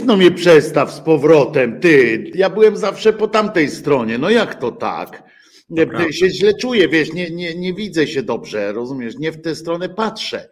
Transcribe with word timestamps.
Weź 0.00 0.06
no 0.06 0.16
mnie 0.16 0.30
przestaw 0.30 0.92
z 0.92 1.00
powrotem, 1.00 1.80
ty. 1.80 2.24
Ja 2.34 2.50
byłem 2.50 2.76
zawsze 2.76 3.12
po 3.12 3.28
tamtej 3.28 3.70
stronie. 3.70 4.18
No 4.18 4.30
jak 4.30 4.54
to 4.54 4.72
tak? 4.72 5.22
Dobra. 5.70 6.12
Się 6.12 6.30
źle 6.30 6.54
czuję, 6.54 6.88
wiesz, 6.88 7.12
nie, 7.12 7.30
nie, 7.30 7.54
nie 7.54 7.74
widzę 7.74 8.06
się 8.06 8.22
dobrze, 8.22 8.72
rozumiesz? 8.72 9.18
Nie 9.18 9.32
w 9.32 9.42
tę 9.42 9.54
stronę 9.54 9.88
patrzę. 9.88 10.48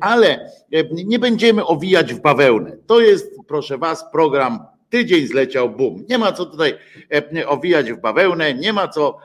Ale 0.00 0.50
nie 0.92 1.18
będziemy 1.18 1.66
owijać 1.66 2.14
w 2.14 2.20
bawełnę. 2.20 2.76
To 2.86 3.00
jest, 3.00 3.36
proszę 3.48 3.78
was, 3.78 4.04
program 4.12 4.58
Tydzień 4.90 5.26
zleciał 5.26 5.70
bum. 5.70 6.04
Nie 6.08 6.18
ma 6.18 6.32
co 6.32 6.46
tutaj 6.46 6.74
owijać 7.46 7.92
w 7.92 8.00
bawełnę, 8.00 8.54
nie 8.54 8.72
ma 8.72 8.88
co 8.88 9.18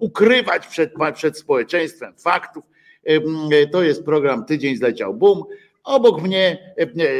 ukrywać 0.00 0.66
przed, 0.66 0.92
przed 1.14 1.38
społeczeństwem 1.38 2.14
faktów. 2.18 2.64
To 3.72 3.82
jest 3.82 4.04
program 4.04 4.44
Tydzień 4.44 4.76
zleciał 4.76 5.14
bum. 5.14 5.44
Obok 5.84 6.22
mnie, 6.22 6.74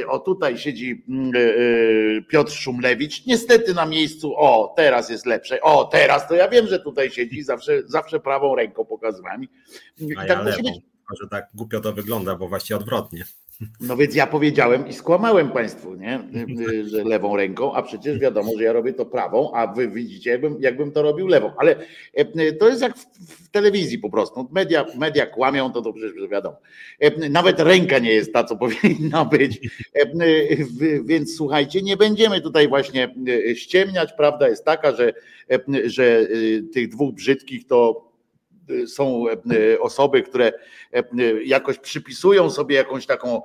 o 0.08 0.18
tutaj 0.18 0.58
siedzi 0.58 1.04
mm, 1.08 1.32
e, 1.34 1.38
e, 1.38 2.22
Piotr 2.22 2.52
Szumlewicz, 2.52 3.26
niestety 3.26 3.74
na 3.74 3.86
miejscu, 3.86 4.34
o 4.36 4.74
teraz 4.76 5.10
jest 5.10 5.26
lepsze, 5.26 5.60
o 5.60 5.84
teraz 5.84 6.28
to 6.28 6.34
ja 6.34 6.48
wiem, 6.48 6.66
że 6.66 6.80
tutaj 6.80 7.10
siedzi, 7.10 7.42
zawsze, 7.42 7.82
zawsze 7.86 8.20
prawą 8.20 8.54
ręką 8.54 8.84
pokazywałem. 8.84 9.46
Tak 10.16 10.28
ja 10.28 10.42
musi 10.42 10.62
być. 10.62 10.93
Że 11.22 11.28
tak 11.28 11.48
głupio 11.54 11.80
to 11.80 11.92
wygląda, 11.92 12.36
bo 12.36 12.48
właściwie 12.48 12.76
odwrotnie. 12.76 13.24
No 13.80 13.96
więc 13.96 14.14
ja 14.14 14.26
powiedziałem 14.26 14.88
i 14.88 14.92
skłamałem 14.92 15.50
Państwu, 15.50 15.94
nie? 15.94 16.20
że 16.90 17.04
lewą 17.04 17.36
ręką, 17.36 17.74
a 17.74 17.82
przecież 17.82 18.18
wiadomo, 18.18 18.50
że 18.58 18.64
ja 18.64 18.72
robię 18.72 18.92
to 18.92 19.06
prawą, 19.06 19.52
a 19.54 19.66
wy 19.66 19.88
widzicie, 19.88 20.30
jakbym, 20.30 20.56
jakbym 20.60 20.92
to 20.92 21.02
robił 21.02 21.26
lewą. 21.26 21.50
Ale 21.58 21.76
e, 22.14 22.52
to 22.52 22.68
jest 22.68 22.82
jak 22.82 22.96
w, 22.96 23.04
w 23.44 23.50
telewizji 23.50 23.98
po 23.98 24.10
prostu. 24.10 24.48
Media, 24.52 24.86
media 24.98 25.26
kłamią, 25.26 25.72
to 25.72 25.82
to 25.82 25.92
przecież 25.92 26.28
wiadomo. 26.28 26.56
E, 27.00 27.28
nawet 27.28 27.60
ręka 27.60 27.98
nie 27.98 28.12
jest 28.12 28.32
ta, 28.32 28.44
co 28.44 28.56
powinna 28.64 29.24
być. 29.24 29.60
E, 29.94 30.06
więc 31.04 31.36
słuchajcie, 31.36 31.82
nie 31.82 31.96
będziemy 31.96 32.40
tutaj 32.40 32.68
właśnie 32.68 33.14
ściemniać. 33.54 34.12
Prawda 34.16 34.48
jest 34.48 34.64
taka, 34.64 34.92
że, 34.92 35.12
że 35.84 36.26
tych 36.72 36.88
dwóch 36.88 37.14
brzydkich 37.14 37.66
to 37.66 38.13
są 38.86 39.24
e, 39.28 39.80
osoby, 39.80 40.22
które 40.22 40.52
e, 40.92 41.02
jakoś 41.44 41.78
przypisują 41.78 42.50
sobie 42.50 42.76
jakąś 42.76 43.06
taką, 43.06 43.42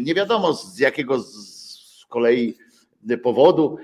nie 0.00 0.14
wiadomo 0.14 0.54
z 0.54 0.78
jakiego 0.78 1.18
z 1.18 2.06
kolei 2.08 2.56
powodu, 3.22 3.78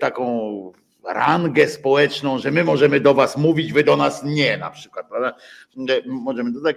taką 0.00 0.72
rangę 1.04 1.68
społeczną, 1.68 2.38
że 2.38 2.50
my 2.50 2.64
możemy 2.64 3.00
do 3.00 3.14
was 3.14 3.36
mówić, 3.36 3.72
wy 3.72 3.84
do 3.84 3.96
nas 3.96 4.24
nie 4.24 4.58
na 4.58 4.70
przykład. 4.70 5.08
Prawda? 5.08 5.34
Możemy 6.06 6.52
to 6.52 6.60
tak, 6.60 6.76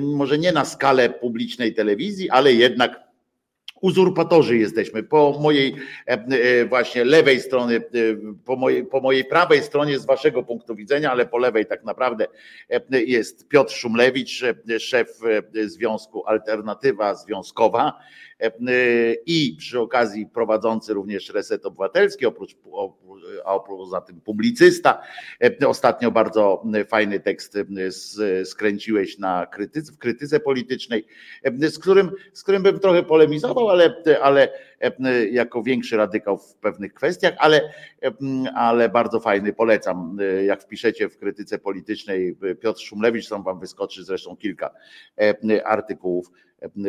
może 0.00 0.38
nie 0.38 0.52
na 0.52 0.64
skalę 0.64 1.10
publicznej 1.10 1.74
telewizji, 1.74 2.30
ale 2.30 2.52
jednak 2.52 3.11
uzurpatorzy 3.82 4.58
jesteśmy. 4.58 5.02
Po 5.02 5.38
mojej 5.40 5.76
e, 6.06 6.12
e, 6.12 6.64
właśnie 6.64 7.04
lewej 7.04 7.40
stronie, 7.40 7.76
e, 7.76 7.80
po 8.44 8.56
mojej, 8.56 8.86
po 8.86 9.00
mojej 9.00 9.24
prawej 9.24 9.62
stronie 9.62 9.98
z 9.98 10.06
waszego 10.06 10.42
punktu 10.42 10.74
widzenia, 10.74 11.10
ale 11.10 11.26
po 11.26 11.38
lewej 11.38 11.66
tak 11.66 11.84
naprawdę 11.84 12.26
jest 12.90 13.48
Piotr 13.48 13.72
Szumlewicz, 13.72 14.42
szef 14.78 15.08
Związku 15.66 16.26
Alternatywa 16.26 17.14
Związkowa 17.14 17.92
i 19.26 19.56
przy 19.58 19.80
okazji 19.80 20.26
prowadzący 20.26 20.94
również 20.94 21.30
Reset 21.30 21.66
Obywatelski, 21.66 22.26
oprócz, 22.26 22.56
a 23.44 23.58
poza 23.58 24.00
tym 24.00 24.20
publicysta. 24.20 25.02
Ostatnio 25.66 26.10
bardzo 26.10 26.64
fajny 26.88 27.20
tekst 27.20 27.58
skręciłeś 28.44 29.18
na 29.18 29.46
krytyce, 29.46 29.92
w 29.92 29.98
krytyce 29.98 30.40
politycznej, 30.40 31.06
z 31.60 31.78
którym, 31.78 32.10
z 32.32 32.42
którym 32.42 32.62
bym 32.62 32.78
trochę 32.78 33.02
polemizował, 33.02 33.68
ale, 33.68 34.02
ale 34.22 34.48
jako 35.30 35.62
większy 35.62 35.96
radykał 35.96 36.38
w 36.38 36.54
pewnych 36.54 36.94
kwestiach, 36.94 37.34
ale, 37.38 37.72
ale 38.54 38.88
bardzo 38.88 39.20
fajny, 39.20 39.52
polecam. 39.52 40.16
Jak 40.44 40.62
wpiszecie 40.62 41.08
w 41.08 41.18
krytyce 41.18 41.58
politycznej 41.58 42.36
Piotr 42.60 42.80
Szumlewicz, 42.80 43.28
tam 43.28 43.42
wam 43.42 43.60
wyskoczy 43.60 44.04
zresztą 44.04 44.36
kilka 44.36 44.70
artykułów 45.64 46.30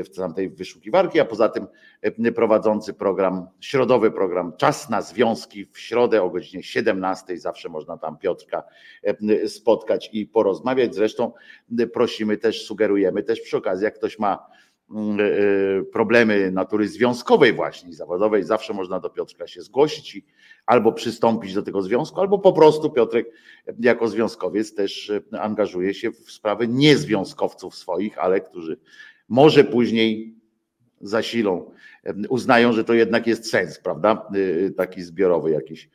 w 0.04 0.16
tamtej 0.16 0.50
wyszukiwarki, 0.50 1.20
a 1.20 1.26
poza 1.26 1.50
tym 1.50 1.68
prowadzący 2.36 2.94
program, 2.94 3.48
środowy 3.60 4.12
program 4.12 4.54
Czas 4.58 4.90
na 4.90 5.02
Związki 5.02 5.66
w 5.66 5.80
środę 5.80 6.24
o 6.24 6.30
godzinie 6.30 6.64
17. 6.64 7.38
Zawsze 7.38 7.70
można 7.70 7.98
tam 7.98 8.18
Piotrka 8.18 8.64
spotkać 9.48 10.10
i 10.14 10.28
porozmawiać. 10.28 10.96
Zresztą 10.96 11.32
prosimy 11.94 12.38
też, 12.38 12.66
sugerujemy 12.66 13.24
też 13.24 13.42
przy 13.42 13.58
okazji, 13.58 13.84
jak 13.84 13.96
ktoś 13.96 14.20
ma 14.20 14.46
e, 14.90 15.84
problemy 15.84 16.52
natury 16.52 16.88
związkowej 16.88 17.54
właśnie 17.54 17.94
zawodowej, 17.94 18.44
zawsze 18.44 18.74
można 18.74 19.00
do 19.00 19.10
Piotrka 19.10 19.48
się 19.48 19.62
zgłosić 19.62 20.16
i 20.16 20.26
albo 20.66 20.92
przystąpić 20.92 21.54
do 21.54 21.64
tego 21.64 21.82
związku, 21.82 22.22
albo 22.22 22.40
po 22.40 22.54
prostu 22.54 22.90
Piotrek 22.90 23.28
jako 23.80 24.08
związkowiec 24.08 24.76
też 24.76 25.12
angażuje 25.40 25.94
się 25.94 26.12
w 26.12 26.32
sprawy 26.32 26.68
niezwiązkowców 26.68 27.76
swoich, 27.76 28.18
ale 28.18 28.42
którzy 28.42 28.78
może 29.30 29.64
później 29.64 30.36
zasilą, 31.02 31.72
uznają, 32.30 32.74
że 32.74 32.84
to 32.84 32.94
jednak 32.94 33.28
jest 33.28 33.50
sens, 33.50 33.80
prawda? 33.80 34.28
Y, 34.36 34.74
taki 34.78 35.02
zbiorowy 35.02 35.52
jakiś, 35.52 35.90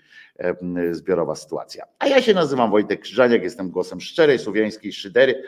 zbiorowa 0.91 1.35
sytuacja. 1.35 1.85
A 1.99 2.07
ja 2.07 2.23
się 2.23 2.35
nazywam 2.35 2.71
Wojtek 2.71 3.01
Krzyżaniak, 3.01 3.43
jestem 3.43 3.71
głosem 3.71 4.01
szczerej, 4.01 4.39
słowiańskiej 4.39 4.93
szydery 4.93 5.43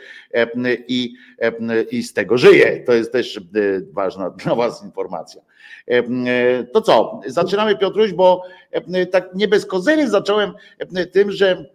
i, 0.88 1.14
i 1.90 2.02
z 2.02 2.12
tego 2.12 2.38
żyję. 2.38 2.84
To 2.86 2.92
jest 2.92 3.12
też 3.12 3.40
ważna 3.92 4.30
dla 4.44 4.54
Was 4.54 4.84
informacja. 4.84 5.42
To 6.72 6.80
co, 6.80 7.20
zaczynamy 7.26 7.78
Piotruś, 7.78 8.12
bo 8.12 8.42
tak 9.10 9.34
nie 9.34 9.48
bez 9.48 9.66
kozery 9.66 10.08
zacząłem 10.08 10.52
tym, 11.12 11.32
że 11.32 11.70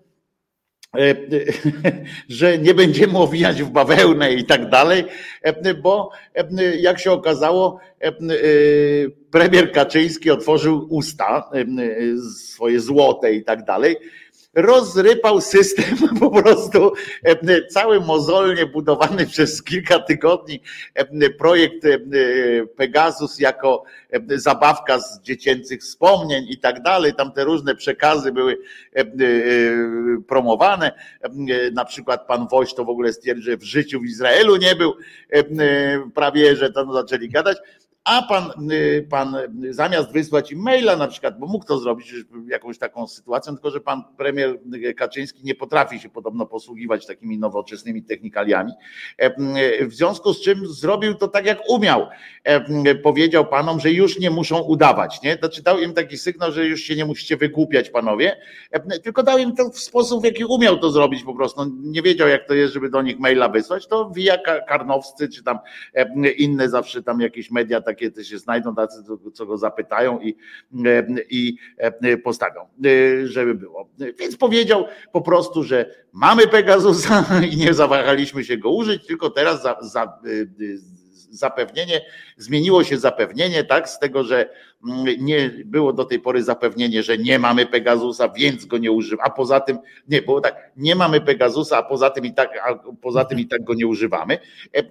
że 2.30 2.58
nie 2.58 2.74
będziemy 2.74 3.18
owijać 3.18 3.64
w 3.64 3.70
bawełnę 3.70 4.34
i 4.34 4.46
tak 4.46 4.70
dalej, 4.70 5.04
e, 5.42 5.74
bo 5.74 6.10
e, 6.36 6.76
jak 6.76 7.00
się 7.00 7.12
okazało, 7.12 7.80
premier 9.32 9.72
Kaczyński 9.72 10.32
otworzył 10.32 10.88
usta 10.90 11.50
swoje 12.38 12.80
złote 12.80 13.34
i 13.34 13.44
tak 13.44 13.66
dalej 13.66 13.96
rozrypał 14.56 15.42
system 15.42 15.86
po 16.20 16.30
prostu 16.30 16.94
e, 17.24 17.68
cały 17.68 18.00
mozolnie 18.00 18.66
budowany 18.66 19.28
przez 19.34 19.64
kilka 19.64 20.00
tygodni 20.00 20.62
e, 20.94 21.30
projekt 21.30 21.86
e, 21.86 22.00
Pegasus 22.68 23.40
jako 23.40 23.84
zabawka 24.36 25.00
z 25.00 25.22
dziecięcych 25.22 25.82
wspomnień 25.82 26.46
i 26.50 26.58
tak 26.58 26.82
dalej. 26.82 27.14
Tam 27.14 27.32
te 27.32 27.44
różne 27.44 27.76
przekazy 27.76 28.32
były 28.32 28.58
promowane. 30.28 30.92
Na 31.74 31.86
przykład 31.86 32.28
pan 32.28 32.48
Woś 32.48 32.74
to 32.74 32.86
w 32.86 32.90
ogóle 32.90 33.14
stwierdził, 33.14 33.44
że 33.44 33.58
w 33.58 33.64
życiu 33.64 34.00
w 34.00 34.06
Izraelu 34.06 34.56
nie 34.56 34.76
był 34.76 34.94
prawie, 36.16 36.56
że 36.56 36.72
tam 36.72 36.94
zaczęli 36.94 37.30
gadać 37.30 37.58
a 38.06 38.22
pan, 38.22 38.72
y, 38.72 39.08
pan 39.10 39.36
zamiast 39.70 40.12
wysłać 40.12 40.52
im 40.52 40.60
maila 40.60 40.96
na 40.96 41.08
przykład, 41.08 41.40
bo 41.40 41.48
mógł 41.48 41.66
to 41.66 41.78
zrobić 41.78 42.14
jakąś 42.48 42.78
taką 42.78 43.08
sytuacją, 43.08 43.54
tylko 43.54 43.72
że 43.72 43.80
pan 43.80 44.04
premier 44.18 44.60
Kaczyński 44.98 45.44
nie 45.44 45.56
potrafi 45.56 46.00
się 46.00 46.10
podobno 46.10 46.46
posługiwać 46.46 47.06
takimi 47.06 47.40
nowoczesnymi 47.40 48.04
technikaliami, 48.04 48.72
e, 49.18 49.86
w 49.86 49.94
związku 49.94 50.34
z 50.34 50.42
czym 50.42 50.68
zrobił 50.68 51.16
to 51.16 51.28
tak 51.28 51.46
jak 51.46 51.70
umiał. 51.70 52.08
E, 52.44 52.96
powiedział 52.96 53.46
panom, 53.46 53.80
że 53.80 53.92
już 53.92 54.20
nie 54.20 54.32
muszą 54.32 54.60
udawać, 54.60 55.22
nie? 55.22 55.36
Znaczy 55.36 55.64
dał 55.64 55.80
im 55.80 55.94
taki 55.94 56.18
sygnał, 56.18 56.52
że 56.52 56.66
już 56.66 56.82
się 56.82 56.96
nie 56.96 57.06
musicie 57.06 57.38
wygłupiać 57.38 57.90
panowie, 57.90 58.38
e, 58.72 59.00
tylko 59.00 59.24
dał 59.24 59.38
im 59.38 59.56
to 59.56 59.70
w 59.70 59.80
sposób, 59.80 60.22
w 60.22 60.26
jaki 60.26 60.46
umiał 60.46 60.78
to 60.78 60.90
zrobić 60.90 61.24
po 61.24 61.34
prostu. 61.34 61.66
No, 61.66 61.72
nie 61.84 62.02
wiedział 62.02 62.28
jak 62.28 62.48
to 62.48 62.54
jest, 62.54 62.74
żeby 62.74 62.90
do 62.90 63.02
nich 63.02 63.20
maila 63.20 63.50
wysłać, 63.50 63.88
to 63.88 64.10
via 64.10 64.38
karnowscy, 64.68 65.30
czy 65.30 65.44
tam 65.44 65.60
inne 66.38 66.70
zawsze 66.70 67.04
tam 67.04 67.20
jakieś 67.22 67.52
media 67.52 67.82
tak 67.82 67.95
takie 67.96 68.12
też 68.12 68.28
się 68.28 68.40
znajdą 68.40 68.76
tacy, 68.76 69.04
co 69.34 69.46
go 69.46 69.58
zapytają 69.58 70.20
i, 70.20 70.36
e, 70.86 71.06
i 71.30 71.58
e, 71.78 72.18
postawią, 72.18 72.62
e, 72.62 73.28
żeby 73.28 73.56
było. 73.56 73.90
Więc 74.20 74.38
powiedział 74.38 74.86
po 75.12 75.22
prostu, 75.22 75.64
że 75.64 75.96
mamy 76.14 76.47
Pegasusa 76.47 77.26
i 77.52 77.58
nie 77.58 77.74
zawahaliśmy 77.74 78.44
się 78.44 78.58
go 78.58 78.70
użyć, 78.70 79.08
tylko 79.08 79.30
teraz 79.30 79.64
za, 79.64 79.78
za 79.82 80.20
zapewnienie, 81.35 82.02
zmieniło 82.37 82.84
się 82.84 82.97
zapewnienie, 82.97 83.64
tak, 83.64 83.90
z 83.90 83.99
tego, 83.99 84.23
że 84.23 84.49
mm, 84.87 85.05
nie 85.26 85.52
było 85.66 85.93
do 85.93 86.05
tej 86.05 86.20
pory 86.20 86.43
zapewnienie, 86.43 87.03
że 87.03 87.17
nie 87.17 87.40
mamy 87.40 87.66
Pegasusa, 87.66 88.29
więc 88.29 88.66
go 88.66 88.78
nie 88.78 88.91
używamy, 88.91 89.28
a 89.28 89.29
poza 89.29 89.59
tym, 89.59 89.78
nie, 90.08 90.22
było 90.22 90.41
tak, 90.41 90.72
nie 90.78 90.96
mamy 90.96 91.22
Pegasusa, 91.22 91.78
a 91.78 91.84
poza 91.84 92.09
tym 92.09 92.26
i 92.26 92.34
tak, 92.34 92.49
a 92.66 92.76
poza 93.02 93.26
tym 93.26 93.40
i 93.40 93.47
tak 93.47 93.64
go 93.64 93.73
nie 93.73 93.87
używamy. 93.87 94.37
E, 94.73 94.79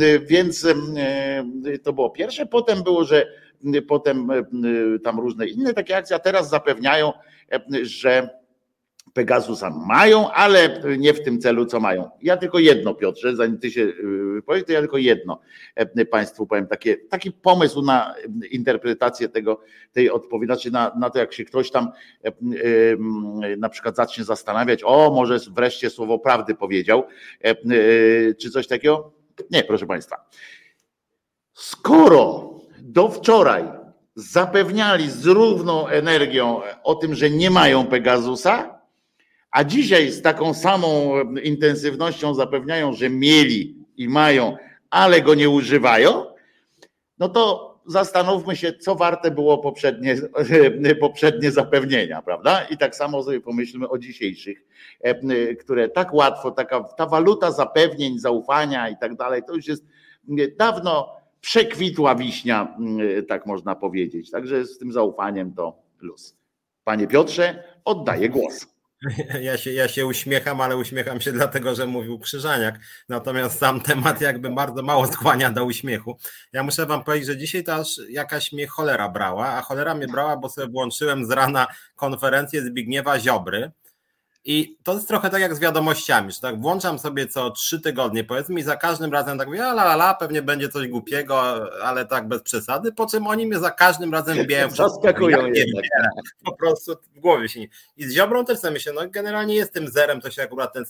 e, 0.00 0.18
więc 0.18 0.64
e, 0.64 1.78
to 1.82 1.92
było 1.92 2.10
pierwsze, 2.10 2.46
potem 2.46 2.82
było, 2.82 3.04
że 3.04 3.26
potem 3.88 4.28
tam 5.04 5.20
różne 5.20 5.46
inne 5.46 5.74
takie 5.74 5.96
akcje, 5.96 6.16
a 6.16 6.18
teraz 6.18 6.50
zapewniają, 6.50 7.12
że 7.82 8.28
Pegasusa 9.16 9.70
mają, 9.70 10.30
ale 10.30 10.82
nie 10.98 11.14
w 11.14 11.22
tym 11.22 11.40
celu, 11.40 11.66
co 11.66 11.80
mają. 11.80 12.10
Ja 12.22 12.36
tylko 12.36 12.58
jedno, 12.58 12.94
Piotrze, 12.94 13.36
zanim 13.36 13.58
ty 13.58 13.70
się 13.70 13.92
powiesz, 14.46 14.64
to 14.64 14.72
ja 14.72 14.80
tylko 14.80 14.98
jedno 14.98 15.40
Państwu 16.10 16.46
powiem, 16.46 16.66
takie, 16.66 16.96
taki 16.96 17.32
pomysł 17.32 17.82
na 17.82 18.14
interpretację 18.50 19.28
tego, 19.28 19.60
tej 19.92 20.10
odpowiedzi, 20.10 20.46
znaczy 20.46 20.70
na, 20.70 20.92
na 20.98 21.10
to, 21.10 21.18
jak 21.18 21.32
się 21.32 21.44
ktoś 21.44 21.70
tam 21.70 21.88
na 23.58 23.68
przykład 23.68 23.96
zacznie 23.96 24.24
zastanawiać, 24.24 24.80
o, 24.84 25.10
może 25.14 25.38
wreszcie 25.50 25.90
słowo 25.90 26.18
prawdy 26.18 26.54
powiedział, 26.54 27.04
czy 28.40 28.50
coś 28.50 28.66
takiego. 28.66 29.12
Nie, 29.50 29.64
proszę 29.64 29.86
Państwa. 29.86 30.30
Skoro 31.52 32.54
do 32.78 33.08
wczoraj 33.08 33.64
zapewniali 34.14 35.10
z 35.10 35.26
równą 35.26 35.86
energią 35.86 36.60
o 36.84 36.94
tym, 36.94 37.14
że 37.14 37.30
nie 37.30 37.50
mają 37.50 37.86
Pegasusa, 37.86 38.75
a 39.56 39.64
dzisiaj 39.64 40.10
z 40.10 40.22
taką 40.22 40.54
samą 40.54 41.20
intensywnością 41.42 42.34
zapewniają, 42.34 42.92
że 42.92 43.10
mieli 43.10 43.84
i 43.96 44.08
mają, 44.08 44.56
ale 44.90 45.22
go 45.22 45.34
nie 45.34 45.50
używają, 45.50 46.26
no 47.18 47.28
to 47.28 47.74
zastanówmy 47.86 48.56
się, 48.56 48.72
co 48.72 48.94
warte 48.94 49.30
było 49.30 49.58
poprzednie, 49.58 50.16
poprzednie 51.00 51.50
zapewnienia, 51.50 52.22
prawda? 52.22 52.64
I 52.70 52.76
tak 52.76 52.96
samo 52.96 53.22
sobie 53.22 53.40
pomyślmy 53.40 53.88
o 53.88 53.98
dzisiejszych, 53.98 54.64
które 55.60 55.88
tak 55.88 56.14
łatwo, 56.14 56.50
taka 56.50 56.80
ta 56.80 57.06
waluta 57.06 57.50
zapewnień, 57.50 58.18
zaufania 58.18 58.88
i 58.88 58.96
tak 59.00 59.16
dalej, 59.16 59.42
to 59.46 59.54
już 59.54 59.66
jest 59.66 59.84
dawno 60.58 61.16
przekwitła 61.40 62.14
wiśnia, 62.14 62.76
tak 63.28 63.46
można 63.46 63.74
powiedzieć. 63.74 64.30
Także 64.30 64.64
z 64.64 64.78
tym 64.78 64.92
zaufaniem 64.92 65.54
to 65.54 65.78
plus. 65.98 66.36
Panie 66.84 67.06
Piotrze, 67.06 67.64
oddaję 67.84 68.28
głos. 68.28 68.75
Ja 69.40 69.58
się, 69.58 69.72
ja 69.72 69.88
się 69.88 70.06
uśmiecham, 70.06 70.60
ale 70.60 70.76
uśmiecham 70.76 71.20
się 71.20 71.32
dlatego, 71.32 71.74
że 71.74 71.86
mówił 71.86 72.18
Krzyżaniak. 72.18 72.78
Natomiast 73.08 73.58
sam 73.58 73.80
temat 73.80 74.20
jakby 74.20 74.50
bardzo 74.50 74.82
mało 74.82 75.06
skłania 75.06 75.50
do 75.50 75.64
uśmiechu. 75.64 76.16
Ja 76.52 76.62
muszę 76.62 76.86
wam 76.86 77.04
powiedzieć, 77.04 77.26
że 77.26 77.36
dzisiaj 77.36 77.64
to 77.64 77.74
aż 77.74 78.00
jakaś 78.08 78.52
mnie 78.52 78.66
cholera 78.66 79.08
brała, 79.08 79.48
a 79.48 79.62
cholera 79.62 79.94
mnie 79.94 80.08
brała, 80.08 80.36
bo 80.36 80.48
sobie 80.48 80.68
włączyłem 80.68 81.26
z 81.26 81.30
rana 81.30 81.66
konferencję 81.96 82.62
Zbigniewa 82.62 83.20
Ziobry 83.20 83.70
i 84.48 84.76
to 84.82 84.94
jest 84.94 85.08
trochę 85.08 85.30
tak 85.30 85.40
jak 85.40 85.54
z 85.54 85.58
wiadomościami, 85.58 86.32
że 86.32 86.40
tak 86.40 86.60
włączam 86.60 86.98
sobie 86.98 87.26
co 87.26 87.50
trzy 87.50 87.80
tygodnie, 87.80 88.24
powiedzmy, 88.24 88.60
i 88.60 88.62
za 88.62 88.76
każdym 88.76 89.12
razem 89.12 89.38
tak 89.38 89.48
mówię, 89.48 89.60
la, 89.60 89.72
la, 89.72 89.94
la, 89.94 90.14
pewnie 90.14 90.42
będzie 90.42 90.68
coś 90.68 90.88
głupiego, 90.88 91.40
ale 91.82 92.06
tak 92.06 92.28
bez 92.28 92.42
przesady, 92.42 92.92
po 92.92 93.06
czym 93.06 93.26
oni 93.26 93.46
mnie 93.46 93.58
za 93.58 93.70
każdym 93.70 94.12
razem 94.12 94.38
wbijają. 94.38 94.70
Zaskakują 94.76 95.46
ja 95.46 95.52
jednak. 95.54 95.84
Po 96.44 96.56
prostu 96.56 96.96
w 97.16 97.20
głowie 97.20 97.48
się 97.48 97.60
nie. 97.60 97.68
I 97.96 98.04
z 98.04 98.14
Ziobrą 98.14 98.44
też 98.44 98.58
sobie 98.58 98.72
myślę, 98.72 98.92
no 98.92 99.00
generalnie 99.08 99.54
jest 99.54 99.72
tym 99.72 99.88
zerem, 99.88 100.20
to 100.20 100.30
się 100.30 100.42
akurat 100.42 100.72
ten 100.72 100.84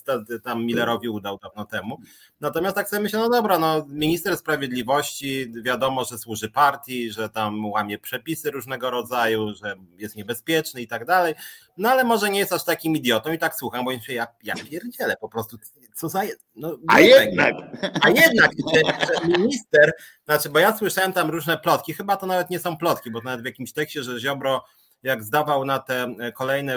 tam 0.44 0.64
Millerowi 0.64 1.09
udał 1.09 1.38
dawno 1.38 1.64
temu. 1.64 2.00
Natomiast 2.41 2.76
tak 2.76 2.88
sobie 2.88 3.02
myślę, 3.02 3.19
no 3.19 3.29
dobra, 3.29 3.59
no 3.59 3.87
minister 3.88 4.37
sprawiedliwości, 4.37 5.52
wiadomo, 5.62 6.05
że 6.05 6.19
służy 6.19 6.50
partii, 6.50 7.12
że 7.12 7.29
tam 7.29 7.67
łamie 7.67 7.99
przepisy 7.99 8.50
różnego 8.50 8.91
rodzaju, 8.91 9.55
że 9.55 9.76
jest 9.99 10.17
niebezpieczny 10.17 10.82
i 10.82 10.88
tak 10.88 11.05
dalej, 11.05 11.35
no 11.76 11.91
ale 11.91 12.05
może 12.05 12.31
nie 12.31 12.38
jest 12.38 12.52
aż 12.52 12.64
takim 12.64 12.97
idiotą 12.97 13.32
i 13.32 13.38
tak 13.38 13.46
słucham, 13.55 13.85
bo 13.85 13.91
myślę, 13.91 14.15
ja, 14.15 14.27
ja 14.43 14.55
pierdzielę 14.55 15.17
po 15.21 15.29
prostu, 15.29 15.59
co 15.95 16.09
za... 16.09 16.23
No, 16.57 16.79
a 16.89 17.01
jednak! 17.01 17.55
A 18.03 18.11
jednak, 18.11 18.51
że 18.81 19.29
minister, 19.39 19.93
znaczy, 20.25 20.49
bo 20.49 20.59
ja 20.59 20.77
słyszałem 20.77 21.13
tam 21.13 21.31
różne 21.31 21.59
plotki, 21.59 21.95
chyba 21.95 22.17
to 22.17 22.27
nawet 22.27 22.51
nie 22.51 22.59
są 22.59 22.77
plotki, 22.77 23.11
bo 23.11 23.21
nawet 23.21 23.43
w 23.43 23.45
jakimś 23.45 23.73
tekście, 23.73 24.03
że 24.03 24.21
Ziobro 24.21 24.65
jak 25.03 25.25
zdawał 25.25 25.65
na 25.65 25.79
te 25.79 26.15
kolejne 26.35 26.77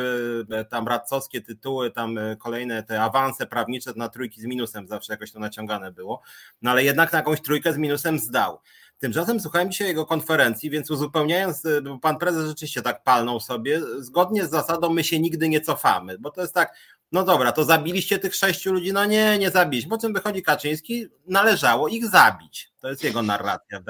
e, 0.51 0.65
tam 0.65 0.87
radcowskie 0.87 1.41
tytuły, 1.41 1.91
tam 1.91 2.17
e, 2.17 2.35
kolejne 2.35 2.83
te 2.83 3.01
awanse 3.01 3.47
prawnicze 3.47 3.93
na 3.95 4.09
trójki 4.09 4.41
z 4.41 4.45
minusem 4.45 4.87
zawsze 4.87 5.13
jakoś 5.13 5.31
to 5.31 5.39
naciągane 5.39 5.91
było, 5.91 6.21
no 6.61 6.71
ale 6.71 6.83
jednak 6.83 7.13
na 7.13 7.19
jakąś 7.19 7.41
trójkę 7.41 7.73
z 7.73 7.77
minusem 7.77 8.19
zdał. 8.19 8.59
Tymczasem 8.99 9.39
słuchałem 9.39 9.71
dzisiaj 9.71 9.87
jego 9.87 10.05
konferencji, 10.05 10.69
więc 10.69 10.91
uzupełniając, 10.91 11.63
bo 11.83 11.99
pan 11.99 12.17
prezes 12.17 12.47
rzeczywiście 12.47 12.81
tak 12.81 13.03
palnął 13.03 13.39
sobie, 13.39 13.81
zgodnie 13.97 14.45
z 14.45 14.49
zasadą 14.49 14.89
my 14.89 15.03
się 15.03 15.19
nigdy 15.19 15.49
nie 15.49 15.61
cofamy, 15.61 16.17
bo 16.19 16.31
to 16.31 16.41
jest 16.41 16.53
tak, 16.53 16.75
no 17.11 17.23
dobra, 17.23 17.51
to 17.51 17.63
zabiliście 17.63 18.19
tych 18.19 18.35
sześciu 18.35 18.73
ludzi, 18.73 18.93
no 18.93 19.05
nie, 19.05 19.37
nie 19.37 19.51
zabiliśmy. 19.51 19.89
Po 19.89 19.97
czym 19.97 20.13
wychodzi 20.13 20.43
Kaczyński, 20.43 21.07
należało 21.27 21.87
ich 21.87 22.05
zabić. 22.07 22.71
To 22.79 22.89
jest 22.89 23.03
jego 23.03 23.21
narracja. 23.21 23.83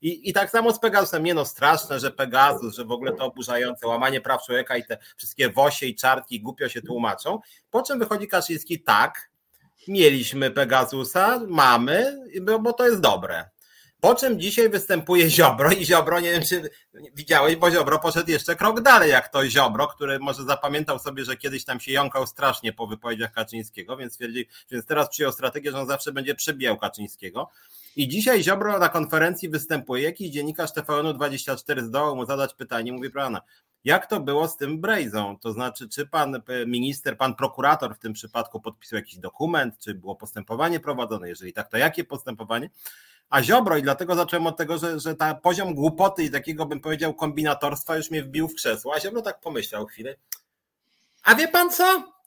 I, 0.00 0.30
I 0.30 0.32
tak 0.32 0.50
samo 0.50 0.72
z 0.72 0.80
Pegasusem, 0.80 1.24
nie 1.24 1.34
no 1.34 1.44
straszne, 1.44 2.00
że 2.00 2.10
Pegasus, 2.10 2.76
że 2.76 2.84
w 2.84 2.92
ogóle 2.92 3.12
to 3.12 3.24
oburzające, 3.24 3.86
łamanie 3.86 4.20
praw 4.20 4.42
człowieka 4.46 4.76
i 4.76 4.84
te 4.84 4.98
wszystkie 5.16 5.50
wosie 5.50 5.86
i 5.86 5.94
czarki 5.94 6.40
głupio 6.40 6.68
się 6.68 6.82
tłumaczą. 6.82 7.40
Po 7.70 7.82
czym 7.82 7.98
wychodzi 7.98 8.28
Kaczyński, 8.28 8.82
tak, 8.82 9.30
mieliśmy 9.88 10.50
Pegasusa, 10.50 11.40
mamy, 11.48 12.18
bo 12.60 12.72
to 12.72 12.86
jest 12.86 13.00
dobre. 13.00 13.50
Po 14.00 14.14
czym 14.14 14.40
dzisiaj 14.40 14.68
występuje 14.68 15.30
Ziobro 15.30 15.72
i 15.72 15.84
Ziobro, 15.84 16.20
nie 16.20 16.32
wiem 16.32 16.42
czy 16.42 16.70
widziałeś, 17.14 17.56
bo 17.56 17.70
Ziobro 17.70 17.98
poszedł 17.98 18.30
jeszcze 18.30 18.56
krok 18.56 18.80
dalej, 18.80 19.10
jak 19.10 19.28
to 19.28 19.48
Ziobro, 19.48 19.86
który 19.86 20.18
może 20.18 20.44
zapamiętał 20.44 20.98
sobie, 20.98 21.24
że 21.24 21.36
kiedyś 21.36 21.64
tam 21.64 21.80
się 21.80 21.92
jąkał 21.92 22.26
strasznie 22.26 22.72
po 22.72 22.86
wypowiedziach 22.86 23.32
Kaczyńskiego, 23.32 23.96
więc 23.96 24.18
więc 24.70 24.86
teraz 24.86 25.08
przyjął 25.08 25.32
strategię, 25.32 25.70
że 25.70 25.78
on 25.78 25.86
zawsze 25.86 26.12
będzie 26.12 26.34
przebijał 26.34 26.76
Kaczyńskiego. 26.76 27.50
I 27.96 28.08
dzisiaj 28.08 28.42
Ziobro 28.42 28.78
na 28.78 28.88
konferencji 28.88 29.48
występuje, 29.48 30.02
jakiś 30.02 30.30
dziennikarz 30.30 30.70
TVN-24 30.70 31.84
zdołał 31.84 32.16
mu 32.16 32.26
zadać 32.26 32.54
pytanie, 32.54 32.92
mówi 32.92 33.10
proszę 33.10 33.40
jak 33.84 34.06
to 34.06 34.20
było 34.20 34.48
z 34.48 34.56
tym 34.56 34.80
Brejzą? 34.80 35.38
To 35.38 35.52
znaczy, 35.52 35.88
czy 35.88 36.06
pan 36.06 36.42
minister, 36.66 37.16
pan 37.16 37.34
prokurator 37.34 37.94
w 37.94 37.98
tym 37.98 38.12
przypadku 38.12 38.60
podpisał 38.60 38.96
jakiś 38.96 39.18
dokument, 39.18 39.78
czy 39.78 39.94
było 39.94 40.16
postępowanie 40.16 40.80
prowadzone? 40.80 41.28
Jeżeli 41.28 41.52
tak, 41.52 41.68
to 41.68 41.76
jakie 41.76 42.04
postępowanie? 42.04 42.70
A 43.30 43.42
Ziobro, 43.42 43.76
i 43.76 43.82
dlatego 43.82 44.14
zacząłem 44.14 44.46
od 44.46 44.56
tego, 44.56 44.78
że, 44.78 45.00
że 45.00 45.14
ta 45.14 45.34
poziom 45.34 45.74
głupoty 45.74 46.24
i 46.24 46.30
takiego 46.30 46.66
bym 46.66 46.80
powiedział 46.80 47.14
kombinatorstwa 47.14 47.96
już 47.96 48.10
mnie 48.10 48.22
wbił 48.22 48.48
w 48.48 48.54
krzesło, 48.54 48.94
a 48.94 49.00
Ziobro 49.00 49.22
tak 49.22 49.40
pomyślał 49.40 49.86
chwilę. 49.86 50.16
A 51.22 51.34
wie 51.34 51.48
pan 51.48 51.70
co? 51.70 52.17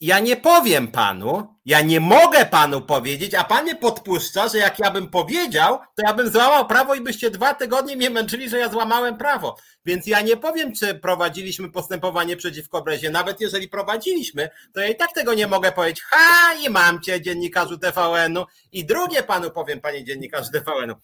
Ja 0.00 0.20
nie 0.20 0.36
powiem 0.36 0.88
panu, 0.88 1.54
ja 1.64 1.80
nie 1.80 2.00
mogę 2.00 2.46
panu 2.46 2.80
powiedzieć, 2.80 3.34
a 3.34 3.44
pan 3.44 3.62
mnie 3.62 3.74
podpuszcza, 3.74 4.48
że 4.48 4.58
jak 4.58 4.78
ja 4.78 4.90
bym 4.90 5.10
powiedział, 5.10 5.78
to 5.94 6.02
ja 6.06 6.14
bym 6.14 6.30
złamał 6.30 6.66
prawo 6.66 6.94
i 6.94 7.00
byście 7.00 7.30
dwa 7.30 7.54
tygodnie 7.54 7.96
mnie 7.96 8.10
męczyli, 8.10 8.48
że 8.48 8.58
ja 8.58 8.68
złamałem 8.68 9.16
prawo. 9.16 9.56
Więc 9.84 10.06
ja 10.06 10.20
nie 10.20 10.36
powiem, 10.36 10.74
czy 10.74 10.94
prowadziliśmy 10.94 11.70
postępowanie 11.70 12.36
przeciwko 12.36 12.82
Brezie. 12.82 13.10
Nawet 13.10 13.40
jeżeli 13.40 13.68
prowadziliśmy, 13.68 14.50
to 14.72 14.80
ja 14.80 14.88
i 14.88 14.96
tak 14.96 15.12
tego 15.12 15.34
nie 15.34 15.46
mogę 15.46 15.72
powiedzieć. 15.72 16.02
Ha, 16.02 16.54
i 16.54 16.70
mam 16.70 17.00
cię, 17.00 17.20
dziennikarzu 17.20 17.78
TVN-u. 17.78 18.44
I 18.72 18.84
drugie 18.84 19.22
panu 19.22 19.50
powiem, 19.50 19.80
panie 19.80 20.04
dziennikarzu 20.04 20.50
TVN-u. 20.52 20.94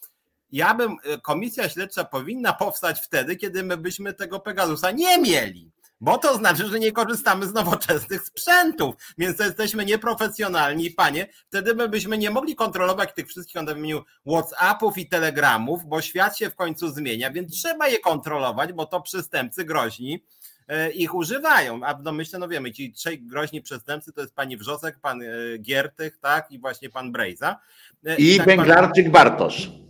Ja 0.53 0.75
bym, 0.75 0.97
komisja 1.23 1.69
śledcza 1.69 2.05
powinna 2.05 2.53
powstać 2.53 3.01
wtedy, 3.01 3.37
kiedy 3.37 3.63
my 3.63 3.77
byśmy 3.77 4.15
tego 4.15 4.41
Pegasusa 4.41 4.91
nie 4.91 5.19
mieli 5.19 5.74
bo 6.01 6.19
to 6.19 6.37
znaczy, 6.37 6.67
że 6.67 6.79
nie 6.79 6.93
korzystamy 6.93 7.47
z 7.47 7.53
nowoczesnych 7.53 8.23
sprzętów, 8.23 8.95
więc 9.19 9.39
jesteśmy 9.39 9.85
nieprofesjonalni. 9.85 10.91
Panie, 10.91 11.27
wtedy 11.49 11.75
my 11.75 11.89
byśmy 11.89 12.19
nie 12.19 12.31
mogli 12.31 12.57
kontrolować 12.57 13.15
tych 13.15 13.29
wszystkich, 13.29 13.57
on 13.57 13.67
wymienił 13.67 14.03
WhatsAppów 14.27 14.99
i 14.99 15.09
Telegramów, 15.09 15.85
bo 15.87 16.03
świat 16.03 16.39
się 16.39 16.51
w 16.51 16.55
końcu 16.55 16.89
zmienia, 16.89 17.31
więc 17.31 17.53
trzeba 17.53 17.89
je 17.89 17.99
kontrolować, 17.99 18.73
bo 18.73 18.87
to 18.87 19.01
przestępcy 19.01 19.65
groźni 19.65 20.25
e, 20.69 20.91
ich 20.91 21.15
używają. 21.15 21.81
A 21.85 21.95
w 21.95 22.03
domyśle, 22.03 22.39
no 22.39 22.49
wiemy, 22.49 22.73
ci 22.73 22.93
trzej 22.93 23.23
groźni 23.23 23.63
przestępcy 23.63 24.13
to 24.13 24.21
jest 24.21 24.35
pani 24.35 24.57
Wrzosek, 24.57 24.99
pan 24.99 25.23
e, 25.23 25.27
Giertych, 25.59 26.19
tak, 26.19 26.51
i 26.51 26.59
właśnie 26.59 26.91
pan 26.91 27.13
Brejza. 27.13 27.61
E, 28.07 28.17
I, 28.17 28.35
I 28.35 28.37
tak 28.37 28.47
Węglarczyk 28.47 29.05
pan... 29.05 29.13
Bartosz. 29.13 29.84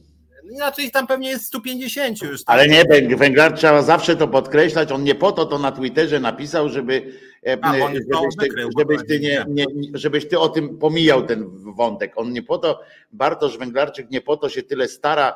Inaczej 0.51 0.91
tam 0.91 1.07
pewnie 1.07 1.29
jest 1.29 1.45
150 1.45 2.23
już. 2.23 2.45
Tak? 2.45 2.55
Ale 2.55 2.69
nie, 2.69 3.17
Węglar 3.17 3.53
trzeba 3.53 3.83
zawsze 3.83 4.17
to 4.17 4.29
podkreślać. 4.29 4.93
On 4.93 5.05
nie 5.05 5.15
po 5.15 5.33
to 5.33 5.47
to 5.47 5.59
na 5.59 5.73
Twitterze 5.73 6.21
napisał, 6.21 6.69
żeby, 6.69 7.13
e, 7.47 7.59
A, 7.63 7.73
żebyś, 7.79 8.37
ty, 8.41 8.49
żebyś, 8.79 9.01
ty 9.09 9.21
nie, 9.21 9.45
nie, 9.49 9.65
żebyś 9.95 10.29
ty 10.29 10.39
o 10.39 10.49
tym 10.49 10.79
pomijał 10.79 11.27
ten 11.27 11.47
wątek. 11.77 12.13
On 12.17 12.33
nie 12.33 12.43
po 12.43 12.59
to, 12.59 12.81
Bartosz 13.13 13.59
Węglarczyk 13.59 14.11
nie 14.11 14.21
po 14.21 14.37
to 14.37 14.49
się 14.49 14.63
tyle 14.63 14.89
stara, 14.89 15.35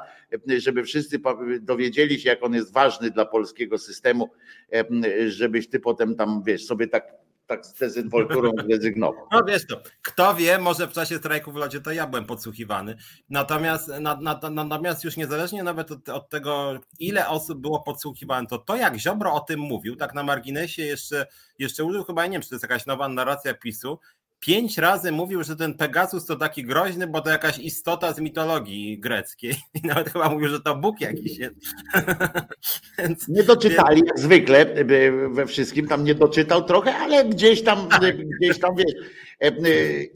e, 0.50 0.60
żeby 0.60 0.84
wszyscy 0.84 1.20
dowiedzieli 1.60 2.20
się, 2.20 2.28
jak 2.28 2.44
on 2.44 2.54
jest 2.54 2.72
ważny 2.72 3.10
dla 3.10 3.24
polskiego 3.24 3.78
systemu, 3.78 4.28
e, 4.72 4.84
żebyś 5.30 5.68
ty 5.68 5.80
potem 5.80 6.14
tam, 6.16 6.42
wiesz, 6.42 6.64
sobie 6.64 6.88
tak 6.88 7.27
tak 7.48 7.66
z 7.66 7.74
dezynwolturą 7.74 8.52
zrezygnował. 8.66 9.26
No 9.32 9.44
wiesz 9.44 9.66
to, 9.66 9.80
kto 10.02 10.34
wie, 10.34 10.58
może 10.58 10.86
w 10.86 10.92
czasie 10.92 11.16
strajku 11.16 11.52
w 11.52 11.56
lodzie 11.56 11.80
to 11.80 11.92
ja 11.92 12.06
byłem 12.06 12.24
podsłuchiwany. 12.24 12.96
Natomiast, 13.30 13.88
na, 14.00 14.20
na, 14.20 14.40
natomiast 14.50 15.04
już 15.04 15.16
niezależnie 15.16 15.62
nawet 15.62 15.90
od, 15.90 16.08
od, 16.08 16.28
tego, 16.28 16.80
ile 16.98 17.28
osób 17.28 17.60
było 17.60 17.82
podsłuchiwane, 17.82 18.46
to 18.46 18.58
to 18.58 18.76
jak 18.76 18.98
Ziobro 18.98 19.34
o 19.34 19.40
tym 19.40 19.60
mówił, 19.60 19.96
tak 19.96 20.14
na 20.14 20.22
marginesie 20.22 20.82
jeszcze, 20.82 21.26
jeszcze 21.58 21.84
użył 21.84 22.04
chyba, 22.04 22.26
nie 22.26 22.32
wiem, 22.32 22.42
czy 22.42 22.48
to 22.48 22.54
jest 22.54 22.62
jakaś 22.62 22.86
nowa 22.86 23.08
narracja 23.08 23.54
PiSu, 23.54 23.98
pięć 24.40 24.78
razy 24.78 25.12
mówił, 25.12 25.44
że 25.44 25.56
ten 25.56 25.74
Pegasus 25.74 26.26
to 26.26 26.36
taki 26.36 26.64
groźny, 26.64 27.06
bo 27.06 27.20
to 27.20 27.30
jakaś 27.30 27.58
istota 27.58 28.12
z 28.12 28.20
mitologii 28.20 28.98
greckiej. 28.98 29.54
I 29.84 29.86
nawet 29.86 30.10
chyba 30.12 30.28
mówił, 30.28 30.48
że 30.48 30.60
to 30.60 30.76
Bóg 30.76 31.00
jakiś 31.00 31.38
jest. 31.38 31.56
Więc, 32.98 33.28
nie 33.28 33.42
doczytali 33.42 34.02
jak 34.06 34.18
zwykle 34.18 34.84
we 35.30 35.46
wszystkim, 35.46 35.88
tam 35.88 36.04
nie 36.04 36.14
doczytał 36.14 36.64
trochę, 36.64 36.94
ale 36.94 37.24
gdzieś 37.24 37.62
tam, 37.62 37.88
tak. 37.88 38.16
gdzieś 38.40 38.58
tam 38.58 38.74
wiesz. 38.76 38.94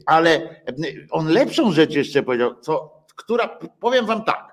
Ale 0.05 0.63
on 1.11 1.27
lepszą 1.27 1.71
rzecz 1.71 1.93
jeszcze 1.93 2.23
powiedział, 2.23 2.55
co, 2.61 3.03
która, 3.15 3.59
powiem 3.79 4.05
wam 4.05 4.23
tak, 4.23 4.52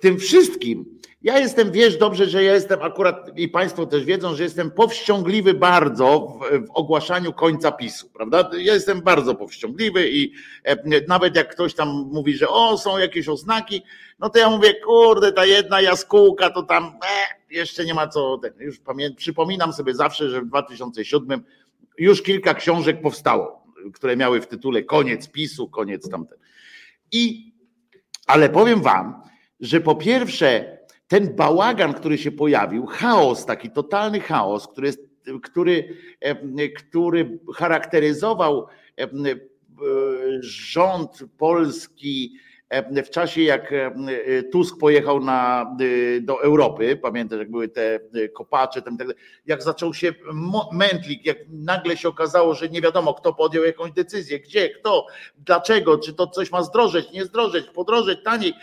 tym 0.00 0.18
wszystkim 0.18 1.00
ja 1.22 1.38
jestem, 1.38 1.72
wiesz 1.72 1.96
dobrze, 1.96 2.26
że 2.26 2.42
ja 2.42 2.54
jestem 2.54 2.82
akurat 2.82 3.38
i 3.38 3.48
Państwo 3.48 3.86
też 3.86 4.04
wiedzą, 4.04 4.34
że 4.34 4.42
jestem 4.42 4.70
powściągliwy 4.70 5.54
bardzo 5.54 6.38
w, 6.40 6.66
w, 6.66 6.70
ogłaszaniu 6.70 7.32
końca 7.32 7.72
PiSu, 7.72 8.08
prawda? 8.08 8.50
Ja 8.58 8.74
jestem 8.74 9.02
bardzo 9.02 9.34
powściągliwy 9.34 10.10
i 10.10 10.32
e, 10.64 11.06
nawet 11.08 11.36
jak 11.36 11.52
ktoś 11.52 11.74
tam 11.74 11.88
mówi, 12.12 12.36
że 12.36 12.48
o, 12.48 12.78
są 12.78 12.98
jakieś 12.98 13.28
oznaki, 13.28 13.82
no 14.18 14.30
to 14.30 14.38
ja 14.38 14.50
mówię, 14.50 14.74
kurde, 14.74 15.32
ta 15.32 15.44
jedna 15.44 15.80
jaskółka 15.80 16.50
to 16.50 16.62
tam 16.62 16.84
e, 16.84 17.54
jeszcze 17.54 17.84
nie 17.84 17.94
ma 17.94 18.08
co. 18.08 18.40
Już 18.58 18.78
pamię, 18.78 19.10
przypominam 19.10 19.72
sobie 19.72 19.94
zawsze, 19.94 20.30
że 20.30 20.40
w 20.40 20.46
2007 20.46 21.44
już 21.98 22.22
kilka 22.22 22.54
książek 22.54 23.02
powstało, 23.02 23.64
które 23.94 24.16
miały 24.16 24.40
w 24.40 24.46
tytule 24.46 24.82
koniec 24.82 25.28
PiSu, 25.28 25.68
koniec 25.68 26.10
tamten. 26.10 26.38
I, 27.12 27.52
ale 28.26 28.48
powiem 28.48 28.82
Wam, 28.82 29.29
że 29.60 29.80
po 29.80 29.94
pierwsze, 29.94 30.78
ten 31.08 31.36
bałagan, 31.36 31.94
który 31.94 32.18
się 32.18 32.32
pojawił, 32.32 32.86
chaos, 32.86 33.46
taki 33.46 33.70
totalny 33.70 34.20
chaos, 34.20 34.68
który, 34.68 34.86
jest, 34.86 35.00
który, 35.42 35.96
który 36.76 37.38
charakteryzował 37.54 38.66
rząd 40.40 41.24
polski 41.38 42.36
w 43.06 43.10
czasie 43.10 43.42
jak 43.42 43.74
Tusk 44.52 44.78
pojechał 44.78 45.20
na, 45.20 45.76
do 46.20 46.42
Europy, 46.42 46.96
pamiętasz 46.96 47.38
jak 47.38 47.50
były 47.50 47.68
te 47.68 48.00
kopacze, 48.34 48.82
ten, 48.82 48.98
jak 49.46 49.62
zaczął 49.62 49.94
się 49.94 50.14
mętlik, 50.72 51.26
jak 51.26 51.38
nagle 51.48 51.96
się 51.96 52.08
okazało, 52.08 52.54
że 52.54 52.68
nie 52.68 52.80
wiadomo 52.80 53.14
kto 53.14 53.34
podjął 53.34 53.64
jakąś 53.64 53.92
decyzję, 53.92 54.40
gdzie, 54.40 54.68
kto, 54.68 55.06
dlaczego, 55.38 55.98
czy 55.98 56.14
to 56.14 56.26
coś 56.26 56.50
ma 56.50 56.62
zdrożeć, 56.62 57.12
nie 57.12 57.24
zdrożeć, 57.24 57.66
podrożeć, 57.66 58.18
taniej, 58.24 58.54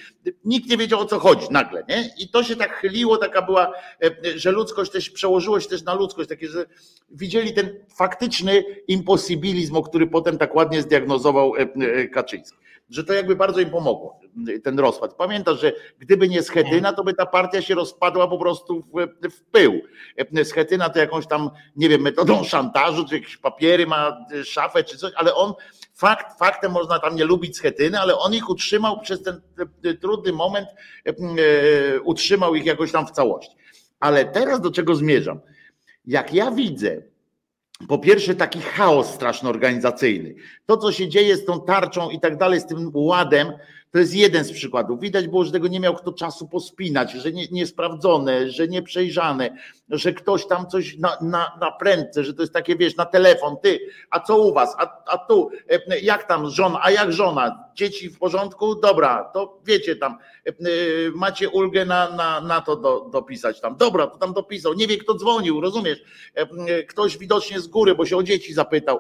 nikt 0.46 0.70
nie 0.70 0.78
wiedział 0.78 1.00
o 1.00 1.06
co 1.06 1.20
chodzi 1.20 1.48
nagle, 1.52 1.84
nie? 1.90 2.10
I 2.20 2.30
to 2.30 2.44
się 2.44 2.56
tak 2.56 2.74
chyliło, 2.74 3.18
taka 3.18 3.42
była, 3.42 3.74
że 4.36 4.52
ludzkość 4.52 4.92
też 4.92 5.10
przełożyło 5.10 5.60
się 5.60 5.70
też 5.70 5.84
na 5.84 5.94
ludzkość, 5.94 6.30
takie, 6.30 6.48
że 6.48 6.66
widzieli 7.10 7.54
ten 7.54 7.86
faktyczny 7.98 8.64
imposybilizm, 8.88 9.76
o 9.76 9.82
który 9.82 10.08
potem 10.08 10.38
tak 10.38 10.56
ładnie 10.56 10.82
zdiagnozował 10.82 11.54
Kaczyński 12.14 12.67
że 12.89 13.03
to 13.03 13.13
jakby 13.13 13.36
bardzo 13.36 13.60
im 13.60 13.70
pomogło, 13.70 14.20
ten 14.63 14.79
rozpad. 14.79 15.13
Pamiętasz, 15.13 15.62
że 15.62 15.74
gdyby 16.00 16.29
nie 16.29 16.44
Schetyna, 16.44 16.94
to 16.94 17.03
by 17.03 17.13
ta 17.13 17.25
partia 17.25 17.62
się 17.62 17.75
rozpadła 17.75 18.27
po 18.27 18.38
prostu 18.38 18.82
w, 18.82 19.29
w 19.29 19.44
pył. 19.44 19.82
Schetyna 20.44 20.89
to 20.89 21.00
jakąś 21.00 21.27
tam, 21.27 21.50
nie 21.75 21.89
wiem, 21.89 22.01
metodą 22.01 22.44
szantażu, 22.44 23.06
czy 23.06 23.15
jakieś 23.15 23.38
papiery 23.38 23.88
ma, 23.88 24.25
szafę 24.44 24.84
czy 24.84 24.98
coś, 24.98 25.12
ale 25.15 25.36
on, 25.36 25.53
fakt, 25.94 26.39
faktem 26.39 26.72
można 26.72 27.00
tam 27.00 27.15
nie 27.15 27.25
lubić 27.25 27.58
Schetyny, 27.58 28.00
ale 28.00 28.17
on 28.17 28.34
ich 28.34 28.50
utrzymał 28.50 29.00
przez 29.00 29.24
ten 29.24 29.41
trudny 30.01 30.32
moment, 30.32 30.67
e, 31.06 31.13
utrzymał 32.01 32.56
ich 32.56 32.65
jakoś 32.65 32.91
tam 32.91 33.08
w 33.08 33.12
całości. 33.12 33.58
Ale 34.00 34.25
teraz 34.25 34.62
do 34.62 34.72
czego 34.72 34.96
zmierzam? 34.96 35.39
Jak 36.06 36.34
ja 36.34 36.51
widzę, 36.51 37.01
po 37.88 37.98
pierwsze 37.98 38.36
taki 38.36 38.62
chaos 38.62 39.07
straszny 39.07 39.50
organizacyjny. 39.50 40.36
To, 40.65 40.77
co 40.77 40.91
się 40.91 41.10
dzieje 41.10 41.38
z 41.38 41.46
tą 41.46 41.62
tarczą 41.62 42.10
i 42.10 42.19
tak 42.19 42.38
dalej, 42.38 42.60
z 42.60 42.65
tym 42.65 42.91
ładem, 42.93 43.53
to 43.91 44.00
jest 44.00 44.13
jeden 44.13 44.44
z 44.44 44.51
przykładów. 44.51 45.00
Widać 45.00 45.27
było, 45.27 45.46
że 45.46 45.51
tego 45.51 45.67
nie 45.67 45.79
miał 45.79 45.96
kto 45.96 46.13
czasu 46.13 46.48
pospinać, 46.48 47.12
że 47.12 47.32
nie, 47.32 47.48
niesprawdzone, 47.51 48.50
że 48.50 48.67
nieprzejrzane, 48.67 49.58
że 49.89 50.13
ktoś 50.13 50.48
tam 50.48 50.67
coś 50.67 50.98
na, 50.98 51.17
na, 51.22 51.58
na 51.62 51.72
prędce, 51.72 52.24
że 52.24 52.34
to 52.34 52.41
jest 52.41 52.53
takie, 52.53 52.75
wiesz, 52.75 52.96
na 52.96 53.06
telefon, 53.06 53.56
ty, 53.63 53.79
a 54.10 54.20
co 54.20 54.41
u 54.41 54.53
was, 54.53 54.75
a, 54.77 55.03
a 55.08 55.17
tu, 55.17 55.50
e, 55.70 56.00
jak 56.00 56.27
tam 56.27 56.50
żona, 56.50 56.79
a 56.84 56.91
jak 56.91 57.13
żona, 57.13 57.63
dzieci 57.75 58.10
w 58.10 58.20
porządku, 58.20 58.75
dobra, 58.75 59.29
to 59.34 59.62
wiecie 59.65 59.96
tam, 59.96 60.17
e, 60.46 60.51
macie 61.15 61.50
ulgę 61.50 61.86
na, 61.86 62.10
na, 62.10 62.41
na 62.41 62.62
to 62.62 62.75
do, 62.75 63.10
dopisać 63.12 63.62
tam, 63.62 63.77
dobra, 63.77 64.08
to 64.08 64.17
tam 64.17 64.34
dopisał, 64.34 64.74
nie 64.74 64.88
wie 64.88 64.98
kto 64.98 65.15
dzwonił, 65.15 65.62
rozumiesz, 65.62 66.00
e, 66.36 66.84
ktoś 66.84 67.17
widocznie 67.17 67.60
z 67.60 67.67
góry, 67.67 67.96
bo 67.96 68.06
się 68.06 68.17
o 68.17 68.24
dzieci 68.24 68.53
zapytał. 68.53 69.00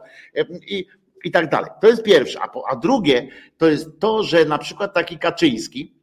I 0.67 0.85
i 1.27 1.31
tak 1.31 1.49
dalej. 1.49 1.71
To 1.81 1.87
jest 1.87 2.03
pierwsze. 2.03 2.39
A, 2.41 2.49
a 2.69 2.75
drugie 2.75 3.27
to 3.57 3.67
jest 3.67 3.99
to, 3.99 4.23
że 4.23 4.45
na 4.45 4.57
przykład 4.57 4.93
taki 4.93 5.17
Kaczyński, 5.17 5.95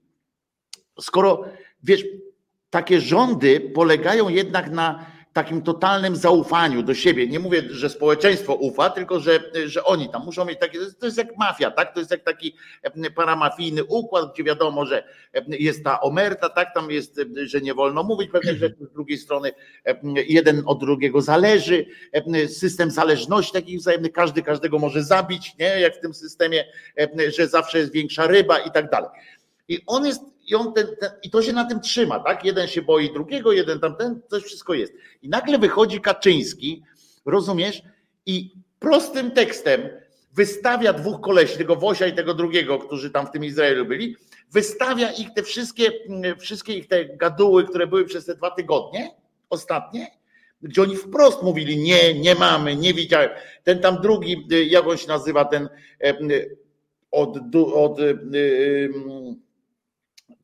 skoro 1.00 1.44
wiesz, 1.82 2.04
takie 2.70 3.00
rządy 3.00 3.60
polegają 3.60 4.28
jednak 4.28 4.70
na 4.70 5.06
takim 5.34 5.62
totalnym 5.62 6.16
zaufaniu 6.16 6.82
do 6.82 6.94
siebie. 6.94 7.26
Nie 7.26 7.38
mówię, 7.38 7.62
że 7.70 7.90
społeczeństwo 7.90 8.54
ufa, 8.54 8.90
tylko 8.90 9.20
że, 9.20 9.40
że 9.66 9.84
oni 9.84 10.08
tam 10.08 10.24
muszą 10.24 10.44
mieć 10.44 10.60
takie, 10.60 10.78
to 10.98 11.06
jest 11.06 11.18
jak 11.18 11.36
mafia, 11.38 11.70
tak? 11.70 11.94
To 11.94 11.98
jest 12.00 12.10
jak 12.10 12.22
taki 12.22 12.54
paramafijny 13.14 13.84
układ, 13.84 14.32
gdzie 14.34 14.44
wiadomo, 14.44 14.86
że 14.86 15.04
jest 15.48 15.84
ta 15.84 16.00
omerta, 16.00 16.48
tak? 16.48 16.74
Tam 16.74 16.90
jest, 16.90 17.20
że 17.44 17.60
nie 17.60 17.74
wolno 17.74 18.02
mówić 18.02 18.30
pewnych 18.30 18.58
rzeczy, 18.58 18.76
z 18.80 18.92
drugiej 18.92 19.18
strony 19.18 19.52
jeden 20.26 20.62
od 20.66 20.80
drugiego 20.80 21.20
zależy, 21.20 21.86
system 22.48 22.90
zależności 22.90 23.52
takich 23.52 23.78
wzajemnych, 23.78 24.12
każdy 24.12 24.42
każdego 24.42 24.78
może 24.78 25.02
zabić, 25.02 25.52
nie? 25.58 25.80
Jak 25.80 25.96
w 25.96 26.00
tym 26.00 26.14
systemie, 26.14 26.64
że 27.36 27.48
zawsze 27.48 27.78
jest 27.78 27.92
większa 27.92 28.26
ryba 28.26 28.58
i 28.58 28.70
tak 28.70 28.90
dalej. 28.90 29.10
I 29.68 29.78
on 29.86 30.06
jest, 30.06 30.22
i, 30.46 30.54
on 30.54 30.72
ten, 30.72 30.86
ten, 31.00 31.10
i 31.22 31.30
to 31.30 31.42
się 31.42 31.52
na 31.52 31.64
tym 31.64 31.80
trzyma, 31.80 32.20
tak? 32.20 32.44
Jeden 32.44 32.66
się 32.66 32.82
boi 32.82 33.12
drugiego, 33.12 33.52
jeden 33.52 33.80
tamten, 33.80 34.20
to 34.28 34.40
wszystko 34.40 34.74
jest. 34.74 34.92
I 35.22 35.28
nagle 35.28 35.58
wychodzi 35.58 36.00
Kaczyński, 36.00 36.82
rozumiesz? 37.26 37.82
I 38.26 38.50
prostym 38.78 39.30
tekstem 39.30 39.88
wystawia 40.34 40.92
dwóch 40.92 41.20
kolesi, 41.20 41.58
tego 41.58 41.76
Wosia 41.76 42.06
i 42.06 42.14
tego 42.14 42.34
drugiego, 42.34 42.78
którzy 42.78 43.10
tam 43.10 43.26
w 43.26 43.30
tym 43.30 43.44
Izraelu 43.44 43.86
byli, 43.86 44.16
wystawia 44.52 45.12
ich 45.12 45.34
te 45.34 45.42
wszystkie, 45.42 45.92
wszystkie 46.38 46.74
ich 46.74 46.88
te 46.88 47.04
gaduły, 47.04 47.64
które 47.64 47.86
były 47.86 48.04
przez 48.04 48.24
te 48.24 48.34
dwa 48.34 48.50
tygodnie 48.50 49.10
ostatnie, 49.50 50.10
gdzie 50.62 50.82
oni 50.82 50.96
wprost 50.96 51.42
mówili, 51.42 51.78
nie, 51.78 52.20
nie 52.20 52.34
mamy, 52.34 52.76
nie 52.76 52.94
widziałem. 52.94 53.30
Ten 53.64 53.80
tam 53.80 54.00
drugi, 54.00 54.46
jak 54.68 54.86
on 54.86 54.96
się 54.96 55.08
nazywa, 55.08 55.44
ten 55.44 55.68
e, 56.04 56.14
od, 57.10 57.36
od, 57.54 57.72
od 57.74 57.98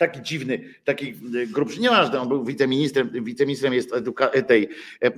taki 0.00 0.22
dziwny, 0.22 0.64
taki 0.84 1.08
e, 1.08 1.46
grubszy, 1.46 1.80
nieważne, 1.80 2.20
on 2.20 2.28
był 2.28 2.44
wiceministrem, 2.44 3.10
wiceministrem 3.24 3.74
jest 3.74 3.92
eduka- 3.92 4.42
tej 4.42 4.68
e, 5.00 5.10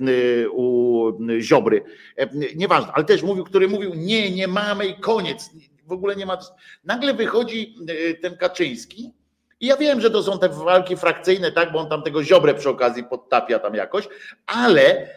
u 0.49 1.17
Ziobry, 1.39 1.83
e, 2.17 2.29
nieważne, 2.55 2.91
ale 2.93 3.05
też 3.05 3.23
mówił, 3.23 3.43
który 3.43 3.67
mówił 3.67 3.93
nie, 3.95 4.31
nie 4.31 4.47
mamy 4.47 4.87
i 4.87 4.99
koniec, 4.99 5.49
w 5.85 5.91
ogóle 5.91 6.15
nie 6.15 6.25
ma. 6.25 6.37
Nagle 6.83 7.13
wychodzi 7.13 7.75
ten 8.21 8.37
Kaczyński 8.37 9.13
i 9.59 9.67
ja 9.67 9.77
wiem, 9.77 10.01
że 10.01 10.11
to 10.11 10.23
są 10.23 10.39
te 10.39 10.49
walki 10.49 10.97
frakcyjne, 10.97 11.51
tak, 11.51 11.71
bo 11.71 11.79
on 11.79 11.89
tam 11.89 12.03
tego 12.03 12.23
Ziobrę 12.23 12.53
przy 12.53 12.69
okazji 12.69 13.03
podtapia 13.03 13.59
tam 13.59 13.75
jakoś, 13.75 14.07
ale 14.45 15.07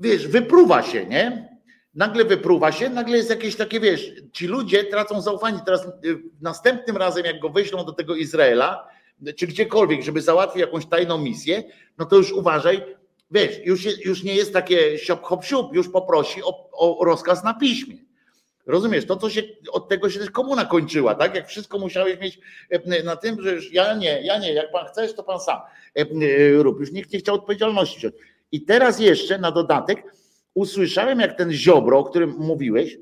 wiesz, 0.00 0.28
wypruwa 0.28 0.82
się, 0.82 1.06
nie? 1.06 1.49
Nagle 1.94 2.24
wypruwa 2.24 2.72
się, 2.72 2.90
nagle 2.90 3.16
jest 3.16 3.30
jakieś 3.30 3.56
takie, 3.56 3.80
wiesz, 3.80 4.12
ci 4.32 4.46
ludzie 4.46 4.84
tracą 4.84 5.20
zaufanie. 5.20 5.60
Teraz 5.64 5.86
y, 5.86 5.90
następnym 6.40 6.96
razem, 6.96 7.24
jak 7.24 7.40
go 7.40 7.48
wyślą 7.48 7.84
do 7.84 7.92
tego 7.92 8.16
Izraela, 8.16 8.88
czy 9.36 9.46
gdziekolwiek, 9.46 10.02
żeby 10.02 10.22
załatwić 10.22 10.60
jakąś 10.60 10.86
tajną 10.86 11.18
misję, 11.18 11.62
no 11.98 12.04
to 12.06 12.16
już 12.16 12.32
uważaj, 12.32 12.84
wiesz, 13.30 13.58
już, 13.64 14.04
już 14.04 14.22
nie 14.22 14.34
jest 14.34 14.52
takie 14.52 14.98
siop 14.98 15.22
hop 15.22 15.44
siup, 15.44 15.74
już 15.74 15.88
poprosi 15.88 16.42
o, 16.42 16.70
o 16.72 17.04
rozkaz 17.04 17.44
na 17.44 17.54
piśmie. 17.54 17.96
Rozumiesz, 18.66 19.06
to 19.06 19.16
co 19.16 19.30
się, 19.30 19.42
od 19.72 19.88
tego 19.88 20.10
się 20.10 20.18
też 20.18 20.30
komuna 20.30 20.64
kończyła, 20.64 21.14
tak? 21.14 21.34
Jak 21.34 21.48
wszystko 21.48 21.78
musiałeś 21.78 22.20
mieć 22.20 22.38
e, 22.70 23.02
na 23.02 23.16
tym, 23.16 23.42
że 23.42 23.54
już 23.54 23.72
ja 23.72 23.94
nie, 23.94 24.22
ja 24.22 24.38
nie, 24.38 24.52
jak 24.52 24.70
pan 24.72 24.86
chcesz, 24.86 25.14
to 25.14 25.22
pan 25.22 25.40
sam 25.40 25.60
e, 25.96 26.00
e, 26.00 26.62
rób. 26.62 26.80
Już 26.80 26.92
nikt 26.92 27.12
nie 27.12 27.18
chciał 27.18 27.34
odpowiedzialności. 27.34 28.06
I 28.52 28.62
teraz 28.62 29.00
jeszcze 29.00 29.38
na 29.38 29.52
dodatek 29.52 30.04
usłyszałem, 30.54 31.20
jak 31.20 31.36
ten 31.36 31.52
Ziobro, 31.52 31.98
o 31.98 32.04
którym 32.04 32.34
mówiłeś, 32.38 32.98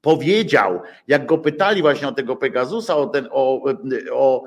powiedział, 0.00 0.80
jak 1.08 1.26
go 1.26 1.38
pytali 1.38 1.82
właśnie 1.82 2.08
o 2.08 2.12
tego 2.12 2.36
Pegasusa, 2.36 2.96
o, 2.96 3.06
ten, 3.06 3.28
o, 3.30 3.62
o 4.12 4.44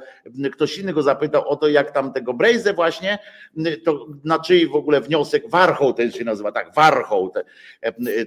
ktoś 0.51 0.77
inny 0.77 0.93
go 0.93 1.01
zapytał 1.01 1.49
o 1.49 1.55
to, 1.55 1.67
jak 1.67 1.91
tam 1.91 2.13
tego 2.13 2.33
Brejze 2.33 2.73
właśnie, 2.73 3.19
to 3.85 4.07
na 4.23 4.39
czyj 4.39 4.67
w 4.67 4.75
ogóle 4.75 5.01
wniosek, 5.01 5.49
Warchoł 5.49 5.93
ten 5.93 6.11
się 6.11 6.23
nazywa, 6.23 6.51
tak, 6.51 6.73
Warchoł, 6.75 7.31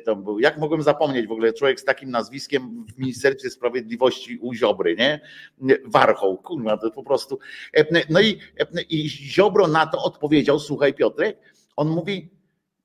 to 0.05 0.17
był, 0.17 0.39
jak 0.39 0.59
mogłem 0.59 0.83
zapomnieć 0.83 1.27
w 1.27 1.33
ogóle, 1.33 1.53
człowiek 1.53 1.81
z 1.81 1.85
takim 1.85 2.11
nazwiskiem 2.11 2.87
w 2.95 2.99
Ministerstwie 2.99 3.51
Sprawiedliwości 3.51 4.39
u 4.41 4.55
Ziobry, 4.55 4.97
nie? 4.97 5.21
Warchoł, 5.85 6.39
kurwa, 6.39 6.77
to 6.77 6.91
po 6.91 7.03
prostu. 7.03 7.39
No 8.11 8.21
i, 8.21 8.39
i 8.89 9.09
Ziobro 9.09 9.69
na 9.69 9.87
to 9.87 10.03
odpowiedział, 10.03 10.59
słuchaj 10.59 10.95
Piotrek, 10.95 11.39
on 11.77 11.89
mówi, 11.89 12.31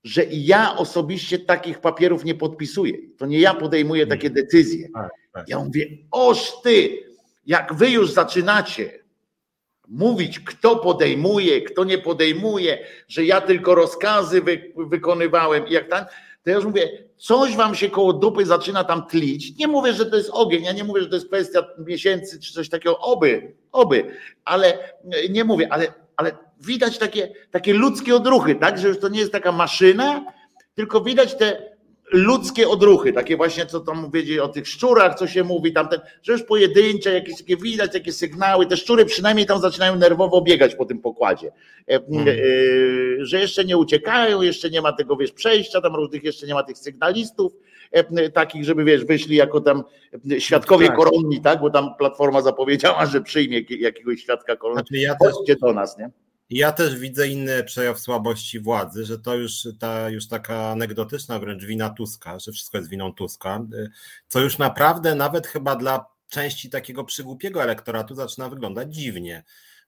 że 0.08 0.26
ja 0.32 0.78
osobiście 0.78 1.40
takich 1.40 1.80
papierów 1.80 2.26
nie 2.26 2.36
podpisuję. 2.36 2.94
To 3.18 3.26
nie 3.26 3.40
ja 3.40 3.54
podejmuję 3.54 4.08
takie 4.08 4.30
decyzje. 4.30 4.90
Tak, 4.94 5.12
tak. 5.34 5.50
Ja 5.50 5.60
mówię, 5.60 5.88
oż 6.12 6.62
ty, 6.64 7.04
jak 7.46 7.74
wy 7.74 7.90
już 7.90 8.12
zaczynacie 8.12 9.00
mówić, 9.88 10.40
kto 10.40 10.76
podejmuje, 10.76 11.62
kto 11.62 11.84
nie 11.84 11.98
podejmuje, 11.98 12.80
że 13.08 13.26
ja 13.26 13.42
tylko 13.42 13.76
rozkazy 13.76 14.42
wy, 14.42 14.74
wykonywałem 14.78 15.68
i 15.68 15.74
jak 15.74 15.90
tam, 15.90 16.06
to 16.44 16.50
ja 16.50 16.56
już 16.56 16.66
mówię, 16.66 16.90
coś 17.18 17.56
wam 17.56 17.76
się 17.76 17.90
koło 17.90 18.14
dupy 18.14 18.46
zaczyna 18.46 18.84
tam 18.84 19.08
tlić. 19.08 19.58
Nie 19.58 19.68
mówię, 19.68 19.94
że 19.94 20.06
to 20.06 20.18
jest 20.18 20.30
ogień, 20.34 20.64
ja 20.64 20.72
nie 20.72 20.84
mówię, 20.84 21.02
że 21.02 21.10
to 21.10 21.16
jest 21.16 21.28
kwestia 21.28 21.68
miesięcy 21.78 22.40
czy 22.40 22.54
coś 22.54 22.70
takiego, 22.70 23.00
oby, 23.00 23.54
oby, 23.72 24.04
ale 24.46 24.94
nie 25.30 25.44
mówię, 25.44 25.68
ale, 25.72 25.94
ale 26.18 26.38
widać 26.62 26.98
takie, 26.98 27.34
takie 27.52 27.74
ludzkie 27.74 28.16
odruchy, 28.16 28.56
tak, 28.56 28.80
że 28.80 28.88
już 28.88 29.00
to 29.00 29.10
nie 29.10 29.20
jest 29.20 29.32
taka 29.32 29.52
maszyna, 29.52 30.26
tylko 30.76 31.02
widać 31.02 31.36
te 31.36 31.78
ludzkie 32.12 32.70
odruchy, 32.70 33.14
takie 33.14 33.38
właśnie, 33.38 33.66
co 33.66 33.80
tam 33.80 34.02
mówicie 34.02 34.44
o 34.44 34.48
tych 34.48 34.68
szczurach, 34.68 35.16
co 35.16 35.28
się 35.28 35.44
mówi, 35.44 35.74
tamten, 35.74 36.00
że 36.24 36.32
już 36.32 36.44
pojedyncze, 36.44 37.14
jakieś 37.14 37.38
takie 37.38 37.58
widać, 37.58 37.94
takie 37.94 38.14
sygnały, 38.14 38.66
te 38.66 38.78
szczury 38.78 39.06
przynajmniej 39.06 39.46
tam 39.46 39.62
zaczynają 39.62 39.96
nerwowo 39.96 40.42
biegać 40.42 40.76
po 40.76 40.86
tym 40.86 41.00
pokładzie, 41.00 41.52
hmm. 41.88 42.38
że 43.20 43.40
jeszcze 43.40 43.66
nie 43.66 43.78
uciekają, 43.78 44.42
jeszcze 44.42 44.70
nie 44.70 44.82
ma 44.82 44.94
tego, 44.94 45.16
wiesz, 45.16 45.32
przejścia 45.32 45.82
tam 45.82 45.96
różnych, 45.96 46.24
jeszcze 46.24 46.48
nie 46.48 46.54
ma 46.54 46.64
tych 46.64 46.78
sygnalistów, 46.78 47.54
e, 47.54 47.67
takich, 48.34 48.64
żeby, 48.64 48.84
wiesz, 48.84 49.06
wyszli 49.06 49.36
jako 49.36 49.62
tam 49.62 49.84
świadkowie 50.40 50.88
tak. 50.88 50.96
koronni, 50.96 51.42
tak, 51.42 51.60
bo 51.60 51.70
tam 51.70 51.96
Platforma 51.98 52.42
zapowiedziała, 52.42 53.06
że 53.06 53.22
przyjmie 53.22 53.62
jakiegoś 53.70 54.22
świadka 54.22 54.56
koronni, 54.56 54.80
znaczy 54.80 54.98
ja 54.98 55.16
też, 55.16 55.58
do 55.62 55.74
nas, 55.74 55.98
nie? 55.98 56.10
Ja 56.50 56.72
też 56.72 56.96
widzę 56.96 57.28
inny 57.28 57.64
przejaw 57.64 58.00
słabości 58.00 58.60
władzy, 58.60 59.06
że 59.06 59.20
to 59.20 59.36
już 59.36 59.68
ta 59.80 60.10
już 60.10 60.28
taka 60.28 60.72
anegdotyczna 60.72 61.40
wręcz 61.40 61.66
wina 61.66 61.90
Tuska, 61.90 62.40
że 62.40 62.52
wszystko 62.52 62.78
jest 62.78 62.90
winą 62.90 63.14
Tuska, 63.14 63.66
co 64.28 64.40
już 64.40 64.58
naprawdę 64.58 65.16
nawet 65.16 65.48
chyba 65.48 65.76
dla 65.76 66.06
części 66.30 66.70
takiego 66.70 67.04
przygłupiego 67.04 67.64
elektoratu 67.64 68.16
zaczyna 68.16 68.50
wyglądać 68.50 68.96
dziwnie. 68.96 69.44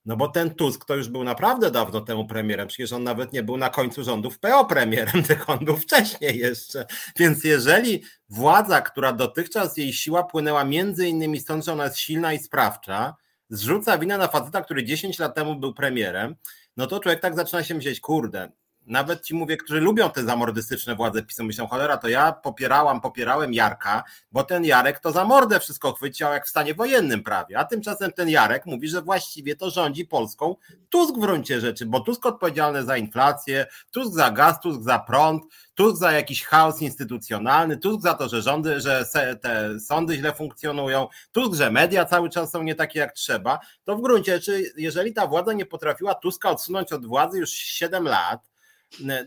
No 0.10 0.18
bo 0.18 0.28
ten 0.28 0.56
Tusk 0.56 0.86
to 0.86 0.96
już 0.96 1.08
był 1.08 1.24
naprawdę 1.24 1.72
dawno 1.72 2.02
temu 2.02 2.28
premierem, 2.28 2.68
przecież 2.68 2.94
on 2.94 3.04
nawet 3.04 3.34
nie 3.34 3.44
był 3.44 3.58
na 3.58 3.70
końcu 3.70 4.04
rządów 4.04 4.40
PO 4.40 4.66
premierem, 4.66 5.24
tylko 5.28 5.54
on 5.54 5.60
był 5.60 5.78
wcześniej 5.78 6.38
jeszcze. 6.38 6.86
Więc 7.16 7.44
jeżeli 7.44 8.04
władza, 8.30 8.82
która 8.82 9.14
dotychczas 9.14 9.78
jej 9.78 9.94
siła 9.94 10.24
płynęła 10.24 10.66
między 10.66 11.08
innymi 11.08 11.40
stąd, 11.40 11.66
że 11.66 11.74
ona 11.74 11.84
jest 11.84 11.98
silna 11.98 12.34
i 12.34 12.40
sprawcza, 12.40 13.16
zrzuca 13.50 13.98
winę 13.98 14.18
na 14.18 14.28
faceta, 14.28 14.62
który 14.62 14.84
10 14.84 15.20
lat 15.20 15.36
temu 15.36 15.56
był 15.56 15.74
premierem, 15.74 16.36
no 16.78 16.88
to 16.88 17.00
człowiek 17.00 17.22
tak 17.22 17.36
zaczyna 17.36 17.64
się 17.64 17.76
myśleć, 17.76 18.00
kurde, 18.00 18.52
nawet 18.90 19.26
ci 19.26 19.36
mówię, 19.36 19.58
którzy 19.58 19.82
lubią 19.82 20.10
te 20.10 20.24
zamordystyczne 20.24 20.96
władze 20.96 21.24
PiSu, 21.24 21.44
myślą, 21.44 21.68
cholera, 21.68 21.98
to 21.98 22.08
ja 22.08 22.32
popierałam, 22.32 23.02
popierałem 23.02 23.54
Jarka, 23.54 24.04
bo 24.32 24.44
ten 24.44 24.66
Jarek 24.66 25.00
to 25.00 25.12
za 25.12 25.26
mordę 25.26 25.60
wszystko 25.60 25.94
chwyciał 25.94 26.34
jak 26.34 26.46
w 26.46 26.50
stanie 26.50 26.74
wojennym 26.74 27.24
prawie, 27.24 27.60
a 27.60 27.66
tymczasem 27.66 28.12
ten 28.12 28.30
Jarek 28.30 28.66
mówi, 28.66 28.88
że 28.88 29.02
właściwie 29.02 29.56
to 29.56 29.70
rządzi 29.70 30.06
Polską 30.06 30.56
Tusk 30.90 31.16
w 31.16 31.20
gruncie 31.20 31.62
rzeczy, 31.62 31.86
bo 31.86 32.00
Tusk 32.00 32.26
odpowiedzialny 32.26 32.84
za 32.84 32.98
inflację, 32.98 33.66
Tusk 33.92 34.14
za 34.14 34.32
gaz, 34.32 34.60
Tusk 34.62 34.82
za 34.82 35.00
prąd, 35.00 35.44
Tusk 35.76 35.98
za 35.98 36.12
jakiś 36.12 36.44
chaos 36.44 36.82
instytucjonalny, 36.82 37.78
Tusk 37.78 38.02
za 38.02 38.14
to, 38.14 38.30
że 38.30 38.42
rządy, 38.42 38.82
że 38.82 39.06
te 39.42 39.80
sądy 39.80 40.16
źle 40.16 40.34
funkcjonują, 40.34 41.08
Tusk, 41.32 41.54
że 41.54 41.72
media 41.72 42.06
cały 42.06 42.30
czas 42.30 42.52
są 42.52 42.64
nie 42.64 42.76
takie 42.76 43.00
jak 43.00 43.14
trzeba, 43.14 43.60
to 43.84 43.96
w 43.96 44.02
gruncie 44.02 44.36
rzeczy, 44.36 44.64
jeżeli 44.78 45.14
ta 45.14 45.28
władza 45.28 45.54
nie 45.54 45.66
potrafiła 45.66 46.16
Tuska 46.16 46.50
odsunąć 46.50 46.94
od 46.94 47.06
władzy 47.06 47.40
już 47.40 47.50
7 47.52 48.04
lat, 48.04 48.50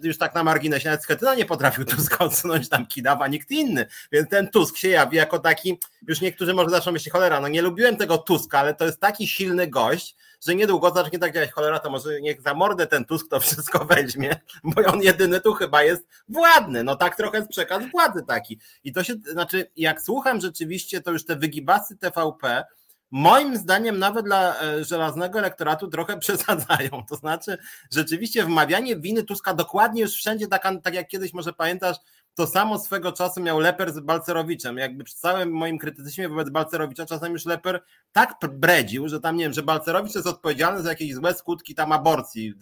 już 0.03 0.19
tak 0.19 0.35
na 0.35 0.45
marginesie, 0.45 0.89
nawet 0.89 1.03
Schetyna 1.03 1.35
nie 1.35 1.45
potrafił 1.45 1.85
Tuska 1.85 2.19
odsunąć 2.25 2.69
tam 2.69 2.87
Kidawa, 2.87 3.29
nikt 3.29 3.51
inny, 3.51 3.87
więc 4.13 4.29
ten 4.29 4.49
Tusk 4.49 4.77
się 4.77 4.89
jawi 4.89 5.17
jako 5.17 5.39
taki, 5.39 5.79
już 6.09 6.21
niektórzy 6.21 6.55
może 6.55 6.71
zaczną 6.71 6.93
myśleć, 6.93 7.13
cholera, 7.13 7.41
no 7.41 7.49
nie 7.49 7.63
lubiłem 7.63 7.97
tego 7.97 8.19
Tuska, 8.19 8.59
ale 8.59 8.75
to 8.75 8.85
jest 8.85 9.01
taki 9.01 9.29
silny 9.29 9.67
gość, 9.67 10.17
że 10.47 10.55
niedługo 10.55 10.91
zacznie 10.91 11.19
tak 11.19 11.35
działać, 11.35 11.53
cholera, 11.53 11.79
to 11.79 11.91
może 11.91 12.21
niech 12.21 12.43
za 12.43 12.55
mordę 12.55 12.87
ten 12.87 13.05
Tusk 13.05 13.29
to 13.29 13.41
wszystko 13.41 13.85
weźmie, 13.95 14.41
bo 14.65 14.83
on 14.85 15.03
jedyny 15.03 15.41
tu 15.41 15.53
chyba 15.53 15.83
jest 15.83 16.07
władny, 16.29 16.85
no 16.85 16.97
tak 16.97 17.17
trochę 17.17 17.39
jest 17.39 17.51
przekaz 17.51 17.83
władzy 17.93 18.23
taki. 18.27 18.59
I 18.85 18.93
to 18.93 19.05
się, 19.05 19.15
znaczy 19.33 19.71
jak 19.77 20.03
słucham 20.03 20.41
rzeczywiście, 20.41 21.01
to 21.01 21.11
już 21.11 21.25
te 21.25 21.37
wygibasy 21.37 21.97
TVP, 21.97 22.65
moim 23.13 23.57
zdaniem 23.57 23.99
nawet 23.99 24.25
dla 24.25 24.61
e, 24.61 24.85
żelaznego 24.85 25.39
elektoratu 25.39 25.89
trochę 25.89 26.19
przesadzają. 26.25 27.05
To 27.09 27.17
znaczy, 27.17 27.59
rzeczywiście 27.91 28.45
wmawianie 28.45 28.97
winy 28.97 29.23
Tuska 29.23 29.55
dokładnie 29.55 30.03
już 30.03 30.13
wszędzie, 30.13 30.47
tak, 30.47 30.69
tak 30.83 30.95
jak 30.95 31.09
kiedyś 31.09 31.33
może 31.33 31.53
pamiętasz, 31.53 31.97
to 32.35 32.47
samo 32.47 32.79
swego 32.79 33.13
czasu 33.13 33.41
miał 33.41 33.61
Leper 33.61 33.93
z 33.93 34.01
Balcerowiczem. 34.01 34.79
Jakby 34.79 35.05
przy 35.05 35.15
całym 35.15 35.51
moim 35.51 35.79
krytycyzmie 35.79 36.29
wobec 36.29 36.51
Balcerowicza 36.51 37.07
czasem 37.07 37.33
już 37.33 37.47
Leper 37.47 37.83
tak 38.13 38.39
bredził, 38.53 39.09
że 39.09 39.21
tam 39.21 39.37
nie 39.37 39.45
wiem, 39.45 39.53
że 39.53 39.63
Balcerowicz 39.63 40.15
jest 40.15 40.27
odpowiedzialny 40.27 40.83
za 40.83 40.89
jakieś 40.89 41.15
złe 41.15 41.35
skutki 41.35 41.75
tam 41.75 41.93
aborcji 41.93 42.55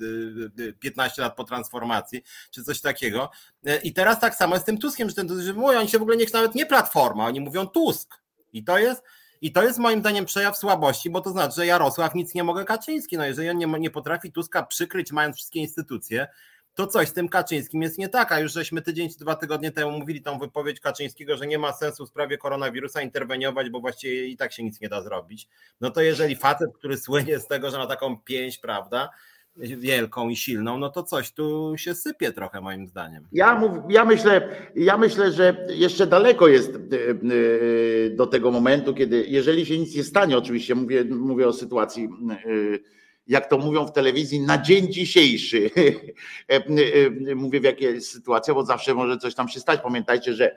15 0.80 1.22
lat 1.22 1.36
po 1.36 1.44
transformacji, 1.44 2.22
czy 2.50 2.64
coś 2.64 2.80
takiego. 2.80 3.30
E, 3.66 3.76
I 3.76 3.92
teraz 3.92 4.20
tak 4.20 4.34
samo 4.34 4.54
jest 4.54 4.64
z 4.64 4.66
tym 4.66 4.78
Tuskiem, 4.78 5.08
że 5.08 5.14
ten 5.14 5.28
Tusk, 5.28 5.40
że 5.40 5.52
mówią, 5.52 5.78
oni 5.78 5.88
się 5.88 5.98
w 5.98 6.02
ogóle 6.02 6.16
niech 6.16 6.32
nawet 6.32 6.54
nie 6.54 6.66
Platforma, 6.66 7.26
oni 7.26 7.40
mówią 7.40 7.66
Tusk. 7.66 8.20
I 8.52 8.64
to 8.64 8.78
jest 8.78 9.02
i 9.40 9.52
to 9.52 9.62
jest 9.62 9.78
moim 9.78 10.00
zdaniem 10.00 10.24
przejaw 10.24 10.58
słabości, 10.58 11.10
bo 11.10 11.20
to 11.20 11.30
znaczy, 11.30 11.56
że 11.56 11.66
Jarosław 11.66 12.14
nic 12.14 12.34
nie 12.34 12.44
mogę 12.44 12.64
Kaczyński. 12.64 13.16
No 13.16 13.24
jeżeli 13.24 13.50
on 13.50 13.58
nie, 13.58 13.66
nie 13.66 13.90
potrafi 13.90 14.32
Tuska 14.32 14.62
przykryć, 14.62 15.12
mając 15.12 15.36
wszystkie 15.36 15.60
instytucje, 15.60 16.28
to 16.74 16.86
coś 16.86 17.08
z 17.08 17.12
tym 17.12 17.28
Kaczyńskim 17.28 17.82
jest 17.82 17.98
nie 17.98 18.08
tak. 18.08 18.32
A 18.32 18.40
już 18.40 18.52
żeśmy 18.52 18.82
tydzień 18.82 19.10
czy 19.10 19.18
dwa 19.18 19.34
tygodnie 19.34 19.70
temu 19.70 19.98
mówili 19.98 20.22
tą 20.22 20.38
wypowiedź 20.38 20.80
Kaczyńskiego, 20.80 21.36
że 21.36 21.46
nie 21.46 21.58
ma 21.58 21.72
sensu 21.72 22.06
w 22.06 22.08
sprawie 22.08 22.38
koronawirusa 22.38 23.02
interweniować, 23.02 23.70
bo 23.70 23.80
właściwie 23.80 24.26
i 24.26 24.36
tak 24.36 24.52
się 24.52 24.62
nic 24.62 24.80
nie 24.80 24.88
da 24.88 25.02
zrobić. 25.02 25.48
No 25.80 25.90
to 25.90 26.00
jeżeli 26.00 26.36
facet, 26.36 26.70
który 26.74 26.96
słynie 26.98 27.38
z 27.40 27.46
tego, 27.46 27.70
że 27.70 27.78
ma 27.78 27.86
taką 27.86 28.18
pięść, 28.18 28.58
prawda, 28.58 29.10
wielką 29.56 30.28
i 30.28 30.36
silną, 30.36 30.78
no 30.78 30.90
to 30.90 31.02
coś 31.02 31.32
tu 31.32 31.74
się 31.76 31.94
sypie 31.94 32.32
trochę 32.32 32.60
moim 32.60 32.86
zdaniem. 32.86 33.28
Ja, 33.32 33.58
mów, 33.58 33.70
ja, 33.88 34.04
myślę, 34.04 34.48
ja 34.74 34.98
myślę, 34.98 35.32
że 35.32 35.66
jeszcze 35.68 36.06
daleko 36.06 36.48
jest 36.48 36.70
e, 36.70 36.78
e, 36.78 38.10
do 38.10 38.26
tego 38.26 38.50
momentu, 38.50 38.94
kiedy 38.94 39.24
jeżeli 39.28 39.66
się 39.66 39.78
nic 39.78 39.96
nie 39.96 40.04
stanie, 40.04 40.38
oczywiście 40.38 40.74
mówię, 40.74 41.04
mówię 41.04 41.48
o 41.48 41.52
sytuacji 41.52 42.08
e, 42.30 42.78
jak 43.30 43.46
to 43.46 43.58
mówią 43.58 43.86
w 43.86 43.92
telewizji, 43.92 44.40
na 44.40 44.58
dzień 44.58 44.92
dzisiejszy. 44.92 45.70
E, 46.50 46.54
e, 46.56 47.34
mówię 47.34 47.60
w 47.60 47.64
jakiej 47.64 47.94
jest 47.94 48.12
sytuacja, 48.12 48.54
bo 48.54 48.64
zawsze 48.64 48.94
może 48.94 49.16
coś 49.16 49.34
tam 49.34 49.48
się 49.48 49.60
stać. 49.60 49.80
Pamiętajcie, 49.80 50.34
że 50.34 50.56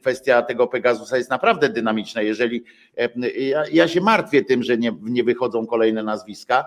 kwestia 0.00 0.42
tego 0.42 0.66
Pegasusa 0.66 1.16
jest 1.16 1.30
naprawdę 1.30 1.68
dynamiczna. 1.68 2.22
Jeżeli 2.22 2.64
e, 2.96 3.30
ja, 3.30 3.62
ja 3.72 3.88
się 3.88 4.00
martwię 4.00 4.44
tym, 4.44 4.62
że 4.62 4.78
nie, 4.78 4.92
nie 5.02 5.24
wychodzą 5.24 5.66
kolejne 5.66 6.02
nazwiska, 6.02 6.66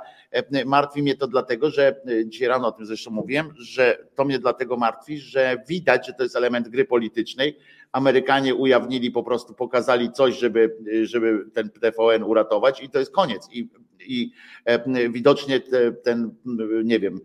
martwi 0.65 1.01
mnie 1.01 1.15
to 1.15 1.27
dlatego, 1.27 1.69
że 1.69 2.01
dzisiaj 2.25 2.47
rano 2.47 2.67
o 2.67 2.71
tym 2.71 2.85
zresztą 2.85 3.11
mówiłem, 3.11 3.53
że 3.57 3.97
to 4.15 4.25
mnie 4.25 4.39
dlatego 4.39 4.77
martwi, 4.77 5.19
że 5.19 5.63
widać, 5.67 6.07
że 6.07 6.13
to 6.13 6.23
jest 6.23 6.35
element 6.35 6.69
gry 6.69 6.85
politycznej. 6.85 7.57
Amerykanie 7.91 8.55
ujawnili, 8.55 9.11
po 9.11 9.23
prostu 9.23 9.53
pokazali 9.53 10.11
coś, 10.11 10.39
żeby, 10.39 10.77
żeby 11.03 11.45
ten 11.53 11.69
TVN 11.69 12.23
uratować 12.23 12.83
i 12.83 12.89
to 12.89 12.99
jest 12.99 13.11
koniec. 13.11 13.49
I 13.51 13.69
i 14.07 14.31
e, 14.65 15.09
widocznie 15.09 15.61
ten, 16.03 16.35
nie 16.83 16.99
wiem, 16.99 17.19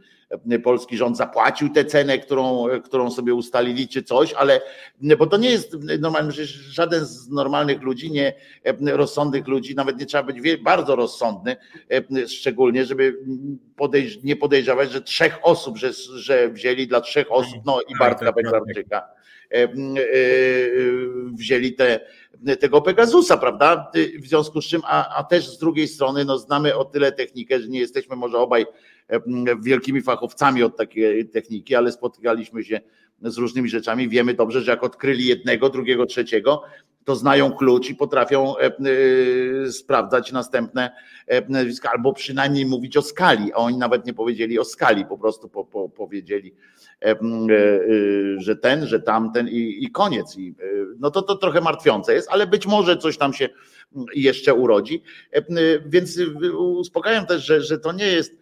polski 0.65 0.97
rząd 0.97 1.17
zapłacił 1.17 1.69
tę 1.69 1.85
cenę, 1.85 2.19
którą, 2.19 2.67
którą 2.85 3.11
sobie 3.11 3.35
ustalili, 3.35 3.89
czy 3.89 4.03
coś, 4.03 4.33
ale 4.33 4.61
bo 5.19 5.27
to 5.27 5.37
nie 5.37 5.51
jest 5.51 5.77
normalne, 6.01 6.33
że 6.33 6.47
żaden 6.47 7.05
z 7.05 7.29
normalnych 7.29 7.83
ludzi, 7.83 8.11
nie 8.11 8.33
rozsądnych 8.93 9.49
ludzi, 9.49 9.75
nawet 9.75 9.99
nie 9.99 10.07
trzeba 10.07 10.33
być 10.33 10.57
bardzo 10.57 10.97
rozsądny, 10.97 11.57
szczególnie, 12.27 12.85
żeby 12.85 13.19
podejrz, 13.77 14.23
nie 14.23 14.37
podejrzewać, 14.37 14.93
że 14.93 15.03
trzech 15.03 15.39
osób, 15.43 15.77
że, 15.77 15.93
że 16.15 16.49
wzięli 16.49 16.87
dla 16.87 17.01
trzech 17.01 17.33
osób, 17.33 17.59
no 17.67 17.81
i 17.89 17.99
Bartka 17.99 18.33
Beklarczyka, 18.33 18.99
e, 18.99 19.03
e, 19.03 19.18
wzięli 21.33 21.75
te 21.75 22.01
tego 22.61 22.83
Pegasusa, 22.83 23.37
prawda? 23.37 23.91
W 24.19 24.27
związku 24.27 24.63
z 24.63 24.65
czym, 24.65 24.83
a, 24.85 25.17
a 25.17 25.25
też 25.25 25.49
z 25.49 25.59
drugiej 25.59 25.89
strony, 25.89 26.25
no 26.25 26.39
znamy 26.39 26.77
o 26.77 26.85
tyle 26.85 27.13
technikę, 27.13 27.61
że 27.61 27.69
nie 27.69 27.81
jesteśmy 27.81 28.17
może 28.17 28.39
obaj 28.39 28.67
wielkimi 29.61 30.03
fachowcami 30.03 30.63
od 30.63 30.77
takiej 30.77 31.29
techniki, 31.29 31.75
ale 31.75 31.93
spotykaliśmy 31.93 32.65
się 32.65 32.81
z 33.23 33.39
różnymi 33.39 33.69
rzeczami. 33.69 34.09
Wiemy 34.09 34.35
dobrze, 34.35 34.61
że 34.61 34.71
jak 34.71 34.85
odkryli 34.85 35.27
jednego, 35.27 35.71
drugiego, 35.71 36.07
trzeciego, 36.07 36.63
to 37.09 37.17
znają 37.17 37.53
klucz 37.53 37.91
i 37.91 37.95
potrafią 37.95 38.55
y, 38.87 39.73
sprawdzać 39.73 40.33
następne 40.33 40.91
nazwiska, 41.49 41.91
albo 41.91 42.13
przynajmniej 42.13 42.67
mówić 42.67 42.97
o 42.97 43.03
skali, 43.03 43.53
a 43.53 43.57
oni 43.57 43.79
nawet 43.79 44.07
nie 44.07 44.15
powiedzieli 44.15 44.59
o 44.59 44.65
skali, 44.65 45.05
po 45.05 45.19
prostu 45.19 45.49
po, 45.49 45.65
po, 45.65 45.89
powiedzieli, 45.89 46.55
e, 47.05 47.17
że 48.39 48.57
ten, 48.57 48.87
że 48.87 49.01
tamten 49.01 49.49
i, 49.49 49.85
i 49.85 49.91
koniec. 49.91 50.37
I, 50.39 50.55
no 50.99 51.11
to 51.11 51.23
to 51.23 51.37
trochę 51.37 51.61
martwiące 51.61 52.15
jest, 52.15 52.29
ale 52.31 52.47
być 52.47 52.67
może 52.67 52.97
coś 52.97 53.19
tam 53.19 53.33
się 53.33 53.49
jeszcze 54.15 54.55
urodzi. 54.55 55.03
Więc 55.87 56.19
uspokajam 56.59 57.27
też, 57.27 57.45
że, 57.45 57.63
że 57.63 57.79
to 57.79 57.93
nie 57.93 58.07
jest 58.07 58.33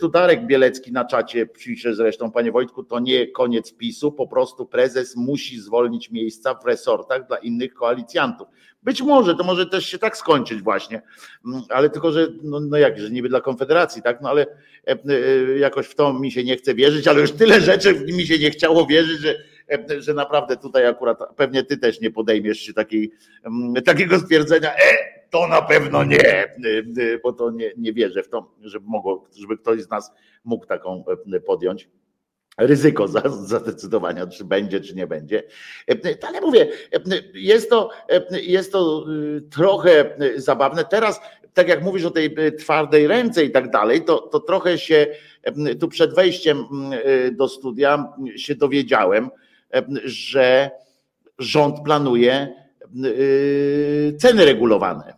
Tu 0.00 0.08
Darek 0.08 0.46
Bielecki 0.46 0.92
na 0.92 1.04
czacie 1.04 1.46
pisze 1.46 1.94
zresztą, 1.94 2.30
panie 2.30 2.52
Wojtku, 2.52 2.84
to 2.84 3.00
nie 3.00 3.26
koniec 3.26 3.72
PiSu, 3.72 4.12
po 4.12 4.28
prostu 4.28 4.66
prezes 4.66 5.16
musi 5.16 5.60
zwolnić 5.60 6.10
miejsca 6.10 6.54
w 6.54 6.66
resortach 6.66 7.26
dla 7.26 7.36
innych 7.36 7.74
koalicjantów. 7.74 8.48
Być 8.82 9.02
może, 9.02 9.34
to 9.34 9.44
może 9.44 9.66
też 9.66 9.86
się 9.86 9.98
tak 9.98 10.16
skończyć 10.16 10.62
właśnie, 10.62 11.02
mm, 11.46 11.62
ale 11.68 11.90
tylko, 11.90 12.12
że 12.12 12.28
no, 12.42 12.60
no 12.60 12.76
jak, 12.76 12.98
że 12.98 13.10
niby 13.10 13.28
dla 13.28 13.40
Konfederacji, 13.40 14.02
tak, 14.02 14.20
no 14.20 14.30
ale 14.30 14.46
e, 14.86 14.98
e, 15.08 15.58
jakoś 15.58 15.86
w 15.86 15.94
to 15.94 16.12
mi 16.12 16.30
się 16.30 16.44
nie 16.44 16.56
chce 16.56 16.74
wierzyć, 16.74 17.08
ale 17.08 17.20
już 17.20 17.32
tyle 17.32 17.60
rzeczy 17.60 17.94
mi 17.94 18.26
się 18.26 18.38
nie 18.38 18.50
chciało 18.50 18.86
wierzyć, 18.86 19.20
że, 19.20 19.34
e, 19.70 20.02
że 20.02 20.14
naprawdę 20.14 20.56
tutaj 20.56 20.86
akurat 20.86 21.18
pewnie 21.36 21.64
ty 21.64 21.78
też 21.78 22.00
nie 22.00 22.10
podejmiesz 22.10 22.58
się 22.58 22.72
takiej, 22.72 23.12
mm, 23.44 23.82
takiego 23.82 24.18
stwierdzenia, 24.18 24.74
e, 24.74 25.15
to 25.30 25.48
na 25.48 25.62
pewno 25.62 26.04
nie, 26.04 26.54
bo 27.22 27.32
to 27.32 27.50
nie, 27.50 27.72
nie 27.76 27.92
wierzę 27.92 28.22
w 28.22 28.28
to, 28.28 28.54
żeby, 28.60 28.86
mogło, 28.88 29.24
żeby 29.36 29.58
ktoś 29.58 29.82
z 29.82 29.90
nas 29.90 30.12
mógł 30.44 30.66
taką 30.66 31.04
podjąć 31.46 31.88
ryzyko 32.58 33.08
zadecydowania, 33.44 34.26
czy 34.26 34.44
będzie, 34.44 34.80
czy 34.80 34.94
nie 34.94 35.06
będzie. 35.06 35.42
Ale 36.28 36.40
mówię, 36.40 36.68
jest 37.34 37.70
to, 37.70 37.90
jest 38.32 38.72
to 38.72 39.04
y, 39.36 39.40
trochę 39.40 40.16
zabawne. 40.36 40.84
Teraz, 40.84 41.20
tak 41.54 41.68
jak 41.68 41.82
mówisz 41.82 42.04
o 42.04 42.10
tej 42.10 42.34
twardej 42.58 43.06
ręce 43.06 43.44
i 43.44 43.50
tak 43.50 43.70
dalej, 43.70 44.04
to, 44.04 44.18
to 44.18 44.40
trochę 44.40 44.78
się 44.78 45.06
tu 45.80 45.88
przed 45.88 46.14
wejściem 46.14 46.64
y, 46.92 47.32
do 47.32 47.48
studia 47.48 48.12
się 48.36 48.54
dowiedziałem, 48.54 49.30
że 50.04 50.70
rząd 51.38 51.76
planuje 51.84 52.54
y, 53.04 54.16
ceny 54.18 54.44
regulowane 54.44 55.15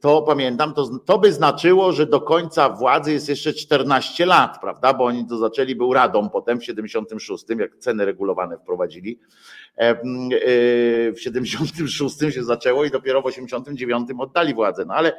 to 0.00 0.22
pamiętam, 0.22 0.74
to, 0.74 0.98
to 0.98 1.18
by 1.18 1.32
znaczyło, 1.32 1.92
że 1.92 2.06
do 2.06 2.20
końca 2.20 2.68
władzy 2.68 3.12
jest 3.12 3.28
jeszcze 3.28 3.54
14 3.54 4.26
lat, 4.26 4.60
prawda? 4.60 4.94
Bo 4.94 5.04
oni 5.04 5.26
to 5.28 5.38
zaczęli, 5.38 5.74
był 5.74 5.92
Radą 5.92 6.30
potem 6.30 6.60
w 6.60 6.64
76, 6.64 7.44
jak 7.58 7.76
ceny 7.76 8.04
regulowane 8.04 8.58
wprowadzili. 8.58 9.18
E, 9.76 9.94
w 11.12 11.20
76 11.20 12.18
się 12.30 12.44
zaczęło 12.44 12.84
i 12.84 12.90
dopiero 12.90 13.22
w 13.22 13.26
89 13.26 14.08
oddali 14.18 14.54
władzę. 14.54 14.84
No 14.84 14.94
ale, 14.94 15.12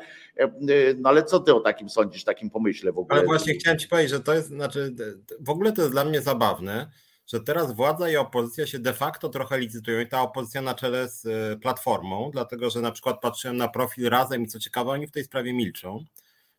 no 0.97 1.09
ale 1.09 1.23
co 1.23 1.39
ty 1.39 1.55
o 1.55 1.59
takim 1.59 1.89
sądzisz, 1.89 2.23
takim 2.23 2.49
pomyśle 2.49 2.91
w 2.91 2.97
ogóle? 2.97 3.19
Ale 3.19 3.25
właśnie 3.25 3.53
chciałem 3.53 3.79
ci 3.79 3.87
powiedzieć, 3.87 4.11
że 4.11 4.19
to 4.19 4.33
jest, 4.33 4.47
znaczy, 4.47 4.95
w 5.39 5.49
ogóle 5.49 5.71
to 5.71 5.81
jest 5.81 5.93
dla 5.93 6.05
mnie 6.05 6.21
zabawne 6.21 6.87
że 7.27 7.39
teraz 7.39 7.75
władza 7.75 8.09
i 8.09 8.15
opozycja 8.15 8.67
się 8.67 8.79
de 8.79 8.93
facto 8.93 9.29
trochę 9.29 9.59
licytują 9.59 9.99
i 9.99 10.07
ta 10.07 10.21
opozycja 10.21 10.61
na 10.61 10.75
czele 10.75 11.09
z 11.09 11.25
e, 11.25 11.57
Platformą, 11.57 12.29
dlatego 12.33 12.69
że 12.69 12.81
na 12.81 12.91
przykład 12.91 13.21
patrzyłem 13.21 13.57
na 13.57 13.67
profil 13.67 14.09
Razem 14.09 14.43
i 14.43 14.47
co 14.47 14.59
ciekawe 14.59 14.91
oni 14.91 15.07
w 15.07 15.11
tej 15.11 15.23
sprawie 15.23 15.53
milczą, 15.53 16.05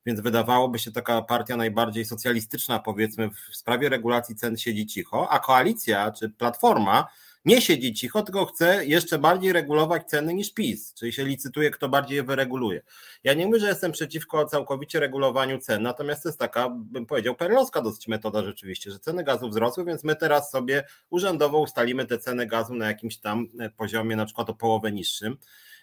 więc 0.06 0.20
wydawałoby 0.20 0.78
się 0.78 0.92
taka 0.92 1.22
partia 1.22 1.56
najbardziej 1.56 2.04
socjalistyczna 2.04 2.78
powiedzmy 2.78 3.30
w 3.30 3.56
sprawie 3.56 3.88
regulacji 3.88 4.36
cen 4.36 4.56
siedzi 4.56 4.86
cicho, 4.86 5.28
a 5.30 5.38
koalicja 5.38 6.10
czy 6.10 6.30
Platforma 6.30 7.06
nie 7.44 7.60
siedzi 7.60 7.94
cicho, 7.94 8.22
tylko 8.22 8.46
chce 8.46 8.86
jeszcze 8.86 9.18
bardziej 9.18 9.52
regulować 9.52 10.08
ceny 10.08 10.34
niż 10.34 10.54
PiS, 10.54 10.94
czyli 10.94 11.12
się 11.12 11.24
licytuje, 11.24 11.70
kto 11.70 11.88
bardziej 11.88 12.16
je 12.16 12.22
wyreguluje. 12.22 12.82
Ja 13.24 13.34
nie 13.34 13.46
mówię, 13.46 13.58
że 13.58 13.68
jestem 13.68 13.92
przeciwko 13.92 14.44
całkowicie 14.44 15.00
regulowaniu 15.00 15.58
cen, 15.58 15.82
natomiast 15.82 16.22
to 16.22 16.28
jest 16.28 16.38
taka, 16.38 16.68
bym 16.70 17.06
powiedział, 17.06 17.34
perlowska 17.34 17.80
dosyć 17.80 18.08
metoda 18.08 18.42
rzeczywiście, 18.42 18.90
że 18.90 18.98
ceny 18.98 19.24
gazu 19.24 19.48
wzrosły, 19.48 19.84
więc 19.84 20.04
my 20.04 20.16
teraz 20.16 20.50
sobie 20.50 20.84
urzędowo 21.10 21.58
ustalimy 21.58 22.06
te 22.06 22.18
ceny 22.18 22.46
gazu 22.46 22.74
na 22.74 22.86
jakimś 22.86 23.16
tam 23.16 23.48
poziomie, 23.76 24.16
na 24.16 24.24
przykład 24.24 24.50
o 24.50 24.54
połowę 24.54 24.92
niższym. 24.92 25.36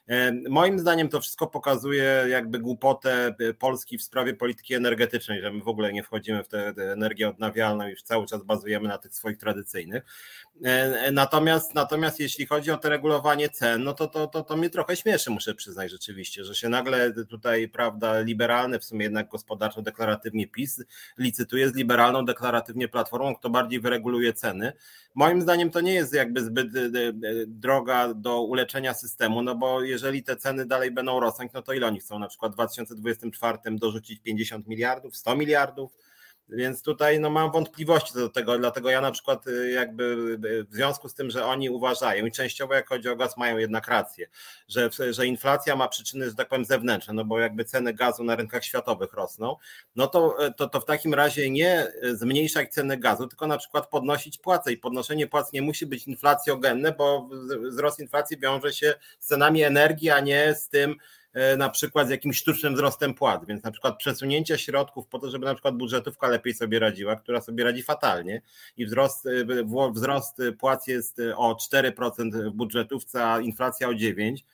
E, 0.08 0.32
moim 0.50 0.80
zdaniem 0.80 1.10
to 1.10 1.20
wszystko 1.22 1.48
pokazuje 1.48 2.26
jakby 2.30 2.60
głupotę 2.60 3.36
e, 3.40 3.54
Polski 3.54 3.98
w 3.98 4.04
sprawie 4.04 4.34
polityki 4.34 4.74
energetycznej, 4.74 5.42
że 5.42 5.52
my 5.52 5.62
w 5.64 5.68
ogóle 5.68 5.94
nie 5.94 6.04
wchodzimy 6.04 6.44
w 6.44 6.48
tę 6.48 6.74
energię 6.78 7.30
odnawialną 7.30 7.88
i 7.88 7.96
cały 7.96 8.26
czas 8.26 8.44
bazujemy 8.44 8.88
na 8.88 8.98
tych 8.98 9.14
swoich 9.14 9.38
tradycyjnych. 9.38 10.04
E, 10.64 11.12
natomiast, 11.12 11.76
natomiast 11.76 12.20
jeśli 12.20 12.46
chodzi 12.46 12.72
o 12.72 12.78
to 12.78 12.90
regulowanie 12.90 13.50
cen, 13.50 13.84
no 13.84 13.94
to, 13.94 14.08
to, 14.08 14.28
to, 14.28 14.44
to 14.44 14.58
mnie 14.58 14.70
trochę 14.70 14.96
śmieszy, 14.96 15.32
muszę 15.32 15.56
przyznać 15.56 15.92
rzeczywiście, 15.92 16.44
że 16.44 16.56
się 16.56 16.70
nagle 16.70 17.14
tutaj, 17.14 17.70
prawda, 17.70 18.20
liberalny, 18.20 18.80
w 18.80 18.84
sumie 18.84 19.04
jednak 19.04 19.30
gospodarczo 19.30 19.82
deklaratywnie 19.82 20.48
PiS 20.48 20.84
licytuje 21.18 21.70
z 21.70 21.76
liberalną 21.76 22.26
deklaratywnie 22.26 22.88
platformą, 22.88 23.36
kto 23.36 23.50
bardziej 23.50 23.80
wyreguluje 23.80 24.34
ceny. 24.34 24.74
Moim 25.16 25.42
zdaniem 25.42 25.72
to 25.72 25.82
nie 25.82 25.94
jest 25.94 26.14
jakby 26.14 26.44
zbyt 26.44 26.68
droga 27.48 28.14
do 28.14 28.42
uleczenia 28.42 28.94
systemu, 28.94 29.42
no 29.42 29.56
bo 29.56 29.82
jeżeli 29.82 30.24
te 30.24 30.36
ceny 30.36 30.66
dalej 30.66 30.92
będą 30.92 31.20
rosnąć, 31.20 31.52
no 31.54 31.62
to 31.62 31.74
ile 31.74 31.88
oni 31.88 32.00
chcą 32.00 32.20
na 32.20 32.28
przykład 32.28 32.52
w 32.52 32.56
2024 32.56 33.58
dorzucić 33.72 34.20
50 34.20 34.68
miliardów, 34.68 35.18
100 35.18 35.36
miliardów? 35.36 35.92
Więc 36.52 36.84
tutaj 36.84 37.20
no, 37.20 37.30
mam 37.30 37.52
wątpliwości 37.52 38.14
co 38.14 38.20
do 38.20 38.30
tego, 38.30 38.58
dlatego 38.58 38.90
ja 38.90 39.02
na 39.02 39.12
przykład 39.12 39.48
y, 39.48 39.72
jakby 39.72 40.04
y, 40.46 40.64
w 40.64 40.74
związku 40.74 41.10
z 41.10 41.14
tym, 41.14 41.30
że 41.30 41.46
oni 41.46 41.70
uważają 41.70 42.26
i 42.26 42.32
częściowo 42.32 42.74
jak 42.74 42.90
chodzi 42.90 43.10
o 43.10 43.16
gaz 43.16 43.38
mają 43.38 43.58
jednak 43.58 43.88
rację, 43.88 44.28
że, 44.68 44.90
że 45.10 45.28
inflacja 45.28 45.76
ma 45.76 45.88
przyczyny, 45.88 46.30
że 46.30 46.36
tak 46.36 46.50
powiem 46.50 46.66
zewnętrzne, 46.66 47.14
no 47.14 47.26
bo 47.26 47.40
jakby 47.40 47.66
ceny 47.66 47.94
gazu 47.94 48.24
na 48.24 48.36
rynkach 48.36 48.66
światowych 48.66 49.14
rosną, 49.14 49.56
no 49.96 50.08
to, 50.08 50.48
y, 50.48 50.54
to, 50.54 50.70
to 50.70 50.82
w 50.82 50.86
takim 50.86 51.14
razie 51.14 51.50
nie 51.50 51.88
zmniejszać 52.14 52.74
ceny 52.74 52.98
gazu, 52.98 53.28
tylko 53.28 53.48
na 53.48 53.58
przykład 53.58 53.90
podnosić 53.90 54.38
płace 54.38 54.72
i 54.72 54.78
podnoszenie 54.78 55.28
płac 55.28 55.54
nie 55.54 55.62
musi 55.62 55.86
być 55.86 56.08
inflacjogenne, 56.08 56.92
bo 56.92 57.30
wzrost 57.70 58.00
inflacji 58.00 58.38
wiąże 58.38 58.74
się 58.74 58.94
z 59.20 59.28
cenami 59.28 59.64
energii, 59.64 60.10
a 60.10 60.20
nie 60.20 60.56
z 60.56 60.70
tym, 60.70 60.96
na 61.58 61.70
przykład 61.70 62.08
z 62.08 62.10
jakimś 62.10 62.38
sztucznym 62.38 62.74
wzrostem 62.74 63.14
płac, 63.14 63.46
więc 63.46 63.64
na 63.64 63.72
przykład 63.72 63.98
przesunięcie 63.98 64.58
środków 64.58 65.08
po 65.08 65.20
to, 65.20 65.30
żeby 65.30 65.46
na 65.46 65.54
przykład 65.54 65.76
budżetówka 65.76 66.28
lepiej 66.28 66.54
sobie 66.54 66.80
radziła, 66.80 67.16
która 67.16 67.42
sobie 67.42 67.64
radzi 67.64 67.84
fatalnie. 67.84 68.42
I 68.78 68.86
wzrost, 68.86 69.26
e, 69.26 69.92
wzrost 69.94 70.42
płac 70.60 70.88
jest 70.88 71.22
o 71.36 71.56
4% 71.56 72.50
w 72.50 72.52
budżetówce, 72.52 73.26
a 73.26 73.40
inflacja 73.40 73.90
o 73.90 73.94
9%, 73.94 74.46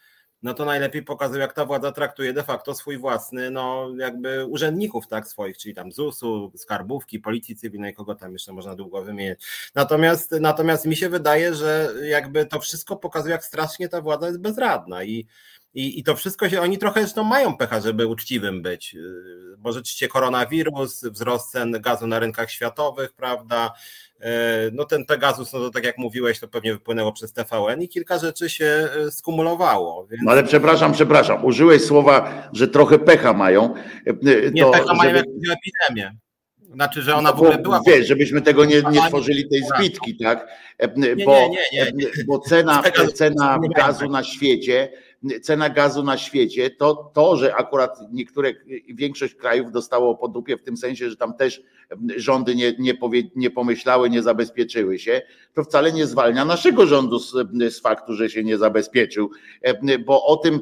no 0.43 0.53
to 0.53 0.65
najlepiej 0.65 1.03
pokazuje, 1.03 1.41
jak 1.41 1.53
ta 1.53 1.65
władza 1.65 1.91
traktuje 1.91 2.33
de 2.33 2.43
facto 2.43 2.75
swój 2.75 2.97
własny, 2.97 3.51
no 3.51 3.89
jakby 3.97 4.45
urzędników 4.45 5.07
tak 5.07 5.27
swoich, 5.27 5.57
czyli 5.57 5.75
tam 5.75 5.91
ZUS-u, 5.91 6.51
skarbówki, 6.55 7.19
policji 7.19 7.55
cywilnej, 7.55 7.93
kogo 7.93 8.15
tam 8.15 8.33
jeszcze 8.33 8.53
można 8.53 8.75
długo 8.75 9.03
wymienić. 9.03 9.39
Natomiast, 9.75 10.31
natomiast 10.31 10.85
mi 10.85 10.95
się 10.95 11.09
wydaje, 11.09 11.53
że 11.53 11.93
jakby 12.03 12.45
to 12.45 12.59
wszystko 12.59 12.95
pokazuje, 12.95 13.31
jak 13.31 13.45
strasznie 13.45 13.89
ta 13.89 14.01
władza 14.01 14.27
jest 14.27 14.39
bezradna. 14.39 15.03
I 15.03 15.27
i, 15.77 15.99
I 15.99 16.03
to 16.03 16.15
wszystko 16.15 16.49
się, 16.49 16.61
oni 16.61 16.77
trochę 16.77 17.01
zresztą 17.01 17.23
mają 17.23 17.57
pecha, 17.57 17.81
żeby 17.81 18.07
uczciwym 18.07 18.61
być, 18.61 18.95
y, 18.95 19.57
bo 19.57 19.71
rzeczywiście 19.71 20.07
koronawirus, 20.07 21.03
wzrost 21.03 21.51
cen 21.51 21.71
gazu 21.71 22.07
na 22.07 22.19
rynkach 22.19 22.51
światowych, 22.51 23.13
prawda, 23.13 23.73
y, 24.15 24.23
no 24.73 24.85
ten 24.85 25.05
Pegasus, 25.05 25.53
no 25.53 25.59
to 25.59 25.69
tak 25.69 25.83
jak 25.83 25.97
mówiłeś, 25.97 26.39
to 26.39 26.47
pewnie 26.47 26.73
wypłynęło 26.73 27.11
przez 27.11 27.33
TVN 27.33 27.81
i 27.81 27.89
kilka 27.89 28.19
rzeczy 28.19 28.49
się 28.49 28.89
y, 29.07 29.11
skumulowało. 29.11 30.07
Więc... 30.07 30.23
No 30.25 30.31
ale 30.31 30.43
przepraszam, 30.43 30.93
przepraszam, 30.93 31.45
użyłeś 31.45 31.81
słowa, 31.81 32.49
że 32.53 32.67
trochę 32.67 32.99
pecha 32.99 33.33
mają. 33.33 33.73
Nie, 34.53 34.63
to, 34.63 34.71
pecha 34.71 34.93
mają 34.93 35.15
żeby... 35.15 35.29
epidemię. 35.29 36.17
Znaczy, 36.73 37.01
że 37.01 37.15
ona 37.15 37.33
w 37.33 37.35
ogóle 37.35 37.57
była. 37.57 37.81
Wiesz, 37.87 38.07
żebyśmy 38.07 38.41
tego 38.41 38.65
nie, 38.65 38.81
nie 38.91 39.07
tworzyli 39.07 39.49
tej 39.49 39.61
zbitki, 39.63 40.17
tak? 40.17 40.47
Bo, 41.25 41.49
nie, 41.49 41.57
nie, 41.73 41.91
nie, 41.93 42.07
bo 42.27 42.39
cena, 42.39 42.83
cena 43.13 43.59
gazu 43.75 44.09
na 44.09 44.23
świecie 44.23 44.91
cena 45.41 45.69
gazu 45.69 46.03
na 46.03 46.17
świecie, 46.17 46.69
to 46.69 47.11
to, 47.13 47.35
że 47.35 47.55
akurat 47.55 47.99
niektóre, 48.11 48.53
większość 48.93 49.35
krajów 49.35 49.71
dostało 49.71 50.15
po 50.15 50.27
dupie 50.27 50.57
w 50.57 50.63
tym 50.63 50.77
sensie, 50.77 51.09
że 51.09 51.15
tam 51.15 51.33
też 51.33 51.61
rządy 52.15 52.55
nie, 52.55 52.73
nie, 52.79 52.95
powie, 52.95 53.23
nie 53.35 53.49
pomyślały, 53.49 54.09
nie 54.09 54.21
zabezpieczyły 54.21 54.99
się, 54.99 55.21
to 55.53 55.63
wcale 55.63 55.91
nie 55.91 56.07
zwalnia 56.07 56.45
naszego 56.45 56.85
rządu 56.85 57.19
z, 57.19 57.33
z 57.69 57.79
faktu, 57.79 58.13
że 58.13 58.29
się 58.29 58.43
nie 58.43 58.57
zabezpieczył, 58.57 59.29
bo 60.05 60.25
o 60.25 60.37
tym 60.37 60.59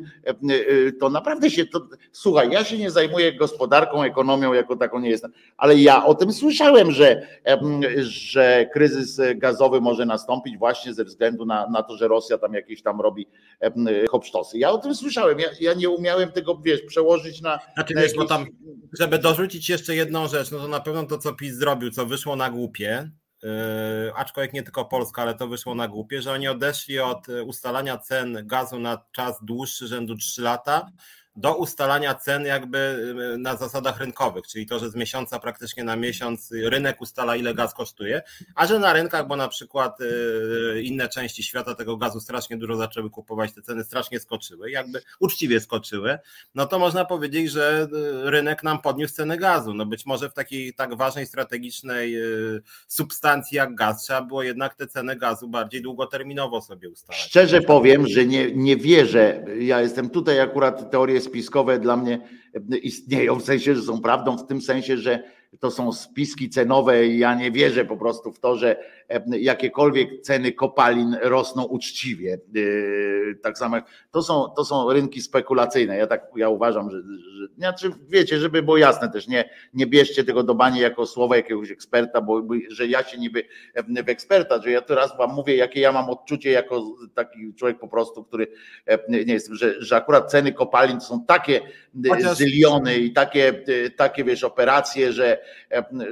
to 1.00 1.10
naprawdę 1.10 1.50
się, 1.50 1.66
to, 1.66 1.88
słuchaj, 2.12 2.52
ja 2.52 2.64
się 2.64 2.78
nie 2.78 2.92
zajmuję 2.92 3.34
gospodarką, 3.34 4.04
ekonomią 4.04 4.54
jako 4.54 4.76
taką 4.76 5.00
nie 5.00 5.10
jestem, 5.10 5.32
ale 5.58 5.76
ja 5.76 6.06
o 6.06 6.16
tym 6.16 6.34
słyszałem, 6.34 6.92
że, 6.92 7.28
że 8.02 8.70
kryzys 8.74 9.22
gazowy 9.36 9.82
może 9.82 10.06
nastąpić 10.06 10.58
właśnie 10.58 10.94
ze 10.94 11.04
względu 11.04 11.46
na, 11.46 11.68
na 11.70 11.84
to, 11.84 11.98
że 11.98 12.08
Rosja 12.08 12.38
tam 12.38 12.54
jakieś 12.54 12.82
tam 12.82 13.02
robi 13.02 13.28
Ja 14.54 14.72
o 14.72 14.78
tym 14.78 14.96
słyszałem, 14.96 15.40
ja, 15.40 15.50
ja 15.60 15.74
nie 15.74 15.90
umiałem 15.90 16.32
tego, 16.32 16.62
wiesz, 16.66 16.82
przełożyć 16.82 17.42
na... 17.42 17.60
Znaczy, 17.74 17.94
na 17.96 18.02
wiesz, 18.02 18.12
jakieś... 18.12 18.30
bo 18.30 18.36
tam, 18.36 18.46
żeby 19.00 19.20
dorzucić 19.20 19.70
jeszcze 19.70 19.96
jedną 19.96 20.28
rzecz, 20.28 20.52
no 20.52 20.60
to 20.60 20.68
na 20.68 20.80
pewno 20.80 21.04
to 21.04 21.10
to, 21.16 21.18
co 21.18 21.34
PiS 21.34 21.56
zrobił, 21.56 21.92
co 21.92 22.06
wyszło 22.06 22.36
na 22.36 22.50
głupie, 22.50 23.10
yy, 23.44 23.50
aczkolwiek 24.16 24.54
nie 24.54 24.64
tylko 24.64 24.86
Polska, 24.86 25.22
ale 25.22 25.36
to 25.36 25.48
wyszło 25.48 25.76
na 25.76 25.88
głupie, 25.88 26.22
że 26.22 26.32
oni 26.32 26.48
odeszli 26.48 27.00
od 27.00 27.28
ustalania 27.46 27.98
cen 27.98 28.38
gazu 28.44 28.80
na 28.80 29.06
czas 29.12 29.40
dłuższy, 29.42 29.88
rzędu 29.88 30.16
3 30.16 30.42
lata, 30.42 30.92
do 31.36 31.56
ustalania 31.56 32.16
cen 32.16 32.46
jakby 32.46 33.14
na 33.38 33.56
zasadach 33.56 34.00
rynkowych, 34.00 34.48
czyli 34.48 34.66
to, 34.66 34.80
że 34.80 34.90
z 34.90 34.96
miesiąca 34.96 35.40
praktycznie 35.40 35.84
na 35.84 35.96
miesiąc 35.96 36.52
rynek 36.52 37.02
ustala 37.02 37.36
ile 37.36 37.54
gaz 37.54 37.74
kosztuje, 37.74 38.22
a 38.56 38.68
że 38.68 38.80
na 38.80 38.94
rynkach, 38.94 39.28
bo 39.28 39.36
na 39.36 39.48
przykład 39.48 39.98
inne 40.84 41.10
części 41.10 41.44
świata 41.44 41.76
tego 41.76 41.98
gazu 41.98 42.20
strasznie 42.20 42.58
dużo 42.58 42.76
zaczęły 42.76 43.10
kupować, 43.10 43.54
te 43.54 43.62
ceny 43.62 43.84
strasznie 43.84 44.20
skoczyły, 44.20 44.72
jakby 44.72 45.02
uczciwie 45.20 45.60
skoczyły, 45.60 46.18
no 46.56 46.66
to 46.66 46.80
można 46.80 47.06
powiedzieć, 47.06 47.52
że 47.52 47.88
rynek 48.24 48.64
nam 48.64 48.82
podniósł 48.82 49.14
ceny 49.14 49.38
gazu. 49.38 49.74
No 49.74 49.86
być 49.86 50.06
może 50.06 50.30
w 50.30 50.34
takiej 50.34 50.74
tak 50.74 50.96
ważnej 50.96 51.26
strategicznej 51.26 52.16
substancji 52.88 53.58
jak 53.58 53.76
gaz 53.76 54.04
trzeba 54.04 54.22
było 54.22 54.44
jednak 54.44 54.76
te 54.76 54.88
ceny 54.88 55.16
gazu 55.16 55.48
bardziej 55.48 55.82
długoterminowo 55.82 56.62
sobie 56.62 56.90
ustalać. 56.90 57.22
Szczerze 57.22 57.62
powiem, 57.62 58.08
że 58.08 58.26
nie, 58.26 58.52
nie 58.52 58.78
wierzę. 58.78 59.46
Ja 59.60 59.82
jestem 59.82 60.10
tutaj 60.10 60.40
akurat 60.40 60.92
teorie 60.92 61.22
spiskowe 61.26 61.80
dla 61.80 61.98
mnie 61.98 62.20
istnieją, 62.84 63.36
w 63.36 63.44
sensie, 63.44 63.76
że 63.76 63.82
są 63.82 64.02
prawdą, 64.02 64.38
w 64.38 64.48
tym 64.48 64.62
sensie, 64.62 64.98
że 64.98 65.24
to 65.60 65.72
są 65.72 65.92
spiski 65.92 66.50
cenowe 66.50 67.08
i 67.08 67.20
ja 67.20 67.36
nie 67.36 67.52
wierzę 67.52 67.86
po 67.86 67.98
prostu 67.98 68.32
w 68.32 68.40
to, 68.40 68.56
że 68.56 68.78
jakiekolwiek 69.30 70.22
ceny 70.22 70.52
kopalin 70.52 71.18
rosną 71.22 71.64
uczciwie. 71.64 72.38
Yy, 72.54 73.40
tak 73.44 73.58
samo, 73.58 73.78
to 74.12 74.24
są, 74.24 74.50
to 74.58 74.66
są 74.66 74.94
rynki 74.94 75.22
spekulacyjne. 75.22 75.98
Ja 75.98 76.08
tak 76.08 76.28
ja 76.36 76.50
uważam, 76.50 76.92
że, 76.92 76.98
że 77.40 77.48
znaczy 77.58 77.92
wiecie, 78.08 78.40
żeby 78.40 78.64
było 78.64 78.78
jasne 78.78 79.12
też, 79.12 79.28
nie, 79.28 79.50
nie 79.74 79.88
bierzcie 79.88 80.24
tego 80.24 80.44
do 80.44 80.56
bani 80.56 80.80
jako 80.80 81.06
słowa 81.06 81.36
jakiegoś 81.36 81.72
eksperta, 81.72 82.22
bo 82.22 82.42
że 82.70 82.88
ja 82.88 83.04
się 83.04 83.18
niby 83.18 83.44
w 84.06 84.10
eksperta, 84.10 84.62
że 84.62 84.72
ja 84.72 84.82
teraz 84.82 85.18
wam 85.18 85.34
mówię, 85.34 85.56
jakie 85.56 85.80
ja 85.80 85.92
mam 85.92 86.10
odczucie 86.10 86.52
jako 86.52 86.96
taki 87.16 87.54
człowiek 87.54 87.80
po 87.80 87.88
prostu, 87.88 88.24
który 88.24 88.48
nie 89.10 89.34
jestem, 89.34 89.56
że, 89.56 89.82
że 89.82 89.96
akurat 89.96 90.32
ceny 90.32 90.54
kopalin 90.54 91.00
to 91.00 91.06
są 91.06 91.26
takie 91.26 91.62
Chociaż... 92.10 92.38
zyliony 92.38 92.98
i 92.98 93.14
takie, 93.14 93.64
takie 93.96 94.24
wiesz, 94.24 94.44
operacje, 94.44 95.14
że, 95.14 95.45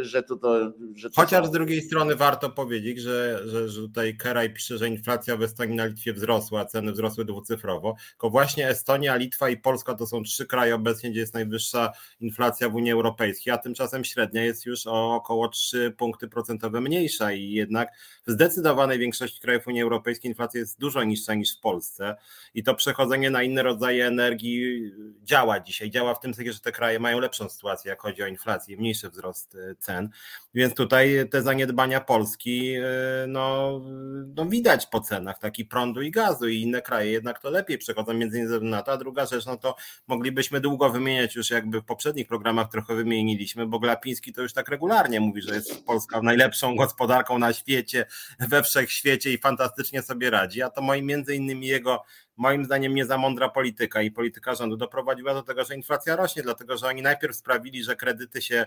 że 0.02 0.24
to, 0.24 0.36
to 0.36 0.74
że 0.96 1.10
to 1.10 1.22
Chociaż 1.22 1.48
z 1.48 1.52
drugiej 1.52 1.82
strony 1.82 2.16
warto 2.16 2.50
powiedzieć, 2.50 3.00
że, 3.02 3.40
że, 3.46 3.70
że 3.70 3.82
tutaj 3.82 4.18
Keraj 4.18 4.54
pisze, 4.54 4.78
że 4.78 4.88
inflacja 4.88 5.38
w 5.38 5.44
Estonii 5.44 5.76
na 5.76 5.86
Litwie 5.86 6.14
wzrosła, 6.14 6.62
a 6.62 6.66
ceny 6.66 6.92
wzrosły 6.92 7.26
dwucyfrowo, 7.26 7.96
tylko 8.10 8.30
właśnie 8.30 8.68
Estonia, 8.70 9.16
Litwa 9.16 9.50
i 9.50 9.58
Polska 9.58 9.96
to 9.96 10.08
są 10.08 10.24
trzy 10.24 10.46
kraje 10.46 10.76
obecnie, 10.76 11.12
gdzie 11.12 11.20
jest 11.20 11.34
najwyższa 11.34 11.92
inflacja 12.20 12.70
w 12.70 12.76
Unii 12.76 12.92
Europejskiej, 12.92 13.54
a 13.54 13.58
tymczasem 13.58 14.04
średnia 14.04 14.44
jest 14.44 14.66
już 14.66 14.88
o 14.88 15.16
około 15.16 15.48
3 15.48 15.94
punkty 15.98 16.28
procentowe 16.28 16.82
mniejsza 16.82 17.32
i 17.32 17.52
jednak 17.52 17.90
w 18.28 18.32
zdecydowanej 18.32 19.00
większości 19.00 19.42
krajów 19.42 19.68
Unii 19.68 19.82
Europejskiej 19.82 20.32
inflacja 20.32 20.60
jest 20.60 20.80
dużo 20.80 21.04
niższa 21.04 21.34
niż 21.34 21.58
w 21.58 21.60
Polsce. 21.60 22.16
I 22.54 22.64
to 22.64 22.76
przechodzenie 22.76 23.30
na 23.30 23.44
inne 23.44 23.64
rodzaje 23.64 24.08
energii 24.08 24.92
działa 25.24 25.60
dzisiaj. 25.60 25.92
Działa 25.92 26.16
w 26.16 26.20
tym 26.20 26.34
sensie, 26.34 26.54
że 26.54 26.60
te 26.60 26.72
kraje 26.72 27.00
mają 27.00 27.20
lepszą 27.20 27.50
sytuację, 27.50 27.90
jak 27.90 28.02
chodzi 28.02 28.24
o 28.24 28.28
inflację, 28.28 28.78
mniejszy 28.78 29.10
wzrost 29.24 29.56
e, 29.56 29.76
cen. 29.76 30.10
Więc 30.54 30.74
tutaj 30.74 31.30
te 31.32 31.42
zaniedbania 31.42 32.02
Polski 32.02 32.74
e, 32.76 32.82
no, 33.28 33.80
no 34.36 34.46
widać 34.46 34.86
po 34.86 35.00
cenach 35.00 35.40
taki 35.40 35.66
prądu 35.66 36.02
i 36.02 36.12
gazu 36.12 36.48
i 36.48 36.62
inne 36.62 36.82
kraje 36.82 37.12
jednak 37.12 37.40
to 37.40 37.50
lepiej 37.50 37.78
przechodzą 37.78 38.14
między 38.14 38.40
innymi 38.40 38.70
na 38.70 38.82
to. 38.82 38.92
A 38.92 38.98
druga 38.98 39.26
rzecz, 39.26 39.46
no 39.46 39.58
to 39.58 39.76
moglibyśmy 40.08 40.60
długo 40.60 40.90
wymieniać 40.90 41.36
już 41.36 41.50
jakby 41.50 41.82
w 41.82 41.86
poprzednich 41.86 42.28
programach 42.28 42.70
trochę 42.70 42.96
wymieniliśmy, 42.96 43.68
bo 43.68 43.80
Glapiński 43.80 44.34
to 44.34 44.42
już 44.42 44.54
tak 44.54 44.70
regularnie 44.70 45.20
mówi, 45.20 45.42
że 45.42 45.56
jest 45.56 45.86
Polska 45.86 46.22
najlepszą 46.22 46.76
gospodarką 46.76 47.40
na 47.40 47.54
świecie, 47.54 48.06
we 48.40 48.64
wszechświecie 48.64 49.34
i 49.34 49.38
fantastycznie 49.38 50.02
sobie 50.02 50.30
radzi, 50.30 50.62
a 50.62 50.70
to 50.70 50.82
moim 50.82 51.06
między 51.06 51.36
innymi 51.36 51.68
jego 51.68 52.04
moim 52.38 52.66
zdaniem 52.66 52.96
nie 52.96 53.06
za 53.06 53.18
mądra 53.18 53.50
polityka 53.50 54.02
i 54.02 54.12
polityka 54.12 54.56
rządu 54.56 54.78
doprowadziła 54.78 55.34
do 55.34 55.44
tego, 55.44 55.64
że 55.64 55.76
inflacja 55.76 56.16
rośnie, 56.16 56.44
dlatego 56.44 56.78
że 56.78 56.88
oni 56.88 57.02
najpierw 57.02 57.36
sprawili, 57.36 57.84
że 57.84 57.96
kredyty 57.96 58.42
się 58.42 58.66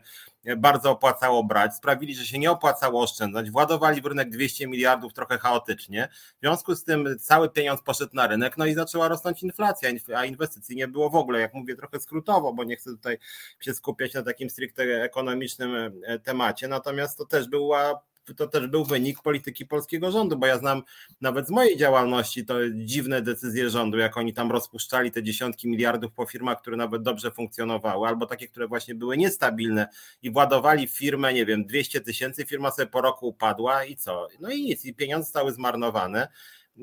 bardzo 0.56 0.90
opłacało 0.90 1.44
brać, 1.44 1.74
sprawili, 1.74 2.14
że 2.14 2.26
się 2.26 2.38
nie 2.38 2.50
opłacało 2.50 3.02
oszczędzać, 3.02 3.50
władowali 3.50 4.02
w 4.02 4.06
rynek 4.06 4.30
200 4.30 4.66
miliardów 4.66 5.12
trochę 5.12 5.38
chaotycznie, 5.38 6.08
w 6.36 6.40
związku 6.40 6.74
z 6.74 6.84
tym 6.84 7.18
cały 7.20 7.50
pieniądz 7.50 7.82
poszedł 7.82 8.14
na 8.14 8.26
rynek, 8.26 8.58
no 8.58 8.66
i 8.66 8.74
zaczęła 8.74 9.08
rosnąć 9.08 9.42
inflacja, 9.42 9.90
a 10.16 10.24
inwestycji 10.24 10.76
nie 10.76 10.88
było 10.88 11.10
w 11.10 11.16
ogóle, 11.16 11.40
jak 11.40 11.54
mówię 11.54 11.76
trochę 11.76 12.00
skrótowo, 12.00 12.52
bo 12.52 12.64
nie 12.64 12.76
chcę 12.76 12.90
tutaj 12.90 13.18
się 13.60 13.74
skupiać 13.74 14.14
na 14.14 14.22
takim 14.22 14.50
stricte 14.50 14.82
ekonomicznym 14.82 16.00
e, 16.04 16.18
temacie, 16.18 16.68
natomiast 16.68 17.18
to 17.18 17.26
też 17.26 17.48
była 17.48 18.02
to 18.34 18.46
też 18.46 18.66
był 18.66 18.84
wynik 18.84 19.22
polityki 19.22 19.66
polskiego 19.66 20.10
rządu, 20.10 20.36
bo 20.36 20.46
ja 20.46 20.58
znam 20.58 20.82
nawet 21.20 21.46
z 21.46 21.50
mojej 21.50 21.76
działalności 21.76 22.44
to 22.44 22.54
dziwne 22.74 23.22
decyzje 23.22 23.70
rządu, 23.70 23.98
jak 23.98 24.16
oni 24.16 24.34
tam 24.34 24.52
rozpuszczali 24.52 25.10
te 25.10 25.22
dziesiątki 25.22 25.68
miliardów 25.68 26.12
po 26.12 26.26
firmach, 26.26 26.60
które 26.60 26.76
nawet 26.76 27.02
dobrze 27.02 27.30
funkcjonowały, 27.30 28.08
albo 28.08 28.26
takie, 28.26 28.48
które 28.48 28.68
właśnie 28.68 28.94
były 28.94 29.16
niestabilne 29.16 29.88
i 30.22 30.30
władowali 30.30 30.88
firmę, 30.88 31.34
nie 31.34 31.46
wiem, 31.46 31.66
200 31.66 32.00
tysięcy, 32.00 32.46
firma 32.46 32.70
sobie 32.70 32.86
po 32.86 33.00
roku 33.00 33.28
upadła 33.28 33.84
i 33.84 33.96
co? 33.96 34.28
No 34.40 34.50
i 34.50 34.62
nic, 34.62 34.84
i 34.84 34.94
pieniądze 34.94 35.24
zostały 35.24 35.52
zmarnowane. 35.52 36.28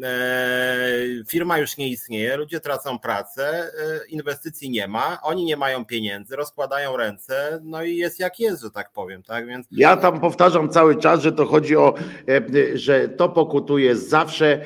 E, 0.03 1.23
firma 1.27 1.57
już 1.57 1.77
nie 1.77 1.89
istnieje, 1.89 2.37
ludzie 2.37 2.59
tracą 2.59 2.99
pracę, 2.99 3.43
e, 3.47 4.07
inwestycji 4.09 4.69
nie 4.69 4.87
ma, 4.87 5.17
oni 5.21 5.45
nie 5.45 5.57
mają 5.57 5.85
pieniędzy, 5.85 6.35
rozkładają 6.35 6.97
ręce, 6.97 7.59
no 7.63 7.83
i 7.83 7.95
jest 7.95 8.19
jak 8.19 8.39
jest, 8.39 8.61
że 8.61 8.71
tak 8.71 8.91
powiem, 8.91 9.23
tak? 9.23 9.47
Więc... 9.47 9.67
Ja 9.71 9.97
tam 9.97 10.19
powtarzam 10.19 10.69
cały 10.69 10.95
czas, 10.95 11.21
że 11.21 11.31
to 11.31 11.45
chodzi 11.45 11.75
o, 11.75 11.93
e, 12.29 12.77
że 12.77 13.09
to 13.09 13.29
pokutuje 13.29 13.95
zawsze 13.95 14.61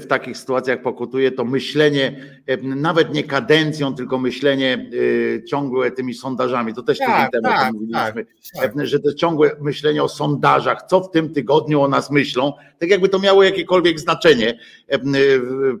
w 0.00 0.06
takich 0.06 0.36
sytuacjach 0.36 0.82
pokutuje 0.82 1.32
to 1.32 1.44
myślenie, 1.44 2.16
nawet 2.62 3.14
nie 3.14 3.24
kadencją, 3.24 3.94
tylko 3.94 4.18
myślenie 4.18 4.90
ciągłe 5.48 5.90
tymi 5.90 6.14
sondażami. 6.14 6.74
To 6.74 6.82
też 6.82 6.98
tak, 6.98 7.08
tydzień 7.08 7.30
temu 7.30 7.56
tak, 7.56 7.72
mówiliśmy, 7.72 8.26
tak, 8.54 8.74
tak. 8.74 8.86
że 8.86 9.00
to 9.00 9.14
ciągłe 9.14 9.50
myślenie 9.60 10.02
o 10.02 10.08
sondażach, 10.08 10.82
co 10.82 11.00
w 11.00 11.10
tym 11.10 11.34
tygodniu 11.34 11.82
o 11.82 11.88
nas 11.88 12.10
myślą, 12.10 12.52
tak 12.78 12.90
jakby 12.90 13.08
to 13.08 13.18
miało 13.18 13.42
jakiekolwiek 13.42 14.00
znaczenie 14.00 14.53
E, 14.88 14.98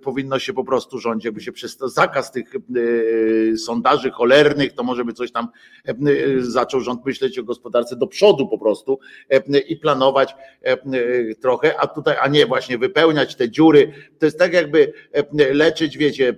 powinno 0.02 0.38
się 0.38 0.52
po 0.52 0.64
prostu 0.64 0.98
rządzić, 0.98 1.24
jakby 1.24 1.40
się 1.40 1.52
przez 1.52 1.78
zakaz 1.78 2.32
tych 2.32 2.54
e, 2.54 3.56
sondaży 3.56 4.10
cholernych, 4.10 4.72
to 4.72 4.82
może 4.82 5.04
by 5.04 5.12
coś 5.12 5.32
tam 5.32 5.48
e, 5.84 5.94
zaczął 6.38 6.80
rząd 6.80 7.06
myśleć 7.06 7.38
o 7.38 7.44
gospodarce 7.44 7.96
do 7.96 8.06
przodu 8.06 8.48
po 8.48 8.58
prostu 8.58 8.98
i 9.68 9.76
planować 9.76 10.34
trochę, 11.40 11.80
a 11.80 11.86
tutaj, 11.86 12.16
a 12.20 12.28
nie 12.28 12.46
właśnie 12.46 12.78
wypełniać 12.78 13.34
te 13.34 13.50
dziury. 13.50 13.92
To 14.18 14.26
jest 14.26 14.38
tak 14.38 14.52
jakby 14.52 14.92
leczyć, 15.52 15.98
wiecie, 15.98 16.36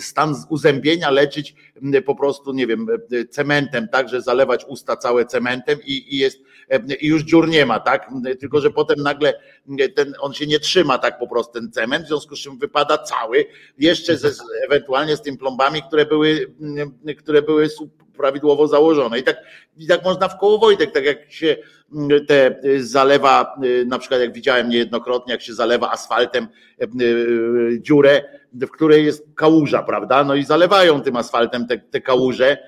stan 0.00 0.34
uzębienia 0.48 1.10
leczyć 1.10 1.54
po 2.06 2.14
prostu, 2.14 2.52
nie 2.52 2.66
wiem, 2.66 2.86
cementem, 3.30 3.88
tak, 3.88 4.08
że 4.08 4.22
zalewać 4.22 4.64
usta 4.68 4.96
całe 4.96 5.26
cementem 5.26 5.78
i, 5.86 6.14
i 6.14 6.18
jest, 6.18 6.42
i 7.00 7.06
już 7.06 7.22
dziur 7.22 7.48
nie 7.48 7.66
ma, 7.66 7.80
tak? 7.80 8.10
Tylko, 8.40 8.60
że 8.60 8.70
potem 8.70 9.02
nagle 9.02 9.34
ten, 9.94 10.14
on 10.20 10.32
się 10.32 10.46
nie 10.46 10.60
trzyma 10.60 10.98
tak 10.98 11.18
po 11.18 11.28
prostu 11.28 11.52
ten 11.52 11.72
cement, 11.72 12.04
w 12.04 12.08
związku 12.08 12.36
z 12.36 12.40
czym 12.40 12.58
wypada 12.58 12.98
cały, 12.98 13.44
jeszcze 13.78 14.16
ze, 14.16 14.30
ewentualnie 14.66 15.16
z 15.16 15.22
tymi 15.22 15.38
plombami, 15.38 15.82
które 15.82 16.06
były, 16.06 16.54
które 17.18 17.42
były 17.42 17.68
prawidłowo 18.16 18.68
założone. 18.68 19.18
I 19.18 19.22
tak, 19.22 19.36
I 19.76 19.86
tak 19.86 20.04
można 20.04 20.28
w 20.28 20.38
koło 20.38 20.58
Wojtek, 20.58 20.92
tak 20.92 21.04
jak 21.04 21.32
się 21.32 21.56
te 22.28 22.60
zalewa, 22.78 23.56
na 23.86 23.98
przykład 23.98 24.20
jak 24.20 24.32
widziałem 24.32 24.68
niejednokrotnie, 24.68 25.32
jak 25.32 25.42
się 25.42 25.54
zalewa 25.54 25.90
asfaltem 25.90 26.48
dziurę, 27.78 28.22
w 28.52 28.70
której 28.70 29.04
jest 29.04 29.24
kałuża, 29.34 29.82
prawda? 29.82 30.24
No 30.24 30.34
i 30.34 30.44
zalewają 30.44 31.02
tym 31.02 31.16
asfaltem 31.16 31.66
te, 31.66 31.78
te 31.78 32.00
kałuże, 32.00 32.58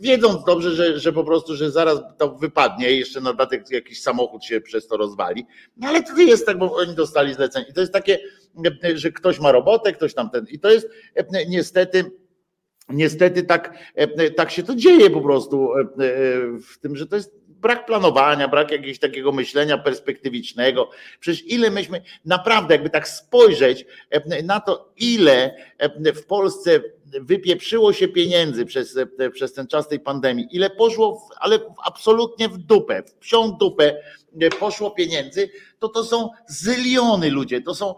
wiedząc 0.00 0.44
dobrze, 0.44 0.70
że, 0.70 1.00
że 1.00 1.12
po 1.12 1.24
prostu, 1.24 1.56
że 1.56 1.70
zaraz 1.70 2.00
to 2.18 2.34
wypadnie 2.34 2.90
jeszcze 2.90 3.20
na 3.20 3.30
dodatek 3.30 3.70
jakiś 3.70 4.02
samochód 4.02 4.44
się 4.44 4.60
przez 4.60 4.86
to 4.86 4.96
rozwali. 4.96 5.46
No 5.76 5.88
ale 5.88 6.02
to 6.02 6.16
jest 6.16 6.46
tak, 6.46 6.58
bo 6.58 6.76
oni 6.76 6.94
dostali 6.94 7.34
zlecenie. 7.34 7.66
I 7.70 7.72
to 7.72 7.80
jest 7.80 7.92
takie, 7.92 8.18
że 8.94 9.12
ktoś 9.12 9.40
ma 9.40 9.52
robotę, 9.52 9.92
ktoś 9.92 10.14
tam 10.14 10.30
ten. 10.30 10.46
I 10.50 10.58
to 10.58 10.70
jest 10.70 10.88
niestety. 11.48 12.04
Niestety 12.88 13.42
tak, 13.42 13.78
tak 14.36 14.50
się 14.50 14.62
to 14.62 14.74
dzieje 14.74 15.10
po 15.10 15.20
prostu 15.20 15.68
w 16.70 16.78
tym, 16.80 16.96
że 16.96 17.06
to 17.06 17.16
jest 17.16 17.34
brak 17.48 17.86
planowania, 17.86 18.48
brak 18.48 18.70
jakiegoś 18.70 18.98
takiego 18.98 19.32
myślenia 19.32 19.78
perspektywicznego. 19.78 20.90
Przecież 21.20 21.46
ile 21.46 21.70
myśmy, 21.70 22.02
naprawdę 22.24 22.74
jakby 22.74 22.90
tak 22.90 23.08
spojrzeć 23.08 23.86
na 24.44 24.60
to, 24.60 24.92
ile 24.96 25.56
w 26.14 26.26
Polsce 26.26 26.80
wypieprzyło 27.20 27.92
się 27.92 28.08
pieniędzy 28.08 28.66
przez, 28.66 28.98
przez 29.32 29.52
ten 29.52 29.66
czas 29.66 29.88
tej 29.88 30.00
pandemii, 30.00 30.48
ile 30.50 30.70
poszło, 30.70 31.18
w, 31.18 31.22
ale 31.40 31.58
absolutnie 31.84 32.48
w 32.48 32.58
dupę, 32.58 33.02
w 33.02 33.14
psią 33.14 33.52
dupę 33.52 33.96
poszło 34.60 34.90
pieniędzy, 34.90 35.50
to 35.78 35.88
to 35.88 36.04
są 36.04 36.30
zyliony 36.48 37.30
ludzie, 37.30 37.60
to 37.60 37.74
są 37.74 37.94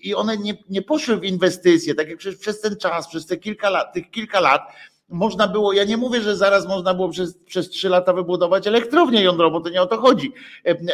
i 0.00 0.14
one 0.14 0.36
nie, 0.36 0.54
nie 0.68 0.82
poszły 0.82 1.16
w 1.16 1.24
inwestycje, 1.24 1.94
tak 1.94 2.08
jak 2.08 2.18
przez, 2.18 2.38
przez 2.38 2.60
ten 2.60 2.76
czas, 2.76 3.08
przez 3.08 3.26
te 3.26 3.36
kilka 3.36 3.70
lat, 3.70 3.94
tych 3.94 4.10
kilka 4.10 4.40
lat 4.40 4.62
można 5.10 5.48
było, 5.48 5.72
ja 5.72 5.84
nie 5.84 5.96
mówię, 5.96 6.20
że 6.20 6.36
zaraz 6.36 6.68
można 6.68 6.94
było 6.94 7.08
przez, 7.08 7.38
przez 7.38 7.68
3 7.68 7.88
lata 7.88 8.12
wybudować 8.12 8.66
elektrownię 8.66 9.22
jądrową, 9.22 9.62
to 9.62 9.68
nie 9.68 9.82
o 9.82 9.86
to 9.86 9.96
chodzi, 9.96 10.32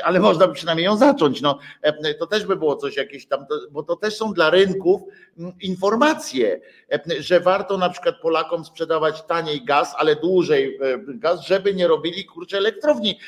ale 0.05 0.21
można 0.21 0.47
by 0.47 0.55
przynajmniej 0.55 0.85
ją 0.85 0.97
zacząć. 0.97 1.41
No, 1.41 1.59
to 2.19 2.27
też 2.27 2.47
by 2.47 2.57
było 2.57 2.77
coś 2.77 2.97
jakieś 2.97 3.27
tam, 3.27 3.47
bo 3.71 3.83
to 3.83 3.97
też 3.97 4.17
są 4.17 4.33
dla 4.33 4.51
rynków 4.51 5.01
mm, 5.39 5.53
informacje, 5.61 6.61
że 7.19 7.41
warto 7.41 7.79
na 7.79 7.91
przykład 7.91 8.21
Polakom 8.21 8.65
sprzedawać 8.65 9.23
taniej 9.23 9.65
gaz, 9.65 9.95
ale 9.99 10.17
dłużej 10.17 10.79
gaz, 11.09 11.47
żeby 11.47 11.75
nie 11.75 11.89
robili 11.89 12.25
kurczę 12.25 12.59
elektrowni 12.59 13.19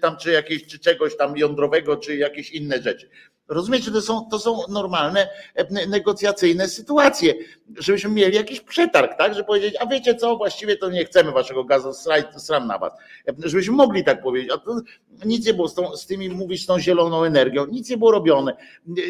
tam 0.00 0.16
czy 0.16 0.30
jakieś, 0.30 0.66
czy 0.66 0.78
czegoś 0.78 1.16
tam 1.16 1.36
jądrowego, 1.36 1.96
czy 1.96 2.16
jakieś 2.16 2.50
inne 2.50 2.82
rzeczy. 2.82 3.08
Rozumiecie, 3.48 3.90
to 3.90 4.02
są, 4.02 4.28
to 4.30 4.38
są 4.38 4.62
normalne 4.68 5.28
e, 5.54 5.86
negocjacyjne 5.86 6.68
sytuacje, 6.68 7.34
żebyśmy 7.78 8.10
mieli 8.10 8.36
jakiś 8.36 8.60
przetarg, 8.60 9.18
tak, 9.18 9.34
że 9.34 9.44
powiedzieć, 9.44 9.74
a 9.80 9.86
wiecie 9.86 10.14
co, 10.14 10.36
właściwie 10.36 10.76
to 10.76 10.90
nie 10.90 11.04
chcemy 11.04 11.32
waszego 11.32 11.64
gazu, 11.64 11.92
sram 12.36 12.66
na 12.66 12.78
was. 12.78 12.92
E, 13.28 13.32
żebyśmy 13.44 13.74
mogli 13.74 14.04
tak 14.04 14.22
powiedzieć, 14.22 14.50
a 14.52 14.58
to 14.58 14.80
nic 15.24 15.46
nie 15.46 15.54
było 15.54 15.68
z, 15.68 15.74
tą, 15.74 15.96
z 15.96 16.06
tymi, 16.06 16.30
tą 16.66 16.80
zieloną 16.80 17.24
energią, 17.24 17.66
nic 17.66 17.90
nie 17.90 17.96
było 17.96 18.10
robione. 18.10 18.56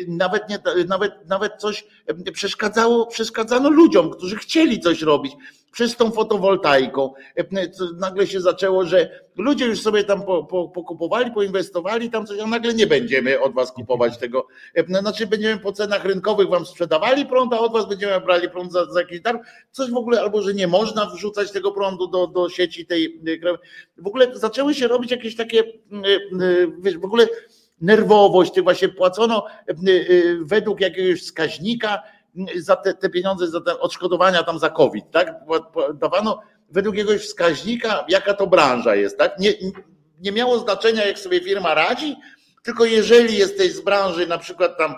Nawet, 0.09 0.49
nie, 0.49 0.59
nawet, 0.89 1.29
nawet 1.29 1.53
coś 1.59 1.87
przeszkadzało, 2.33 3.07
przeszkadzano 3.07 3.71
ludziom, 3.71 4.11
którzy 4.11 4.37
chcieli 4.37 4.81
coś 4.81 5.03
robić 5.03 5.33
przez 5.77 5.97
tą 5.97 6.11
fotowoltaiką. 6.11 7.13
Nagle 7.97 8.27
się 8.27 8.41
zaczęło, 8.41 8.85
że 8.85 9.21
ludzie 9.37 9.67
już 9.67 9.83
sobie 9.83 10.05
tam 10.05 10.23
pokupowali, 10.49 11.31
poinwestowali 11.31 12.11
tam 12.11 12.27
coś, 12.27 12.41
a 12.41 12.47
nagle 12.47 12.75
nie 12.75 12.87
będziemy 12.87 13.41
od 13.41 13.55
was 13.55 13.73
kupować 13.73 14.19
tego. 14.19 14.47
Znaczy 14.89 15.27
będziemy 15.27 15.61
po 15.61 15.73
cenach 15.73 16.05
rynkowych 16.05 16.49
wam 16.49 16.67
sprzedawali 16.67 17.27
prąd, 17.27 17.53
a 17.53 17.59
od 17.59 17.73
was 17.73 17.89
będziemy 17.89 18.21
brali 18.21 18.51
prąd 18.51 18.73
za, 18.73 18.93
za 18.93 19.01
jakiś 19.01 19.21
dar. 19.21 19.41
Coś 19.71 19.91
w 19.91 19.97
ogóle, 19.97 20.21
albo 20.21 20.43
że 20.43 20.55
nie 20.55 20.67
można 20.67 21.07
wrzucać 21.07 21.53
tego 21.53 21.73
prądu 21.73 22.07
do, 22.07 22.27
do 22.27 22.49
sieci 22.49 22.87
tej. 22.87 23.21
W 23.99 24.07
ogóle 24.07 24.31
zaczęły 24.35 24.75
się 24.75 24.89
robić 24.89 25.11
jakieś 25.11 25.37
takie, 25.37 25.65
wiesz, 26.79 26.99
w 26.99 27.05
ogóle 27.05 27.27
nerwowość, 27.81 28.53
tych 28.53 28.65
właśnie 28.65 28.89
płacono 28.89 29.47
według 30.41 30.81
jakiegoś 30.81 31.23
wskaźnika, 31.23 32.03
za 32.57 32.77
te, 32.77 32.95
te 32.95 33.11
pieniądze, 33.11 33.47
za 33.47 33.61
te 33.61 33.81
odszkodowania 33.81 34.43
tam 34.43 34.59
za 34.59 34.71
COVID, 34.71 35.05
tak? 35.11 35.35
Dawano 35.95 36.41
według 36.71 36.97
jakiegoś 36.97 37.23
wskaźnika, 37.23 38.05
jaka 38.09 38.35
to 38.35 38.47
branża 38.47 38.95
jest, 38.95 39.19
tak? 39.19 39.39
Nie, 39.39 39.53
nie 40.21 40.33
miało 40.33 40.59
znaczenia, 40.59 41.07
jak 41.07 41.19
sobie 41.19 41.41
firma 41.41 41.75
radzi, 41.75 42.17
tylko 42.63 42.85
jeżeli 42.85 43.37
jesteś 43.37 43.73
z 43.73 43.81
branży 43.81 44.27
na 44.27 44.39
przykład 44.39 44.79
tam 44.79 44.95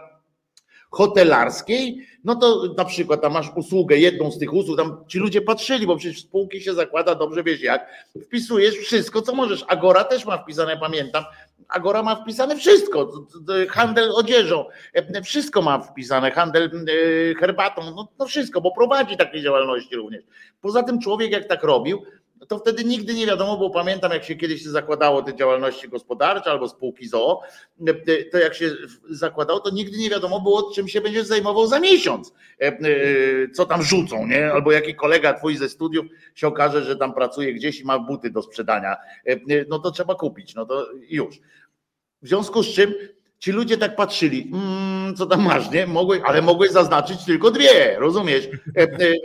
hotelarskiej, 0.91 2.07
no 2.25 2.35
to 2.35 2.75
na 2.77 2.85
przykład 2.85 3.23
tam 3.23 3.33
masz 3.33 3.51
usługę, 3.57 3.97
jedną 3.97 4.31
z 4.31 4.39
tych 4.39 4.55
usług, 4.55 4.77
tam 4.77 5.05
ci 5.09 5.19
ludzie 5.19 5.41
patrzyli, 5.41 5.87
bo 5.87 5.97
przecież 5.97 6.21
spółki 6.21 6.61
się 6.61 6.75
zakłada, 6.75 7.15
dobrze 7.15 7.43
wiesz 7.43 7.61
jak, 7.63 8.07
wpisujesz 8.27 8.75
wszystko, 8.75 9.23
co 9.23 9.35
możesz. 9.35 9.65
Agora 9.69 10.05
też 10.05 10.27
ma 10.27 10.39
wpisane, 10.39 10.77
pamiętam, 10.77 11.25
Agora 11.69 12.03
ma 12.03 12.17
wpisane 12.17 12.57
wszystko, 12.57 13.13
handel 13.71 14.11
odzieżą, 14.15 14.65
e, 14.95 15.23
wszystko 15.23 15.63
ma 15.63 15.79
wpisane, 15.79 16.31
handel 16.31 16.65
e, 16.65 17.35
herbatą, 17.35 17.83
no, 17.97 18.09
no 18.19 18.27
wszystko, 18.27 18.61
bo 18.61 18.71
prowadzi 18.71 19.17
takie 19.17 19.43
działalności 19.43 19.97
również. 19.97 20.25
Poza 20.61 20.83
tym 20.83 21.01
człowiek 21.01 21.33
jak 21.33 21.49
tak 21.49 21.63
robił, 21.63 22.03
to 22.47 22.59
wtedy 22.59 22.85
nigdy 22.85 23.15
nie 23.15 23.27
wiadomo, 23.27 23.57
bo 23.57 23.71
pamiętam, 23.71 24.13
jak 24.13 24.25
się 24.25 24.37
kiedyś 24.37 24.65
zakładało 24.65 25.23
te 25.23 25.35
działalności 25.37 25.89
gospodarcze 25.89 26.51
albo 26.51 26.69
spółki 26.69 27.09
ZOO, 27.09 27.43
to 28.33 28.39
jak 28.39 28.55
się 28.55 28.71
zakładało, 29.11 29.61
to 29.61 29.71
nigdy 29.71 29.99
nie 29.99 30.11
wiadomo 30.11 30.41
było, 30.41 30.71
czym 30.75 30.89
się 30.89 31.01
będziesz 31.01 31.27
zajmował 31.27 31.67
za 31.67 31.81
miesiąc, 31.81 32.35
e, 32.61 32.67
e, 32.67 32.79
co 33.55 33.67
tam 33.67 33.83
rzucą, 33.83 34.27
nie? 34.27 34.53
Albo 34.53 34.73
jaki 34.73 34.95
kolega 34.95 35.35
twój 35.35 35.57
ze 35.57 35.69
studiów 35.69 36.07
się 36.35 36.47
okaże, 36.47 36.85
że 36.85 36.97
tam 36.97 37.15
pracuje 37.15 37.55
gdzieś 37.55 37.81
i 37.81 37.85
ma 37.85 37.99
buty 37.99 38.31
do 38.31 38.43
sprzedania, 38.43 38.97
e, 39.27 39.37
no 39.69 39.79
to 39.79 39.91
trzeba 39.91 40.15
kupić, 40.15 40.55
no 40.55 40.67
to 40.67 40.87
już. 41.09 41.41
W 42.23 42.29
związku 42.29 42.63
z 42.63 42.75
czym 42.75 42.95
Ci 43.39 43.53
ludzie 43.53 43.79
tak 43.79 43.97
patrzyli, 43.97 44.51
mmm, 44.53 45.17
co 45.17 45.27
tam 45.27 45.43
masz, 45.43 45.71
nie? 45.71 45.87
Mogłeś, 45.87 46.21
ale 46.25 46.43
mogłeś 46.43 46.71
zaznaczyć 46.71 47.25
tylko 47.25 47.51
dwie, 47.51 47.97
rozumiesz? 47.99 48.49
E, 48.77 48.83
e, 48.83 48.87
e, 48.87 49.17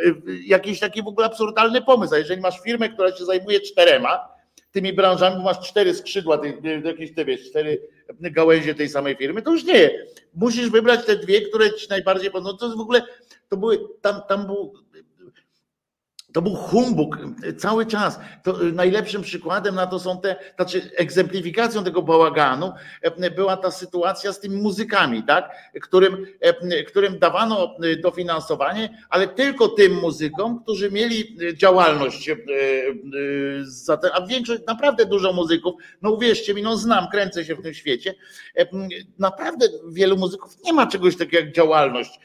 jakiś 0.46 0.80
taki 0.80 1.04
w 1.04 1.08
ogóle 1.08 1.28
absurdalny 1.28 1.82
pomysł. 1.82 2.14
A 2.14 2.18
jeżeli 2.18 2.42
masz 2.42 2.60
firmę, 2.60 2.90
która 2.90 3.16
się 3.16 3.26
zajmuje 3.26 3.60
czterema 3.60 4.34
tymi 4.72 4.94
branżami, 4.94 5.44
masz 5.44 5.70
cztery 5.70 5.94
skrzydła, 5.94 6.38
ty, 6.38 6.82
jakieś 6.86 7.14
te 7.14 7.26
wiesz, 7.26 7.50
cztery 7.50 7.82
gałęzie 8.20 8.76
tej 8.76 8.90
samej 8.90 9.16
firmy, 9.16 9.42
to 9.42 9.52
już 9.52 9.64
nie. 9.64 9.90
Musisz 10.36 10.70
wybrać 10.70 11.06
te 11.06 11.16
dwie, 11.16 11.42
które 11.42 11.74
ci 11.74 11.90
najbardziej 11.90 12.32
podobają. 12.32 12.58
To 12.58 12.66
jest 12.66 12.78
w 12.78 12.82
ogóle, 12.82 13.02
to 13.50 13.58
były, 13.58 13.80
tam, 14.02 14.22
tam 14.28 14.46
był 14.46 14.74
to 16.34 16.42
był 16.42 16.56
humbug 16.56 17.18
cały 17.58 17.86
czas. 17.86 18.20
To 18.44 18.64
y, 18.64 18.72
najlepszym 18.72 19.22
przykładem 19.22 19.76
na 19.76 19.88
to 19.88 20.00
są 20.00 20.22
te, 20.22 20.36
znaczy 20.56 20.92
egzemplifikacją 20.98 21.84
tego 21.84 22.02
bałaganu 22.02 22.74
e, 23.02 23.32
była 23.32 23.58
ta 23.58 23.72
sytuacja 23.72 24.34
z 24.34 24.40
tymi 24.40 24.62
muzykami, 24.62 25.24
tak? 25.24 25.52
którym, 25.82 26.26
e, 26.40 26.84
którym 26.84 27.20
dawano 27.20 27.76
y, 27.84 27.98
dofinansowanie, 27.98 28.98
ale 29.10 29.28
tylko 29.28 29.68
tym 29.68 29.94
muzykom, 29.94 30.64
którzy 30.64 30.92
mieli 30.92 31.38
y, 31.42 31.58
działalność, 31.58 32.30
a 34.14 34.26
większość, 34.26 34.62
naprawdę 34.68 35.06
dużo 35.06 35.34
muzyków, 35.34 35.74
no 36.02 36.12
uwierzcie 36.12 36.54
mi, 36.54 36.62
no 36.62 36.78
znam, 36.78 37.08
kręcę 37.12 37.46
się 37.46 37.56
w 37.56 37.62
tym 37.62 37.74
świecie, 37.74 38.16
e, 38.58 38.66
naprawdę 39.20 39.68
wielu 39.92 40.18
muzyków 40.18 40.58
nie 40.66 40.74
ma 40.74 40.88
czegoś 40.88 41.18
takiego 41.18 41.46
jak 41.46 41.56
działalność 41.56 42.20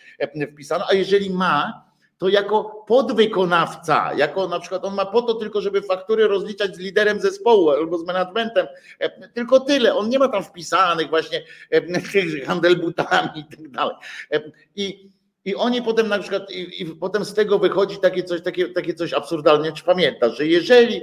wpisana, 0.53 0.85
a 0.91 0.95
jeżeli 0.95 1.31
ma, 1.31 1.88
to 2.19 2.29
jako 2.29 2.85
podwykonawca, 2.87 4.15
jako 4.15 4.49
na 4.49 4.61
przykład 4.61 4.85
on 4.85 4.95
ma 4.95 5.07
po 5.07 5.23
to 5.23 5.35
tylko, 5.35 5.61
żeby 5.61 5.83
faktury 5.83 6.29
rozliczać 6.29 6.77
z 6.77 6.79
liderem 6.79 7.21
zespołu 7.21 7.71
albo 7.71 7.99
z 7.99 8.05
managementem, 8.05 8.67
e, 8.99 9.29
tylko 9.29 9.61
tyle. 9.61 9.95
On 9.95 10.09
nie 10.09 10.19
ma 10.19 10.29
tam 10.29 10.45
wpisanych 10.45 11.09
właśnie 11.09 11.45
e, 11.73 11.83
handel 12.47 12.77
butami 12.77 13.41
i 13.41 13.45
tak 13.45 13.69
dalej. 13.69 13.97
E, 14.33 14.41
I 14.77 15.11
oni 15.57 15.83
potem 15.83 16.09
na 16.09 16.19
przykład, 16.19 16.51
i, 16.51 16.83
i, 16.83 16.87
potem 16.87 17.25
z 17.25 17.35
tego 17.35 17.59
wychodzi 17.59 17.99
takie 17.99 18.25
coś, 18.25 18.43
takie, 18.43 18.69
takie 18.69 18.95
coś 18.95 19.13
absurdalne. 19.13 19.73
Czy 19.73 19.85
pamiętasz, 19.85 20.37
że 20.37 20.47
jeżeli 20.47 21.01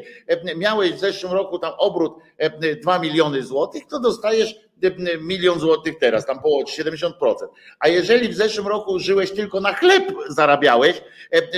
miałeś 0.56 0.92
w 0.92 1.00
zeszłym 1.00 1.34
roku 1.34 1.60
tam 1.60 1.74
obrót 1.78 2.14
2 2.82 3.00
miliony 3.00 3.44
złotych, 3.44 3.84
to 3.90 4.00
dostajesz 4.00 4.56
milion 5.22 5.60
złotych 5.60 5.98
teraz, 6.00 6.26
tam 6.26 6.42
połowa 6.42 6.72
70%. 6.72 7.12
A 7.80 7.88
jeżeli 7.88 8.30
w 8.30 8.36
zeszłym 8.36 8.68
roku 8.68 9.00
żyłeś 9.00 9.32
tylko 9.32 9.62
na 9.62 9.74
chleb, 9.74 10.04
zarabiałeś, 10.30 11.02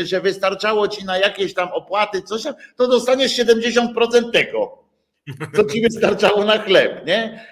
że 0.03 0.21
wystarczało 0.21 0.87
ci 0.87 1.05
na 1.05 1.17
jakieś 1.17 1.53
tam 1.53 1.69
opłaty, 1.71 2.21
coś, 2.21 2.43
to 2.75 2.87
dostaniesz 2.87 3.39
70% 3.39 4.31
tego, 4.33 4.83
co 5.55 5.65
ci 5.65 5.81
wystarczało 5.81 6.45
na 6.45 6.57
chleb, 6.59 7.05
nie? 7.05 7.45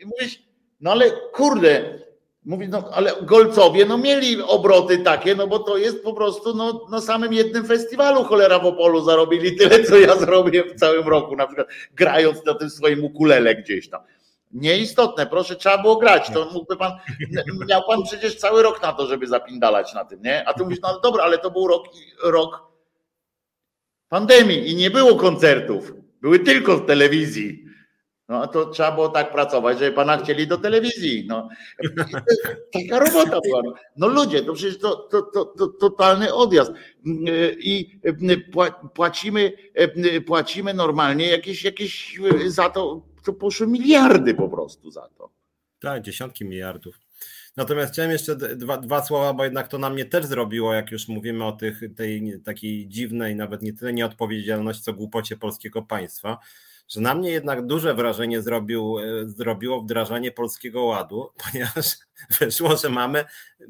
I 0.00 0.06
mówisz, 0.06 0.42
no 0.80 0.92
ale 0.92 1.10
kurde, 1.32 1.98
Mówi, 2.44 2.68
no 2.68 2.88
ale 2.92 3.12
Golcowie 3.22 3.86
no 3.86 3.98
mieli 3.98 4.42
obroty 4.42 4.98
takie, 4.98 5.34
no 5.34 5.46
bo 5.46 5.58
to 5.58 5.76
jest 5.76 6.02
po 6.02 6.12
prostu 6.12 6.54
no, 6.54 6.86
na 6.90 7.00
samym 7.00 7.32
jednym 7.32 7.66
festiwalu 7.66 8.24
cholera 8.24 8.58
w 8.58 8.66
Opolu 8.66 9.04
zarobili 9.04 9.56
tyle, 9.56 9.84
co 9.84 9.98
ja 9.98 10.16
zrobię 10.16 10.64
w 10.64 10.74
całym 10.74 11.08
roku, 11.08 11.36
na 11.36 11.46
przykład 11.46 11.68
grając 11.94 12.44
na 12.44 12.54
tym 12.54 12.70
swoim 12.70 13.04
ukulele 13.04 13.54
gdzieś 13.54 13.88
tam. 13.88 14.00
Nieistotne, 14.52 15.26
proszę, 15.26 15.56
trzeba 15.56 15.78
było 15.78 15.96
grać. 15.96 16.30
To 16.34 16.50
mógłby 16.52 16.76
pan, 16.76 16.92
miał 17.68 17.82
pan 17.86 18.02
przecież 18.02 18.36
cały 18.36 18.62
rok 18.62 18.82
na 18.82 18.92
to, 18.92 19.06
żeby 19.06 19.26
zapindalać 19.26 19.94
na 19.94 20.04
tym, 20.04 20.22
nie? 20.22 20.48
A 20.48 20.54
ty 20.54 20.62
mówisz, 20.62 20.78
no 20.82 21.00
dobra, 21.00 21.24
ale 21.24 21.38
to 21.38 21.50
był 21.50 21.68
rok, 21.68 21.86
rok 22.24 22.72
pandemii 24.08 24.70
i 24.70 24.76
nie 24.76 24.90
było 24.90 25.16
koncertów. 25.16 25.92
Były 26.20 26.38
tylko 26.38 26.76
w 26.76 26.86
telewizji. 26.86 27.64
No 28.28 28.46
to 28.46 28.66
trzeba 28.66 28.92
było 28.92 29.08
tak 29.08 29.32
pracować, 29.32 29.78
żeby 29.78 29.92
pana 29.92 30.16
chcieli 30.18 30.46
do 30.46 30.58
telewizji. 30.58 31.24
No. 31.28 31.48
Taka 32.74 32.98
robota 32.98 33.40
była. 33.40 33.62
No 33.96 34.08
ludzie, 34.08 34.42
to 34.42 34.52
przecież 34.52 34.78
to, 34.78 34.96
to, 34.96 35.22
to, 35.22 35.44
to 35.44 35.66
totalny 35.66 36.34
odjazd. 36.34 36.72
I 37.58 38.00
płacimy, 38.94 39.52
płacimy 40.26 40.74
normalnie 40.74 41.28
jakieś, 41.28 41.64
jakieś 41.64 42.20
za 42.46 42.70
to, 42.70 43.02
to 43.22 43.32
poszły 43.32 43.66
miliardy 43.66 44.34
po 44.34 44.48
prostu 44.48 44.90
za 44.90 45.08
to. 45.18 45.30
Tak, 45.80 46.02
dziesiątki 46.02 46.44
miliardów. 46.44 47.00
Natomiast 47.56 47.92
chciałem 47.92 48.10
jeszcze 48.10 48.36
dwa, 48.36 48.76
dwa 48.76 49.04
słowa, 49.04 49.34
bo 49.34 49.44
jednak 49.44 49.68
to 49.68 49.78
na 49.78 49.90
mnie 49.90 50.04
też 50.04 50.26
zrobiło, 50.26 50.74
jak 50.74 50.90
już 50.90 51.08
mówimy 51.08 51.44
o 51.44 51.52
tych, 51.52 51.80
tej 51.96 52.40
takiej 52.44 52.88
dziwnej, 52.88 53.36
nawet 53.36 53.62
nie 53.62 53.72
tyle 53.72 53.92
nieodpowiedzialności, 53.92 54.82
co 54.82 54.92
głupocie 54.92 55.36
polskiego 55.36 55.82
państwa 55.82 56.38
że 56.92 57.00
na 57.00 57.14
mnie 57.14 57.30
jednak 57.30 57.66
duże 57.66 57.94
wrażenie 57.94 58.42
zrobił, 58.42 58.98
e, 58.98 59.28
zrobiło 59.28 59.80
wdrażanie 59.80 60.32
Polskiego 60.32 60.84
Ładu, 60.84 61.30
ponieważ 61.44 61.86
wyszło, 62.40 62.76
że 62.76 62.88
mamy 62.88 63.24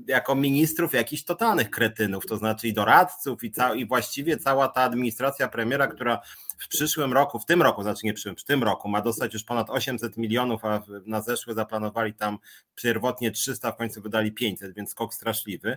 jako 0.07 0.35
ministrów 0.35 0.93
jakichś 0.93 1.25
totalnych 1.25 1.71
kretynów, 1.71 2.27
to 2.27 2.37
znaczy 2.37 2.69
i 2.69 2.73
doradców, 2.73 3.45
i, 3.45 3.51
ca- 3.51 3.75
i 3.75 3.87
właściwie 3.87 4.37
cała 4.37 4.69
ta 4.69 4.81
administracja 4.81 5.49
premiera, 5.49 5.87
która 5.87 6.21
w 6.59 6.69
przyszłym 6.69 7.13
roku, 7.13 7.39
w 7.39 7.47
tym 7.47 7.63
roku, 7.63 7.83
znaczy 7.83 8.01
nie 8.05 8.13
przyszłym, 8.13 8.37
w 8.37 8.45
tym 8.45 8.63
roku 8.63 8.89
ma 8.89 9.01
dostać 9.01 9.35
już 9.35 9.45
ponad 9.45 9.71
800 9.71 10.17
milionów, 10.17 10.65
a 10.65 10.83
na 11.07 11.21
zeszły 11.21 11.55
zaplanowali 11.55 12.15
tam 12.15 12.39
pierwotnie 12.75 13.31
300, 13.31 13.73
w 13.73 13.77
końcu 13.77 14.03
wydali 14.03 14.33
500, 14.33 14.75
więc 14.75 14.91
skok 14.91 15.15
straszliwy. 15.15 15.77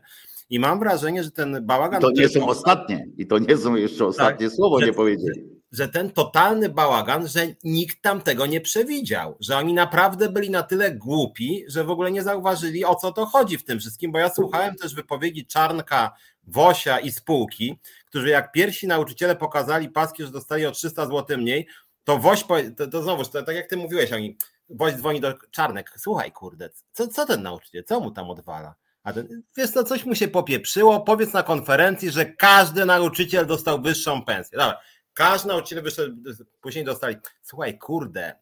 I 0.50 0.60
mam 0.60 0.80
wrażenie, 0.80 1.24
że 1.24 1.32
ten 1.32 1.66
bałagan... 1.66 2.02
To 2.02 2.12
nie 2.12 2.30
są 2.30 2.48
ostatnie, 2.48 3.08
i 3.18 3.28
to 3.28 3.40
nie 3.40 3.58
są 3.58 3.76
jeszcze 3.76 4.06
ostatnie 4.06 4.48
tak, 4.48 4.56
słowo, 4.56 4.80
nie 4.80 4.94
powiedzieli. 4.94 5.55
Że 5.76 5.88
ten 5.88 6.12
totalny 6.12 6.70
bałagan, 6.70 7.28
że 7.28 7.48
nikt 7.64 8.02
tam 8.02 8.22
tego 8.22 8.46
nie 8.46 8.62
przewidział, 8.62 9.38
że 9.40 9.58
oni 9.58 9.74
naprawdę 9.74 10.30
byli 10.30 10.50
na 10.50 10.64
tyle 10.64 10.92
głupi, 10.92 11.66
że 11.68 11.84
w 11.84 11.90
ogóle 11.90 12.12
nie 12.12 12.24
zauważyli, 12.24 12.86
o 12.86 12.96
co 12.96 13.12
to 13.12 13.26
chodzi 13.26 13.58
w 13.58 13.64
tym 13.64 13.80
wszystkim, 13.80 14.12
bo 14.12 14.20
ja 14.20 14.30
słuchałem 14.30 14.76
też 14.76 14.96
wypowiedzi 14.96 15.46
Czarnka, 15.46 16.12
Wosia 16.48 17.00
i 17.00 17.12
spółki, 17.12 17.80
którzy 18.06 18.30
jak 18.30 18.52
pierwsi 18.52 18.88
nauczyciele 18.88 19.36
pokazali 19.36 19.90
paski, 19.90 20.24
że 20.24 20.32
dostali 20.32 20.66
o 20.66 20.72
300 20.72 21.06
zł 21.06 21.38
mniej, 21.38 21.68
to 22.04 22.18
Woś, 22.18 22.44
to, 22.78 22.88
to 22.88 23.26
to, 23.26 23.44
tak 23.44 23.56
jak 23.56 23.68
ty 23.68 23.78
mówiłeś, 23.78 24.14
oni, 24.14 24.38
Woś 24.70 24.94
dzwoni 24.94 25.22
do 25.22 25.34
Czarnek, 25.52 25.92
słuchaj 25.98 26.32
kurde, 26.32 26.70
co, 26.92 27.08
co 27.08 27.26
ten 27.26 27.42
nauczyciel, 27.42 27.84
co 27.84 28.00
mu 28.00 28.12
tam 28.12 28.30
odwala? 28.30 28.76
A 29.04 29.14
ten, 29.14 29.44
wiesz 29.58 29.70
co, 29.70 29.84
coś 29.84 30.06
mu 30.06 30.16
się 30.16 30.28
popieprzyło, 30.28 31.00
powiedz 31.00 31.34
na 31.34 31.44
konferencji, 31.44 32.12
że 32.12 32.26
każdy 32.26 32.86
nauczyciel 32.86 33.46
dostał 33.46 33.82
wyższą 33.82 34.26
pensję. 34.26 34.58
Dobra, 34.58 34.80
każdy 35.16 35.48
nauczyciel 35.48 35.84
wyszedł, 35.84 36.16
później 36.62 36.86
dostali, 36.86 37.18
słuchaj, 37.42 37.78
kurde, 37.78 38.36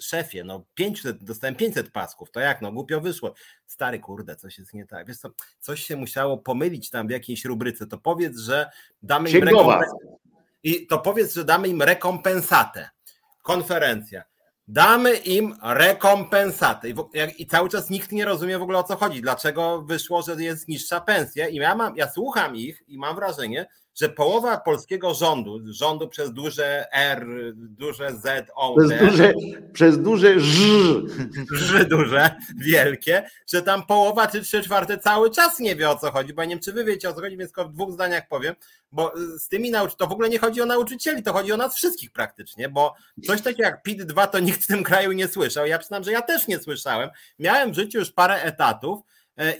szefie, 0.00 0.44
no 0.44 0.64
500, 0.74 1.24
dostałem 1.24 1.54
500 1.54 1.90
pasków, 1.90 2.30
to 2.30 2.40
jak, 2.40 2.62
no 2.62 2.72
głupio 2.72 3.00
wyszło. 3.00 3.34
Stary, 3.66 4.00
kurde, 4.00 4.36
coś 4.36 4.58
jest 4.58 4.74
nie 4.74 4.86
tak. 4.86 5.06
Wiesz 5.06 5.18
co, 5.18 5.30
coś 5.60 5.84
się 5.84 5.96
musiało 5.96 6.38
pomylić 6.38 6.90
tam 6.90 7.08
w 7.08 7.10
jakiejś 7.10 7.44
rubryce, 7.44 7.86
to 7.86 7.98
powiedz, 7.98 8.38
że 8.38 8.70
damy 9.02 9.30
im 9.30 9.44
rekompensatę. 9.44 9.96
I 10.62 10.86
to 10.86 10.98
powiedz, 10.98 11.34
że 11.34 11.44
damy 11.44 11.68
im 11.68 11.82
rekompensatę. 11.82 12.90
Konferencja. 13.42 14.22
Damy 14.68 15.14
im 15.14 15.56
rekompensatę. 15.62 16.88
I, 16.88 16.94
I, 17.38 17.46
cały 17.46 17.68
czas 17.68 17.90
nikt 17.90 18.12
nie 18.12 18.24
rozumie 18.24 18.58
w 18.58 18.62
ogóle 18.62 18.78
o 18.78 18.82
co 18.82 18.96
chodzi. 18.96 19.22
Dlaczego 19.22 19.82
wyszło, 19.82 20.22
że 20.22 20.42
jest 20.42 20.68
niższa 20.68 21.00
pensja? 21.00 21.48
I 21.48 21.56
ja, 21.56 21.74
mam, 21.74 21.96
ja 21.96 22.10
słucham 22.10 22.56
ich 22.56 22.82
i 22.88 22.98
mam 22.98 23.16
wrażenie, 23.16 23.66
że 23.94 24.08
połowa 24.08 24.56
polskiego 24.56 25.14
rządu, 25.14 25.60
rządu 25.72 26.08
przez 26.08 26.32
duże 26.32 26.92
R, 26.92 27.26
duże 27.54 28.12
Z, 28.12 28.50
O, 28.54 28.76
przez 28.76 29.00
duże, 29.00 29.32
przez 29.72 29.98
duże 29.98 30.40
Ż, 30.40 30.58
Ż 31.52 31.84
duże, 31.84 32.30
wielkie, 32.56 33.30
że 33.52 33.62
tam 33.62 33.86
połowa 33.86 34.26
czy 34.26 34.42
trzy 34.42 34.62
czwarte 34.62 34.98
cały 34.98 35.30
czas 35.30 35.58
nie 35.58 35.76
wie 35.76 35.90
o 35.90 35.96
co 35.96 36.10
chodzi, 36.10 36.34
bo 36.34 36.44
nie 36.44 36.48
wiem, 36.50 36.60
czy 36.60 36.72
wy 36.72 36.84
wiecie 36.84 37.08
o 37.08 37.12
co 37.12 37.20
chodzi, 37.20 37.36
więc 37.36 37.52
tylko 37.52 37.68
w 37.68 37.72
dwóch 37.72 37.92
zdaniach 37.92 38.28
powiem, 38.28 38.54
bo 38.92 39.12
z 39.38 39.48
tymi 39.48 39.70
nauczycielami, 39.70 39.98
to 39.98 40.06
w 40.06 40.12
ogóle 40.12 40.28
nie 40.28 40.38
chodzi 40.38 40.60
o 40.60 40.66
nauczycieli, 40.66 41.22
to 41.22 41.32
chodzi 41.32 41.52
o 41.52 41.56
nas 41.56 41.76
wszystkich 41.76 42.12
praktycznie, 42.12 42.68
bo 42.68 42.94
coś 43.26 43.42
takiego 43.42 43.62
jak 43.62 43.82
PIT-2 43.82 44.28
to 44.28 44.38
nikt 44.38 44.64
w 44.64 44.66
tym 44.66 44.82
kraju 44.82 45.12
nie 45.12 45.28
słyszał, 45.28 45.66
ja 45.66 45.78
przyznam, 45.78 46.04
że 46.04 46.12
ja 46.12 46.22
też 46.22 46.48
nie 46.48 46.58
słyszałem, 46.58 47.10
miałem 47.38 47.72
w 47.72 47.74
życiu 47.74 47.98
już 47.98 48.12
parę 48.12 48.42
etatów, 48.42 49.00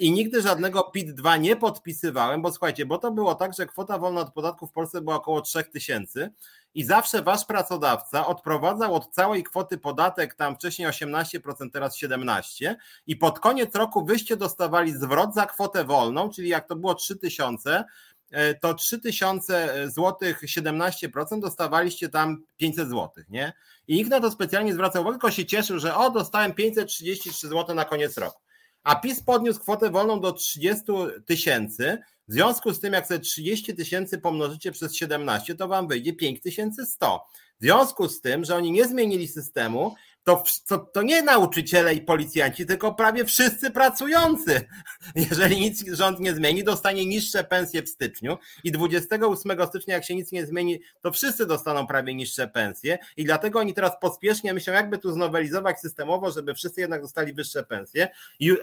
i 0.00 0.12
nigdy 0.12 0.42
żadnego 0.42 0.90
PIT-2 0.94 1.40
nie 1.40 1.56
podpisywałem, 1.56 2.42
bo 2.42 2.52
słuchajcie, 2.52 2.86
bo 2.86 2.98
to 2.98 3.10
było 3.10 3.34
tak, 3.34 3.54
że 3.54 3.66
kwota 3.66 3.98
wolna 3.98 4.20
od 4.20 4.32
podatku 4.32 4.66
w 4.66 4.72
Polsce 4.72 5.00
była 5.00 5.16
około 5.16 5.40
3000 5.40 6.30
i 6.74 6.84
zawsze 6.84 7.22
wasz 7.22 7.44
pracodawca 7.44 8.26
odprowadzał 8.26 8.94
od 8.94 9.10
całej 9.10 9.42
kwoty 9.42 9.78
podatek, 9.78 10.34
tam 10.34 10.54
wcześniej 10.54 10.88
18%, 10.88 11.70
teraz 11.72 11.96
17% 11.98 12.74
i 13.06 13.16
pod 13.16 13.40
koniec 13.40 13.74
roku 13.74 14.04
wyście 14.04 14.36
dostawali 14.36 14.92
zwrot 14.92 15.34
za 15.34 15.46
kwotę 15.46 15.84
wolną, 15.84 16.30
czyli 16.30 16.48
jak 16.48 16.68
to 16.68 16.76
było 16.76 16.94
3000, 16.94 17.84
e, 18.30 18.54
to 18.54 18.74
3000 18.74 19.88
zł 19.88 20.16
17% 20.44 21.40
dostawaliście 21.40 22.08
tam 22.08 22.42
500 22.56 22.88
zł, 22.88 23.10
nie? 23.28 23.52
I 23.88 23.96
nikt 23.96 24.10
na 24.10 24.20
to 24.20 24.30
specjalnie 24.30 24.74
zwracał 24.74 25.02
uwagę, 25.02 25.14
tylko 25.14 25.30
się 25.30 25.46
cieszył, 25.46 25.78
że 25.78 25.96
o, 25.96 26.10
dostałem 26.10 26.52
533 26.52 27.48
zł 27.48 27.76
na 27.76 27.84
koniec 27.84 28.18
roku 28.18 28.40
a 28.84 28.96
PiS 28.96 29.22
podniósł 29.22 29.60
kwotę 29.60 29.90
wolną 29.90 30.20
do 30.20 30.32
30 30.32 30.84
tysięcy. 31.26 31.98
W 32.28 32.32
związku 32.32 32.72
z 32.72 32.80
tym, 32.80 32.92
jak 32.92 33.06
sobie 33.06 33.20
30 33.20 33.74
tysięcy 33.74 34.18
pomnożycie 34.18 34.72
przez 34.72 34.94
17, 34.94 35.54
to 35.54 35.68
wam 35.68 35.88
wyjdzie 35.88 36.12
5100. 36.12 37.20
W 37.60 37.62
związku 37.62 38.08
z 38.08 38.20
tym, 38.20 38.44
że 38.44 38.56
oni 38.56 38.72
nie 38.72 38.88
zmienili 38.88 39.28
systemu, 39.28 39.94
to, 40.24 40.42
to, 40.66 40.78
to 40.78 41.02
nie 41.02 41.22
nauczyciele 41.22 41.94
i 41.94 42.00
policjanci, 42.00 42.66
tylko 42.66 42.94
prawie 42.94 43.24
wszyscy 43.24 43.70
pracujący. 43.70 44.60
Jeżeli 45.30 45.60
nic 45.60 45.84
rząd 45.92 46.20
nie 46.20 46.34
zmieni, 46.34 46.64
dostanie 46.64 47.06
niższe 47.06 47.44
pensje 47.44 47.82
w 47.82 47.88
styczniu 47.88 48.38
i 48.64 48.72
28 48.72 49.66
stycznia, 49.68 49.94
jak 49.94 50.04
się 50.04 50.14
nic 50.14 50.32
nie 50.32 50.46
zmieni, 50.46 50.80
to 51.00 51.12
wszyscy 51.12 51.46
dostaną 51.46 51.86
prawie 51.86 52.14
niższe 52.14 52.48
pensje 52.48 52.98
i 53.16 53.24
dlatego 53.24 53.58
oni 53.58 53.74
teraz 53.74 53.92
pospiesznie 54.00 54.54
myślą, 54.54 54.74
jakby 54.74 54.98
tu 54.98 55.12
znowelizować 55.12 55.80
systemowo, 55.80 56.30
żeby 56.30 56.54
wszyscy 56.54 56.80
jednak 56.80 57.02
dostali 57.02 57.32
wyższe 57.32 57.62
pensje, 57.64 58.08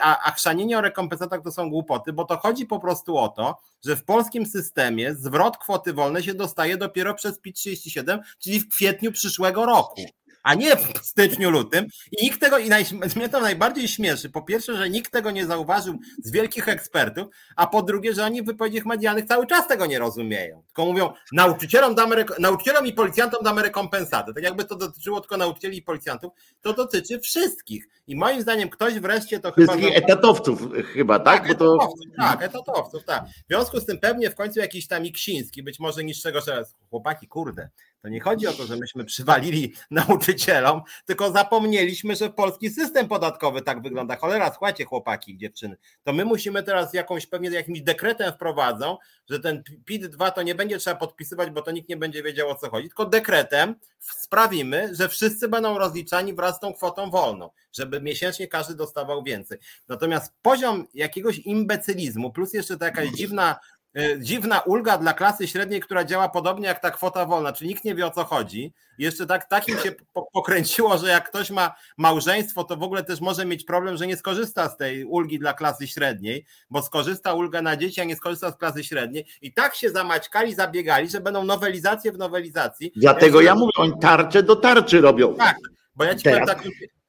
a, 0.02 0.24
a 0.24 0.32
chrzanienie 0.32 0.78
o 0.78 0.82
rekompensatach 0.82 1.42
to 1.44 1.52
są 1.52 1.70
głupoty, 1.70 2.14
bo 2.14 2.26
to 2.26 2.38
chodzi 2.38 2.66
po 2.66 2.80
prostu 2.80 3.18
o 3.18 3.30
to, 3.30 3.58
że 3.86 3.96
w 3.96 4.04
polskim 4.04 4.46
systemie 4.46 5.16
zwrot 5.16 5.58
kwoty 5.58 5.94
wolnej 5.94 6.24
się 6.24 6.34
dostaje 6.34 6.78
dopiero 6.78 7.14
przez 7.14 7.40
PIT 7.40 7.56
37, 7.56 8.20
czyli 8.40 8.60
w 8.60 8.70
kwietniu 8.70 9.12
przyszłego 9.12 9.66
roku 9.66 10.02
a 10.48 10.54
nie 10.54 10.76
w 10.76 10.98
styczniu, 11.12 11.50
lutym. 11.50 11.86
I 12.12 12.24
nikt 12.24 12.40
tego, 12.40 12.58
i 12.58 12.70
naj, 12.70 12.86
mnie 13.16 13.30
to 13.30 13.42
najbardziej 13.42 13.88
śmieszy. 13.88 14.30
Po 14.30 14.42
pierwsze, 14.42 14.78
że 14.78 14.90
nikt 14.90 15.12
tego 15.12 15.32
nie 15.32 15.46
zauważył 15.46 16.00
z 16.24 16.32
wielkich 16.32 16.70
ekspertów, 16.70 17.28
a 17.56 17.68
po 17.68 17.82
drugie, 17.82 18.14
że 18.14 18.26
oni 18.26 18.42
w 18.42 18.46
wypowiedziach 18.46 18.86
medialnych 18.86 19.26
cały 19.26 19.48
czas 19.48 19.68
tego 19.68 19.86
nie 19.86 20.00
rozumieją. 20.00 20.64
Tylko 20.68 20.86
mówią, 20.86 21.14
nauczycielom, 21.32 21.96
damy, 21.96 22.26
nauczycielom 22.40 22.86
i 22.88 22.94
policjantom 22.94 23.44
damy 23.44 23.62
rekompensatę. 23.62 24.34
Tak 24.34 24.44
jakby 24.44 24.66
to 24.66 24.76
dotyczyło 24.76 25.22
tylko 25.22 25.38
nauczycieli 25.38 25.78
i 25.78 25.82
policjantów, 25.82 26.34
to 26.62 26.74
dotyczy 26.74 27.20
wszystkich. 27.20 27.88
I 28.08 28.16
moim 28.16 28.42
zdaniem 28.42 28.70
ktoś 28.70 28.94
wreszcie 28.94 29.40
to 29.40 29.52
chyba... 29.52 29.74
Wszystkich 29.74 29.98
etatowców 29.98 30.62
chyba, 30.94 31.20
tak? 31.20 31.42
Tak, 31.42 31.50
etatowców, 31.50 32.00
to... 32.16 32.22
tak, 32.22 32.44
etatowców, 32.44 33.04
tak. 33.06 33.26
W 33.26 33.48
związku 33.48 33.80
z 33.80 33.86
tym 33.86 34.00
pewnie 34.00 34.30
w 34.30 34.36
końcu 34.36 34.60
jakiś 34.60 34.88
tam 34.88 35.06
Iksiński, 35.06 35.64
być 35.64 35.80
może 35.80 36.04
niższego 36.04 36.42
że 36.42 36.64
chłopaki, 36.90 37.28
kurde, 37.28 37.70
to 38.02 38.10
nie 38.10 38.20
chodzi 38.20 38.48
o 38.48 38.54
to, 38.54 38.66
że 38.66 38.76
myśmy 38.76 39.06
przywalili 39.06 39.74
nauczycielom, 39.92 40.82
tylko 41.06 41.32
zapomnieliśmy, 41.32 42.16
że 42.16 42.30
polski 42.30 42.70
system 42.70 43.08
podatkowy 43.08 43.62
tak 43.62 43.82
wygląda. 43.82 44.16
Cholera, 44.16 44.52
słuchajcie, 44.52 44.86
chłopaki, 44.86 45.38
dziewczyny, 45.38 45.78
to 46.04 46.14
my 46.14 46.26
musimy 46.26 46.64
teraz 46.64 46.94
jakąś 46.94 47.26
pewnie 47.26 47.50
jakimś 47.50 47.82
dekretem 47.82 48.34
wprowadzą, 48.34 48.98
że 49.30 49.40
ten 49.40 49.64
PIT-2 49.86 50.32
to 50.32 50.42
nie 50.42 50.56
będzie 50.56 50.78
trzeba 50.78 50.96
podpisywać, 50.96 51.50
bo 51.50 51.62
to 51.62 51.72
nikt 51.72 51.90
nie 51.90 51.98
będzie 51.98 52.24
wiedział 52.24 52.50
o 52.50 52.56
co 52.56 52.70
chodzi, 52.70 52.88
tylko 52.88 53.06
dekretem 53.06 53.76
sprawimy, 54.00 54.96
że 54.96 55.10
wszyscy 55.10 55.48
będą 55.48 55.78
rozliczani 55.78 56.34
wraz 56.34 56.56
z 56.56 56.60
tą 56.60 56.74
kwotą 56.74 57.10
wolną, 57.10 57.50
żeby 57.74 58.02
miesięcznie 58.02 58.48
każdy 58.48 58.76
dostawał 58.76 59.24
więcej. 59.24 59.58
Natomiast 59.88 60.34
poziom 60.42 60.88
jakiegoś 60.94 61.40
imbecylizmu, 61.40 62.32
plus 62.32 62.54
jeszcze 62.54 62.78
ta 62.78 62.86
jakaś 62.86 63.10
dziwna 63.10 63.56
E, 63.56 63.77
dziwna 64.20 64.60
ulga 64.60 64.98
dla 64.98 65.14
klasy 65.14 65.48
średniej, 65.48 65.82
która 65.82 66.04
działa 66.04 66.30
podobnie 66.30 66.68
jak 66.68 66.80
ta 66.80 66.92
kwota 66.92 67.26
wolna, 67.26 67.54
czyli 67.54 67.70
nikt 67.70 67.84
nie 67.84 67.96
wie 67.96 68.06
o 68.06 68.12
co 68.12 68.24
chodzi. 68.24 68.74
Jeszcze 68.98 69.26
tak, 69.26 69.50
takim 69.50 69.78
się 69.78 69.92
pokręciło, 70.34 70.98
że 70.98 71.08
jak 71.08 71.30
ktoś 71.30 71.50
ma 71.50 71.76
małżeństwo, 71.98 72.64
to 72.64 72.78
w 72.78 72.84
ogóle 72.84 73.04
też 73.04 73.22
może 73.22 73.46
mieć 73.46 73.64
problem, 73.64 73.98
że 73.98 74.08
nie 74.08 74.18
skorzysta 74.18 74.70
z 74.70 74.78
tej 74.78 75.06
ulgi 75.06 75.40
dla 75.40 75.54
klasy 75.54 75.88
średniej, 75.88 76.46
bo 76.70 76.82
skorzysta 76.82 77.34
ulga 77.34 77.62
na 77.62 77.78
dzieci, 77.78 78.02
a 78.02 78.04
nie 78.04 78.16
skorzysta 78.16 78.52
z 78.52 78.58
klasy 78.58 78.84
średniej. 78.84 79.26
I 79.42 79.54
tak 79.54 79.76
się 79.76 79.90
zamaćkali, 79.90 80.56
zabiegali, 80.56 81.10
że 81.10 81.22
będą 81.22 81.44
nowelizacje 81.44 82.12
w 82.12 82.18
nowelizacji. 82.18 82.92
Dlatego 82.96 83.42
ja 83.42 83.56
mówię, 83.56 83.72
oni 83.78 83.94
tarcze 84.02 84.44
do 84.44 84.56
tarczy 84.56 85.02
robią. 85.02 85.36
Tak, 85.36 85.58
bo 85.96 86.04
ja 86.04 86.16
ci 86.16 86.24
powiem 86.24 86.46
tak, 86.46 86.64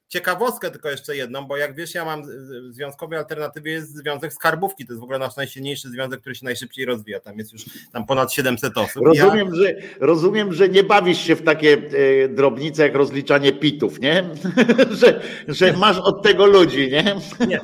ciekawostkę 0.09 0.70
tylko 0.70 0.90
jeszcze 0.90 1.16
jedną, 1.16 1.46
bo 1.46 1.56
jak 1.56 1.74
wiesz, 1.74 1.94
ja 1.94 2.04
mam 2.04 2.22
w 2.22 2.74
związkowej 2.74 3.18
alternatywie 3.18 3.72
jest 3.72 3.96
związek 3.96 4.32
skarbówki, 4.32 4.86
to 4.86 4.92
jest 4.92 5.00
w 5.00 5.04
ogóle 5.04 5.18
nasz 5.18 5.36
najsilniejszy 5.36 5.90
związek, 5.90 6.20
który 6.20 6.34
się 6.34 6.44
najszybciej 6.44 6.84
rozwija, 6.84 7.20
tam 7.20 7.38
jest 7.38 7.52
już 7.52 7.64
tam 7.92 8.06
ponad 8.06 8.32
700 8.32 8.78
osób. 8.78 9.06
Rozumiem, 9.06 9.48
ja... 9.48 9.54
że, 9.54 9.74
rozumiem 10.00 10.52
że 10.52 10.68
nie 10.68 10.84
bawisz 10.84 11.18
się 11.18 11.36
w 11.36 11.42
takie 11.42 11.82
e, 12.24 12.28
drobnice 12.28 12.82
jak 12.82 12.94
rozliczanie 12.94 13.52
pitów, 13.52 14.00
nie? 14.00 14.30
że, 15.00 15.20
że 15.48 15.72
masz 15.72 15.98
od 15.98 16.22
tego 16.22 16.46
ludzi, 16.46 16.90
nie? 16.90 17.16
nie, 17.46 17.61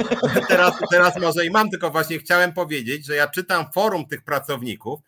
teraz, 0.49 0.75
teraz 0.91 1.21
może 1.21 1.47
i 1.47 1.51
mam, 1.51 1.71
tylko 1.71 1.91
właśnie 1.91 2.19
chciałem 2.19 2.53
powiedzieć, 2.53 3.07
że 3.07 3.15
ja 3.15 3.29
czytam 3.29 3.65
forum 3.75 4.07
tych 4.07 4.25
pracowników 4.25 5.01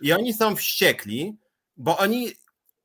i 0.00 0.12
oni 0.12 0.34
są 0.34 0.56
wściekli, 0.56 1.36
bo 1.76 1.98
oni 1.98 2.32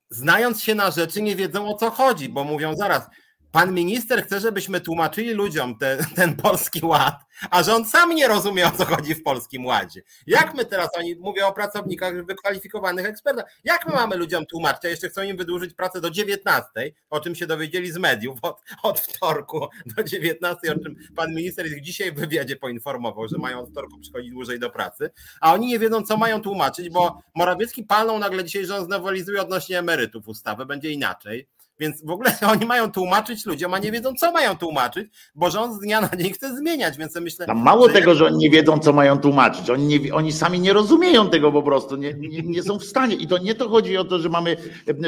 znając 0.10 0.64
się 0.64 0.76
na 0.76 0.92
rzeczy 0.92 1.22
nie 1.22 1.36
wiedzą 1.36 1.68
o 1.70 1.78
co 1.78 1.92
chodzi, 1.92 2.30
bo 2.30 2.44
mówią 2.44 2.76
zaraz, 2.76 3.08
pan 3.52 3.74
minister 3.74 4.24
chce, 4.24 4.40
żebyśmy 4.40 4.82
tłumaczyli 4.82 5.34
ludziom 5.34 5.78
te, 5.78 5.98
ten 6.16 6.36
polski 6.36 6.86
ład, 6.86 7.16
a 7.52 7.64
on 7.76 7.86
sam 7.86 8.16
nie 8.16 8.28
rozumie, 8.28 8.68
o 8.68 8.72
co 8.72 8.86
chodzi 8.86 9.16
w 9.16 9.24
polskim 9.24 9.66
ładzie. 9.66 10.02
Jak 10.28 10.54
my 10.54 10.66
teraz, 10.66 10.90
oni 10.98 11.16
mówią 11.16 11.48
o 11.48 11.54
pracownikach 11.54 12.26
wykwalifikowanych 12.26 13.06
ekspertach, 13.06 13.46
jak 13.64 13.88
my 13.88 13.94
mamy 13.94 14.16
ludziom 14.16 14.46
tłumaczyć, 14.46 14.86
a 14.86 14.88
jeszcze 14.88 15.10
chcą 15.10 15.22
im 15.22 15.38
wydłużyć 15.38 15.74
pracę 15.74 16.02
do 16.02 16.10
19, 16.10 16.70
o 17.10 17.20
czym 17.20 17.36
się 17.36 17.48
dowiedzieli 17.48 17.92
z 17.92 17.98
mediów 17.98 18.40
od, 18.42 18.62
od 18.84 19.00
wtorku 19.00 19.68
do 19.98 20.04
19, 20.04 20.76
o 20.76 20.80
czym 20.80 20.96
pan 21.16 21.34
minister 21.36 21.68
ich 21.68 21.82
dzisiaj 21.82 22.12
w 22.12 22.16
wywiadzie 22.16 22.56
poinformował, 22.56 23.28
że 23.28 23.38
mają 23.38 23.60
od 23.60 23.70
wtorku 23.70 24.00
przychodzić 24.00 24.32
dłużej 24.32 24.60
do 24.60 24.70
pracy, 24.70 25.10
a 25.42 25.54
oni 25.54 25.68
nie 25.68 25.80
wiedzą, 25.80 26.04
co 26.04 26.18
mają 26.18 26.42
tłumaczyć, 26.42 26.90
bo 26.90 27.22
Morawiecki 27.36 27.84
palną 27.84 28.20
nagle 28.20 28.44
dzisiaj, 28.44 28.66
że 28.66 28.78
on 28.78 28.86
znowelizuje 28.86 29.42
odnośnie 29.42 29.80
emerytów 29.80 30.28
ustawę, 30.28 30.66
będzie 30.66 30.92
inaczej. 30.92 31.48
Więc 31.82 32.06
w 32.06 32.10
ogóle 32.10 32.38
oni 32.54 32.66
mają 32.66 32.92
tłumaczyć 32.92 33.46
ludziom, 33.46 33.74
a 33.74 33.80
nie 33.80 33.92
wiedzą, 33.92 34.14
co 34.14 34.32
mają 34.32 34.58
tłumaczyć, 34.58 35.08
bo 35.36 35.50
rząd 35.50 35.76
z 35.76 35.80
dnia 35.80 36.02
na 36.02 36.10
dzień 36.18 36.34
chce 36.34 36.58
zmieniać, 36.58 36.98
więc 36.98 37.16
myślę. 37.16 37.46
Tam 37.46 37.64
mało 37.64 37.88
że... 37.88 37.94
tego, 37.94 38.16
że 38.16 38.26
oni 38.26 38.38
nie 38.38 38.50
wiedzą, 38.50 38.80
co 38.80 38.94
mają 38.94 39.20
tłumaczyć. 39.20 39.70
Oni, 39.70 40.00
nie, 40.00 40.14
oni 40.14 40.34
sami 40.34 40.60
nie 40.60 40.74
rozumieją 40.74 41.30
tego 41.30 41.52
po 41.52 41.64
prostu, 41.64 41.96
nie, 41.96 42.14
nie, 42.14 42.42
nie, 42.42 42.64
są 42.64 42.80
w 42.80 42.84
stanie. 42.84 43.16
I 43.16 43.28
to 43.28 43.38
nie 43.38 43.56
to 43.56 43.70
chodzi 43.70 43.98
o 43.98 44.04
to, 44.04 44.20
że 44.20 44.30
mamy, 44.30 44.58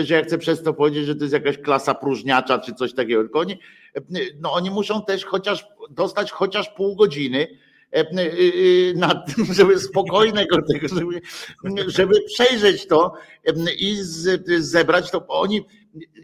że 0.03 0.15
ja 0.15 0.23
chcę 0.23 0.37
przez 0.37 0.63
to 0.63 0.73
powiedzieć, 0.73 1.05
że 1.05 1.15
to 1.15 1.23
jest 1.23 1.33
jakaś 1.33 1.57
klasa 1.57 1.93
próżniacza 1.93 2.59
czy 2.59 2.73
coś 2.73 2.93
takiego, 2.93 3.21
tylko 3.21 3.39
oni, 3.39 3.59
no, 4.41 4.53
oni 4.53 4.71
muszą 4.71 5.05
też 5.05 5.25
chociaż 5.25 5.65
dostać 5.89 6.31
chociaż 6.31 6.69
pół 6.69 6.95
godziny 6.95 7.47
e, 7.93 7.99
e, 7.99 8.01
e, 8.01 8.93
na 8.95 9.15
tym, 9.15 9.45
żeby 9.53 9.79
spokojnego 9.79 10.57
tego, 10.73 10.87
żeby, 10.87 11.21
żeby 11.87 12.21
przejrzeć 12.21 12.87
to 12.87 13.13
i 13.79 13.97
zebrać 14.57 15.11
to. 15.11 15.27
Oni 15.27 15.65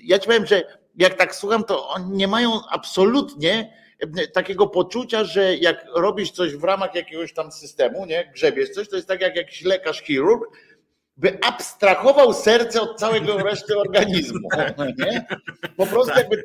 ja 0.04 0.20
ci 0.20 0.28
powiem, 0.28 0.46
że 0.46 0.80
jak 0.96 1.14
tak 1.14 1.36
słucham, 1.36 1.64
to 1.64 1.90
oni 1.90 2.12
nie 2.12 2.28
mają 2.28 2.62
absolutnie 2.70 3.74
e, 4.00 4.28
takiego 4.28 4.68
poczucia, 4.68 5.24
że 5.24 5.56
jak 5.56 5.86
robisz 5.96 6.32
coś 6.32 6.56
w 6.56 6.64
ramach 6.64 6.96
jakiegoś 6.96 7.34
tam 7.34 7.52
systemu, 7.52 8.06
nie, 8.06 8.32
grzebiesz 8.34 8.70
coś, 8.70 8.90
to 8.90 8.96
jest 8.96 9.08
tak 9.08 9.22
jak 9.22 9.36
jakiś 9.36 9.62
lekarz, 9.62 10.02
chirurg, 10.02 10.58
by 11.18 11.38
abstrahował 11.42 12.34
serce 12.34 12.82
od 12.82 13.00
całego 13.00 13.38
reszty 13.38 13.78
organizmu. 13.86 14.50
Nie? 14.98 15.26
Po 15.78 15.86
prostu 15.86 16.18
jakby 16.18 16.44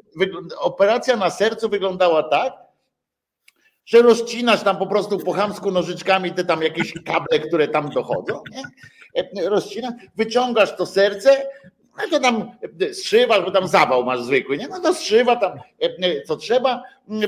operacja 0.58 1.16
na 1.16 1.30
sercu 1.30 1.68
wyglądała 1.68 2.22
tak, 2.22 2.52
że 3.86 4.02
rozcinasz 4.02 4.62
tam 4.62 4.76
po 4.76 4.86
prostu 4.86 5.18
po 5.18 5.32
chamsku 5.32 5.70
nożyczkami 5.70 6.32
te 6.32 6.44
tam 6.44 6.62
jakieś 6.62 6.92
kable, 7.06 7.38
które 7.38 7.68
tam 7.68 7.90
dochodzą, 7.90 8.42
nie? 8.50 8.62
E, 9.42 9.48
rozcinasz, 9.48 9.92
wyciągasz 10.16 10.76
to 10.76 10.86
serce, 10.86 11.46
no 11.99 12.09
to 12.11 12.20
tam 12.20 12.51
zszywasz, 12.92 13.45
bo 13.45 13.51
tam 13.51 13.68
zawał 13.68 14.05
masz 14.05 14.22
zwykły, 14.22 14.57
nie? 14.57 14.68
No 14.68 14.80
to 14.80 14.95
zszywa 14.95 15.36
tam 15.36 15.53
e, 15.80 16.22
co 16.22 16.36
trzeba, 16.36 16.82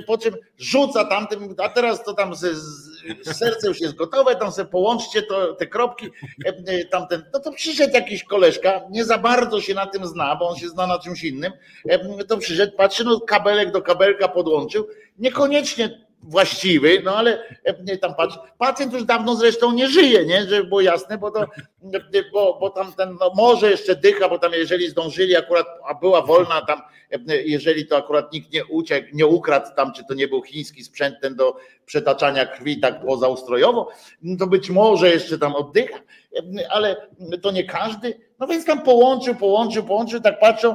po 0.07 0.19
czym 0.19 0.35
rzuca 0.59 1.05
tamtym, 1.05 1.55
a 1.59 1.69
teraz 1.69 2.05
to 2.05 2.15
tam 2.15 2.35
z, 2.35 2.47
serce 3.23 3.69
już 3.69 3.81
jest 3.81 3.95
gotowe, 3.95 4.37
tam 4.37 4.53
sobie 4.53 4.71
połączcie 4.71 5.23
to, 5.23 5.55
te 5.55 5.67
kropki, 5.67 6.07
e, 6.47 6.49
e, 6.49 6.85
tamten, 6.85 7.25
no 7.33 7.41
to 7.41 7.53
przyszedł 7.53 7.95
jakiś 7.95 8.25
koleżka, 8.25 8.81
nie 8.91 9.05
za 9.05 9.19
bardzo 9.19 9.61
się 9.61 9.75
na 9.75 9.87
tym 9.87 10.07
zna, 10.07 10.37
bo 10.37 10.49
on 10.49 10.57
się 10.57 10.69
zna 10.69 10.87
na 10.87 10.99
czymś 10.99 11.25
innym, 11.25 11.53
to 12.29 12.39
przyszedł, 12.39 12.77
patrzy, 12.77 13.05
no 13.05 13.21
kabelek 13.21 13.73
do 13.73 13.83
kabelka 13.83 14.29
podłączył, 14.29 14.89
niekoniecznie 15.19 16.06
właściwy, 16.23 17.03
no 17.05 17.17
ale 17.17 17.43
e, 17.65 17.97
tam 17.97 18.15
patrz, 18.15 18.39
pacjent 18.59 18.93
już 18.93 19.05
dawno 19.05 19.37
zresztą 19.37 19.73
nie 19.73 19.89
żyje, 19.89 20.27
nie, 20.27 20.43
żeby 20.43 20.65
było 20.65 20.81
jasne, 20.81 21.19
bo 21.19 21.31
to, 21.31 21.47
bo, 22.33 22.59
bo 22.61 22.71
tam 22.71 22.93
ten, 22.93 23.17
no 23.21 23.33
może 23.37 23.71
jeszcze 23.71 23.97
dycha, 23.97 24.29
bo 24.29 24.39
tam 24.39 24.53
jeżeli 24.53 24.89
zdążyli 24.89 25.37
akurat, 25.37 25.67
a 25.89 25.95
była 25.95 26.23
wolna 26.23 26.63
tam, 26.63 26.83
e, 27.11 27.43
jeżeli 27.43 27.87
to 27.87 27.97
akurat 27.97 28.33
nikt 28.33 28.53
nie 28.53 28.65
uciekł, 28.65 29.09
nie 29.13 29.27
ukradł 29.27 29.67
tam, 29.77 29.93
czy 29.93 30.05
to 30.09 30.15
nie 30.15 30.29
był 30.29 30.43
chiński 30.43 30.85
sprzęt 30.85 31.17
ten 31.23 31.35
do 31.35 31.57
przetaczania 31.87 32.47
krwi 32.47 32.81
tak 32.81 33.07
pozaustrojowo, 33.07 33.89
no 34.23 34.37
to 34.39 34.47
być 34.47 34.71
może 34.71 35.11
jeszcze 35.11 35.39
tam 35.39 35.55
oddycha, 35.55 35.99
e, 35.99 36.73
ale 36.73 37.09
to 37.43 37.51
nie 37.51 37.65
każdy, 37.65 38.21
no 38.39 38.47
więc 38.47 38.65
tam 38.65 38.83
połączył, 38.83 39.35
połączył, 39.35 39.85
połączył, 39.85 40.21
tak 40.21 40.41
patrzą, 40.41 40.75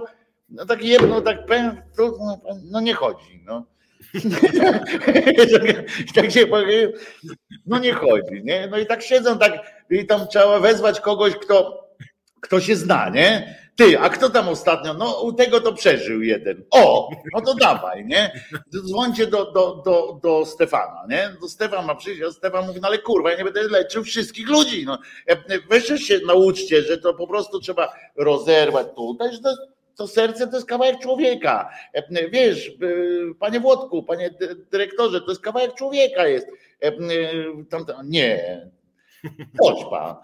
no 0.49 0.65
tak 0.65 0.83
jedno, 0.83 1.21
tak 1.21 1.37
no, 1.97 2.39
no 2.71 2.79
nie 2.79 2.93
chodzi, 2.93 3.43
no. 3.45 3.65
tak 6.15 6.31
się 6.31 6.47
powiem, 6.47 6.91
no 7.65 7.79
nie 7.79 7.93
chodzi, 7.93 8.43
nie? 8.43 8.67
No 8.67 8.77
i 8.77 8.85
tak 8.85 9.01
siedzą, 9.01 9.37
tak 9.37 9.51
i 9.89 10.05
tam 10.05 10.27
trzeba 10.27 10.59
wezwać 10.59 10.99
kogoś, 10.99 11.35
kto, 11.35 11.87
kto 12.41 12.59
się 12.59 12.75
zna, 12.75 13.09
nie? 13.09 13.61
Ty, 13.75 13.99
a 13.99 14.09
kto 14.09 14.29
tam 14.29 14.49
ostatnio? 14.49 14.93
No 14.93 15.21
u 15.21 15.33
tego 15.33 15.61
to 15.61 15.73
przeżył 15.73 16.21
jeden. 16.21 16.63
O, 16.71 17.09
no 17.33 17.41
to 17.41 17.53
dawaj, 17.53 18.05
nie? 18.05 18.43
Dzwońcie 18.87 19.27
do, 19.27 19.51
do, 19.51 19.81
do, 19.85 20.19
do 20.23 20.45
Stefana, 20.45 21.05
nie? 21.09 21.29
Do 21.41 21.47
Stefan 21.47 21.85
ma 21.85 21.95
przyjść, 21.95 22.21
a 22.21 22.31
Stefan 22.31 22.67
mówi, 22.67 22.79
no 22.81 22.87
ale 22.87 22.97
kurwa, 22.97 23.31
ja 23.31 23.37
nie 23.37 23.43
będę 23.43 23.63
leczył 23.63 24.03
wszystkich 24.03 24.49
ludzi. 24.49 24.85
No. 24.85 24.97
Weźcie 25.69 25.97
się 25.97 26.19
nauczcie, 26.25 26.81
że 26.81 26.97
to 26.97 27.13
po 27.13 27.27
prostu 27.27 27.59
trzeba 27.59 27.93
rozerwać 28.15 28.87
tutaj, 28.95 29.33
że 29.33 29.39
to 29.39 29.55
to 29.95 30.07
serce 30.07 30.47
to 30.47 30.55
jest 30.55 30.67
kawałek 30.67 30.99
człowieka. 30.99 31.69
Wiesz, 32.31 32.71
panie 33.39 33.59
Włodku, 33.59 34.03
panie 34.03 34.29
dyrektorze, 34.71 35.21
to 35.21 35.29
jest 35.29 35.41
kawałek 35.41 35.73
człowieka 35.73 36.27
jest. 36.27 36.47
Nie. 38.03 38.69
Chodź 39.59 39.85
pan. 39.89 40.15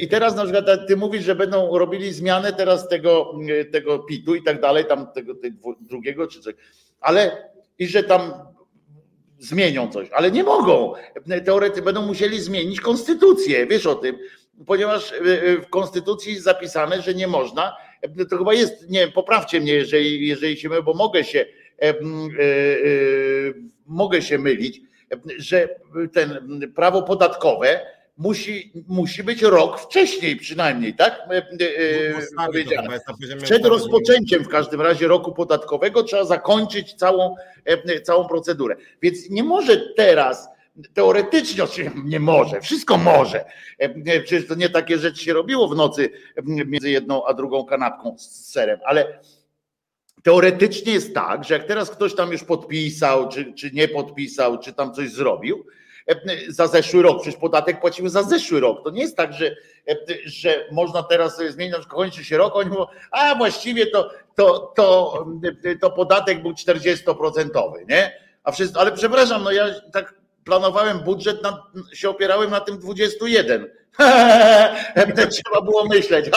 I 0.00 0.08
teraz 0.08 0.36
na 0.36 0.44
przykład 0.44 0.66
ty 0.88 0.96
mówisz, 0.96 1.24
że 1.24 1.34
będą 1.34 1.78
robili 1.78 2.12
zmianę 2.12 2.52
teraz 2.52 2.88
tego, 2.88 3.32
tego 3.72 3.98
pitu 3.98 4.34
i 4.34 4.42
tak 4.42 4.60
dalej, 4.60 4.84
tam 4.84 5.12
tego, 5.12 5.34
tego 5.34 5.74
drugiego 5.80 6.26
czy 6.26 6.40
coś, 6.40 6.54
ale 7.00 7.50
i 7.78 7.86
że 7.86 8.02
tam 8.02 8.32
zmienią 9.38 9.90
coś, 9.90 10.08
ale 10.12 10.30
nie 10.30 10.44
mogą. 10.44 10.92
Teorety 11.44 11.82
będą 11.82 12.06
musieli 12.06 12.40
zmienić 12.40 12.80
konstytucję, 12.80 13.66
wiesz 13.66 13.86
o 13.86 13.94
tym, 13.94 14.18
ponieważ 14.66 15.14
w 15.62 15.68
konstytucji 15.70 16.32
jest 16.32 16.44
zapisane, 16.44 17.02
że 17.02 17.14
nie 17.14 17.26
można 17.26 17.76
to 18.30 18.38
chyba 18.38 18.54
jest, 18.54 18.90
nie 18.90 19.00
wiem, 19.00 19.12
poprawcie 19.12 19.60
mnie, 19.60 19.72
jeżeli, 19.72 20.28
jeżeli 20.28 20.56
się 20.56 20.68
mylę, 20.68 20.82
bo 20.82 20.94
mogę 20.94 21.24
się, 21.24 21.38
e, 21.38 21.82
e, 21.82 21.90
e, 21.90 21.94
mogę 23.86 24.22
się 24.22 24.38
mylić, 24.38 24.80
że 25.38 25.68
ten 26.12 26.60
prawo 26.74 27.02
podatkowe 27.02 27.80
musi, 28.16 28.72
musi 28.88 29.24
być 29.24 29.42
rok 29.42 29.80
wcześniej 29.80 30.36
przynajmniej, 30.36 30.94
tak? 30.94 31.28
Przed 33.42 33.66
rozpoczęciem 33.66 34.44
w 34.44 34.48
każdym 34.48 34.80
razie 34.80 35.08
roku 35.08 35.32
podatkowego 35.32 36.02
trzeba 36.02 36.24
zakończyć 36.24 36.94
całą, 36.94 37.34
całą 38.02 38.28
procedurę. 38.28 38.76
Więc 39.02 39.30
nie 39.30 39.42
może 39.42 39.76
teraz 39.76 40.48
teoretycznie 40.94 41.64
nie 42.04 42.20
może, 42.20 42.60
wszystko 42.60 42.98
może. 42.98 43.44
E, 43.78 44.20
przecież 44.20 44.48
to 44.48 44.54
nie 44.54 44.68
takie 44.68 44.98
rzeczy 44.98 45.24
się 45.24 45.32
robiło 45.32 45.68
w 45.68 45.76
nocy 45.76 46.10
między 46.44 46.90
jedną 46.90 47.26
a 47.26 47.34
drugą 47.34 47.64
kanapką 47.64 48.18
z 48.18 48.50
serem, 48.50 48.80
ale 48.84 49.20
teoretycznie 50.22 50.92
jest 50.92 51.14
tak, 51.14 51.44
że 51.44 51.54
jak 51.54 51.64
teraz 51.64 51.90
ktoś 51.90 52.14
tam 52.14 52.32
już 52.32 52.44
podpisał, 52.44 53.28
czy, 53.28 53.52
czy 53.52 53.70
nie 53.70 53.88
podpisał, 53.88 54.58
czy 54.58 54.72
tam 54.72 54.94
coś 54.94 55.10
zrobił, 55.10 55.66
e, 56.08 56.16
za 56.48 56.66
zeszły 56.66 57.02
rok, 57.02 57.22
przecież 57.22 57.40
podatek 57.40 57.80
płacimy 57.80 58.10
za 58.10 58.22
zeszły 58.22 58.60
rok. 58.60 58.84
To 58.84 58.90
nie 58.90 59.02
jest 59.02 59.16
tak, 59.16 59.32
że, 59.32 59.56
e, 59.88 59.96
że 60.24 60.66
można 60.70 61.02
teraz 61.02 61.36
sobie 61.36 61.52
zmienić, 61.52 61.76
że 61.76 61.84
kończy 61.84 62.24
się 62.24 62.36
rok, 62.36 62.56
oni 62.56 62.70
mówią, 62.70 62.86
a 63.10 63.34
właściwie 63.34 63.86
to, 63.86 64.10
to, 64.34 64.72
to, 64.76 65.26
to 65.80 65.90
podatek 65.90 66.42
był 66.42 66.52
40%, 66.52 67.72
nie? 67.88 68.22
A 68.44 68.52
wszyscy, 68.52 68.78
ale 68.78 68.92
przepraszam, 68.92 69.42
no 69.42 69.52
ja 69.52 69.66
tak 69.92 70.21
planowałem 70.44 71.00
budżet, 71.00 71.42
na, 71.42 71.66
się 71.92 72.10
opierałem 72.10 72.50
na 72.50 72.60
tym 72.60 72.78
21. 72.78 73.70
Trzeba 75.30 75.62
było 75.64 75.86
myśleć. 75.88 76.30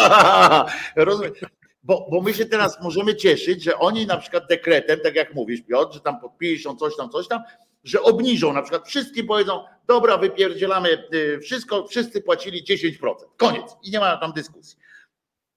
Bo, 1.84 2.08
bo 2.12 2.22
my 2.22 2.34
się 2.34 2.46
teraz 2.46 2.82
możemy 2.82 3.16
cieszyć, 3.16 3.64
że 3.64 3.78
oni 3.78 4.06
na 4.06 4.18
przykład 4.18 4.44
dekretem, 4.50 5.00
tak 5.00 5.16
jak 5.16 5.34
mówisz 5.34 5.62
Piotr, 5.62 5.94
że 5.94 6.00
tam 6.00 6.20
podpiszą 6.20 6.76
coś 6.76 6.96
tam, 6.96 7.10
coś 7.10 7.28
tam, 7.28 7.42
że 7.84 8.02
obniżą, 8.02 8.54
na 8.54 8.62
przykład 8.62 8.88
wszyscy 8.88 9.24
powiedzą, 9.24 9.64
dobra, 9.88 10.18
wypierdzielamy 10.18 11.04
y, 11.14 11.40
wszystko, 11.40 11.88
wszyscy 11.88 12.22
płacili 12.22 12.64
10%. 12.64 13.14
Koniec. 13.38 13.76
I 13.84 13.92
nie 13.92 14.00
ma 14.00 14.18
tam 14.18 14.34
dyskusji. 14.34 14.78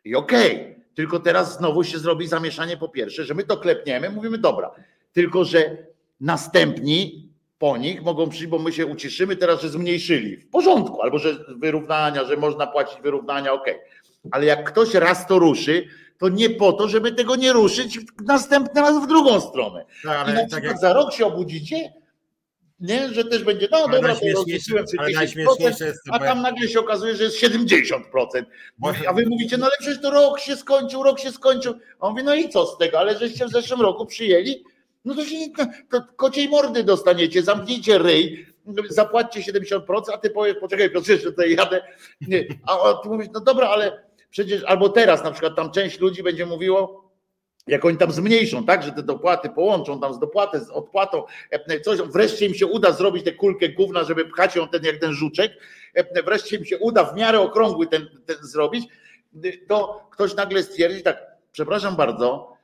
I 0.04 0.14
okej, 0.14 0.52
okay. 0.52 0.84
tylko 0.94 1.20
teraz 1.20 1.58
znowu 1.58 1.84
się 1.84 1.98
zrobi 1.98 2.26
zamieszanie 2.28 2.76
po 2.76 2.88
pierwsze, 2.88 3.24
że 3.24 3.34
my 3.34 3.44
to 3.44 3.56
klepniemy, 3.56 4.10
mówimy 4.10 4.38
dobra, 4.38 4.70
tylko 5.12 5.44
że 5.44 5.76
następni 6.20 7.27
po 7.58 7.76
nich 7.76 8.02
mogą 8.02 8.28
przyjść, 8.28 8.46
bo 8.46 8.58
my 8.58 8.72
się 8.72 8.86
ucieszymy 8.86 9.36
teraz, 9.36 9.62
że 9.62 9.68
zmniejszyli. 9.68 10.36
W 10.36 10.50
porządku, 10.50 11.02
albo 11.02 11.18
że 11.18 11.36
wyrównania, 11.56 12.24
że 12.24 12.36
można 12.36 12.66
płacić 12.66 13.00
wyrównania, 13.02 13.52
ok. 13.52 13.66
Ale 14.30 14.46
jak 14.46 14.72
ktoś 14.72 14.94
raz 14.94 15.26
to 15.26 15.38
ruszy, 15.38 15.86
to 16.18 16.28
nie 16.28 16.50
po 16.50 16.72
to, 16.72 16.88
żeby 16.88 17.12
tego 17.12 17.36
nie 17.36 17.52
ruszyć 17.52 17.98
następny 18.24 18.80
raz 18.80 19.04
w 19.04 19.06
drugą 19.06 19.40
stronę. 19.40 19.84
No, 20.04 20.10
ale 20.10 20.32
I 20.32 20.34
na 20.34 20.48
tak 20.48 20.64
jak... 20.64 20.78
za 20.78 20.92
rok 20.92 21.12
się 21.12 21.26
obudzicie, 21.26 21.92
nie, 22.80 23.08
że 23.08 23.24
też 23.24 23.44
będzie, 23.44 23.68
no 23.70 23.88
dobra, 23.88 24.14
to 24.14 24.20
rozliczyłem 24.34 24.84
10%, 24.84 25.92
a 26.10 26.18
tam 26.18 26.42
nagle 26.42 26.68
się 26.68 26.80
okazuje, 26.80 27.16
że 27.16 27.24
jest 27.24 27.42
70%. 27.42 28.00
A 29.08 29.12
wy 29.12 29.26
mówicie, 29.26 29.58
no 29.58 29.66
ale 29.66 29.74
przecież 29.78 30.02
to 30.02 30.10
rok 30.10 30.40
się 30.40 30.56
skończył, 30.56 31.02
rok 31.02 31.20
się 31.20 31.32
skończył. 31.32 31.74
A 32.00 32.06
on 32.06 32.12
mówi, 32.12 32.24
no 32.24 32.34
i 32.34 32.48
co 32.48 32.66
z 32.66 32.78
tego, 32.78 32.98
ale 32.98 33.18
żeście 33.18 33.46
w 33.46 33.50
zeszłym 33.50 33.80
roku 33.80 34.06
przyjęli 34.06 34.64
No 35.08 35.14
to, 35.14 35.24
się, 35.24 35.36
to 35.90 36.02
kociej 36.16 36.48
mordy 36.48 36.84
dostaniecie, 36.84 37.42
zamknijcie 37.42 37.98
ryj, 37.98 38.46
zapłaćcie 38.88 39.52
70%, 39.52 39.80
a 40.14 40.18
ty 40.18 40.30
powiesz, 40.30 40.56
poczekaj 40.60 40.90
Piotrze, 40.90 41.16
że 41.16 41.22
tutaj 41.22 41.54
jadę. 41.54 41.82
Nie. 42.20 42.44
A 42.66 42.94
ty 43.02 43.08
mówisz, 43.08 43.28
no 43.32 43.40
dobra, 43.40 43.68
ale 43.68 44.02
przecież, 44.30 44.64
albo 44.64 44.88
teraz 44.88 45.24
na 45.24 45.30
przykład 45.30 45.56
tam 45.56 45.70
część 45.70 46.00
ludzi 46.00 46.22
będzie 46.22 46.46
mówiło, 46.46 47.10
jak 47.66 47.84
oni 47.84 47.96
tam 47.96 48.12
zmniejszą, 48.12 48.64
tak, 48.64 48.82
że 48.82 48.92
te 48.92 49.02
dopłaty 49.02 49.50
połączą 49.50 50.00
tam 50.00 50.14
z 50.14 50.18
dopłatą, 50.18 50.64
z 50.64 50.70
odpłatą, 50.70 51.22
coś, 51.84 51.98
wreszcie 51.98 52.46
im 52.46 52.54
się 52.54 52.66
uda 52.66 52.92
zrobić 52.92 53.24
tę 53.24 53.32
kulkę 53.32 53.68
gówna, 53.68 54.04
żeby 54.04 54.24
pchać 54.24 54.56
ją 54.56 54.68
ten 54.68 54.84
jak 54.84 54.98
ten 54.98 55.12
żuczek, 55.12 55.52
wreszcie 56.24 56.56
im 56.56 56.64
się 56.64 56.78
uda 56.78 57.04
w 57.04 57.16
miarę 57.16 57.40
okrągły 57.40 57.86
ten, 57.86 58.08
ten 58.26 58.36
zrobić, 58.40 58.86
to 59.68 60.08
ktoś 60.10 60.34
nagle 60.34 60.62
stwierdzi 60.62 61.02
tak, 61.02 61.26
przepraszam 61.52 61.96
bardzo, 61.96 62.57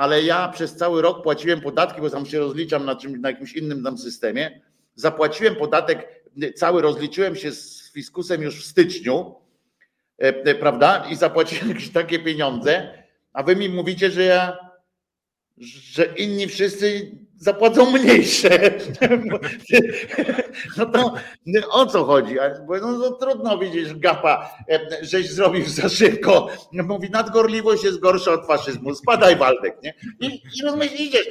ale 0.00 0.22
ja 0.22 0.48
przez 0.48 0.76
cały 0.76 1.02
rok 1.02 1.22
płaciłem 1.22 1.60
podatki, 1.60 2.00
bo 2.00 2.10
tam 2.10 2.26
się 2.26 2.38
rozliczam 2.38 2.84
na, 2.84 2.96
czym, 2.96 3.20
na 3.20 3.30
jakimś 3.30 3.52
innym 3.52 3.82
tam 3.84 3.98
systemie, 3.98 4.60
zapłaciłem 4.94 5.56
podatek 5.56 6.08
cały, 6.56 6.82
rozliczyłem 6.82 7.36
się 7.36 7.52
z 7.52 7.92
fiskusem 7.92 8.42
już 8.42 8.64
w 8.64 8.66
styczniu, 8.66 9.34
e, 10.18 10.54
prawda, 10.54 11.06
i 11.10 11.16
zapłaciłem 11.16 11.68
jakieś 11.74 11.90
takie 11.90 12.18
pieniądze, 12.18 13.04
a 13.32 13.42
wy 13.42 13.56
mi 13.56 13.68
mówicie, 13.68 14.10
że 14.10 14.22
ja, 14.22 14.58
że 15.58 16.04
inni 16.04 16.46
wszyscy 16.46 17.10
zapłacą 17.40 17.90
mniejsze. 17.90 18.50
No 20.76 20.86
to 20.86 21.14
o 21.70 21.86
co 21.86 22.04
chodzi? 22.04 22.34
No, 22.68 22.92
no 22.98 23.10
trudno 23.10 23.58
widzieć, 23.58 23.94
gapa, 23.94 24.50
żeś 25.02 25.30
zrobił 25.30 25.64
za 25.66 25.88
szybko. 25.88 26.48
Mówi, 26.72 27.10
nadgorliwość 27.10 27.84
jest 27.84 27.98
gorsza 27.98 28.32
od 28.32 28.46
faszyzmu. 28.46 28.94
Spadaj 28.94 29.36
Waldek, 29.36 29.82
nie? 29.82 29.94
I, 30.20 30.26
i 30.26 31.02
idziesz. 31.02 31.26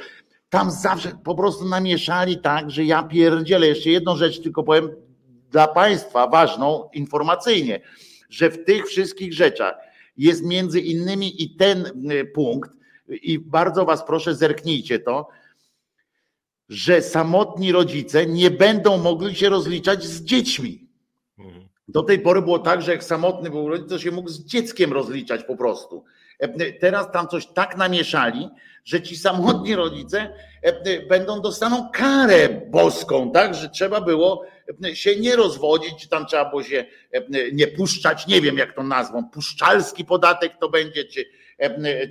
Tam 0.50 0.70
zawsze 0.70 1.12
po 1.24 1.34
prostu 1.34 1.64
namieszali 1.64 2.38
tak, 2.38 2.70
że 2.70 2.84
ja 2.84 3.02
pierdzielę. 3.02 3.66
Jeszcze 3.66 3.90
jedną 3.90 4.16
rzecz 4.16 4.42
tylko 4.42 4.62
powiem 4.62 4.90
dla 5.50 5.68
Państwa 5.68 6.26
ważną 6.26 6.88
informacyjnie, 6.92 7.80
że 8.30 8.50
w 8.50 8.64
tych 8.64 8.86
wszystkich 8.86 9.34
rzeczach 9.34 9.74
jest 10.16 10.44
między 10.44 10.80
innymi 10.80 11.42
i 11.42 11.56
ten 11.56 12.10
y, 12.10 12.24
punkt, 12.24 12.70
i 13.08 13.38
bardzo 13.38 13.84
Was 13.84 14.04
proszę, 14.04 14.34
zerknijcie 14.34 14.98
to, 14.98 15.28
że 16.70 17.02
samotni 17.02 17.72
rodzice 17.72 18.26
nie 18.26 18.50
będą 18.50 18.98
mogli 18.98 19.34
się 19.34 19.48
rozliczać 19.48 20.04
z 20.04 20.22
dziećmi. 20.22 20.88
Mhm. 21.38 21.68
Do 21.88 22.02
tej 22.02 22.18
pory 22.18 22.42
było 22.42 22.58
tak, 22.58 22.82
że 22.82 22.92
jak 22.92 23.04
samotny 23.04 23.50
był 23.50 23.68
rodzic, 23.68 23.88
to 23.88 23.98
się 23.98 24.10
mógł 24.10 24.28
z 24.28 24.44
dzieckiem 24.44 24.92
rozliczać 24.92 25.44
po 25.44 25.56
prostu. 25.56 26.04
Teraz 26.80 27.12
tam 27.12 27.28
coś 27.28 27.46
tak 27.46 27.76
namieszali, 27.76 28.48
że 28.84 29.02
ci 29.02 29.16
samotni 29.16 29.74
rodzice 29.76 30.34
będą 31.08 31.40
dostaną 31.40 31.88
karę 31.92 32.48
boską, 32.70 33.30
tak, 33.32 33.54
że 33.54 33.68
trzeba 33.68 34.00
było 34.00 34.44
się 34.94 35.16
nie 35.16 35.36
rozwodzić, 35.36 35.94
czy 36.00 36.08
tam 36.08 36.26
trzeba 36.26 36.50
było 36.50 36.62
się 36.62 36.84
nie 37.52 37.66
puszczać, 37.66 38.26
nie 38.26 38.40
wiem 38.40 38.58
jak 38.58 38.74
to 38.74 38.82
nazwą, 38.82 39.30
puszczalski 39.30 40.04
podatek 40.04 40.52
to 40.60 40.68
będzie, 40.68 41.04
czy, 41.04 41.24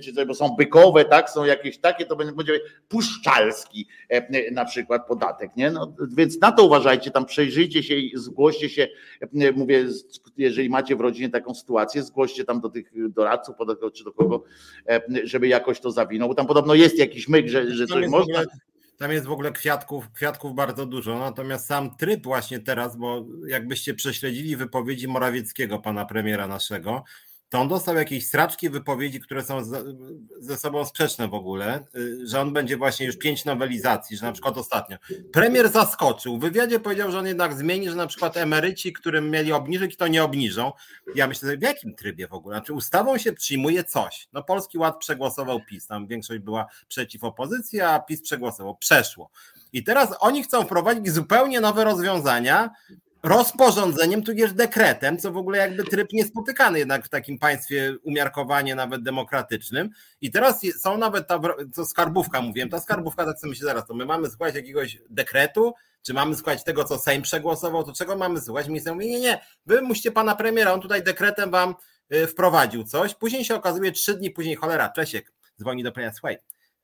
czy 0.04 0.26
bo 0.26 0.34
są 0.34 0.48
bykowe, 0.48 1.04
tak, 1.04 1.30
są 1.30 1.44
jakieś 1.44 1.78
takie, 1.78 2.06
to 2.06 2.16
będzie 2.16 2.60
puszczalski 2.88 3.88
na 4.52 4.64
przykład 4.64 5.06
podatek, 5.06 5.56
nie? 5.56 5.70
No, 5.70 5.94
więc 6.16 6.40
na 6.40 6.52
to 6.52 6.64
uważajcie, 6.64 7.10
tam 7.10 7.26
przejrzyjcie 7.26 7.82
się 7.82 7.94
i 7.94 8.12
zgłoście 8.14 8.68
się, 8.68 8.88
mówię, 9.54 9.86
jeżeli 10.36 10.70
macie 10.70 10.96
w 10.96 11.00
rodzinie 11.00 11.30
taką 11.30 11.54
sytuację, 11.54 12.02
zgłoście 12.02 12.44
tam 12.44 12.60
do 12.60 12.68
tych 12.68 13.12
doradców 13.12 13.56
podatkowych 13.56 13.94
czy 13.94 14.04
do 14.04 14.12
kogo, 14.12 14.44
żeby 15.24 15.48
jakoś 15.48 15.80
to 15.80 15.90
zawinął, 15.90 16.28
bo 16.28 16.34
tam 16.34 16.46
podobno 16.46 16.74
jest 16.74 16.98
jakiś 16.98 17.28
myk, 17.28 17.48
że, 17.48 17.70
że 17.70 17.86
coś 17.86 18.08
można. 18.08 18.42
Tam 18.98 19.12
jest 19.12 19.26
w 19.26 19.32
ogóle 19.32 19.52
kwiatków, 19.52 20.12
kwiatków 20.12 20.54
bardzo 20.54 20.86
dużo, 20.86 21.18
natomiast 21.18 21.66
sam 21.66 21.96
tryb 21.96 22.24
właśnie 22.24 22.60
teraz, 22.60 22.96
bo 22.96 23.24
jakbyście 23.46 23.94
prześledzili 23.94 24.56
wypowiedzi 24.56 25.08
Morawieckiego, 25.08 25.78
pana 25.78 26.04
premiera 26.04 26.46
naszego, 26.46 27.04
to 27.50 27.60
on 27.60 27.68
dostał 27.68 27.96
jakieś 27.96 28.26
straczki 28.26 28.70
wypowiedzi, 28.70 29.20
które 29.20 29.44
są 29.44 29.62
ze 30.40 30.58
sobą 30.58 30.84
sprzeczne 30.84 31.28
w 31.28 31.34
ogóle, 31.34 31.84
y, 31.96 32.26
że 32.26 32.40
on 32.40 32.52
będzie 32.52 32.76
właśnie 32.76 33.06
już 33.06 33.18
pięć 33.18 33.44
nowelizacji, 33.44 34.16
że 34.16 34.26
na 34.26 34.32
przykład 34.32 34.58
ostatnio. 34.58 34.96
Premier 35.32 35.68
zaskoczył, 35.68 36.38
w 36.38 36.40
wywiadzie 36.40 36.80
powiedział, 36.80 37.12
że 37.12 37.18
on 37.18 37.26
jednak 37.26 37.54
zmieni, 37.54 37.90
że 37.90 37.96
na 37.96 38.06
przykład 38.06 38.36
emeryci, 38.36 38.92
którym 38.92 39.30
mieli 39.30 39.52
obniżyć, 39.52 39.96
to 39.96 40.08
nie 40.08 40.24
obniżą. 40.24 40.72
Ja 41.14 41.26
myślę, 41.26 41.56
w 41.56 41.62
jakim 41.62 41.94
trybie 41.94 42.28
w 42.28 42.32
ogóle? 42.32 42.56
Znaczy 42.56 42.72
ustawą 42.72 43.18
się 43.18 43.32
przyjmuje 43.32 43.84
coś. 43.84 44.28
No 44.32 44.42
Polski 44.42 44.78
Ład 44.78 44.98
przegłosował 44.98 45.60
PiS, 45.60 45.86
tam 45.86 46.06
większość 46.06 46.40
była 46.40 46.66
przeciw 46.88 47.24
opozycji, 47.24 47.80
a 47.80 47.98
PiS 47.98 48.22
przegłosował, 48.22 48.76
przeszło. 48.76 49.30
I 49.72 49.84
teraz 49.84 50.14
oni 50.20 50.42
chcą 50.42 50.64
wprowadzić 50.64 51.10
zupełnie 51.10 51.60
nowe 51.60 51.84
rozwiązania, 51.84 52.70
rozporządzeniem, 53.22 54.22
tudzież 54.22 54.52
dekretem, 54.52 55.18
co 55.18 55.32
w 55.32 55.36
ogóle 55.36 55.58
jakby 55.58 55.84
tryb 55.84 56.12
niespotykany 56.12 56.78
jednak 56.78 57.04
w 57.04 57.08
takim 57.08 57.38
państwie 57.38 57.96
umiarkowanie 58.02 58.74
nawet 58.74 59.02
demokratycznym. 59.02 59.90
I 60.20 60.30
teraz 60.30 60.60
są 60.80 60.98
nawet 60.98 61.28
ta, 61.28 61.40
co 61.72 61.84
skarbówka 61.84 62.42
mówiłem, 62.42 62.68
ta 62.68 62.80
skarbówka, 62.80 63.24
tak 63.24 63.38
sobie 63.38 63.50
myślę 63.50 63.64
zaraz, 63.64 63.86
to 63.86 63.94
my 63.94 64.04
mamy 64.04 64.28
słuchać 64.28 64.54
jakiegoś 64.54 64.98
dekretu, 65.10 65.74
czy 66.02 66.14
mamy 66.14 66.34
słuchać 66.34 66.64
tego, 66.64 66.84
co 66.84 66.98
Sejm 66.98 67.22
przegłosował, 67.22 67.84
to 67.84 67.92
czego 67.92 68.16
mamy 68.16 68.40
słuchać? 68.40 68.68
Minister 68.68 68.94
mówi, 68.94 69.10
nie, 69.10 69.20
nie, 69.20 69.40
wy 69.66 69.82
musicie 69.82 70.12
pana 70.12 70.36
premiera, 70.36 70.72
on 70.72 70.80
tutaj 70.80 71.02
dekretem 71.02 71.50
wam 71.50 71.74
y, 72.14 72.26
wprowadził 72.26 72.84
coś, 72.84 73.14
później 73.14 73.44
się 73.44 73.54
okazuje, 73.54 73.92
trzy 73.92 74.14
dni 74.14 74.30
później, 74.30 74.56
cholera, 74.56 74.88
Czesiek 74.88 75.32
dzwoni 75.60 75.82
do 75.82 75.92
premiera, 75.92 76.12
słuchaj, 76.12 76.38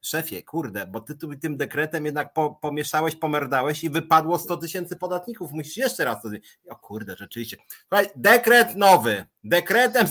szefie, 0.07 0.42
kurde, 0.42 0.86
bo 0.86 1.00
ty 1.00 1.14
tu 1.14 1.36
tym 1.36 1.57
dekretem 1.57 2.04
jednak 2.04 2.32
po, 2.32 2.50
pomieszałeś, 2.50 3.16
pomerdałeś 3.16 3.84
i 3.84 3.90
wypadło 3.90 4.38
100 4.38 4.57
tysięcy 4.57 4.96
podatników, 4.96 5.52
musisz 5.52 5.76
jeszcze 5.76 6.04
raz 6.04 6.22
to 6.22 6.28
zrobić. 6.28 6.59
O 6.68 6.76
kurde, 6.76 7.16
rzeczywiście. 7.16 7.57
Słuchaj, 7.88 8.07
dekret 8.16 8.76
nowy, 8.76 9.24
dekretem 9.44 10.07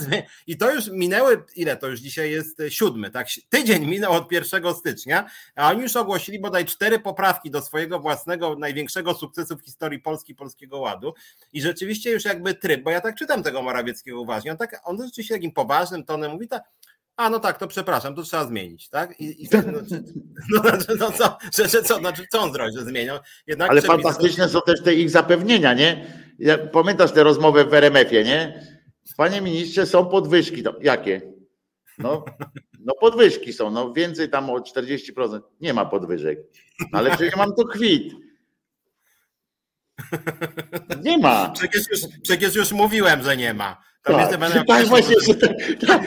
i 0.47 0.57
to 0.57 0.73
już 0.73 0.89
minęły, 0.89 1.43
ile 1.55 1.77
to 1.77 1.87
już 1.87 1.99
dzisiaj 1.99 2.31
jest 2.31 2.61
siódmy, 2.69 3.11
tak? 3.11 3.27
Tydzień 3.49 3.85
minął 3.85 4.13
od 4.13 4.31
1 4.31 4.73
stycznia, 4.73 5.29
a 5.55 5.69
oni 5.69 5.81
już 5.81 5.95
ogłosili 5.95 6.39
bodaj 6.39 6.65
cztery 6.65 6.99
poprawki 6.99 7.51
do 7.51 7.61
swojego 7.61 7.99
własnego, 7.99 8.55
największego 8.55 9.13
sukcesu 9.13 9.57
w 9.57 9.61
historii 9.61 9.99
Polski, 9.99 10.35
Polskiego 10.35 10.79
Ładu 10.79 11.13
i 11.53 11.61
rzeczywiście 11.61 12.11
już 12.11 12.25
jakby 12.25 12.53
tryb, 12.53 12.83
bo 12.83 12.91
ja 12.91 13.01
tak 13.01 13.15
czytam 13.15 13.43
tego 13.43 13.61
Morawieckiego 13.61 14.21
uważnie, 14.21 14.51
on, 14.51 14.57
tak, 14.57 14.81
on 14.83 15.01
rzeczywiście 15.05 15.35
takim 15.35 15.51
poważnym 15.51 16.05
tonem 16.05 16.31
mówi, 16.31 16.47
tak, 16.47 16.63
a 17.17 17.29
no 17.29 17.39
tak, 17.39 17.57
to 17.57 17.67
przepraszam, 17.67 18.15
to 18.15 18.23
trzeba 18.23 18.45
zmienić, 18.45 18.89
tak? 18.89 19.19
I, 19.21 19.43
i 19.43 19.49
no, 19.53 20.61
no, 20.63 20.71
no, 20.99 21.11
co, 21.11 21.37
że, 21.57 21.69
że 21.69 21.83
co, 21.83 21.99
znaczy, 21.99 22.23
co 22.31 22.41
on 22.41 22.53
zrobi, 22.53 22.77
że 22.77 22.85
zmienią? 22.85 23.19
Jednak 23.47 23.69
Ale 23.69 23.81
fantastyczne 23.81 24.49
są 24.49 24.61
też 24.61 24.83
te 24.83 24.93
ich 24.93 25.09
zapewnienia, 25.09 25.73
nie? 25.73 26.07
Pamiętasz 26.71 27.11
tę 27.11 27.23
rozmowę 27.23 27.65
w 27.65 27.73
RMF-ie, 27.73 28.23
nie? 28.23 28.67
Panie 29.17 29.41
ministrze, 29.41 29.85
są 29.85 30.05
podwyżki. 30.05 30.63
To, 30.63 30.75
jakie? 30.81 31.21
No, 31.97 32.25
no 32.79 32.93
podwyżki 33.01 33.53
są, 33.53 33.71
no 33.71 33.93
więcej 33.93 34.29
tam 34.29 34.49
o 34.49 34.59
40%. 34.59 35.41
Nie 35.61 35.73
ma 35.73 35.85
podwyżek. 35.85 36.39
Ale 36.91 37.11
przecież 37.11 37.35
mam 37.35 37.55
tu 37.55 37.65
kwit. 37.65 38.13
Nie 41.03 41.17
ma. 41.17 41.49
Przecież 41.57 41.83
już, 41.91 41.99
przecież 42.23 42.55
już 42.55 42.71
mówiłem, 42.71 43.23
że 43.23 43.37
nie 43.37 43.53
ma. 43.53 43.83
Tak, 44.05 44.37
tak 44.67 44.85
właśnie, 44.85 45.15
że 45.27 45.35
tak, 45.87 46.01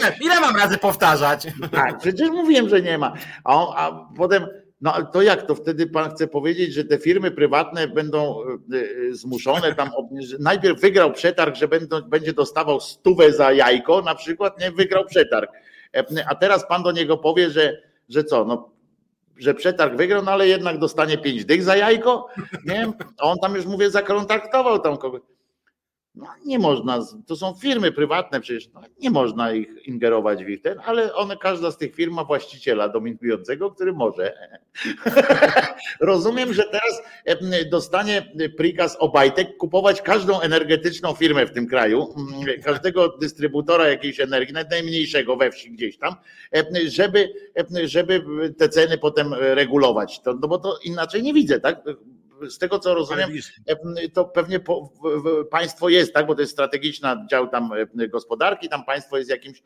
tak, 0.00 0.20
Ile 0.20 0.40
mam 0.40 0.56
razy 0.56 0.78
powtarzać? 0.78 1.46
Tak, 1.72 1.98
przecież 1.98 2.30
mówiłem, 2.30 2.68
że 2.68 2.82
nie 2.82 2.98
ma. 2.98 3.14
A, 3.44 3.76
a 3.76 4.08
potem, 4.16 4.46
no 4.80 4.92
to 5.12 5.22
jak 5.22 5.46
to 5.46 5.54
wtedy 5.54 5.86
pan 5.86 6.10
chce 6.10 6.26
powiedzieć, 6.26 6.74
że 6.74 6.84
te 6.84 6.98
firmy 6.98 7.30
prywatne 7.30 7.88
będą 7.88 8.40
e, 8.42 8.76
e, 8.76 9.14
zmuszone 9.14 9.74
tam, 9.74 9.90
najpierw 10.40 10.80
wygrał 10.80 11.12
przetarg, 11.12 11.56
że 11.56 11.68
będą, 11.68 12.02
będzie 12.02 12.32
dostawał 12.32 12.80
stówę 12.80 13.32
za 13.32 13.52
jajko, 13.52 14.02
na 14.02 14.14
przykład, 14.14 14.60
nie 14.60 14.70
wygrał 14.70 15.04
przetarg. 15.04 15.50
E, 15.96 16.04
a 16.28 16.34
teraz 16.34 16.68
pan 16.68 16.82
do 16.82 16.92
niego 16.92 17.16
powie, 17.16 17.50
że, 17.50 17.82
że 18.08 18.24
co, 18.24 18.44
no 18.44 18.70
że 19.38 19.54
przetarg 19.54 19.96
wygrał, 19.96 20.22
no 20.22 20.30
ale 20.30 20.48
jednak 20.48 20.78
dostanie 20.78 21.18
pięć 21.18 21.44
dych 21.44 21.62
za 21.62 21.76
jajko, 21.76 22.28
nie? 22.64 22.92
A 23.18 23.22
on 23.22 23.38
tam 23.38 23.54
już 23.54 23.66
mówię, 23.66 23.90
zakontraktował 23.90 24.78
tam 24.78 24.96
kogoś. 24.96 25.20
No, 26.18 26.26
nie 26.44 26.58
można, 26.58 26.98
to 27.26 27.36
są 27.36 27.54
firmy 27.54 27.92
prywatne, 27.92 28.40
przecież 28.40 28.68
no, 28.74 28.80
nie 29.00 29.10
można 29.10 29.52
ich 29.52 29.86
ingerować 29.86 30.44
w 30.44 30.48
ich 30.48 30.62
ten, 30.62 30.80
ale 30.84 31.14
one, 31.14 31.36
każda 31.36 31.70
z 31.70 31.76
tych 31.76 31.94
firm 31.94 32.14
ma 32.14 32.24
właściciela 32.24 32.88
dominującego, 32.88 33.70
który 33.70 33.92
może. 33.92 34.34
Rozumiem, 36.00 36.54
że 36.54 36.64
teraz 36.64 37.02
dostanie 37.70 38.32
prikaz 38.56 38.96
Obajtek 38.96 39.56
kupować 39.56 40.02
każdą 40.02 40.40
energetyczną 40.40 41.14
firmę 41.14 41.46
w 41.46 41.52
tym 41.52 41.66
kraju, 41.66 42.14
każdego 42.64 43.08
dystrybutora 43.08 43.88
jakiejś 43.88 44.20
energii, 44.20 44.54
najmniejszego 44.70 45.36
we 45.36 45.50
wsi 45.50 45.70
gdzieś 45.70 45.98
tam, 45.98 46.14
żeby, 46.88 47.32
żeby 47.84 48.24
te 48.58 48.68
ceny 48.68 48.98
potem 48.98 49.34
regulować. 49.34 50.20
To, 50.20 50.34
no 50.34 50.48
bo 50.48 50.58
to 50.58 50.78
inaczej 50.84 51.22
nie 51.22 51.34
widzę, 51.34 51.60
tak? 51.60 51.82
Z 52.48 52.58
tego 52.58 52.78
co 52.78 52.94
rozumiem, 52.94 53.30
to 54.14 54.24
pewnie 54.24 54.60
po, 54.60 54.92
państwo 55.50 55.88
jest, 55.88 56.14
tak, 56.14 56.26
bo 56.26 56.34
to 56.34 56.40
jest 56.40 56.52
strategiczna 56.52 57.26
dział 57.30 57.48
tam 57.48 57.70
gospodarki, 58.08 58.68
tam 58.68 58.84
państwo 58.84 59.18
jest 59.18 59.30
jakimś 59.30 59.62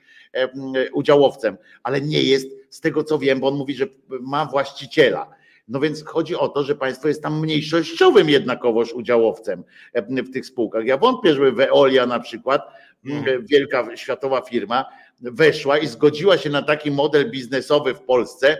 udziałowcem, 0.92 1.56
ale 1.82 2.00
nie 2.00 2.22
jest 2.22 2.46
z 2.70 2.80
tego 2.80 3.04
co 3.04 3.18
wiem, 3.18 3.40
bo 3.40 3.48
on 3.48 3.54
mówi, 3.54 3.74
że 3.74 3.86
ma 4.08 4.46
właściciela. 4.46 5.30
No 5.68 5.80
więc 5.80 6.04
chodzi 6.04 6.36
o 6.36 6.48
to, 6.48 6.62
że 6.62 6.74
państwo 6.74 7.08
jest 7.08 7.22
tam 7.22 7.40
mniejszościowym 7.40 8.28
jednakowoż 8.28 8.92
udziałowcem 8.92 9.64
w 9.94 10.32
tych 10.32 10.46
spółkach. 10.46 10.86
Ja 10.86 10.96
wątpię, 10.96 11.34
żeby 11.34 11.52
Veolia 11.52 12.06
na 12.06 12.20
przykład, 12.20 12.62
hmm. 13.06 13.46
wielka 13.46 13.96
światowa 13.96 14.40
firma, 14.40 14.84
weszła 15.20 15.78
i 15.78 15.86
zgodziła 15.86 16.38
się 16.38 16.50
na 16.50 16.62
taki 16.62 16.90
model 16.90 17.30
biznesowy 17.30 17.94
w 17.94 18.00
Polsce, 18.00 18.58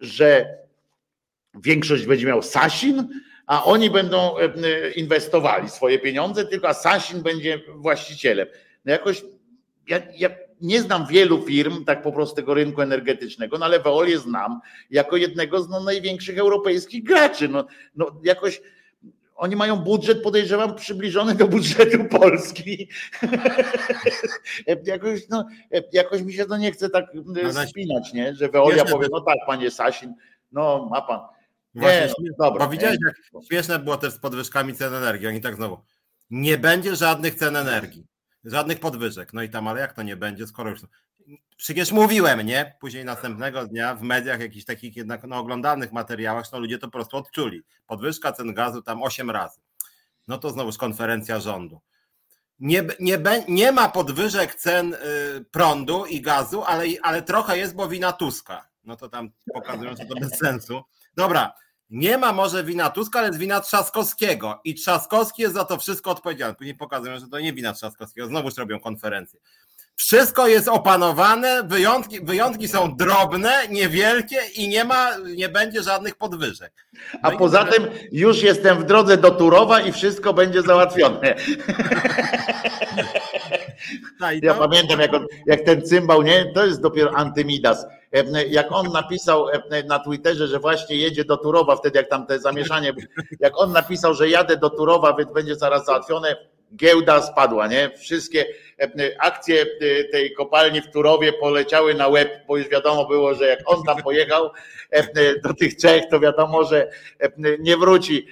że 0.00 0.58
większość 1.54 2.06
będzie 2.06 2.26
miał 2.26 2.42
Sasin, 2.42 3.08
a 3.50 3.64
oni 3.64 3.90
będą 3.90 4.34
inwestowali 4.96 5.68
swoje 5.68 5.98
pieniądze, 5.98 6.46
tylko 6.46 6.74
Sasin 6.74 7.22
będzie 7.22 7.60
właścicielem. 7.76 8.46
No 8.84 8.92
jakoś 8.92 9.22
ja, 9.88 10.00
ja 10.16 10.30
nie 10.60 10.82
znam 10.82 11.06
wielu 11.06 11.42
firm, 11.42 11.84
tak 11.84 12.02
po 12.02 12.12
prostu 12.12 12.36
tego 12.36 12.54
rynku 12.54 12.82
energetycznego, 12.82 13.58
no 13.58 13.64
ale 13.64 13.80
Veolię 13.80 14.18
znam 14.18 14.60
jako 14.90 15.16
jednego 15.16 15.62
z 15.62 15.68
no, 15.68 15.80
największych 15.80 16.38
europejskich 16.38 17.04
graczy. 17.04 17.48
No, 17.48 17.64
no 17.94 18.20
jakoś 18.24 18.62
oni 19.36 19.56
mają 19.56 19.76
budżet, 19.76 20.22
podejrzewam, 20.22 20.74
przybliżony 20.74 21.34
do 21.34 21.48
budżetu 21.48 22.04
Polski. 22.20 22.88
jakoś, 24.84 25.28
no, 25.28 25.46
jakoś 25.92 26.22
mi 26.22 26.32
się 26.32 26.44
to 26.44 26.56
nie 26.56 26.72
chce 26.72 26.90
tak 26.90 27.04
e, 27.44 27.66
spinać, 27.66 28.12
nie? 28.12 28.34
że 28.34 28.48
Veolia 28.48 28.84
powie, 28.84 29.08
no 29.12 29.20
tak, 29.20 29.36
panie 29.46 29.70
Sasin, 29.70 30.14
no 30.52 30.88
ma 30.90 31.02
pan. 31.02 31.39
Nie, 31.74 32.08
no, 32.18 32.34
dobra, 32.38 32.66
bo 32.66 32.72
widziałeś, 32.72 32.98
jak 33.04 33.44
śmieszne 33.48 33.78
było 33.78 33.96
też 33.96 34.12
z 34.12 34.18
podwyżkami 34.18 34.74
cen 34.74 34.94
energii. 34.94 35.26
Oni 35.26 35.40
tak 35.40 35.56
znowu, 35.56 35.80
nie 36.30 36.58
będzie 36.58 36.96
żadnych 36.96 37.34
cen 37.34 37.56
energii. 37.56 38.06
Żadnych 38.44 38.80
podwyżek. 38.80 39.32
No 39.32 39.42
i 39.42 39.48
tam, 39.48 39.68
ale 39.68 39.80
jak 39.80 39.92
to 39.92 40.02
nie 40.02 40.16
będzie, 40.16 40.46
skoro 40.46 40.70
już. 40.70 40.80
Przecież 41.56 41.92
mówiłem, 41.92 42.40
nie? 42.40 42.76
Później 42.80 43.04
następnego 43.04 43.66
dnia 43.66 43.94
w 43.94 44.02
mediach, 44.02 44.40
jakichś 44.40 44.64
takich 44.64 44.96
jednak 44.96 45.24
no, 45.24 45.38
oglądanych 45.38 45.92
materiałach, 45.92 46.52
no 46.52 46.58
ludzie 46.58 46.78
to 46.78 46.86
po 46.86 46.92
prostu 46.92 47.16
odczuli. 47.16 47.62
Podwyżka 47.86 48.32
cen 48.32 48.54
gazu 48.54 48.82
tam 48.82 49.02
8 49.02 49.30
razy. 49.30 49.60
No 50.28 50.38
to 50.38 50.50
znowuż 50.50 50.76
konferencja 50.78 51.40
rządu. 51.40 51.80
Nie, 52.60 52.84
nie, 53.00 53.18
nie 53.48 53.72
ma 53.72 53.88
podwyżek 53.88 54.54
cen 54.54 54.94
y, 54.94 54.98
prądu 55.50 56.06
i 56.06 56.20
gazu, 56.20 56.62
ale, 56.62 56.84
ale 57.02 57.22
trochę 57.22 57.58
jest, 57.58 57.74
bo 57.74 57.88
wina 57.88 58.12
Tuska. 58.12 58.68
No 58.84 58.96
to 58.96 59.08
tam 59.08 59.30
pokazują, 59.54 59.96
że 59.96 60.04
to 60.04 60.14
bez 60.14 60.38
sensu. 60.38 60.82
Dobra, 61.16 61.52
nie 61.90 62.18
ma 62.18 62.32
może 62.32 62.64
wina 62.64 62.90
Tuska, 62.90 63.18
ale 63.18 63.28
jest 63.28 63.38
wina 63.38 63.60
Trzaskowskiego. 63.60 64.60
I 64.64 64.74
Trzaskowski 64.74 65.42
jest 65.42 65.54
za 65.54 65.64
to 65.64 65.78
wszystko 65.78 66.10
odpowiedzialny. 66.10 66.54
Później 66.54 66.76
pokazują, 66.76 67.18
że 67.18 67.28
to 67.28 67.40
nie 67.40 67.52
wina 67.52 67.72
Trzaskowskiego. 67.72 68.26
Znowuż 68.26 68.56
robią 68.56 68.80
konferencję. 68.80 69.40
Wszystko 69.96 70.48
jest 70.48 70.68
opanowane, 70.68 71.62
wyjątki, 71.62 72.20
wyjątki 72.20 72.68
są 72.68 72.96
drobne, 72.96 73.52
niewielkie 73.70 74.36
i 74.54 74.68
nie 74.68 74.84
ma, 74.84 75.16
nie 75.36 75.48
będzie 75.48 75.82
żadnych 75.82 76.14
podwyżek. 76.14 76.72
No 77.12 77.20
A 77.22 77.30
poza 77.30 77.64
tym 77.64 77.86
już 78.12 78.42
jestem 78.42 78.78
w 78.78 78.84
drodze 78.84 79.16
do 79.16 79.30
Turowa 79.30 79.80
i 79.80 79.92
wszystko 79.92 80.34
będzie 80.34 80.62
załatwione. 80.62 81.34
Ja 84.42 84.54
pamiętam, 84.54 85.00
jak, 85.00 85.14
on, 85.14 85.26
jak 85.46 85.60
ten 85.60 85.82
cymbał, 85.82 86.22
nie? 86.22 86.52
To 86.54 86.66
jest 86.66 86.80
dopiero 86.80 87.10
antymidas 87.16 87.86
jak 88.48 88.72
on 88.72 88.92
napisał 88.92 89.46
na 89.88 89.98
Twitterze, 89.98 90.48
że 90.48 90.58
właśnie 90.58 90.96
jedzie 90.96 91.24
do 91.24 91.36
Turowa, 91.36 91.76
wtedy 91.76 91.98
jak 91.98 92.08
tam 92.08 92.26
te 92.26 92.38
zamieszanie, 92.38 92.92
jak 93.40 93.58
on 93.58 93.72
napisał, 93.72 94.14
że 94.14 94.28
jadę 94.28 94.56
do 94.56 94.70
Turowa, 94.70 95.16
będzie 95.34 95.56
zaraz 95.56 95.86
załatwione, 95.86 96.36
giełda 96.76 97.22
spadła, 97.22 97.66
nie? 97.66 97.90
Wszystkie 97.98 98.46
akcje 99.18 99.66
tej 100.12 100.32
kopalni 100.32 100.80
w 100.80 100.90
Turowie 100.90 101.32
poleciały 101.32 101.94
na 101.94 102.08
łeb, 102.08 102.46
bo 102.48 102.56
już 102.56 102.68
wiadomo 102.68 103.08
było, 103.08 103.34
że 103.34 103.46
jak 103.46 103.60
on 103.66 103.82
tam 103.82 104.02
pojechał 104.02 104.50
do 105.44 105.54
tych 105.54 105.76
Czech, 105.76 106.04
to 106.10 106.20
wiadomo, 106.20 106.64
że 106.64 106.90
nie 107.58 107.76
wróci 107.76 108.26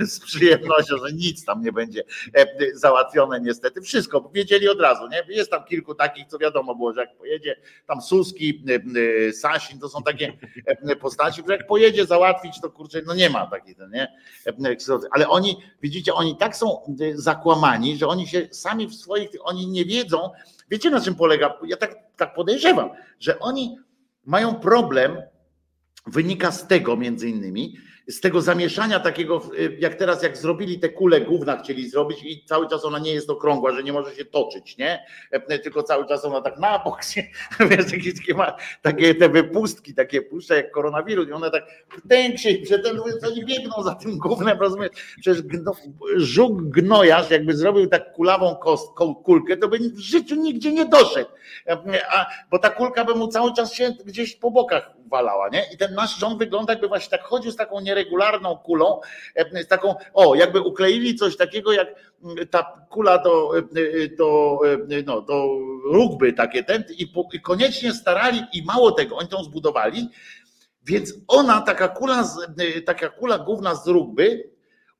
z 0.00 0.20
przyjemnością, 0.20 0.96
że 1.06 1.12
nic 1.12 1.44
tam 1.44 1.62
nie 1.62 1.72
będzie 1.72 2.02
załatwione 2.74 3.40
niestety. 3.40 3.80
Wszystko 3.80 4.30
wiedzieli 4.34 4.68
od 4.68 4.80
razu, 4.80 5.08
nie? 5.08 5.22
Jest 5.28 5.50
tam 5.50 5.64
kilku 5.64 5.94
takich, 5.94 6.26
co 6.26 6.38
wiadomo 6.38 6.74
było, 6.74 6.92
że 6.92 7.00
jak 7.00 7.16
pojedzie 7.16 7.56
tam 7.86 8.02
Suski, 8.02 8.64
Sasin, 9.40 9.80
to 9.80 9.88
są 9.88 10.02
takie 10.02 10.32
postaci, 11.00 11.42
że 11.46 11.52
jak 11.52 11.66
pojedzie 11.66 12.06
załatwić, 12.06 12.60
to 12.60 12.70
kurczę, 12.70 13.02
no 13.06 13.14
nie 13.14 13.30
ma 13.30 13.46
takich, 13.46 13.76
nie? 13.92 14.08
Ale 15.10 15.28
oni, 15.28 15.56
widzicie, 15.82 16.14
oni 16.14 16.36
tak 16.36 16.56
są 16.56 16.96
zakłamani, 17.14 17.96
że 17.96 18.06
oni 18.06 18.26
się 18.26 18.48
sami 18.50 18.86
w 18.86 18.94
swoich 18.94 19.30
oni 19.44 19.66
nie 19.66 19.84
wiedzą, 19.84 20.30
wiecie 20.70 20.90
na 20.90 21.00
czym 21.00 21.14
polega, 21.14 21.58
ja 21.66 21.76
tak, 21.76 21.96
tak 22.16 22.34
podejrzewam, 22.34 22.90
że 23.20 23.38
oni 23.38 23.76
mają 24.24 24.54
problem, 24.54 25.22
wynika 26.06 26.52
z 26.52 26.66
tego 26.66 26.96
między 26.96 27.28
innymi, 27.28 27.76
z 28.08 28.20
tego 28.20 28.42
zamieszania 28.42 29.00
takiego, 29.00 29.42
jak 29.78 29.94
teraz, 29.94 30.22
jak 30.22 30.36
zrobili 30.36 30.78
te 30.78 30.88
kule 30.88 31.20
główna 31.20 31.56
chcieli 31.56 31.90
zrobić 31.90 32.18
i 32.24 32.44
cały 32.44 32.68
czas 32.68 32.84
ona 32.84 32.98
nie 32.98 33.12
jest 33.12 33.30
okrągła, 33.30 33.72
że 33.72 33.82
nie 33.82 33.92
może 33.92 34.14
się 34.14 34.24
toczyć, 34.24 34.76
nie? 34.78 35.04
Tylko 35.62 35.82
cały 35.82 36.06
czas 36.06 36.24
ona 36.24 36.40
tak 36.40 36.58
na 36.58 36.78
bok 36.78 37.04
się, 37.04 37.22
wiesz, 37.70 37.90
takie, 37.90 38.12
takie, 38.12 38.34
ma, 38.34 38.56
takie 38.82 39.14
te 39.14 39.28
wypustki, 39.28 39.94
takie 39.94 40.22
puszcza 40.22 40.54
jak 40.54 40.70
koronawirus 40.70 41.28
i 41.28 41.32
one 41.32 41.50
tak 41.50 41.64
tęk 42.08 42.38
się 42.38 42.50
i 42.50 42.62
przed 42.62 42.86
oni 43.26 43.44
biegną 43.44 43.82
za 43.82 43.94
tym 43.94 44.18
głównym, 44.18 44.58
rozumiesz? 44.60 44.90
Przecież 45.20 45.42
gno, 45.42 45.72
żuk 46.16 46.62
gnojarz 46.62 47.30
jakby 47.30 47.56
zrobił 47.56 47.86
tak 47.86 48.12
kulawą 48.12 48.56
kost, 48.56 48.92
kulkę, 49.24 49.56
to 49.56 49.68
by 49.68 49.78
w 49.78 49.98
życiu 49.98 50.34
nigdzie 50.34 50.72
nie 50.72 50.86
doszedł, 50.86 51.30
a, 52.10 52.26
bo 52.50 52.58
ta 52.58 52.70
kulka 52.70 53.04
by 53.04 53.14
mu 53.14 53.28
cały 53.28 53.54
czas 53.54 53.72
się 53.74 53.92
gdzieś 54.04 54.36
po 54.36 54.50
bokach 54.50 54.90
walała, 55.12 55.48
nie? 55.48 55.64
I 55.74 55.76
ten 55.76 55.94
nasz 55.94 56.18
rząd 56.18 56.38
wygląda 56.38 56.72
jakby 56.72 56.88
właśnie 56.88 57.10
tak 57.10 57.22
chodził 57.22 57.52
z 57.52 57.56
taką 57.56 57.80
nie 57.80 57.92
nieregularną 57.92 58.56
kulą, 58.56 59.00
e, 59.34 59.62
z 59.62 59.68
taką, 59.68 59.94
o, 60.14 60.34
jakby 60.34 60.60
ukleili 60.60 61.14
coś 61.14 61.36
takiego 61.36 61.72
jak 61.72 61.88
mm, 62.24 62.48
ta 62.48 62.86
kula 62.90 63.18
do, 63.18 63.58
e, 63.58 63.62
do, 64.16 64.58
e, 64.90 65.02
no, 65.06 65.20
do 65.20 65.48
rugby 65.84 66.32
takie 66.32 66.64
ten 66.64 66.84
i, 66.98 67.12
i 67.32 67.40
koniecznie 67.40 67.92
starali 67.92 68.42
i 68.52 68.64
mało 68.64 68.92
tego, 68.92 69.16
oni 69.16 69.28
tą 69.28 69.44
zbudowali, 69.44 70.08
więc 70.84 71.14
ona, 71.28 71.60
taka 71.60 71.88
kula, 71.88 72.24
taka 72.86 73.08
kula 73.08 73.38
główna 73.38 73.74
z 73.74 73.86
rugby, 73.86 74.50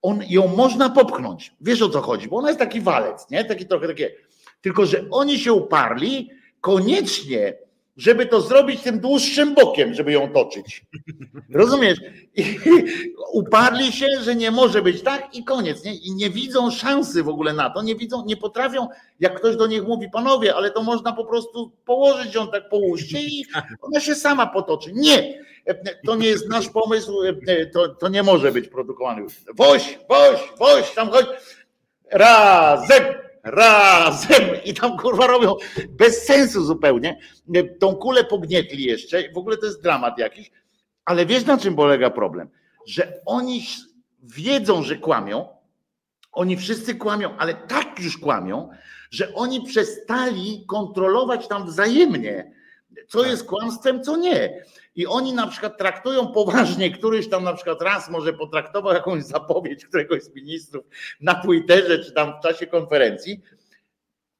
on, 0.02 0.20
ją 0.28 0.46
można 0.46 0.90
popchnąć. 0.90 1.54
Wiesz 1.60 1.82
o 1.82 1.88
co 1.88 2.00
chodzi, 2.00 2.28
bo 2.28 2.36
ona 2.36 2.48
jest 2.48 2.60
taki 2.60 2.80
walec, 2.80 3.30
nie? 3.30 3.44
Taki 3.44 3.66
trochę 3.66 3.86
takie. 3.86 4.10
Tylko, 4.60 4.86
że 4.86 5.04
oni 5.10 5.38
się 5.38 5.52
uparli 5.52 6.30
koniecznie 6.60 7.54
żeby 7.96 8.26
to 8.26 8.40
zrobić 8.40 8.80
tym 8.80 9.00
dłuższym 9.00 9.54
bokiem, 9.54 9.94
żeby 9.94 10.12
ją 10.12 10.32
toczyć. 10.32 10.86
Rozumiesz? 11.50 11.98
I 12.34 12.58
uparli 13.32 13.92
się, 13.92 14.06
że 14.22 14.34
nie 14.34 14.50
może 14.50 14.82
być 14.82 15.02
tak 15.02 15.34
i 15.34 15.44
koniec. 15.44 15.84
Nie? 15.84 15.94
I 15.94 16.12
nie 16.14 16.30
widzą 16.30 16.70
szansy 16.70 17.22
w 17.22 17.28
ogóle 17.28 17.52
na 17.52 17.70
to, 17.70 17.82
nie 17.82 17.96
widzą, 17.96 18.24
nie 18.24 18.36
potrafią, 18.36 18.88
jak 19.20 19.38
ktoś 19.38 19.56
do 19.56 19.66
nich 19.66 19.82
mówi, 19.82 20.10
panowie, 20.10 20.54
ale 20.54 20.70
to 20.70 20.82
można 20.82 21.12
po 21.12 21.24
prostu 21.24 21.72
położyć 21.84 22.34
ją 22.34 22.48
tak 22.48 22.68
połóżcie 22.68 23.20
i 23.20 23.44
ona 23.80 24.00
się 24.00 24.14
sama 24.14 24.46
potoczy. 24.46 24.90
Nie, 24.94 25.44
to 26.06 26.16
nie 26.16 26.28
jest 26.28 26.48
nasz 26.48 26.68
pomysł, 26.68 27.18
to, 27.72 27.88
to 27.88 28.08
nie 28.08 28.22
może 28.22 28.52
być 28.52 28.68
produkowany. 28.68 29.26
Woś, 29.54 29.98
woś, 30.08 30.52
woś, 30.58 30.90
tam 30.94 31.10
chodź. 31.10 31.26
Razem, 32.10 33.02
razem 33.42 34.42
i 34.64 34.74
tam 34.74 34.98
kurwa 34.98 35.26
robią 35.26 35.54
bez 35.88 36.26
sensu 36.26 36.64
zupełnie. 36.64 37.18
Tą 37.80 37.94
kulę 37.94 38.24
pognietli 38.24 38.84
jeszcze, 38.84 39.32
w 39.32 39.38
ogóle 39.38 39.56
to 39.56 39.66
jest 39.66 39.82
dramat 39.82 40.18
jakiś, 40.18 40.50
ale 41.04 41.26
wiesz 41.26 41.44
na 41.44 41.58
czym 41.58 41.76
polega 41.76 42.10
problem? 42.10 42.48
Że 42.86 43.12
oni 43.26 43.66
wiedzą, 44.22 44.82
że 44.82 44.96
kłamią, 44.96 45.48
oni 46.32 46.56
wszyscy 46.56 46.94
kłamią, 46.94 47.36
ale 47.38 47.54
tak 47.54 48.00
już 48.00 48.18
kłamią, 48.18 48.70
że 49.10 49.34
oni 49.34 49.62
przestali 49.62 50.64
kontrolować 50.66 51.48
tam 51.48 51.66
wzajemnie, 51.66 52.52
co 53.08 53.20
tak. 53.20 53.30
jest 53.30 53.44
kłamstwem, 53.44 54.02
co 54.02 54.16
nie. 54.16 54.64
I 54.94 55.06
oni 55.06 55.32
na 55.32 55.46
przykład 55.46 55.78
traktują 55.78 56.26
poważnie, 56.26 56.90
któryś 56.90 57.28
tam 57.28 57.44
na 57.44 57.52
przykład 57.54 57.82
raz 57.82 58.10
może 58.10 58.32
potraktował 58.32 58.94
jakąś 58.94 59.24
zapowiedź 59.24 59.86
któregoś 59.86 60.22
z 60.22 60.34
ministrów 60.34 60.84
na 61.20 61.34
Twitterze 61.34 61.98
czy 61.98 62.12
tam 62.12 62.32
w 62.38 62.42
czasie 62.42 62.66
konferencji 62.66 63.40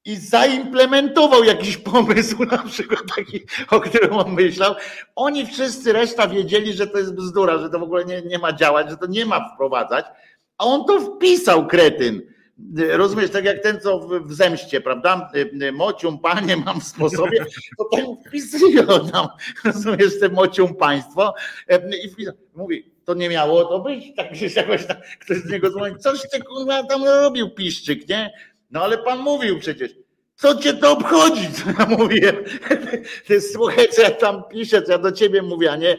i 0.04 0.16
zaimplementował 0.16 1.44
jakiś 1.44 1.76
pomysł, 1.76 2.44
na 2.44 2.58
przykład 2.58 3.00
taki, 3.16 3.40
o 3.70 3.80
którym 3.80 4.12
on 4.12 4.32
myślał. 4.32 4.74
Oni 5.16 5.46
wszyscy, 5.46 5.92
reszta 5.92 6.28
wiedzieli, 6.28 6.72
że 6.72 6.86
to 6.86 6.98
jest 6.98 7.14
bzdura, 7.14 7.58
że 7.58 7.70
to 7.70 7.78
w 7.78 7.82
ogóle 7.82 8.04
nie, 8.04 8.22
nie 8.22 8.38
ma 8.38 8.52
działać, 8.52 8.90
że 8.90 8.96
to 8.96 9.06
nie 9.06 9.26
ma 9.26 9.54
wprowadzać, 9.54 10.06
a 10.58 10.64
on 10.64 10.84
to 10.84 11.00
wpisał, 11.00 11.66
kretyn. 11.66 12.31
Rozumiesz, 12.76 13.30
tak 13.30 13.44
jak 13.44 13.62
ten, 13.62 13.80
co 13.80 14.08
w 14.24 14.32
zemście, 14.32 14.80
prawda? 14.80 15.30
Mocium, 15.72 16.18
panie, 16.18 16.56
mam 16.56 16.80
w 16.80 16.84
sposobie, 16.84 17.44
to 17.78 17.84
ten 17.84 18.06
wpisuje 18.26 18.86
tam, 18.86 19.28
rozumiesz, 19.64 20.20
te 20.20 20.28
mocium 20.28 20.74
państwo 20.74 21.34
i 22.04 22.26
mówi, 22.54 22.92
to 23.04 23.14
nie 23.14 23.28
miało 23.28 23.64
to 23.64 23.80
być, 23.80 24.14
tak 24.16 24.36
się 24.36 24.46
jakoś 24.56 24.86
tam, 24.86 24.96
ktoś 25.20 25.36
z 25.36 25.50
niego 25.50 25.70
dzwoni, 25.70 25.98
coś 25.98 26.20
ty 26.32 26.42
kurwa 26.42 26.84
tam 26.84 27.04
robił 27.04 27.50
piszczyk, 27.50 28.08
nie? 28.08 28.32
No 28.70 28.82
ale 28.84 28.98
pan 28.98 29.18
mówił 29.18 29.58
przecież, 29.58 29.94
co 30.36 30.54
cię 30.54 30.74
to 30.74 30.92
obchodzi, 30.92 31.48
co 31.56 31.70
ja 31.78 31.86
mówię? 31.86 32.32
Słuchaj, 33.52 33.88
co 33.88 34.02
ja 34.02 34.10
tam 34.10 34.42
piszę, 34.50 34.82
co 34.82 34.92
ja 34.92 34.98
do 34.98 35.12
ciebie 35.12 35.42
mówię, 35.42 35.72
a 35.72 35.76
nie 35.76 35.98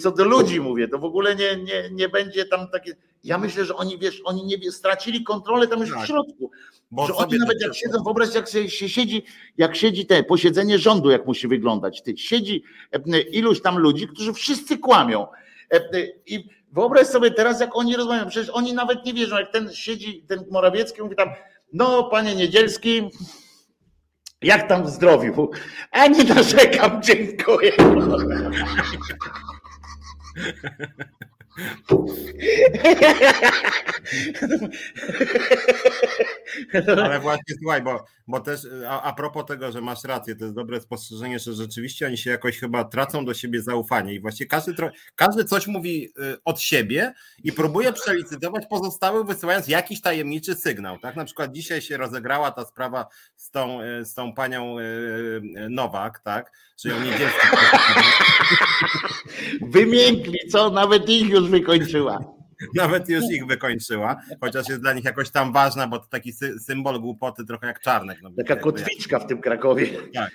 co 0.00 0.10
do 0.10 0.24
ludzi 0.24 0.60
mówię, 0.60 0.88
to 0.88 0.98
w 0.98 1.04
ogóle 1.04 1.36
nie, 1.36 1.56
nie, 1.56 1.90
nie 1.90 2.08
będzie 2.08 2.44
tam 2.44 2.68
takie, 2.70 2.96
ja 3.24 3.38
myślę, 3.38 3.64
że 3.64 3.76
oni, 3.76 3.98
wiesz, 3.98 4.22
oni 4.24 4.44
nie 4.44 4.72
stracili 4.72 5.24
kontrolę 5.24 5.66
tam 5.66 5.80
już 5.80 5.90
w 5.90 5.94
tak. 5.94 6.06
środku, 6.06 6.50
bo 6.90 7.06
że 7.06 7.14
oni 7.14 7.38
nawet 7.38 7.62
jak 7.62 7.74
siedzą, 7.74 8.02
wyobraź 8.02 8.34
jak 8.34 8.48
się 8.68 8.88
siedzi, 8.88 9.24
jak 9.58 9.76
siedzi 9.76 10.06
te 10.06 10.22
posiedzenie 10.22 10.78
rządu, 10.78 11.10
jak 11.10 11.26
musi 11.26 11.48
wyglądać. 11.48 12.02
Ty, 12.02 12.18
siedzi 12.18 12.64
e, 12.92 13.20
iluś 13.20 13.62
tam 13.62 13.78
ludzi, 13.78 14.08
którzy 14.08 14.32
wszyscy 14.32 14.78
kłamią. 14.78 15.26
E, 15.72 15.80
I 16.26 16.48
wyobraź 16.72 17.06
sobie 17.06 17.30
teraz, 17.30 17.60
jak 17.60 17.76
oni 17.76 17.96
rozmawiają. 17.96 18.28
Przecież 18.28 18.50
oni 18.50 18.72
nawet 18.72 19.04
nie 19.04 19.14
wierzą, 19.14 19.38
jak 19.38 19.52
ten 19.52 19.72
siedzi, 19.72 20.24
ten 20.28 20.44
Morawiecki 20.50 21.02
mówi 21.02 21.16
tam, 21.16 21.28
no 21.72 22.04
panie 22.04 22.34
Niedzielski, 22.34 23.10
jak 24.42 24.68
tam 24.68 24.84
w 24.84 24.90
zdrowiu? 24.90 25.50
A 25.90 26.06
nie 26.06 26.24
narzekam, 26.24 27.02
dziękuję. 27.02 27.72
Ale 37.04 37.20
właśnie 37.20 37.54
słuchaj, 37.58 37.82
bo, 37.82 38.04
bo 38.26 38.40
też 38.40 38.60
a, 38.88 39.02
a 39.02 39.12
propos 39.12 39.46
tego, 39.46 39.72
że 39.72 39.80
masz 39.80 40.04
rację, 40.04 40.36
to 40.36 40.44
jest 40.44 40.56
dobre 40.56 40.80
spostrzeżenie, 40.80 41.38
że 41.38 41.52
rzeczywiście 41.52 42.06
oni 42.06 42.18
się 42.18 42.30
jakoś 42.30 42.58
chyba 42.58 42.84
tracą 42.84 43.24
do 43.24 43.34
siebie 43.34 43.62
zaufanie 43.62 44.14
i 44.14 44.20
właśnie 44.20 44.46
każdy, 44.46 44.74
każdy 45.16 45.44
coś 45.44 45.66
mówi 45.66 46.04
y, 46.04 46.10
od 46.44 46.60
siebie 46.60 47.14
i 47.44 47.52
próbuje 47.52 47.92
przelicytować 47.92 48.66
pozostałych, 48.66 49.26
wysyłając 49.26 49.68
jakiś 49.68 50.00
tajemniczy 50.00 50.54
sygnał. 50.54 50.98
Tak 50.98 51.16
na 51.16 51.24
przykład 51.24 51.52
dzisiaj 51.52 51.82
się 51.82 51.96
rozegrała 51.96 52.50
ta 52.50 52.64
sprawa 52.64 53.06
z 53.36 53.50
tą, 53.50 53.82
y, 53.82 54.04
z 54.04 54.14
tą 54.14 54.34
panią 54.34 54.78
y, 54.78 55.40
Nowak, 55.70 56.18
tak, 56.18 56.52
czyli 56.82 56.94
o 56.94 56.98
niedzielskim. 57.00 57.50
Wymiękli, 59.70 60.38
co? 60.52 60.70
Nawet 60.70 61.08
ich 61.08 61.28
już 61.28 61.48
wykończyła. 61.48 62.40
Nawet 62.74 63.08
już 63.08 63.24
ich 63.30 63.46
wykończyła, 63.46 64.16
chociaż 64.40 64.68
jest 64.68 64.80
dla 64.80 64.92
nich 64.92 65.04
jakoś 65.04 65.30
tam 65.30 65.52
ważna, 65.52 65.86
bo 65.86 65.98
to 65.98 66.06
taki 66.06 66.32
sy 66.32 66.58
symbol 66.58 67.00
głupoty, 67.00 67.44
trochę 67.44 67.66
jak 67.66 67.80
czarnek. 67.80 68.18
No, 68.22 68.30
Taka 68.36 68.56
kotwiczka 68.56 69.18
w 69.18 69.26
tym 69.26 69.40
Krakowie. 69.40 69.86
Tak, 70.14 70.30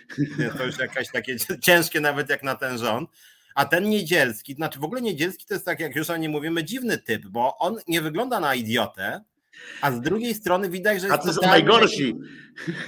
to 0.58 0.66
już 0.66 0.80
jakaś 0.80 1.12
takie 1.12 1.36
ciężkie 1.62 2.00
nawet 2.00 2.30
jak 2.30 2.44
na 2.44 2.56
ten 2.56 2.78
rząd. 2.78 3.10
A 3.56 3.66
ten 3.66 3.90
Niedzielski, 3.90 4.54
znaczy 4.54 4.80
w 4.80 4.84
ogóle 4.84 5.02
Niedzielski 5.02 5.46
to 5.46 5.54
jest 5.54 5.66
tak, 5.66 5.80
jak 5.80 5.96
już 5.96 6.10
o 6.10 6.18
nim 6.18 6.32
mówimy, 6.32 6.64
dziwny 6.64 6.98
typ, 6.98 7.28
bo 7.28 7.58
on 7.58 7.78
nie 7.88 8.02
wygląda 8.02 8.40
na 8.40 8.56
idiotę, 8.56 9.22
a 9.82 9.92
z 9.92 10.02
drugiej 10.02 10.34
strony 10.34 10.70
widać, 10.70 11.02
że 11.02 11.08
jest. 11.08 11.20
A 11.20 11.24
to 11.28 11.34
są 11.34 11.42
najgorsi. 11.42 12.16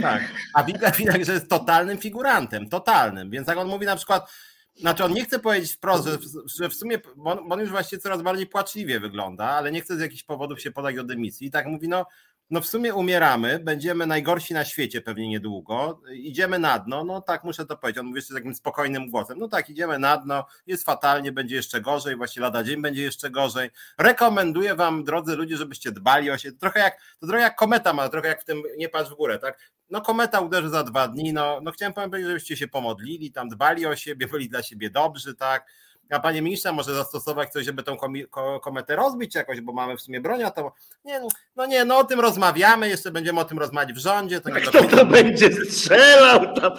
Tak, 0.02 0.32
a 0.54 0.64
widać, 0.64 0.98
widać, 1.04 1.26
że 1.26 1.34
jest 1.34 1.50
totalnym 1.50 1.98
figurantem, 1.98 2.70
totalnym. 2.70 3.30
Więc 3.30 3.48
jak 3.48 3.58
on 3.58 3.68
mówi 3.68 3.86
na 3.86 3.96
przykład, 3.96 4.32
znaczy 4.76 5.04
on 5.04 5.14
nie 5.14 5.26
chce 5.26 5.40
powiedzieć 5.40 5.74
wprost, 5.74 6.08
że, 6.08 6.18
że 6.60 6.70
w 6.70 6.74
sumie, 6.74 6.98
on, 7.26 7.52
on 7.52 7.60
już 7.60 7.70
właściwie 7.70 8.02
coraz 8.02 8.22
bardziej 8.22 8.48
płaczliwie 8.48 9.00
wygląda, 9.00 9.46
ale 9.46 9.72
nie 9.72 9.82
chce 9.82 9.98
z 9.98 10.00
jakichś 10.00 10.24
powodów 10.24 10.62
się 10.62 10.72
podać 10.72 10.96
do 10.96 11.04
dymisji. 11.04 11.48
I 11.48 11.52
tak 11.52 11.66
mówi, 11.66 11.88
no 11.88 12.06
no 12.50 12.62
w 12.62 12.68
sumie 12.68 12.94
umieramy, 12.94 13.60
będziemy 13.60 14.08
najgorsi 14.08 14.54
na 14.54 14.66
świecie 14.66 15.02
pewnie 15.02 15.30
niedługo, 15.30 16.02
idziemy 16.14 16.60
na 16.60 16.80
dno, 16.80 17.04
no 17.04 17.22
tak 17.22 17.44
muszę 17.44 17.66
to 17.66 17.78
powiedzieć, 17.78 18.00
on 18.00 18.06
mówi 18.06 18.18
jeszcze 18.18 18.34
takim 18.34 18.56
spokojnym 18.56 19.10
głosem, 19.10 19.40
no 19.40 19.48
tak, 19.48 19.70
idziemy 19.70 20.00
na 20.00 20.18
dno, 20.18 20.46
jest 20.68 20.86
fatalnie, 20.86 21.32
będzie 21.32 21.56
jeszcze 21.56 21.82
gorzej, 21.82 22.16
właśnie 22.16 22.42
lada 22.42 22.64
dzień 22.64 22.82
będzie 22.82 23.04
jeszcze 23.04 23.30
gorzej. 23.30 23.70
Rekomenduję 23.98 24.76
wam, 24.76 25.04
drodzy 25.04 25.36
ludzie, 25.36 25.58
żebyście 25.58 25.92
dbali 25.92 26.32
o 26.32 26.38
siebie, 26.38 26.58
trochę 26.58 26.80
jak, 26.80 26.98
to 27.20 27.28
trochę 27.28 27.42
jak 27.42 27.56
kometa 27.56 27.94
ma, 27.94 28.10
trochę 28.10 28.28
jak 28.28 28.42
w 28.42 28.46
tym 28.46 28.64
Nie 28.78 28.90
patrz 28.90 29.10
w 29.10 29.16
górę, 29.16 29.40
tak? 29.40 29.60
No 29.90 30.02
kometa 30.02 30.40
uderzy 30.40 30.70
za 30.70 30.84
dwa 30.84 31.08
dni, 31.08 31.34
no, 31.34 31.60
no 31.64 31.72
chciałem 31.72 31.94
powiedzieć, 31.94 32.28
żebyście 32.28 32.58
się 32.58 32.68
pomodlili, 32.68 33.32
tam 33.32 33.50
dbali 33.50 33.86
o 33.86 33.96
siebie, 33.96 34.28
byli 34.28 34.50
dla 34.50 34.64
siebie 34.64 34.90
dobrzy, 34.90 35.36
tak? 35.36 35.66
A 36.10 36.20
panie 36.20 36.42
ministrze 36.42 36.72
może 36.72 36.96
zastosować 36.96 37.52
coś, 37.52 37.66
żeby 37.66 37.84
tą 37.84 37.98
kometę 38.62 38.96
rozbić 38.96 39.36
jakoś, 39.36 39.62
bo 39.62 39.74
mamy 39.74 39.98
w 39.98 40.02
sumie 40.02 40.22
broń, 40.22 40.44
a 40.44 40.52
to 40.52 40.72
nie, 41.06 41.20
no, 41.20 41.28
no 41.56 41.66
nie, 41.66 41.86
no 41.86 41.98
o 41.98 42.04
tym 42.04 42.20
rozmawiamy, 42.20 42.90
jeszcze 42.90 43.12
będziemy 43.12 43.40
o 43.40 43.46
tym 43.46 43.60
rozmawiać 43.60 43.94
w 43.94 43.98
rządzie. 43.98 44.42
To 44.42 44.50
nie 44.50 44.62
Kto 44.62 44.84
to 44.84 45.06
będzie 45.06 45.52
strzelał 45.66 46.56
tam? 46.56 46.72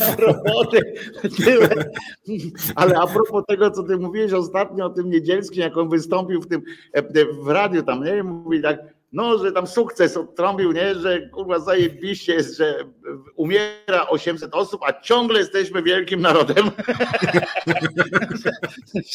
roboty. 0.18 0.94
Ale 2.74 2.98
a 2.98 3.06
propos 3.06 3.44
tego, 3.48 3.70
co 3.70 3.82
ty 3.82 3.96
mówiłeś 3.96 4.32
ostatnio 4.32 4.86
o 4.86 4.90
tym 4.90 5.10
niedzielskim, 5.10 5.62
jak 5.62 5.76
on 5.76 5.88
wystąpił 5.88 6.40
w 6.40 6.48
tym 6.48 6.62
w 7.42 7.48
radiu 7.48 7.82
tam, 7.82 8.04
nie? 8.04 8.22
Mówi 8.22 8.62
tak, 8.62 8.78
no, 9.12 9.38
że 9.38 9.52
tam 9.52 9.66
sukces 9.66 10.16
odtrąbił, 10.16 10.72
nie, 10.72 10.94
że 10.94 11.28
kurwa 11.28 11.58
zajebiście 11.58 12.34
jest, 12.34 12.56
że 12.56 12.84
umiera 13.36 14.06
800 14.08 14.54
osób, 14.54 14.80
a 14.86 15.00
ciągle 15.00 15.38
jesteśmy 15.38 15.82
wielkim 15.82 16.20
narodem. 16.20 16.66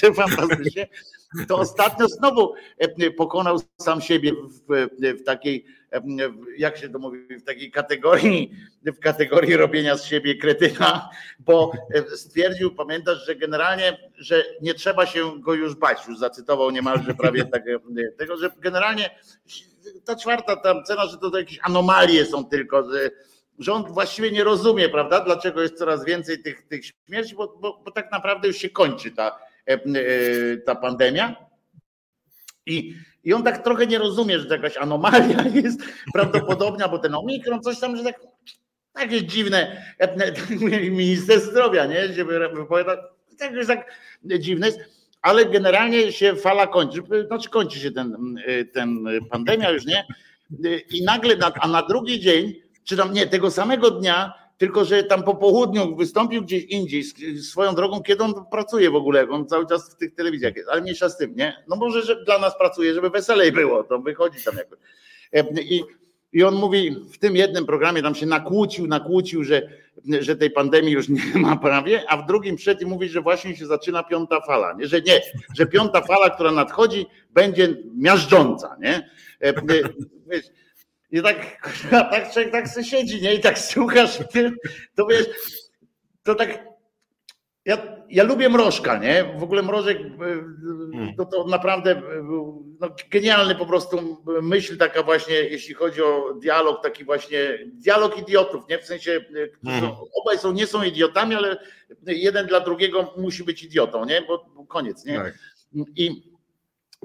że, 0.02 0.14
fantastycznie. 0.14 0.88
To 1.48 1.58
ostatnio 1.58 2.08
znowu 2.08 2.54
e, 2.78 3.12
pokonał 3.12 3.60
sam 3.78 4.02
siebie 4.02 4.32
w, 4.70 4.88
w 5.20 5.24
takiej, 5.24 5.66
e, 5.94 6.02
jak 6.58 6.78
się 6.78 6.90
to 6.90 7.00
mówi, 7.00 7.20
w 7.40 7.44
takiej 7.44 7.72
kategorii, 7.72 8.52
w 8.86 9.00
kategorii 9.00 9.58
robienia 9.58 9.98
z 9.98 10.06
siebie 10.06 10.36
kretyna, 10.36 11.10
bo 11.40 11.72
e, 11.94 12.18
stwierdził, 12.18 12.76
pamiętasz, 12.76 13.26
że 13.26 13.36
generalnie, 13.36 13.98
że 14.18 14.44
nie 14.62 14.74
trzeba 14.74 15.06
się 15.06 15.42
go 15.42 15.54
już 15.54 15.76
bać, 15.76 16.08
już 16.08 16.18
zacytował 16.18 16.72
niemalże 16.72 17.14
prawie 17.14 17.46
tak, 17.46 17.64
tego, 18.18 18.38
że 18.38 18.52
generalnie 18.60 19.10
ta 20.06 20.16
czwarta 20.16 20.56
tam 20.56 20.84
cena, 20.84 21.08
że 21.08 21.18
to 21.18 21.38
jakieś 21.38 21.60
anomalie 21.64 22.26
są 22.26 22.46
tylko, 22.46 22.92
że 22.92 23.10
rząd 23.60 23.88
właściwie 23.88 24.32
nie 24.32 24.44
rozumie, 24.44 24.90
prawda, 24.90 25.20
dlaczego 25.20 25.62
jest 25.62 25.78
coraz 25.78 26.06
więcej 26.06 26.44
tych, 26.44 26.68
tych 26.68 26.86
śmierci, 26.86 27.36
bo, 27.36 27.58
bo, 27.62 27.82
bo 27.86 27.92
tak 27.92 28.12
naprawdę 28.12 28.48
już 28.48 28.58
się 28.58 28.70
kończy 28.70 29.12
ta, 29.12 29.40
e, 29.68 29.74
e, 29.74 29.78
ta 30.58 30.76
pandemia. 30.76 31.36
I, 32.66 32.96
I 33.24 33.34
on 33.34 33.44
tak 33.44 33.64
trochę 33.64 33.88
nie 33.88 33.98
rozumie, 33.98 34.40
że 34.40 34.46
to 34.46 34.54
jakaś 34.54 34.78
anomalia 34.78 35.44
jest 35.64 35.80
prawdopodobna, 36.14 36.88
bo 36.88 37.00
ten 37.00 37.16
omikron, 37.16 37.62
coś 37.62 37.80
tam, 37.80 37.98
że 37.98 38.04
tak 38.04 38.20
takie 38.94 39.24
dziwne, 39.24 39.86
e, 40.00 40.32
minister 40.90 41.42
zdrowia, 41.42 41.86
nie, 41.86 42.14
się 42.14 42.26
wypowiada, 42.26 42.98
tak, 43.40 43.52
tak 43.68 43.92
dziwne 44.40 44.68
jest 44.68 44.80
ale 45.26 45.46
generalnie 45.46 46.12
się 46.12 46.36
fala 46.36 46.68
kończy, 46.68 47.02
znaczy 47.28 47.50
kończy 47.50 47.80
się 47.80 47.92
ten, 47.92 48.36
ten 48.74 49.06
pandemia 49.30 49.72
już, 49.72 49.86
nie? 49.86 50.08
I 50.92 51.04
nagle, 51.04 51.36
a 51.62 51.68
na 51.68 51.82
drugi 51.82 52.20
dzień, 52.20 52.54
czy 52.84 52.98
tam 52.98 53.14
nie, 53.14 53.28
tego 53.28 53.52
samego 53.52 53.92
dnia, 53.92 54.34
tylko 54.58 54.86
że 54.86 55.04
tam 55.04 55.24
po 55.24 55.36
południu 55.36 55.96
wystąpił 55.96 56.42
gdzieś 56.42 56.64
indziej, 56.64 57.04
swoją 57.42 57.76
drogą, 57.76 58.02
kiedy 58.02 58.24
on 58.24 58.34
pracuje 58.52 58.92
w 58.92 58.96
ogóle, 58.96 59.30
on 59.30 59.48
cały 59.48 59.68
czas 59.68 59.92
w 59.92 59.96
tych 59.96 60.16
telewizjach 60.16 60.56
jest, 60.56 60.70
ale 60.70 60.82
mniejsza 60.82 61.10
z 61.10 61.18
tym, 61.18 61.36
nie? 61.36 61.64
No 61.68 61.76
może, 61.76 62.02
że 62.02 62.26
dla 62.26 62.40
nas 62.40 62.58
pracuje, 62.58 62.94
żeby 62.94 63.10
weselej 63.10 63.52
było, 63.52 63.84
to 63.84 64.00
wychodzi 64.00 64.44
tam 64.44 64.56
jakoś. 64.58 64.80
I 65.62 65.84
i 66.36 66.44
on 66.44 66.56
mówi 66.56 66.96
w 67.14 67.18
tym 67.18 67.36
jednym 67.36 67.66
programie, 67.66 68.02
tam 68.02 68.16
się 68.16 68.26
nakłócił, 68.26 68.88
nakłócił, 68.88 69.44
że, 69.44 69.62
że 70.20 70.36
tej 70.36 70.52
pandemii 70.52 70.94
już 70.94 71.10
nie 71.10 71.22
ma 71.36 71.56
prawie, 71.56 72.04
a 72.08 72.18
w 72.18 72.26
drugim 72.26 72.56
przed 72.56 72.82
i 72.82 72.86
mówi, 72.86 73.10
że 73.10 73.22
właśnie 73.22 73.56
się 73.56 73.66
zaczyna 73.66 74.04
piąta 74.04 74.42
fala. 74.42 74.74
Nie? 74.74 74.88
Że 74.88 75.02
nie, 75.02 75.22
że 75.58 75.66
piąta 75.66 76.02
fala, 76.02 76.30
która 76.30 76.52
nadchodzi, 76.52 77.06
będzie 77.34 77.78
miażdżąca. 77.98 78.78
Nie? 78.82 79.10
E, 79.42 79.48
e, 79.48 79.54
wiesz, 80.28 80.46
I 81.12 81.22
tak, 81.22 81.70
tak, 81.92 82.34
tak, 82.34 82.52
tak 82.52 82.68
se 82.68 82.84
siedzi, 82.84 83.22
nie? 83.22 83.36
I 83.36 83.40
tak 83.40 83.60
słuchasz, 83.60 84.18
to 84.96 85.08
wiesz, 85.08 85.26
to 86.24 86.36
tak 86.36 86.66
ja, 87.66 87.78
ja 88.10 88.24
lubię 88.24 88.50
mrożka, 88.50 88.98
nie? 88.98 89.36
W 89.38 89.44
ogóle 89.44 89.62
mrożek 89.62 89.98
e, 90.00 91.14
to, 91.18 91.26
to 91.26 91.44
naprawdę 91.48 92.02
no, 92.80 92.90
genialny 93.10 93.56
po 93.56 93.66
prostu 93.66 94.24
myśl 94.42 94.78
taka 94.78 95.04
właśnie, 95.04 95.36
jeśli 95.36 95.74
chodzi 95.74 96.02
o 96.02 96.34
dialog, 96.42 96.84
taki 96.84 97.04
właśnie 97.04 97.60
dialog 97.74 98.18
idiotów, 98.18 98.64
nie? 98.70 98.80
W 98.80 98.86
sensie 98.86 99.12
e, 99.12 99.70
hmm. 99.70 99.92
obaj 100.22 100.38
są, 100.38 100.54
nie 100.54 100.68
są 100.68 100.84
idiotami, 100.84 101.36
ale 101.36 101.58
jeden 102.08 102.48
dla 102.48 102.60
drugiego 102.60 103.14
musi 103.18 103.44
być 103.44 103.64
idiotą, 103.64 104.06
nie? 104.06 104.22
Bo, 104.22 104.46
bo 104.56 104.66
koniec, 104.66 105.06
nie? 105.06 105.16
Tak. 105.16 105.34
I 105.96 106.36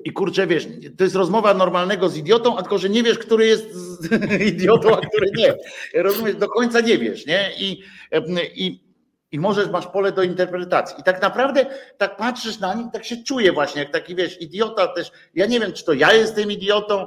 i 0.04 0.12
kurczę, 0.12 0.46
wiesz, 0.46 0.68
to 0.98 1.04
jest 1.04 1.16
rozmowa 1.16 1.54
normalnego 1.54 2.08
z 2.08 2.16
idiotą, 2.16 2.58
a 2.58 2.62
tylko, 2.62 2.78
że 2.78 2.88
nie 2.88 3.02
wiesz, 3.02 3.18
który 3.18 3.46
jest 3.46 3.66
idiotą, 4.52 4.96
a 4.96 5.06
który 5.06 5.30
nie. 5.36 5.54
Rozumiesz, 6.02 6.36
do 6.36 6.48
końca 6.48 6.80
nie 6.80 6.98
wiesz, 6.98 7.26
nie? 7.26 7.50
I, 7.58 7.82
i 8.54 8.89
i 9.32 9.38
możesz, 9.38 9.68
masz 9.68 9.86
pole 9.86 10.12
do 10.12 10.22
interpretacji. 10.22 11.00
I 11.00 11.02
tak 11.02 11.22
naprawdę 11.22 11.66
tak 11.98 12.16
patrzysz 12.16 12.58
na 12.58 12.74
nich, 12.74 12.86
tak 12.92 13.04
się 13.04 13.16
czuję 13.16 13.52
właśnie, 13.52 13.82
jak 13.82 13.92
taki 13.92 14.14
wiesz, 14.14 14.40
idiota 14.40 14.86
też. 14.86 15.12
Ja 15.34 15.46
nie 15.46 15.60
wiem, 15.60 15.72
czy 15.72 15.84
to 15.84 15.92
ja 15.92 16.12
jestem 16.12 16.52
idiotą. 16.52 17.06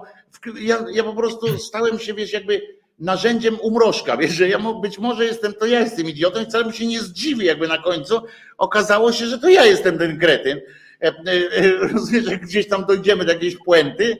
Ja, 0.61 0.85
ja 0.91 1.03
po 1.03 1.13
prostu 1.13 1.57
stałem 1.67 1.99
się, 1.99 2.13
wiesz, 2.13 2.33
jakby 2.33 2.61
narzędziem 2.99 3.59
umrożka, 3.61 4.17
wiesz, 4.17 4.31
że 4.31 4.47
ja 4.47 4.59
być 4.81 4.99
może 4.99 5.25
jestem, 5.25 5.53
to 5.53 5.65
ja 5.65 5.79
jestem 5.79 6.09
idiotą 6.09 6.41
i 6.41 6.45
wcale 6.45 6.65
mi 6.65 6.73
się 6.73 6.87
nie 6.87 6.99
zdziwi, 6.99 7.45
jakby 7.45 7.67
na 7.67 7.77
końcu 7.77 8.21
okazało 8.57 9.11
się, 9.11 9.25
że 9.25 9.39
to 9.39 9.49
ja 9.49 9.65
jestem 9.65 9.97
ten 9.97 10.19
kretyn. 10.19 10.59
E, 11.03 11.07
e, 11.07 11.71
rozumiesz, 11.93 12.25
że 12.25 12.37
gdzieś 12.37 12.67
tam 12.67 12.85
dojdziemy 12.85 13.25
do 13.25 13.33
jakiejś 13.33 13.57
puenty 13.65 14.17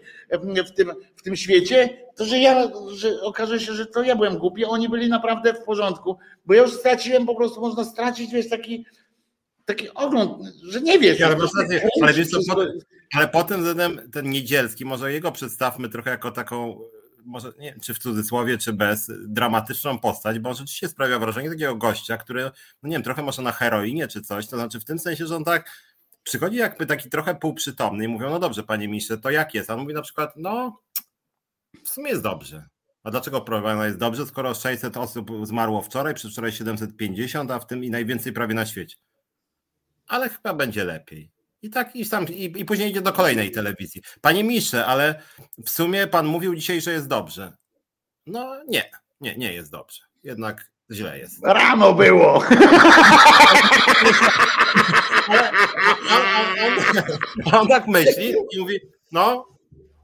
w 0.65 0.71
tym, 0.71 0.91
w 1.23 1.25
tym 1.25 1.35
świecie, 1.35 1.89
to 2.15 2.25
że 2.25 2.37
ja, 2.37 2.71
że 2.95 3.21
okaże 3.21 3.59
się, 3.59 3.73
że 3.73 3.85
to 3.85 4.03
ja 4.03 4.15
byłem 4.15 4.37
głupi, 4.37 4.65
oni 4.65 4.89
byli 4.89 5.09
naprawdę 5.09 5.53
w 5.53 5.63
porządku, 5.63 6.17
bo 6.45 6.53
ja 6.53 6.61
już 6.61 6.73
straciłem, 6.73 7.25
po 7.25 7.35
prostu 7.35 7.61
można 7.61 7.83
stracić, 7.83 8.31
wiesz, 8.31 8.49
taki, 8.49 8.85
taki 9.65 9.89
ogląd, 9.89 10.47
że 10.63 10.81
nie 10.81 10.99
wiesz. 10.99 11.21
ale, 11.21 11.35
ale, 12.01 12.13
wiesz 12.13 12.27
co, 12.27 12.55
po, 12.55 12.61
ale 13.13 13.27
potem 13.27 13.57
względem 13.57 14.11
ten 14.11 14.29
Niedzielski, 14.29 14.85
może 14.85 15.13
jego 15.13 15.31
przedstawmy 15.31 15.89
trochę 15.89 16.09
jako 16.09 16.31
taką 16.31 16.79
może 17.25 17.53
nie 17.59 17.71
wiem, 17.71 17.79
czy 17.79 17.93
w 17.93 17.99
cudzysłowie, 17.99 18.57
czy 18.57 18.73
bez, 18.73 19.11
dramatyczną 19.27 19.99
postać, 19.99 20.39
bo 20.39 20.49
on 20.49 20.55
rzeczywiście 20.55 20.87
sprawia 20.87 21.19
wrażenie 21.19 21.49
takiego 21.49 21.75
gościa, 21.75 22.17
który, 22.17 22.43
no 22.83 22.89
nie 22.89 22.95
wiem, 22.95 23.03
trochę 23.03 23.23
może 23.23 23.41
na 23.41 23.51
heroinie 23.51 24.07
czy 24.07 24.21
coś, 24.21 24.47
to 24.47 24.57
znaczy 24.57 24.79
w 24.79 24.85
tym 24.85 24.99
sensie, 24.99 25.27
że 25.27 25.35
on 25.35 25.43
tak 25.43 25.69
przychodzi 26.23 26.57
jakby 26.57 26.85
taki 26.85 27.09
trochę 27.09 27.35
półprzytomny 27.35 28.05
i 28.05 28.07
mówią, 28.07 28.29
no 28.29 28.39
dobrze, 28.39 28.63
panie 28.63 28.87
ministrze, 28.87 29.17
to 29.17 29.29
jak 29.29 29.53
jest? 29.53 29.69
A 29.69 29.73
on 29.73 29.79
mówi 29.79 29.93
na 29.93 30.01
przykład, 30.01 30.33
no 30.35 30.79
w 31.83 31.89
sumie 31.89 32.09
jest 32.09 32.23
dobrze. 32.23 32.65
A 33.03 33.11
dlaczego 33.11 33.41
problema 33.41 33.85
jest 33.85 33.97
dobrze, 33.97 34.25
skoro 34.25 34.53
600 34.53 34.97
osób 34.97 35.31
zmarło 35.43 35.81
wczoraj, 35.81 36.13
przedwczoraj 36.13 36.51
750, 36.51 37.51
a 37.51 37.59
w 37.59 37.67
tym 37.67 37.83
i 37.83 37.89
najwięcej 37.89 38.33
prawie 38.33 38.53
na 38.53 38.65
świecie? 38.65 38.97
Ale 40.07 40.29
chyba 40.29 40.53
będzie 40.53 40.83
lepiej. 40.83 41.31
I 41.61 41.69
tak 41.69 41.95
i 41.95 42.05
sam 42.05 42.27
i, 42.27 42.59
i 42.59 42.65
później 42.65 42.89
idzie 42.89 43.01
do 43.01 43.13
kolejnej 43.13 43.51
telewizji. 43.51 44.01
Panie 44.21 44.43
ministrze, 44.43 44.85
ale 44.85 45.21
w 45.65 45.69
sumie 45.69 46.07
pan 46.07 46.25
mówił 46.25 46.55
dzisiaj, 46.55 46.81
że 46.81 46.91
jest 46.91 47.07
dobrze. 47.07 47.53
No 48.25 48.63
nie, 48.67 48.91
nie, 49.21 49.35
nie 49.37 49.53
jest 49.53 49.71
dobrze. 49.71 50.01
Jednak 50.23 50.71
źle 50.91 51.19
jest. 51.19 51.39
Rano 51.43 51.93
było. 51.93 52.43
Ale 56.09 56.29
on, 56.29 56.79
on, 57.45 57.59
on, 57.59 57.67
tak 57.67 57.87
myśli 57.87 58.33
i 58.51 58.59
mówi, 58.59 58.79
no, 59.11 59.52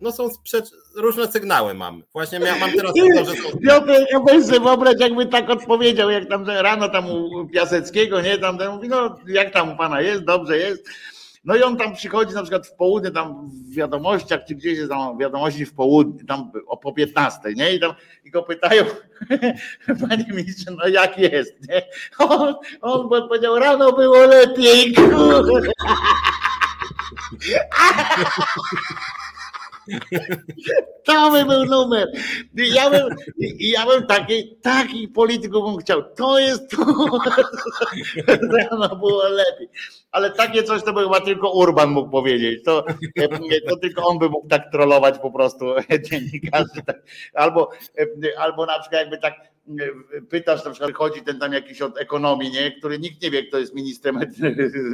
no 0.01 0.11
są 0.11 0.29
sprzecz... 0.29 0.65
różne 0.95 1.31
sygnały 1.31 1.73
mam. 1.73 2.03
Właśnie 2.13 2.39
miał, 2.39 2.59
mam 2.59 2.71
teraz 2.71 2.93
to, 2.93 3.25
że 3.25 3.41
są... 3.41 3.57
Piotr, 3.57 3.91
ja 4.11 4.19
bym 4.19 4.45
sobie 4.45 4.59
wyobraź, 4.59 4.95
jakby 4.99 5.25
tak 5.25 5.49
odpowiedział, 5.49 6.09
jak 6.09 6.29
tam 6.29 6.45
rano 6.45 6.89
tam 6.89 7.11
u 7.11 7.47
Piaseckiego, 7.47 8.21
nie, 8.21 8.37
tam, 8.37 8.57
tam 8.57 8.75
mówi, 8.75 8.89
no 8.89 9.15
jak 9.27 9.53
tam 9.53 9.73
u 9.73 9.77
pana 9.77 10.01
jest, 10.01 10.23
dobrze 10.23 10.57
jest. 10.57 10.89
No 11.43 11.55
i 11.55 11.63
on 11.63 11.77
tam 11.77 11.95
przychodzi 11.95 12.33
na 12.33 12.41
przykład 12.41 12.67
w 12.67 12.75
południe, 12.75 13.11
tam 13.11 13.49
w 13.69 13.75
wiadomościach, 13.75 14.39
czy 14.47 14.55
gdzieś 14.55 14.77
jest 14.77 14.89
tam 14.89 15.17
wiadomości 15.17 15.65
w 15.65 15.73
południe, 15.73 16.25
tam 16.25 16.51
o 16.67 16.77
po 16.77 16.93
15, 16.93 17.39
nie? 17.55 17.73
I, 17.73 17.79
tam, 17.79 17.93
i 18.25 18.31
go 18.31 18.43
pytają, 18.43 18.85
panie 20.09 20.25
ministrze, 20.29 20.71
no 20.71 20.87
jak 20.87 21.17
jest, 21.17 21.53
nie? 21.69 21.81
On, 22.27 22.55
on 22.81 23.09
powiedział, 23.09 23.59
rano 23.59 23.91
było 23.91 24.17
lepiej, 24.17 24.95
To 31.05 31.31
by 31.31 31.45
był 31.45 31.65
numer. 31.65 32.07
Ja 32.55 32.89
bym, 32.89 33.15
ja 33.59 33.85
bym 33.85 34.05
taki, 34.05 34.57
taki 34.61 35.07
polityków 35.07 35.71
bym 35.71 35.77
chciał. 35.77 36.03
To 36.15 36.39
jest 36.39 36.71
to. 36.71 36.77
Rano 38.71 38.95
było 38.95 39.27
lepiej. 39.27 39.69
Ale 40.11 40.31
takie 40.31 40.63
coś 40.63 40.83
to 40.83 40.93
by 40.93 41.03
chyba 41.03 41.21
tylko 41.21 41.51
Urban 41.51 41.89
mógł 41.89 42.09
powiedzieć. 42.09 42.63
To, 42.63 42.85
to 43.69 43.77
tylko 43.77 44.07
on 44.07 44.19
by 44.19 44.29
mógł 44.29 44.47
tak 44.47 44.71
trollować 44.71 45.19
po 45.19 45.31
prostu 45.31 45.65
dziennikarzy. 46.09 46.81
Tak. 46.85 47.01
Albo, 47.33 47.69
albo 48.37 48.65
na 48.65 48.79
przykład 48.79 49.01
jakby 49.01 49.17
tak 49.17 49.33
pytasz, 50.29 50.65
na 50.65 50.71
przykład 50.71 50.93
chodzi 50.93 51.21
ten 51.21 51.39
tam 51.39 51.53
jakiś 51.53 51.81
od 51.81 51.97
ekonomii, 51.97 52.51
nie? 52.51 52.71
który 52.71 52.99
nikt 52.99 53.21
nie 53.21 53.31
wie, 53.31 53.43
kto 53.43 53.59
jest 53.59 53.75
ministrem 53.75 54.19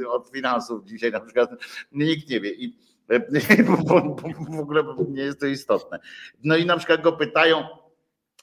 od 0.09 0.29
finansów 0.29 0.85
dzisiaj 0.85 1.11
na 1.11 1.19
przykład. 1.19 1.49
Nikt 1.91 2.29
nie 2.29 2.39
wie. 2.39 2.51
I, 2.51 2.84
bo, 3.87 4.15
w 4.49 4.59
ogóle 4.59 4.83
nie 5.09 5.23
jest 5.23 5.39
to 5.39 5.45
istotne. 5.45 5.99
No 6.43 6.55
i 6.55 6.65
na 6.65 6.77
przykład 6.77 7.01
go 7.01 7.11
pytają, 7.11 7.63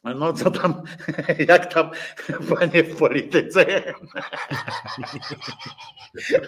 no 0.05 0.33
co 0.33 0.51
tam, 0.51 0.83
jak 1.49 1.75
tam 1.75 1.91
panie 2.49 2.85
w 2.85 2.97
polityce? 2.97 3.67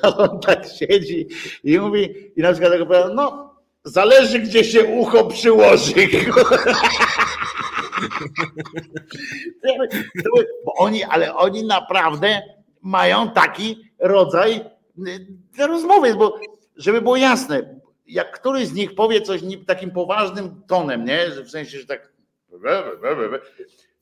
A 0.03 0.17
on 0.17 0.41
tak 0.41 0.67
siedzi 0.79 1.29
i 1.65 1.79
mówi, 1.79 2.33
i 2.37 2.43
na 2.43 2.53
przykład 2.53 2.73
no 3.15 3.55
zależy 3.85 4.39
gdzie 4.39 4.65
się 4.65 4.85
ucho 4.85 5.25
przyłoży. 5.25 5.95
Bo 10.65 10.73
oni, 10.77 11.05
ale 11.05 11.37
oni 11.37 11.65
naprawdę 11.65 12.43
mają 12.83 13.31
taki 13.31 13.91
rodzaj 13.99 14.65
rozmowy, 15.59 16.15
bo 16.15 16.41
żeby 16.77 17.03
było 17.03 17.17
jasne, 17.17 17.81
jak 18.07 18.41
któryś 18.41 18.67
z 18.67 18.73
nich 18.73 18.95
powie 18.95 19.21
coś 19.21 19.41
takim 19.67 19.91
poważnym 19.91 20.63
tonem, 20.67 21.05
nie? 21.05 21.31
Że 21.31 21.45
w 21.45 21.51
sensie, 21.51 21.79
że 21.79 21.87
tak 21.87 22.13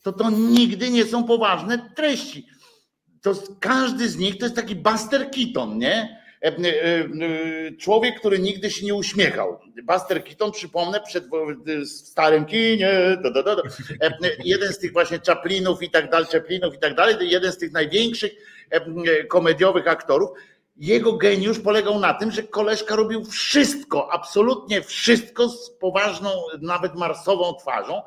to 0.02 0.12
to 0.12 0.30
nigdy 0.30 0.90
nie 0.90 1.04
są 1.04 1.24
poważne 1.24 1.90
treści. 1.96 2.46
To 3.22 3.34
każdy 3.60 4.08
z 4.08 4.16
nich 4.16 4.38
to 4.38 4.44
jest 4.44 4.56
taki 4.56 4.76
Buster 4.76 5.30
Keaton, 5.30 5.78
nie? 5.78 6.22
E, 6.42 6.46
e, 6.46 7.00
e, 7.00 7.72
człowiek, 7.72 8.20
który 8.20 8.38
nigdy 8.38 8.70
się 8.70 8.86
nie 8.86 8.94
uśmiechał. 8.94 9.60
Buster 9.82 10.24
Keaton, 10.24 10.52
przypomnę, 10.52 11.00
przed 11.00 11.24
starym 11.86 12.44
kinie, 12.44 13.18
jeden 14.44 14.72
z 14.72 14.78
tych 14.78 14.92
właśnie 14.92 15.18
Chaplinów 15.26 15.82
i 15.82 15.90
tak 15.90 16.10
dalej, 16.10 16.26
Chaplinów 16.32 16.74
i 16.74 16.78
tak 16.78 16.94
dalej, 16.94 17.30
jeden 17.30 17.52
z 17.52 17.58
tych 17.58 17.72
największych 17.72 18.32
komediowych 19.28 19.88
aktorów, 19.88 20.30
jego 20.76 21.12
geniusz 21.12 21.60
polegał 21.60 22.00
na 22.00 22.14
tym, 22.14 22.30
że 22.30 22.42
koleżka 22.42 22.96
robił 22.96 23.24
wszystko, 23.24 24.12
absolutnie 24.12 24.82
wszystko 24.82 25.48
z 25.48 25.70
poważną, 25.70 26.30
nawet 26.60 26.94
marsową 26.94 27.54
twarzą 27.54 28.02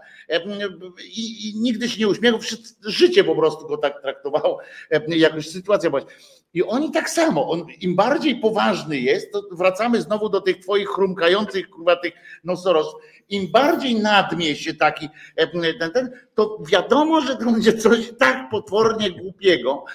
i, 1.04 1.50
i 1.50 1.60
nigdy 1.60 1.90
się 1.90 2.00
nie 2.00 2.08
uśmiechał, 2.08 2.40
życie 2.82 3.24
po 3.24 3.36
prostu 3.36 3.68
go 3.68 3.78
tak 3.78 4.02
traktowało, 4.02 4.60
jakoś 5.08 5.50
sytuacja 5.50 5.90
była. 5.90 6.02
I 6.54 6.64
oni 6.64 6.92
tak 6.92 7.10
samo, 7.10 7.50
on, 7.50 7.66
im 7.82 7.96
bardziej 7.96 8.36
poważny 8.36 9.00
jest, 9.00 9.32
to 9.32 9.44
wracamy 9.52 10.02
znowu 10.02 10.30
do 10.30 10.42
tych 10.42 10.60
twoich 10.60 10.88
chrumkających, 10.88 11.70
kurwa, 11.70 11.96
tych 11.96 12.14
nosoros, 12.44 12.96
im 13.30 13.52
bardziej 13.52 13.96
nadmie 13.96 14.56
się 14.56 14.74
taki 14.74 15.10
ten, 15.36 15.92
ten, 15.94 16.12
to 16.36 16.58
wiadomo, 16.68 17.22
że 17.22 17.36
to 17.36 17.46
będzie 17.46 17.74
coś 17.74 18.14
tak 18.20 18.50
potwornie 18.50 19.12
głupiego, 19.12 19.86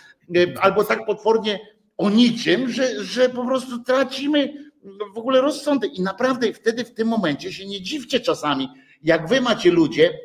albo 0.60 0.84
tak 0.84 1.06
potwornie 1.06 1.60
o 2.00 2.10
niczym, 2.10 2.70
że, 2.70 3.04
że 3.04 3.28
po 3.28 3.46
prostu 3.46 3.78
tracimy 3.78 4.70
w 5.14 5.18
ogóle 5.18 5.40
rozsądek. 5.40 5.94
I 5.94 6.02
naprawdę 6.02 6.52
wtedy 6.52 6.84
w 6.84 6.94
tym 6.94 7.08
momencie 7.08 7.52
się 7.52 7.66
nie 7.66 7.80
dziwcie 7.80 8.20
czasami, 8.20 8.68
jak 9.02 9.28
wy 9.28 9.40
macie 9.40 9.70
ludzie 9.70 10.18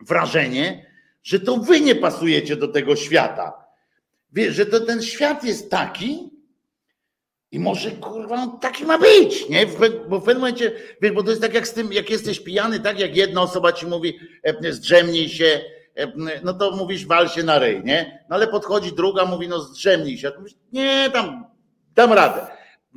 wrażenie, 0.00 0.86
że 1.22 1.40
to 1.40 1.56
wy 1.56 1.80
nie 1.80 1.94
pasujecie 1.94 2.56
do 2.56 2.68
tego 2.68 2.96
świata. 2.96 3.52
Wiesz, 4.32 4.54
że 4.54 4.66
to 4.66 4.80
ten 4.80 5.02
świat 5.02 5.44
jest 5.44 5.70
taki 5.70 6.30
i 7.50 7.58
może 7.58 7.90
kurwa 7.90 8.34
on 8.34 8.58
taki 8.58 8.84
ma 8.84 8.98
być, 8.98 9.48
nie? 9.48 9.66
Bo 10.08 10.20
w 10.20 10.24
pewnym 10.24 10.40
momencie, 10.40 10.72
wiesz, 11.02 11.12
bo 11.12 11.22
to 11.22 11.30
jest 11.30 11.42
tak 11.42 11.54
jak 11.54 11.68
z 11.68 11.72
tym, 11.72 11.92
jak 11.92 12.10
jesteś 12.10 12.40
pijany, 12.40 12.80
tak 12.80 12.98
jak 12.98 13.16
jedna 13.16 13.42
osoba 13.42 13.72
ci 13.72 13.86
mówi, 13.86 14.18
e, 14.42 14.72
zdrzemnij 14.72 15.28
się, 15.28 15.60
no 16.44 16.54
to 16.54 16.70
mówisz 16.70 17.06
wal 17.06 17.28
się 17.28 17.42
na 17.42 17.58
rej, 17.58 17.84
nie? 17.84 18.24
No 18.28 18.36
ale 18.36 18.46
podchodzi 18.46 18.92
druga, 18.92 19.24
mówi 19.24 19.48
no 19.48 19.60
zdrzemnij 19.60 20.18
się. 20.18 20.32
Mówisz, 20.38 20.54
nie, 20.72 21.10
tam 21.12 21.44
dam 21.94 22.12
radę. 22.12 22.46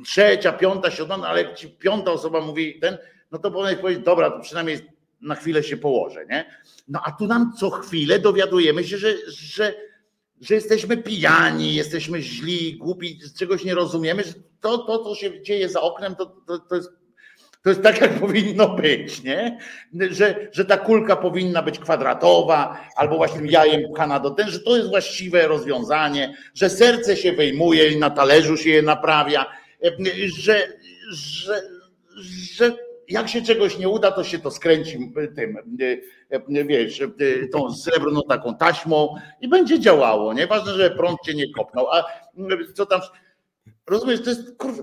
Trzecia, 0.04 0.52
piąta, 0.52 0.90
siódma, 0.90 1.16
no 1.16 1.26
ale 1.26 1.54
ci 1.54 1.68
piąta 1.68 2.12
osoba 2.12 2.40
mówi 2.40 2.80
ten, 2.80 2.98
no 3.32 3.38
to 3.38 3.50
powinieneś 3.50 3.80
powiedzieć, 3.80 4.04
dobra, 4.04 4.30
to 4.30 4.40
przynajmniej 4.40 4.78
na 5.20 5.34
chwilę 5.34 5.62
się 5.62 5.76
położę, 5.76 6.26
nie? 6.26 6.50
No 6.88 7.00
a 7.04 7.12
tu 7.12 7.26
nam 7.26 7.52
co 7.58 7.70
chwilę 7.70 8.18
dowiadujemy 8.18 8.84
się, 8.84 8.98
że, 8.98 9.14
że, 9.28 9.74
że 10.40 10.54
jesteśmy 10.54 10.96
pijani, 10.96 11.74
jesteśmy 11.74 12.22
źli, 12.22 12.76
głupi, 12.76 13.18
czegoś 13.38 13.64
nie 13.64 13.74
rozumiemy, 13.74 14.24
że 14.24 14.32
to, 14.60 14.78
to 14.78 15.04
co 15.04 15.14
się 15.14 15.42
dzieje 15.42 15.68
za 15.68 15.80
oknem, 15.80 16.16
to, 16.16 16.26
to, 16.26 16.58
to 16.58 16.74
jest 16.76 16.90
to 17.68 17.72
jest 17.72 17.82
tak, 17.82 18.00
jak 18.00 18.20
powinno 18.26 18.68
być, 18.68 19.22
nie? 19.22 19.58
Że, 20.10 20.48
że 20.52 20.64
ta 20.64 20.76
kulka 20.76 21.16
powinna 21.16 21.62
być 21.62 21.78
kwadratowa, 21.78 22.80
albo 22.96 23.16
właśnie 23.16 23.50
jajem 23.50 23.92
pchana 23.94 24.20
do 24.20 24.30
ten, 24.30 24.50
że 24.50 24.60
to 24.60 24.76
jest 24.76 24.88
właściwe 24.88 25.48
rozwiązanie, 25.48 26.34
że 26.54 26.70
serce 26.70 27.16
się 27.16 27.32
wyjmuje 27.32 27.88
i 27.88 27.98
na 27.98 28.10
talerzu 28.10 28.56
się 28.56 28.70
je 28.70 28.82
naprawia, 28.82 29.46
że, 30.26 30.68
że, 31.10 31.62
że 32.56 32.72
jak 33.08 33.28
się 33.28 33.42
czegoś 33.42 33.78
nie 33.78 33.88
uda, 33.88 34.10
to 34.10 34.24
się 34.24 34.38
to 34.38 34.50
skręci 34.50 35.12
tym, 35.36 35.58
wiesz, 36.66 37.02
tą 37.52 37.74
srebrną 37.74 38.22
taką 38.28 38.56
taśmą 38.56 39.14
i 39.40 39.48
będzie 39.48 39.80
działało. 39.80 40.34
Nieważne, 40.34 40.72
że 40.72 40.90
prąd 40.90 41.20
cię 41.20 41.34
nie 41.34 41.52
kopnął. 41.52 41.86
A 41.90 42.04
co 42.74 42.86
tam. 42.86 43.00
Rozumiesz, 43.86 44.22
to 44.22 44.30
jest 44.30 44.56
kurwa, 44.56 44.82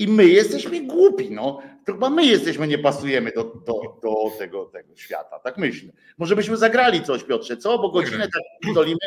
I 0.00 0.08
my 0.08 0.26
jesteśmy 0.26 0.80
głupi, 0.80 1.30
no. 1.30 1.60
To 1.86 1.92
chyba 1.92 2.10
my 2.10 2.24
jesteśmy, 2.26 2.66
nie 2.66 2.78
pasujemy 2.78 3.32
do, 3.36 3.44
do, 3.44 4.00
do 4.02 4.38
tego, 4.38 4.64
tego 4.64 4.96
świata. 4.96 5.38
Tak 5.38 5.58
myślę. 5.58 5.92
Może 6.18 6.36
byśmy 6.36 6.56
zagrali 6.56 7.02
coś, 7.02 7.24
Piotrze, 7.24 7.56
co? 7.56 7.78
Bo 7.78 7.90
godzinę 7.90 8.28
tak 8.28 8.74
dolimy. 8.74 8.98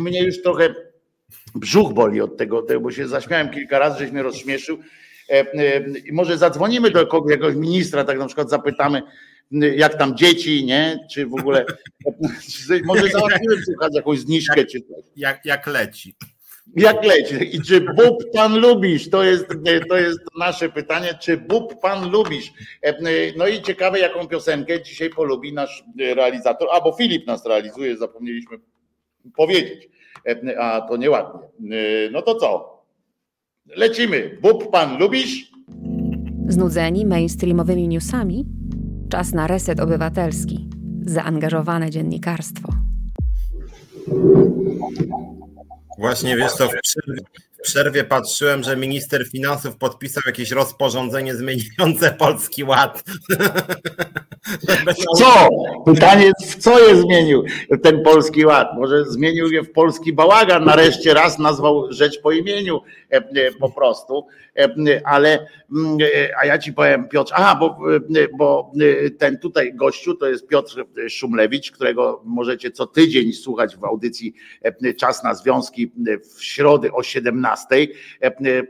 Mnie 0.00 0.24
już 0.24 0.42
trochę 0.42 0.74
brzuch 1.54 1.92
boli 1.92 2.20
od 2.20 2.36
tego, 2.36 2.66
bo 2.80 2.90
się 2.90 3.08
zaśmiałem 3.08 3.50
kilka 3.50 3.78
razy, 3.78 3.98
żeś 3.98 4.10
mnie 4.10 4.22
rozśmieszył. 4.22 4.78
E, 5.28 5.32
e, 5.32 5.84
może 6.12 6.38
zadzwonimy 6.38 6.90
do 6.90 7.06
kogoś, 7.06 7.30
jakiegoś 7.30 7.54
ministra, 7.54 8.04
tak 8.04 8.18
na 8.18 8.26
przykład 8.26 8.50
zapytamy, 8.50 9.02
jak 9.52 9.98
tam 9.98 10.16
dzieci, 10.16 10.64
nie? 10.64 11.06
Czy 11.10 11.26
w 11.26 11.34
ogóle, 11.34 11.64
może 12.84 13.08
załatwimy 13.08 13.54
jakąś 13.94 14.18
zniżkę, 14.18 14.60
jak, 14.60 14.68
czy 14.68 14.80
coś. 14.80 15.04
Jak, 15.16 15.44
jak 15.44 15.66
leci. 15.66 16.14
Jak 16.76 17.04
leci? 17.04 17.56
I 17.56 17.62
czy 17.62 17.80
bób 17.80 18.24
pan 18.34 18.58
lubisz? 18.58 19.10
To 19.10 19.22
jest, 19.24 19.46
to 19.88 19.96
jest 19.96 20.20
nasze 20.38 20.68
pytanie. 20.68 21.18
Czy 21.20 21.36
bób 21.36 21.80
pan 21.80 22.10
lubisz? 22.10 22.52
No 23.36 23.46
i 23.46 23.62
ciekawe, 23.62 23.98
jaką 23.98 24.28
piosenkę 24.28 24.82
dzisiaj 24.82 25.10
polubi 25.10 25.52
nasz 25.52 25.84
realizator. 25.98 26.68
A 26.72 26.80
bo 26.80 26.92
Filip 26.92 27.26
nas 27.26 27.46
realizuje, 27.46 27.96
zapomnieliśmy 27.96 28.58
powiedzieć. 29.36 29.88
A 30.58 30.80
to 30.88 30.96
nieładnie. 30.96 31.40
No 32.12 32.22
to 32.22 32.34
co? 32.34 32.82
Lecimy. 33.76 34.38
Bób 34.42 34.70
pan 34.70 34.98
lubisz? 34.98 35.52
Znudzeni 36.48 37.06
mainstreamowymi 37.06 37.88
newsami? 37.88 38.46
Czas 39.10 39.32
na 39.32 39.46
reset 39.46 39.80
obywatelski. 39.80 40.68
Zaangażowane 41.06 41.90
dziennikarstwo. 41.90 42.72
Właśnie 45.98 46.36
wiesz 46.36 46.52
co, 46.52 46.68
w 46.68 46.72
przerwie, 47.62 47.62
w 47.62 47.92
przerwie, 47.92 48.04
patrzyłem, 48.04 48.62
że 48.62 48.76
minister 48.76 49.30
finansów 49.30 49.76
podpisał 49.76 50.22
jakieś 50.26 50.50
rozporządzenie 50.50 51.34
zmieniające 51.34 52.12
Polski 52.18 52.64
Ład. 52.64 53.04
Co? 55.18 55.48
Pytanie 55.86 56.24
jest, 56.24 56.52
w 56.52 56.62
co 56.62 56.88
je 56.88 56.96
zmienił 56.96 57.44
ten 57.82 58.02
Polski 58.02 58.46
Ład? 58.46 58.68
Może 58.76 59.04
zmienił 59.04 59.52
je 59.52 59.62
w 59.62 59.72
polski 59.72 60.12
bałagan, 60.12 60.64
nareszcie 60.64 61.14
raz 61.14 61.38
nazwał 61.38 61.92
rzecz 61.92 62.20
po 62.20 62.32
imieniu 62.32 62.80
e, 63.12 63.16
e, 63.16 63.52
po 63.52 63.70
prostu. 63.70 64.26
E, 64.56 64.68
ale 65.04 65.46
mm, 65.76 65.98
a 66.40 66.46
ja 66.46 66.58
ci 66.58 66.72
powiem, 66.72 67.08
Piotr, 67.08 67.32
aha, 67.36 67.56
bo, 67.60 67.78
bo 68.38 68.72
ten 69.18 69.38
tutaj 69.38 69.74
gościu 69.74 70.14
to 70.14 70.28
jest 70.28 70.48
Piotr 70.48 70.84
Szumlewicz, 71.08 71.70
którego 71.70 72.22
możecie 72.24 72.70
co 72.70 72.86
tydzień 72.86 73.32
słuchać 73.32 73.76
w 73.76 73.84
audycji 73.84 74.34
Czas 74.98 75.24
na 75.24 75.34
Związki 75.34 75.92
w 76.36 76.44
środę 76.44 76.92
o 76.92 77.02
17, 77.02 77.51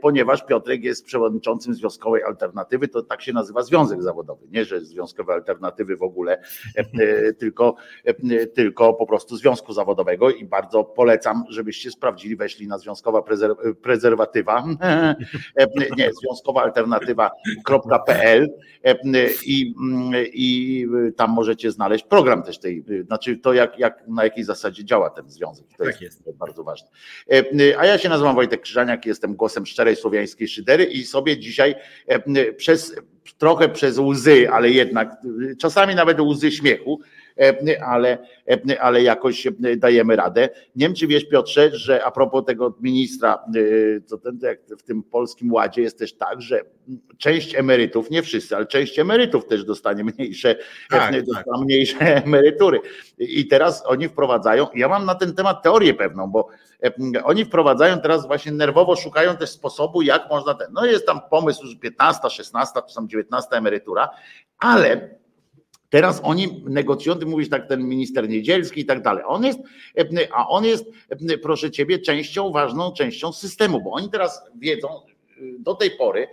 ponieważ 0.01 0.45
Piotrek 0.45 0.83
jest 0.83 1.05
przewodniczącym 1.05 1.73
Związkowej 1.73 2.23
Alternatywy, 2.23 2.87
to 2.87 3.01
tak 3.01 3.21
się 3.21 3.33
nazywa 3.33 3.61
Związek 3.61 4.03
Zawodowy, 4.03 4.47
nie, 4.51 4.65
że 4.65 4.81
Związkowe 4.81 5.33
Alternatywy 5.33 5.97
w 5.97 6.03
ogóle, 6.03 6.41
tylko, 7.39 7.75
tylko 8.53 8.93
po 8.93 9.05
prostu 9.05 9.37
Związku 9.37 9.73
Zawodowego 9.73 10.29
i 10.29 10.45
bardzo 10.45 10.83
polecam, 10.83 11.43
żebyście 11.49 11.91
sprawdzili, 11.91 12.35
weszli 12.35 12.67
na 12.67 12.77
Związkowa 12.77 13.23
Prezerwatywa 13.81 14.63
nie, 15.97 16.09
związkowa 16.13 16.61
alternatywa.pl 16.61 18.49
i, 19.45 19.73
i 20.33 20.87
tam 21.15 21.31
możecie 21.31 21.71
znaleźć 21.71 22.05
program 22.05 22.43
też 22.43 22.59
tej, 22.59 22.83
znaczy 23.05 23.37
to 23.37 23.53
jak, 23.53 23.79
jak 23.79 24.07
na 24.07 24.23
jakiej 24.23 24.43
zasadzie 24.43 24.85
działa 24.85 25.09
ten 25.09 25.29
związek. 25.29 25.65
To 25.77 25.83
tak 25.83 26.01
jest, 26.01 26.25
jest 26.25 26.37
bardzo 26.37 26.63
ważne. 26.63 26.89
A 27.77 27.85
ja 27.85 27.97
się 27.97 28.09
nazywam 28.09 28.35
Wojtek 28.35 28.61
Krzyżaniak, 28.73 29.05
jestem 29.05 29.35
głosem 29.35 29.65
szczerej 29.65 29.95
słowiańskiej 29.95 30.47
szydery 30.47 30.83
i 30.83 31.03
sobie 31.03 31.37
dzisiaj 31.37 31.75
przez 32.57 32.95
trochę 33.37 33.69
przez 33.69 33.97
łzy, 33.97 34.49
ale 34.51 34.69
jednak 34.69 35.17
czasami 35.59 35.95
nawet 35.95 36.19
łzy 36.19 36.51
śmiechu, 36.51 36.99
E, 37.01 37.12
ale, 37.85 38.17
e, 38.49 38.81
ale 38.81 39.03
jakoś 39.03 39.47
dajemy 39.77 40.15
radę. 40.15 40.49
Nie 40.75 40.85
wiem, 40.85 40.95
czy 40.95 41.07
wiesz, 41.07 41.25
Piotrze, 41.25 41.69
że 41.75 42.03
a 42.03 42.11
propos 42.11 42.45
tego 42.45 42.77
ministra, 42.81 43.43
e, 43.55 44.01
co 44.01 44.17
ten, 44.17 44.39
jak 44.41 44.59
w 44.79 44.83
tym 44.83 45.03
polskim 45.03 45.53
ładzie 45.53 45.81
jest 45.81 45.99
też 45.99 46.13
tak, 46.13 46.41
że 46.41 46.61
część 47.17 47.55
emerytów, 47.55 48.09
nie 48.09 48.21
wszyscy, 48.21 48.55
ale 48.55 48.65
część 48.65 48.99
emerytów 48.99 49.47
też 49.47 49.65
dostanie 49.65 50.03
mniejsze, 50.03 50.55
tak, 50.89 51.25
dostanie 51.25 51.25
tak. 51.33 51.61
mniejsze 51.61 52.15
emerytury. 52.25 52.79
I 53.17 53.47
teraz 53.47 53.83
oni 53.85 54.09
wprowadzają, 54.09 54.67
ja 54.75 54.87
mam 54.87 55.05
na 55.05 55.15
ten 55.15 55.35
temat 55.35 55.63
teorię 55.63 55.93
pewną, 55.93 56.27
bo 56.27 56.47
oni 57.23 57.45
wprowadzają 57.45 57.99
teraz 57.99 58.27
właśnie 58.27 58.51
nerwowo, 58.51 58.95
szukają 58.95 59.37
też 59.37 59.49
sposobu, 59.49 60.01
jak 60.01 60.29
można 60.29 60.53
ten, 60.53 60.67
no 60.73 60.85
jest 60.85 61.05
tam 61.05 61.21
pomysł, 61.29 61.67
że 61.67 61.75
15, 61.75 62.29
16, 62.29 62.79
czy 62.89 62.95
tam 62.95 63.07
19 63.07 63.55
emerytura, 63.55 64.09
ale 64.59 65.09
Teraz 65.93 66.21
oni 66.23 66.63
negocjują, 66.65 67.19
ty 67.19 67.25
mówisz 67.25 67.49
tak, 67.49 67.67
ten 67.67 67.83
minister 67.83 68.29
Niedzielski 68.29 68.81
i 68.81 68.85
tak 68.85 69.01
dalej. 69.01 69.23
On 69.27 69.43
jest, 69.43 69.59
a 70.31 70.47
on 70.47 70.65
jest, 70.65 70.85
proszę 71.41 71.71
ciebie, 71.71 71.99
częścią, 71.99 72.51
ważną 72.51 72.93
częścią 72.93 73.33
systemu, 73.33 73.81
bo 73.81 73.91
oni 73.91 74.09
teraz 74.09 74.41
wiedzą, 74.55 74.87
do 75.59 75.75
tej 75.75 75.91
pory 75.91 76.27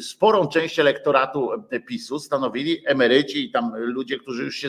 sporą 0.00 0.48
część 0.48 0.78
elektoratu 0.78 1.50
PiSu 1.86 2.18
stanowili 2.18 2.82
emeryci 2.84 3.44
i 3.44 3.50
tam 3.50 3.72
ludzie, 3.76 4.18
którzy 4.18 4.44
już 4.44 4.56
się 4.56 4.68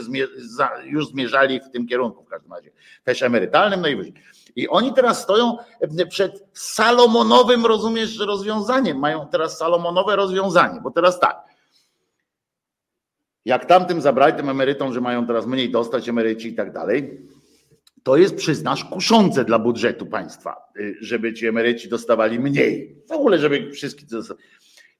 już 0.83 1.07
zmierzali 1.07 1.59
w 1.59 1.69
tym 1.69 1.87
kierunku 1.87 2.23
w 2.23 2.27
każdym 2.27 2.53
razie, 2.53 2.71
też 3.03 3.21
emerytalnym, 3.21 3.81
no 3.81 3.87
i. 3.87 4.13
I 4.55 4.67
oni 4.67 4.93
teraz 4.93 5.23
stoją 5.23 5.57
przed 6.09 6.45
salomonowym, 6.53 7.65
rozumiesz, 7.65 8.17
rozwiązaniem. 8.19 8.99
Mają 8.99 9.27
teraz 9.31 9.57
salomonowe 9.57 10.15
rozwiązanie, 10.15 10.81
bo 10.81 10.91
teraz 10.91 11.19
tak 11.19 11.56
jak 13.47 13.65
tamtym 13.65 14.01
zabrali 14.01 14.33
tym 14.33 14.49
emerytom, 14.49 14.93
że 14.93 15.01
mają 15.01 15.27
teraz 15.27 15.45
mniej 15.45 15.71
dostać 15.71 16.09
emeryci 16.09 16.47
i 16.47 16.55
tak 16.55 16.73
dalej, 16.73 17.19
to 18.03 18.17
jest, 18.17 18.35
przyznasz, 18.35 18.85
kuszące 18.85 19.45
dla 19.45 19.59
budżetu 19.59 20.05
państwa, 20.05 20.55
y, 20.79 20.95
żeby 21.01 21.33
ci 21.33 21.47
emeryci 21.47 21.89
dostawali 21.89 22.39
mniej. 22.39 22.95
W 23.09 23.11
ogóle, 23.11 23.39
żeby 23.39 23.71
wszystkie. 23.71 24.05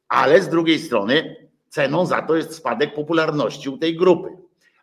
Ale 0.07 0.41
z 0.41 0.49
drugiej 0.49 0.79
strony 0.79 1.35
ceną 1.69 2.05
za 2.05 2.21
to 2.21 2.35
jest 2.35 2.53
spadek 2.53 2.93
popularności 2.93 3.69
u 3.69 3.77
tej 3.77 3.95
grupy. 3.95 4.29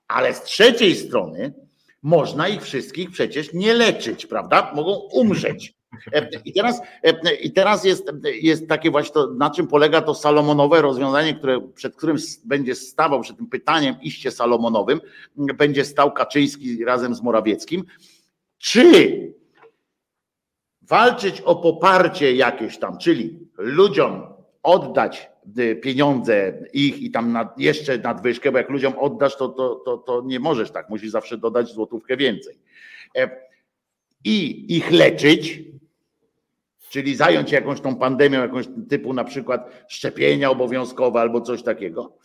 Ale 0.09 0.35
z 0.35 0.43
trzeciej 0.43 0.95
strony 0.95 1.55
można 2.03 2.49
ich 2.49 2.62
wszystkich 2.62 3.11
przecież 3.11 3.53
nie 3.53 3.75
leczyć, 3.75 4.27
prawda? 4.27 4.73
Mogą 4.75 4.93
umrzeć. 4.93 5.74
I 6.45 6.53
teraz, 6.53 6.80
i 7.42 7.53
teraz 7.53 7.84
jest, 7.84 8.12
jest 8.42 8.68
takie 8.68 8.90
właśnie 8.90 9.14
to, 9.14 9.30
na 9.30 9.51
czym 9.51 9.66
polega 9.66 10.01
to 10.01 10.14
salomonowe 10.14 10.82
rozwiązanie, 10.82 11.34
które, 11.34 11.61
przed 11.74 11.97
którym 11.97 12.16
będzie 12.45 12.74
stawał, 12.74 13.20
przed 13.20 13.36
tym 13.36 13.47
pytaniem 13.47 13.95
iście 14.03 14.30
salomonowym, 14.30 15.01
będzie 15.36 15.84
stał 15.84 16.12
Kaczyński 16.12 16.84
razem 16.84 17.14
z 17.14 17.22
Morawieckim. 17.22 17.84
Czy 18.59 19.34
walczyć 20.82 21.40
o 21.40 21.57
poparcie 21.57 22.34
jakieś 22.34 22.78
tam, 22.78 22.99
czyli 22.99 23.49
ludziom 23.59 24.22
oddać 24.62 25.30
y, 25.59 25.76
pieniądze 25.76 26.59
ich 26.72 27.03
i 27.03 27.11
tam 27.11 27.32
nad, 27.32 27.59
jeszcze 27.59 27.99
nadwyżkę, 27.99 28.53
bo 28.53 28.59
jak 28.59 28.70
ludziom 28.70 28.99
oddasz, 28.99 29.36
to, 29.36 29.49
to, 29.49 29.74
to, 29.74 29.99
to 29.99 30.22
nie 30.24 30.40
możesz 30.40 30.70
tak, 30.70 30.90
musisz 30.90 31.11
zawsze 31.11 31.38
dodać 31.38 31.68
złotówkę 31.68 32.16
więcej. 32.16 32.59
I 34.24 34.66
ich 34.76 34.90
leczyć, 34.90 35.62
czyli 36.95 37.16
zająć 37.16 37.51
się 37.51 37.57
jakąś 37.57 37.80
tą 37.80 37.97
pandemią, 37.97 38.40
jakąś 38.40 38.66
typu 38.88 39.12
na 39.12 39.24
przykład 39.24 39.84
szczepienia 39.88 40.51
obowiązkowe 40.51 41.20
albo 41.20 41.40
coś 41.40 41.62
takiego. 41.62 42.18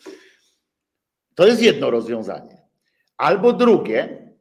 To 1.35 1.47
jest 1.47 1.61
jedno 1.61 1.89
rozwiązanie. 1.89 2.61
Albo 3.17 3.53
drugie, 3.53 4.31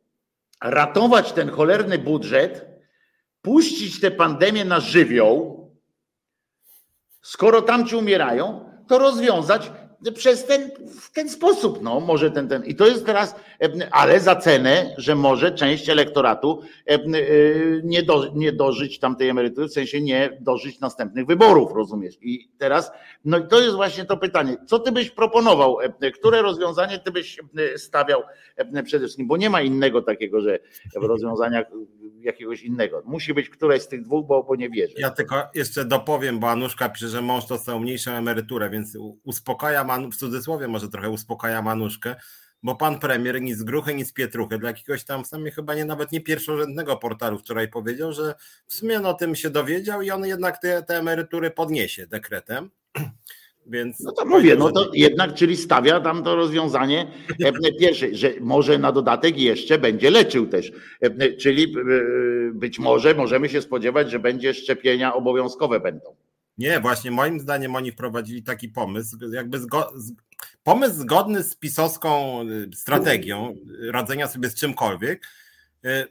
ratować 0.62 1.32
ten 1.32 1.50
cholerny 1.50 1.98
budżet, 1.98 2.66
puścić 3.42 4.00
tę 4.00 4.10
pandemię 4.10 4.64
na 4.64 4.80
żywioł, 4.80 5.70
skoro 7.22 7.62
tamci 7.62 7.96
umierają, 7.96 8.70
to 8.88 8.98
rozwiązać 8.98 9.72
przez 10.14 10.44
ten, 10.44 10.70
w 11.00 11.12
ten 11.12 11.28
sposób, 11.28 11.82
no 11.82 12.00
może 12.00 12.30
ten, 12.30 12.48
ten. 12.48 12.64
I 12.64 12.74
to 12.74 12.86
jest 12.86 13.06
teraz, 13.06 13.34
ale 13.90 14.20
za 14.20 14.36
cenę, 14.36 14.94
że 14.98 15.14
może 15.14 15.52
część 15.52 15.88
elektoratu 15.88 16.62
e, 16.86 16.98
nie, 17.82 18.02
do, 18.02 18.32
nie 18.34 18.52
dożyć 18.52 18.98
tamtej 18.98 19.28
emerytury, 19.28 19.68
w 19.68 19.72
sensie 19.72 20.00
nie 20.00 20.38
dożyć 20.40 20.80
następnych 20.80 21.26
wyborów, 21.26 21.72
rozumiesz? 21.72 22.18
I 22.22 22.48
teraz, 22.58 22.92
no 23.24 23.38
i 23.38 23.48
to 23.48 23.60
jest 23.60 23.76
właśnie 23.76 24.04
to 24.04 24.16
pytanie, 24.16 24.56
co 24.66 24.78
ty 24.78 24.92
byś 24.92 25.10
proponował, 25.10 25.76
które 26.14 26.42
rozwiązanie 26.42 26.98
ty 26.98 27.10
byś 27.10 27.38
stawiał 27.76 28.22
przede 28.84 29.04
wszystkim, 29.04 29.26
bo 29.26 29.36
nie 29.36 29.50
ma 29.50 29.62
innego 29.62 30.02
takiego, 30.02 30.40
że 30.40 30.58
w 31.00 31.04
rozwiązaniach 31.04 31.66
jakiegoś 32.24 32.62
innego. 32.62 33.02
Musi 33.06 33.34
być 33.34 33.48
któreś 33.48 33.82
z 33.82 33.88
tych 33.88 34.02
dwóch, 34.02 34.26
bo, 34.26 34.42
bo 34.42 34.56
nie 34.56 34.70
wierzę. 34.70 34.94
Ja 34.96 35.10
tylko 35.10 35.48
jeszcze 35.54 35.84
dopowiem, 35.84 36.38
bo 36.38 36.50
Anuszka 36.50 36.88
pisze, 36.88 37.08
że 37.08 37.22
mąż 37.22 37.46
dostał 37.46 37.80
mniejszą 37.80 38.10
emeryturę, 38.10 38.70
więc 38.70 38.96
uspokaja, 39.24 39.84
w 40.12 40.16
cudzysłowie 40.16 40.68
może 40.68 40.88
trochę 40.88 41.10
uspokaja 41.10 41.62
Manuszkę, 41.62 42.16
bo 42.62 42.76
pan 42.76 42.98
premier 42.98 43.42
nic 43.42 43.62
gruchy, 43.62 43.94
nic 43.94 44.12
pietruchy, 44.12 44.58
dla 44.58 44.68
jakiegoś 44.68 45.04
tam 45.04 45.24
w 45.24 45.26
sumie 45.26 45.50
chyba 45.50 45.74
nie 45.74 45.84
nawet 45.84 46.12
nie 46.12 46.20
pierwszorzędnego 46.20 46.96
portalu 46.96 47.38
wczoraj 47.38 47.68
powiedział, 47.68 48.12
że 48.12 48.34
w 48.66 48.74
sumie 48.74 49.00
o 49.00 49.14
tym 49.14 49.36
się 49.36 49.50
dowiedział 49.50 50.02
i 50.02 50.10
on 50.10 50.26
jednak 50.26 50.58
te, 50.58 50.82
te 50.82 50.98
emerytury 50.98 51.50
podniesie 51.50 52.06
dekretem. 52.06 52.70
Więc 53.68 54.00
no 54.00 54.12
to 54.12 54.24
mówię, 54.24 54.56
no 54.56 54.72
to 54.72 54.90
jednak, 54.94 55.34
czyli 55.34 55.56
stawia 55.56 56.00
tam 56.00 56.22
to 56.22 56.36
rozwiązanie 56.36 57.06
e, 57.44 57.72
pierwsze, 57.72 58.14
że 58.14 58.32
może 58.40 58.78
na 58.78 58.92
dodatek 58.92 59.38
jeszcze 59.38 59.78
będzie 59.78 60.10
leczył 60.10 60.46
też. 60.46 60.72
E, 61.00 61.32
czyli 61.32 61.64
e, 61.64 61.74
być 62.52 62.78
może 62.78 63.14
możemy 63.14 63.48
się 63.48 63.62
spodziewać, 63.62 64.10
że 64.10 64.18
będzie 64.18 64.54
szczepienia 64.54 65.14
obowiązkowe 65.14 65.80
będą. 65.80 66.16
Nie, 66.58 66.80
właśnie 66.80 67.10
moim 67.10 67.40
zdaniem 67.40 67.76
oni 67.76 67.92
wprowadzili 67.92 68.42
taki 68.42 68.68
pomysł, 68.68 69.16
jakby 69.32 69.58
zgo, 69.58 69.92
pomysł 70.62 70.94
zgodny 70.94 71.42
z 71.42 71.56
pisowską 71.56 72.40
strategią 72.74 73.54
radzenia 73.92 74.28
sobie 74.28 74.48
z 74.50 74.54
czymkolwiek. 74.54 75.26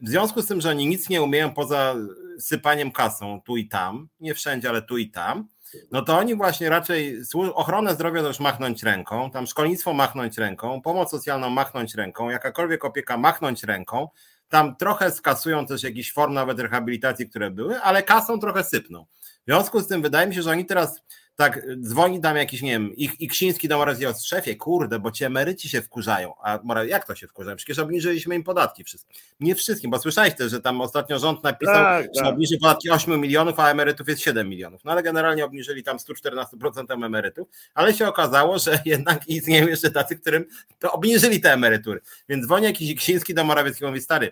W 0.01 0.09
związku 0.09 0.41
z 0.41 0.47
tym, 0.47 0.61
że 0.61 0.69
oni 0.69 0.87
nic 0.87 1.09
nie 1.09 1.21
umieją 1.21 1.53
poza 1.53 1.95
sypaniem 2.39 2.91
kasą 2.91 3.41
tu 3.45 3.57
i 3.57 3.67
tam, 3.67 4.07
nie 4.19 4.33
wszędzie, 4.33 4.69
ale 4.69 4.81
tu 4.81 4.97
i 4.97 5.09
tam, 5.09 5.47
no 5.91 6.01
to 6.01 6.17
oni 6.17 6.35
właśnie 6.35 6.69
raczej 6.69 7.21
ochronę 7.53 7.93
zdrowia 7.93 8.21
to 8.21 8.27
już 8.27 8.39
machnąć 8.39 8.83
ręką, 8.83 9.31
tam 9.31 9.47
szkolnictwo 9.47 9.93
machnąć 9.93 10.37
ręką, 10.37 10.81
pomoc 10.81 11.11
socjalną 11.11 11.49
machnąć 11.49 11.95
ręką, 11.95 12.29
jakakolwiek 12.29 12.85
opieka 12.85 13.17
machnąć 13.17 13.63
ręką, 13.63 14.07
tam 14.49 14.75
trochę 14.75 15.11
skasują 15.11 15.65
też 15.65 15.83
jakiś 15.83 16.13
form 16.13 16.33
nawet 16.33 16.59
rehabilitacji, 16.59 17.29
które 17.29 17.51
były, 17.51 17.81
ale 17.81 18.03
kasą 18.03 18.39
trochę 18.39 18.63
sypną. 18.63 19.05
W 19.21 19.45
związku 19.45 19.79
z 19.79 19.87
tym 19.87 20.01
wydaje 20.01 20.27
mi 20.27 20.35
się, 20.35 20.41
że 20.41 20.51
oni 20.51 20.65
teraz 20.65 21.01
tak 21.37 21.61
dzwoni 21.81 22.21
tam 22.21 22.37
jakiś, 22.37 22.61
nie 22.61 22.71
wiem, 22.71 22.95
ich 22.95 23.21
Iksiński 23.21 23.67
do 23.67 23.77
Morawieckiego, 23.77 24.13
szefie, 24.25 24.55
kurde, 24.55 24.99
bo 24.99 25.11
ci 25.11 25.23
emeryci 25.23 25.69
się 25.69 25.81
wkurzają. 25.81 26.33
A 26.43 26.59
Morawiecki, 26.63 26.91
jak 26.91 27.07
to 27.07 27.15
się 27.15 27.27
wkurzają? 27.27 27.57
Przecież 27.57 27.79
obniżyliśmy 27.79 28.35
im 28.35 28.43
podatki 28.43 28.83
wszystkim. 28.83 29.17
Nie 29.39 29.55
wszystkim, 29.55 29.91
bo 29.91 29.99
słyszałeś 29.99 30.35
też, 30.35 30.51
że 30.51 30.61
tam 30.61 30.81
ostatnio 30.81 31.19
rząd 31.19 31.43
napisał, 31.43 31.73
tak, 31.73 32.05
że 32.15 32.21
tak. 32.21 32.33
obniży 32.33 32.57
podatki 32.57 32.89
8 32.89 33.21
milionów, 33.21 33.59
a 33.59 33.71
emerytów 33.71 34.07
jest 34.07 34.21
7 34.21 34.49
milionów. 34.49 34.83
No 34.85 34.91
ale 34.91 35.03
generalnie 35.03 35.45
obniżyli 35.45 35.83
tam 35.83 35.97
114% 35.97 37.05
emerytów, 37.05 37.47
ale 37.73 37.93
się 37.93 38.07
okazało, 38.07 38.59
że 38.59 38.79
jednak 38.85 39.27
istnieją 39.27 39.67
jeszcze 39.67 39.91
tacy, 39.91 40.15
którym 40.15 40.45
to 40.79 40.91
obniżyli 40.91 41.41
te 41.41 41.53
emerytury. 41.53 41.99
Więc 42.29 42.45
dzwoni 42.45 42.65
jakiś 42.65 42.89
Iksiński 42.89 43.33
do 43.33 43.43
Morawieckiego 43.43 43.87
i 43.87 43.91
mówi, 43.91 44.01
stary, 44.01 44.31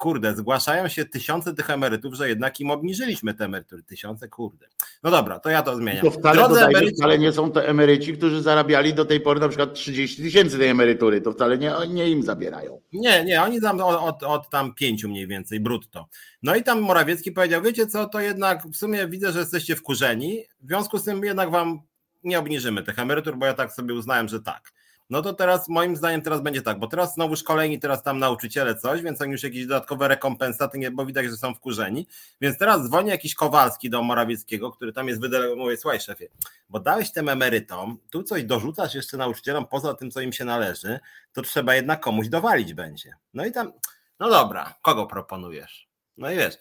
kurde, 0.00 0.34
zgłaszają 0.34 0.88
się 0.88 1.04
tysiące 1.04 1.54
tych 1.54 1.70
emerytów, 1.70 2.14
że 2.14 2.28
jednak 2.28 2.60
im 2.60 2.70
obniżyliśmy 2.70 3.34
te 3.34 3.44
emerytury. 3.44 3.82
Tysiące, 3.82 4.28
kurde. 4.28 4.66
No 5.02 5.10
dobra, 5.10 5.40
to 5.40 5.50
ja 5.50 5.62
to 5.62 5.76
zmieniam. 5.76 6.04
To 6.04 6.10
wcale, 6.10 6.42
dodajmy, 6.42 6.68
emeryci... 6.68 6.94
wcale 6.94 7.18
nie 7.18 7.32
są 7.32 7.52
to 7.52 7.64
emeryci, 7.64 8.12
którzy 8.12 8.42
zarabiali 8.42 8.94
do 8.94 9.04
tej 9.04 9.20
pory 9.20 9.40
na 9.40 9.48
przykład 9.48 9.74
30 9.74 10.22
tysięcy 10.22 10.58
tej 10.58 10.68
emerytury. 10.68 11.20
To 11.20 11.32
wcale 11.32 11.58
nie, 11.58 11.72
nie 11.88 12.10
im 12.10 12.22
zabierają. 12.22 12.80
Nie, 12.92 13.24
nie, 13.24 13.42
oni 13.42 13.60
tam 13.60 13.80
od, 13.80 14.00
od, 14.02 14.22
od 14.22 14.50
tam 14.50 14.74
pięciu 14.74 15.08
mniej 15.08 15.26
więcej 15.26 15.60
brutto. 15.60 16.08
No 16.42 16.54
i 16.54 16.62
tam 16.62 16.80
Morawiecki 16.80 17.32
powiedział, 17.32 17.62
wiecie 17.62 17.86
co, 17.86 18.06
to 18.06 18.20
jednak 18.20 18.66
w 18.66 18.76
sumie 18.76 19.08
widzę, 19.08 19.32
że 19.32 19.38
jesteście 19.38 19.76
wkurzeni, 19.76 20.44
w 20.60 20.66
związku 20.66 20.98
z 20.98 21.04
tym 21.04 21.24
jednak 21.24 21.50
wam 21.50 21.80
nie 22.24 22.38
obniżymy 22.38 22.82
tych 22.82 22.98
emerytur, 22.98 23.36
bo 23.36 23.46
ja 23.46 23.54
tak 23.54 23.72
sobie 23.72 23.94
uznałem, 23.94 24.28
że 24.28 24.40
tak. 24.40 24.72
No 25.10 25.22
to 25.22 25.34
teraz 25.34 25.68
moim 25.68 25.96
zdaniem 25.96 26.22
teraz 26.22 26.40
będzie 26.40 26.62
tak, 26.62 26.78
bo 26.78 26.86
teraz 26.86 27.14
znowu 27.14 27.36
szkoleni, 27.36 27.80
teraz 27.80 28.02
tam 28.02 28.18
nauczyciele 28.18 28.74
coś, 28.74 29.02
więc 29.02 29.20
oni 29.22 29.32
już 29.32 29.42
jakieś 29.42 29.66
dodatkowe 29.66 30.08
rekompensaty, 30.08 30.90
bo 30.90 31.06
widać, 31.06 31.26
że 31.26 31.36
są 31.36 31.54
wkurzeni. 31.54 32.06
Więc 32.40 32.58
teraz 32.58 32.88
dzwoni 32.88 33.10
jakiś 33.10 33.34
Kowalski 33.34 33.90
do 33.90 34.02
Morawieckiego, 34.02 34.72
który 34.72 34.92
tam 34.92 35.08
jest 35.08 35.20
wydelegowany, 35.20 35.62
mówi, 35.62 35.76
słuchaj 35.76 36.00
szefie, 36.00 36.28
bo 36.68 36.80
dałeś 36.80 37.12
tym 37.12 37.28
emerytom, 37.28 37.98
tu 38.10 38.22
coś 38.22 38.44
dorzucasz 38.44 38.94
jeszcze 38.94 39.16
nauczycielom 39.16 39.66
poza 39.66 39.94
tym, 39.94 40.10
co 40.10 40.20
im 40.20 40.32
się 40.32 40.44
należy, 40.44 41.00
to 41.32 41.42
trzeba 41.42 41.74
jednak 41.74 42.00
komuś 42.00 42.28
dowalić 42.28 42.74
będzie. 42.74 43.12
No 43.34 43.46
i 43.46 43.52
tam, 43.52 43.72
no 44.20 44.30
dobra, 44.30 44.74
kogo 44.82 45.06
proponujesz? 45.06 45.88
No 46.16 46.30
i 46.30 46.36
wiesz, 46.36 46.54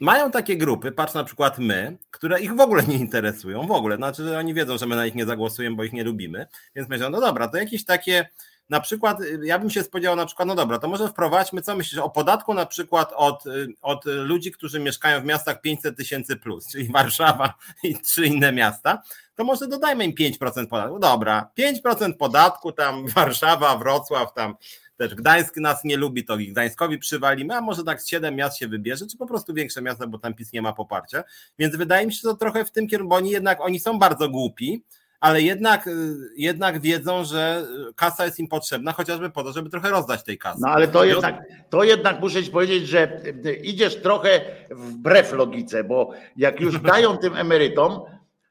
mają 0.00 0.30
takie 0.30 0.56
grupy, 0.56 0.92
patrz 0.92 1.14
na 1.14 1.24
przykład 1.24 1.58
my, 1.58 1.96
które 2.10 2.40
ich 2.40 2.54
w 2.54 2.60
ogóle 2.60 2.82
nie 2.82 2.96
interesują, 2.96 3.66
w 3.66 3.70
ogóle, 3.70 3.96
znaczy, 3.96 4.24
że 4.24 4.38
oni 4.38 4.54
wiedzą, 4.54 4.78
że 4.78 4.86
my 4.86 4.96
na 4.96 5.04
nich 5.04 5.14
nie 5.14 5.26
zagłosujemy, 5.26 5.76
bo 5.76 5.84
ich 5.84 5.92
nie 5.92 6.04
lubimy, 6.04 6.46
więc 6.74 6.88
myślą, 6.88 7.10
no 7.10 7.20
dobra, 7.20 7.48
to 7.48 7.56
jakieś 7.56 7.84
takie, 7.84 8.28
na 8.70 8.80
przykład, 8.80 9.18
ja 9.42 9.58
bym 9.58 9.70
się 9.70 9.82
spodziewał 9.82 10.16
na 10.16 10.26
przykład, 10.26 10.48
no 10.48 10.54
dobra, 10.54 10.78
to 10.78 10.88
może 10.88 11.08
wprowadźmy, 11.08 11.62
co 11.62 11.76
myślisz, 11.76 12.00
o 12.00 12.10
podatku 12.10 12.54
na 12.54 12.66
przykład 12.66 13.12
od, 13.16 13.44
od 13.82 14.04
ludzi, 14.04 14.52
którzy 14.52 14.80
mieszkają 14.80 15.20
w 15.20 15.24
miastach 15.24 15.60
500 15.60 15.96
tysięcy 15.96 16.36
plus, 16.36 16.72
czyli 16.72 16.88
Warszawa 16.88 17.54
i 17.82 17.98
trzy 17.98 18.26
inne 18.26 18.52
miasta, 18.52 19.02
to 19.34 19.44
może 19.44 19.66
dodajmy 19.68 20.04
im 20.04 20.12
5% 20.14 20.66
podatku. 20.66 20.98
Dobra, 20.98 21.50
5% 21.84 22.16
podatku, 22.16 22.72
tam 22.72 23.06
Warszawa, 23.16 23.76
Wrocław, 23.76 24.34
tam 24.34 24.54
też 25.00 25.14
Gdańsk 25.14 25.56
nas 25.56 25.84
nie 25.84 25.96
lubi, 25.96 26.24
to 26.24 26.38
ich 26.38 26.52
Gdańskowi 26.52 26.98
przywalimy, 26.98 27.56
a 27.56 27.60
może 27.60 27.84
tak 27.84 28.02
z 28.02 28.08
siedem 28.08 28.34
miast 28.34 28.58
się 28.58 28.68
wybierze, 28.68 29.06
czy 29.06 29.16
po 29.16 29.26
prostu 29.26 29.54
większe 29.54 29.82
miasta, 29.82 30.06
bo 30.06 30.18
tam 30.18 30.34
PiS 30.34 30.52
nie 30.52 30.62
ma 30.62 30.72
poparcia. 30.72 31.24
Więc 31.58 31.76
wydaje 31.76 32.06
mi 32.06 32.12
się, 32.12 32.20
że 32.22 32.28
to 32.28 32.36
trochę 32.36 32.64
w 32.64 32.70
tym 32.70 32.86
kierunku, 32.88 33.10
bo 33.10 33.16
oni 33.16 33.30
jednak, 33.30 33.60
oni 33.60 33.80
są 33.80 33.98
bardzo 33.98 34.28
głupi, 34.28 34.82
ale 35.20 35.42
jednak, 35.42 35.86
y, 35.86 36.16
jednak 36.36 36.80
wiedzą, 36.80 37.24
że 37.24 37.66
kasa 37.96 38.24
jest 38.24 38.38
im 38.38 38.48
potrzebna, 38.48 38.92
chociażby 38.92 39.30
po 39.30 39.44
to, 39.44 39.52
żeby 39.52 39.70
trochę 39.70 39.90
rozdać 39.90 40.24
tej 40.24 40.38
kasy. 40.38 40.60
No 40.60 40.68
ale 40.68 40.88
to 40.88 41.04
jednak, 41.04 41.42
to 41.70 41.84
jednak 41.84 42.20
muszę 42.20 42.44
ci 42.44 42.50
powiedzieć, 42.50 42.88
że 42.88 43.22
idziesz 43.62 44.02
trochę 44.02 44.40
wbrew 44.70 45.32
logice, 45.32 45.84
bo 45.84 46.10
jak 46.36 46.60
już 46.60 46.80
dają 46.80 47.16
tym 47.16 47.36
emerytom, 47.36 48.00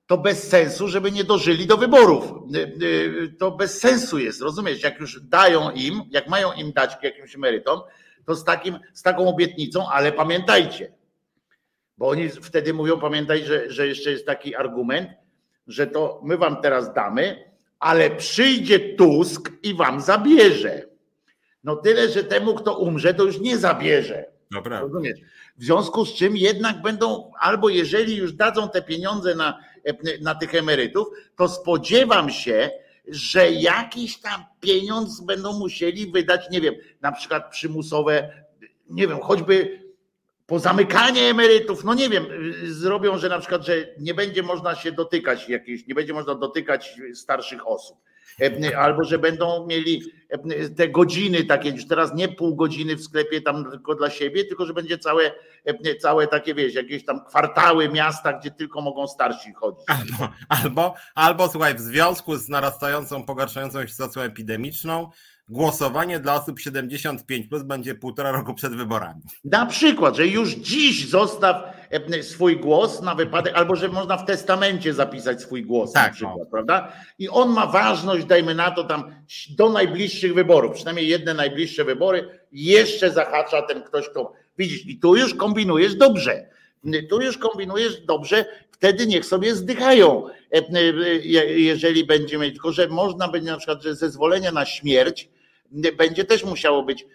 to 0.09 0.17
bez 0.17 0.49
sensu, 0.49 0.87
żeby 0.87 1.11
nie 1.11 1.23
dożyli 1.23 1.67
do 1.67 1.77
wyborów. 1.77 2.33
Y, 2.55 2.85
y, 2.85 3.35
to 3.39 3.51
bez 3.51 3.79
sensu 3.79 4.19
jest, 4.19 4.41
rozumiesz? 4.41 4.83
Jak 4.83 4.99
już 4.99 5.21
dają 5.21 5.71
im, 5.71 6.01
jak 6.11 6.27
mają 6.27 6.53
im 6.53 6.73
dać 6.73 6.97
jakimś 7.03 7.35
emerytom, 7.35 7.81
to 8.25 8.35
z, 8.35 8.43
takim, 8.43 8.79
z 8.93 9.01
taką 9.01 9.27
obietnicą, 9.27 9.89
ale 9.89 10.11
pamiętajcie, 10.11 10.91
bo 11.97 12.07
oni 12.07 12.29
wtedy 12.29 12.73
mówią, 12.73 12.99
pamiętaj, 12.99 13.45
że, 13.45 13.71
że 13.71 13.87
jeszcze 13.87 14.11
jest 14.11 14.25
taki 14.25 14.55
argument, 14.55 15.09
że 15.67 15.87
to 15.87 16.21
my 16.23 16.37
wam 16.37 16.61
teraz 16.61 16.93
damy, 16.93 17.51
ale 17.79 18.09
przyjdzie 18.09 18.79
Tusk 18.79 19.51
i 19.63 19.73
wam 19.73 20.01
zabierze. 20.01 20.85
No 21.63 21.75
tyle, 21.75 22.09
że 22.09 22.23
temu, 22.23 22.55
kto 22.55 22.77
umrze, 22.77 23.13
to 23.13 23.23
już 23.23 23.39
nie 23.39 23.57
zabierze. 23.57 24.25
Dobra. 24.51 24.79
Rozumiesz? 24.79 25.19
W 25.57 25.63
związku 25.63 26.05
z 26.05 26.13
czym 26.13 26.37
jednak 26.37 26.81
będą, 26.81 27.31
albo 27.39 27.69
jeżeli 27.69 28.15
już 28.15 28.33
dadzą 28.33 28.69
te 28.69 28.81
pieniądze 28.81 29.35
na, 29.35 29.59
na 30.21 30.35
tych 30.35 30.55
emerytów, 30.55 31.07
to 31.35 31.47
spodziewam 31.47 32.29
się, 32.29 32.69
że 33.07 33.51
jakiś 33.51 34.21
tam 34.21 34.45
pieniądz 34.59 35.21
będą 35.21 35.59
musieli 35.59 36.11
wydać, 36.11 36.49
nie 36.51 36.61
wiem, 36.61 36.75
na 37.01 37.11
przykład 37.11 37.51
przymusowe, 37.51 38.29
nie 38.89 39.07
wiem, 39.07 39.19
choćby 39.19 39.83
pozamykanie 40.45 41.21
emerytów, 41.21 41.83
no 41.83 41.93
nie 41.93 42.09
wiem, 42.09 42.25
zrobią, 42.63 43.17
że 43.17 43.29
na 43.29 43.39
przykład, 43.39 43.65
że 43.65 43.73
nie 43.99 44.13
będzie 44.13 44.43
można 44.43 44.75
się 44.75 44.91
dotykać 44.91 45.49
jakiejś, 45.49 45.87
nie 45.87 45.95
będzie 45.95 46.13
można 46.13 46.35
dotykać 46.35 46.95
starszych 47.13 47.67
osób. 47.67 47.97
E, 47.97 48.08
albo 48.77 49.03
że 49.03 49.19
będą 49.19 49.67
mieli 49.67 50.01
te 50.77 50.89
godziny 50.89 51.43
takie, 51.43 51.69
już 51.69 51.87
teraz 51.87 52.13
nie 52.15 52.27
pół 52.27 52.55
godziny 52.55 52.95
w 52.95 53.03
sklepie 53.03 53.41
tam 53.41 53.71
tylko 53.71 53.95
dla 53.95 54.09
siebie, 54.09 54.45
tylko 54.45 54.65
że 54.65 54.73
będzie 54.73 54.97
całe, 54.97 55.31
całe 55.99 56.27
takie, 56.27 56.55
wiesz, 56.55 56.73
jakieś 56.73 57.05
tam 57.05 57.25
kwartały 57.25 57.89
miasta, 57.89 58.33
gdzie 58.33 58.51
tylko 58.51 58.81
mogą 58.81 59.07
starsi 59.07 59.53
chodzić. 59.53 59.85
Albo, 59.87 60.33
albo, 60.49 60.93
albo 61.15 61.49
słuchaj, 61.49 61.75
w 61.75 61.79
związku 61.79 62.37
z 62.37 62.49
narastającą, 62.49 63.23
pogarszającą 63.23 63.81
się 63.81 63.87
sytuacją 63.87 64.21
epidemiczną, 64.21 65.09
głosowanie 65.49 66.19
dla 66.19 66.35
osób 66.35 66.59
75 66.59 67.47
plus 67.47 67.63
będzie 67.63 67.95
półtora 67.95 68.31
roku 68.31 68.53
przed 68.53 68.75
wyborami. 68.75 69.21
Na 69.43 69.65
przykład, 69.65 70.15
że 70.15 70.27
już 70.27 70.49
dziś 70.49 71.09
zostaw 71.09 71.78
swój 72.21 72.57
głos 72.57 73.01
na 73.01 73.15
wypadek, 73.15 73.53
albo 73.55 73.75
że 73.75 73.87
można 73.87 74.17
w 74.17 74.25
testamencie 74.25 74.93
zapisać 74.93 75.41
swój 75.41 75.63
głos 75.63 75.91
tak, 75.91 76.07
na 76.07 76.13
przykład, 76.13 76.37
no. 76.39 76.45
prawda? 76.45 76.93
I 77.19 77.29
on 77.29 77.49
ma 77.49 77.65
ważność, 77.65 78.25
dajmy 78.25 78.55
na 78.55 78.71
to 78.71 78.83
tam 78.83 79.15
do 79.49 79.69
najbliższych 79.69 80.33
wyborów, 80.33 80.73
przynajmniej 80.73 81.07
jedne 81.07 81.33
najbliższe 81.33 81.83
wybory, 81.83 82.39
jeszcze 82.51 83.11
zahacza 83.11 83.61
ten 83.61 83.83
ktoś, 83.83 84.09
kto 84.09 84.33
widzisz, 84.57 84.85
i 84.85 84.99
tu 84.99 85.15
już 85.15 85.35
kombinujesz 85.35 85.95
dobrze. 85.95 86.49
Tu 87.09 87.21
już 87.21 87.37
kombinujesz 87.37 88.01
dobrze, 88.01 88.45
wtedy 88.71 89.07
niech 89.07 89.25
sobie 89.25 89.55
zdychają, 89.55 90.27
e, 90.27 90.57
e, 90.73 90.83
jeżeli 91.45 92.05
będziemy, 92.05 92.51
tylko 92.51 92.71
że 92.71 92.87
można 92.87 93.27
będzie 93.27 93.51
na 93.51 93.57
przykład, 93.57 93.83
że 93.83 93.95
zezwolenie 93.95 94.51
na 94.51 94.65
śmierć 94.65 95.29
będzie 95.97 96.25
też 96.25 96.43
musiało 96.43 96.83
być 96.83 97.03
e, 97.03 97.07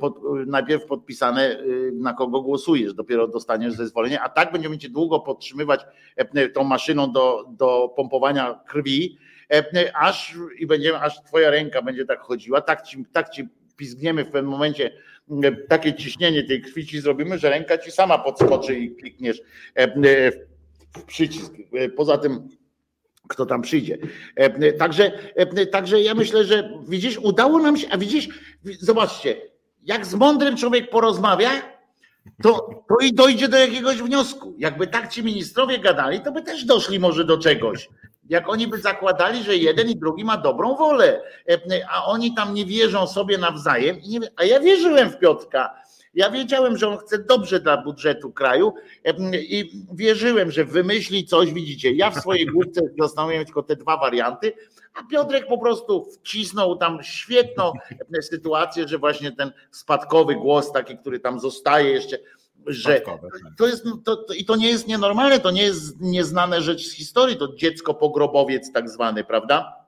pod, 0.00 0.20
najpierw 0.46 0.86
podpisane, 0.86 1.42
e, 1.42 1.64
na 1.92 2.12
kogo 2.12 2.42
głosujesz, 2.42 2.94
dopiero 2.94 3.28
dostaniesz 3.28 3.72
zezwolenie, 3.72 4.20
a 4.20 4.28
tak 4.28 4.52
będziemy 4.52 4.78
cię 4.78 4.88
długo 4.88 5.20
podtrzymywać 5.20 5.86
e, 6.16 6.48
tą 6.48 6.64
maszyną 6.64 7.12
do, 7.12 7.44
do 7.50 7.92
pompowania 7.96 8.60
krwi, 8.66 9.18
aż 9.94 10.34
i 10.58 10.66
będziemy, 10.66 11.00
aż 11.00 11.22
twoja 11.22 11.50
ręka 11.50 11.82
będzie 11.82 12.04
tak 12.04 12.20
chodziła, 12.20 12.60
tak 12.60 12.82
ci, 12.82 13.04
tak 13.12 13.30
ci 13.30 13.48
pizgniemy 13.76 14.24
w 14.24 14.30
pewnym 14.30 14.50
momencie 14.50 14.90
takie 15.68 15.94
ciśnienie 15.94 16.42
tej 16.42 16.62
krwi 16.62 16.86
ci 16.86 17.00
zrobimy, 17.00 17.38
że 17.38 17.50
ręka 17.50 17.78
ci 17.78 17.90
sama 17.90 18.18
podskoczy 18.18 18.78
i 18.78 18.96
klikniesz 18.96 19.42
w 20.96 21.04
przycisk. 21.04 21.52
Poza 21.96 22.18
tym 22.18 22.48
kto 23.28 23.46
tam 23.46 23.62
przyjdzie. 23.62 23.98
Także, 24.78 25.12
także 25.70 26.00
ja 26.00 26.14
myślę, 26.14 26.44
że 26.44 26.70
widzisz, 26.88 27.18
udało 27.18 27.58
nam 27.58 27.76
się, 27.76 27.88
a 27.90 27.98
widzisz, 27.98 28.28
zobaczcie, 28.80 29.36
jak 29.82 30.06
z 30.06 30.14
mądrym 30.14 30.56
człowiek 30.56 30.90
porozmawia, 30.90 31.50
to, 32.42 32.68
to 32.88 32.96
i 33.04 33.12
dojdzie 33.12 33.48
do 33.48 33.58
jakiegoś 33.58 33.96
wniosku. 33.96 34.54
Jakby 34.58 34.86
tak 34.86 35.12
ci 35.12 35.24
ministrowie 35.24 35.78
gadali, 35.78 36.20
to 36.20 36.32
by 36.32 36.42
też 36.42 36.64
doszli 36.64 36.98
może 36.98 37.24
do 37.24 37.38
czegoś. 37.38 37.88
Jak 38.28 38.48
oni 38.48 38.68
by 38.68 38.78
zakładali, 38.78 39.42
że 39.42 39.56
jeden 39.56 39.90
i 39.90 39.96
drugi 39.96 40.24
ma 40.24 40.36
dobrą 40.36 40.76
wolę, 40.76 41.22
a 41.90 42.06
oni 42.06 42.34
tam 42.34 42.54
nie 42.54 42.66
wierzą 42.66 43.06
sobie 43.06 43.38
nawzajem. 43.38 43.96
a 44.36 44.44
ja 44.44 44.60
wierzyłem 44.60 45.10
w 45.10 45.18
Piotrka. 45.18 45.74
Ja 46.16 46.30
wiedziałem, 46.30 46.76
że 46.76 46.88
on 46.88 46.98
chce 46.98 47.18
dobrze 47.18 47.60
dla 47.60 47.82
budżetu 47.82 48.32
kraju 48.32 48.74
i 49.32 49.84
wierzyłem, 49.92 50.50
że 50.50 50.64
wymyśli 50.64 51.26
coś, 51.26 51.52
widzicie. 51.52 51.92
Ja 51.92 52.10
w 52.10 52.20
swojej 52.20 52.46
główce 52.54 52.80
zastanawiałem 52.98 53.44
tylko 53.44 53.62
te 53.62 53.76
dwa 53.76 53.96
warianty, 53.96 54.52
a 54.94 55.02
Piotrek 55.10 55.46
po 55.46 55.58
prostu 55.58 56.06
wcisnął 56.12 56.76
tam 56.76 57.02
świetną 57.02 57.72
sytuację, 58.22 58.88
że 58.88 58.98
właśnie 58.98 59.32
ten 59.32 59.52
spadkowy 59.70 60.34
głos, 60.34 60.72
taki, 60.72 60.98
który 60.98 61.20
tam 61.20 61.40
zostaje 61.40 61.90
jeszcze, 61.90 62.18
że 62.66 63.00
tak. 63.00 63.20
to 63.58 63.66
jest, 63.66 63.84
to, 64.04 64.16
to, 64.16 64.34
i 64.34 64.44
to 64.44 64.56
nie 64.56 64.68
jest 64.68 64.88
nienormalne, 64.88 65.40
to 65.40 65.50
nie 65.50 65.62
jest 65.62 66.00
nieznane 66.00 66.62
rzecz 66.62 66.86
z 66.86 66.92
historii, 66.92 67.36
to 67.36 67.54
dziecko 67.54 67.94
pogrobowiec 67.94 68.72
tak 68.72 68.90
zwany, 68.90 69.24
prawda? 69.24 69.85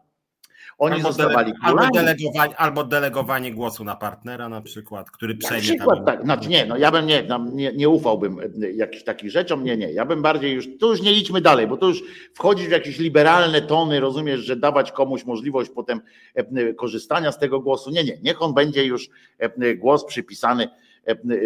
Oni 0.78 0.94
albo 0.94 1.08
zostawali 1.08 1.52
albo 1.62 1.88
delegowanie, 1.94 2.56
albo 2.56 2.84
delegowanie 2.84 3.52
głosu 3.52 3.84
na 3.84 3.96
partnera 3.96 4.48
na 4.48 4.60
przykład, 4.60 5.10
który 5.10 5.34
przejmie. 5.34 5.68
Na 5.68 5.74
przykład 5.74 6.06
tak, 6.06 6.22
znaczy 6.22 6.48
nie, 6.48 6.66
no 6.66 6.76
ja 6.76 6.90
bym 6.90 7.06
nie, 7.06 7.28
nie, 7.52 7.72
nie 7.72 7.88
ufałbym 7.88 8.40
e, 8.40 8.70
jakichś 8.70 9.04
takich 9.04 9.30
rzeczom, 9.30 9.64
nie, 9.64 9.76
nie, 9.76 9.92
ja 9.92 10.04
bym 10.04 10.22
bardziej 10.22 10.52
już, 10.52 10.68
tu 10.80 10.90
już 10.90 11.02
nie 11.02 11.12
idźmy 11.12 11.40
dalej, 11.40 11.66
bo 11.66 11.76
to 11.76 11.88
już 11.88 12.02
wchodzi 12.34 12.66
w 12.66 12.70
jakieś 12.70 12.98
liberalne 12.98 13.62
tony, 13.62 14.00
rozumiesz, 14.00 14.40
że 14.40 14.56
dawać 14.56 14.92
komuś 14.92 15.24
możliwość 15.24 15.70
potem 15.74 16.00
e, 16.34 16.74
korzystania 16.74 17.32
z 17.32 17.38
tego 17.38 17.60
głosu, 17.60 17.90
nie, 17.90 18.04
nie, 18.04 18.18
niech 18.22 18.42
on 18.42 18.54
będzie 18.54 18.84
już 18.84 19.08
e, 19.38 19.74
głos 19.74 20.04
przypisany 20.04 20.68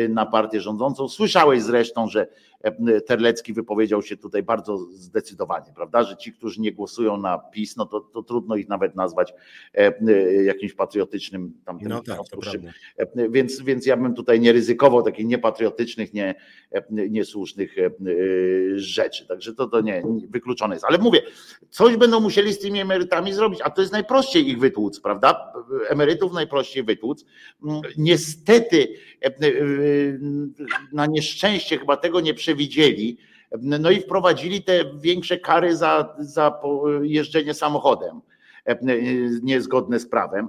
na 0.09 0.27
partię 0.27 0.61
rządzącą. 0.61 1.09
Słyszałeś 1.09 1.63
zresztą, 1.63 2.09
że 2.09 2.27
Terlecki 3.07 3.53
wypowiedział 3.53 4.03
się 4.03 4.17
tutaj 4.17 4.43
bardzo 4.43 4.77
zdecydowanie, 4.77 5.73
prawda, 5.75 6.03
że 6.03 6.17
ci, 6.17 6.33
którzy 6.33 6.61
nie 6.61 6.73
głosują 6.73 7.17
na 7.17 7.39
PiS, 7.39 7.77
no 7.77 7.87
to, 7.87 8.01
to 8.01 8.23
trudno 8.23 8.57
ich 8.57 8.69
nawet 8.69 8.97
nazwać 8.97 9.35
jakimś 10.45 10.75
patriotycznym 10.75 11.53
tam 11.65 11.79
no 11.83 12.03
tak, 12.03 12.19
więc, 13.31 13.61
więc 13.61 13.87
ja 13.87 13.97
bym 13.97 14.15
tutaj 14.15 14.41
nie 14.41 14.53
ryzykował 14.53 15.03
takich 15.03 15.27
niepatriotycznych, 15.27 16.15
nie, 16.15 16.35
niesłusznych 16.91 17.77
rzeczy. 18.75 19.27
Także 19.27 19.55
to, 19.55 19.67
to 19.67 19.81
nie, 19.81 20.03
wykluczone 20.29 20.75
jest. 20.75 20.85
Ale 20.85 20.99
mówię, 20.99 21.23
coś 21.71 21.97
będą 21.97 22.21
musieli 22.21 22.53
z 22.53 22.59
tymi 22.59 22.81
emerytami 22.81 23.33
zrobić, 23.33 23.61
a 23.63 23.71
to 23.71 23.81
jest 23.81 23.93
najprościej 23.93 24.49
ich 24.49 24.59
wytłuc, 24.59 25.01
prawda? 25.01 25.53
Emerytów 25.89 26.33
najprościej 26.33 26.83
wytłuc. 26.83 27.25
Niestety 27.97 28.89
na 30.93 31.07
nieszczęście 31.07 31.79
chyba 31.79 31.97
tego 31.97 32.21
nie 32.21 32.35
przewidziano 32.35 32.52
przewidzieli. 32.53 33.19
No 33.63 33.91
i 33.91 34.01
wprowadzili 34.01 34.63
te 34.63 34.85
większe 34.95 35.39
kary 35.39 35.77
za, 35.77 36.17
za 36.19 36.61
jeżdżenie 37.03 37.55
samochodem 37.55 38.21
niezgodne 39.43 39.99
z 39.99 40.09
prawem. 40.09 40.49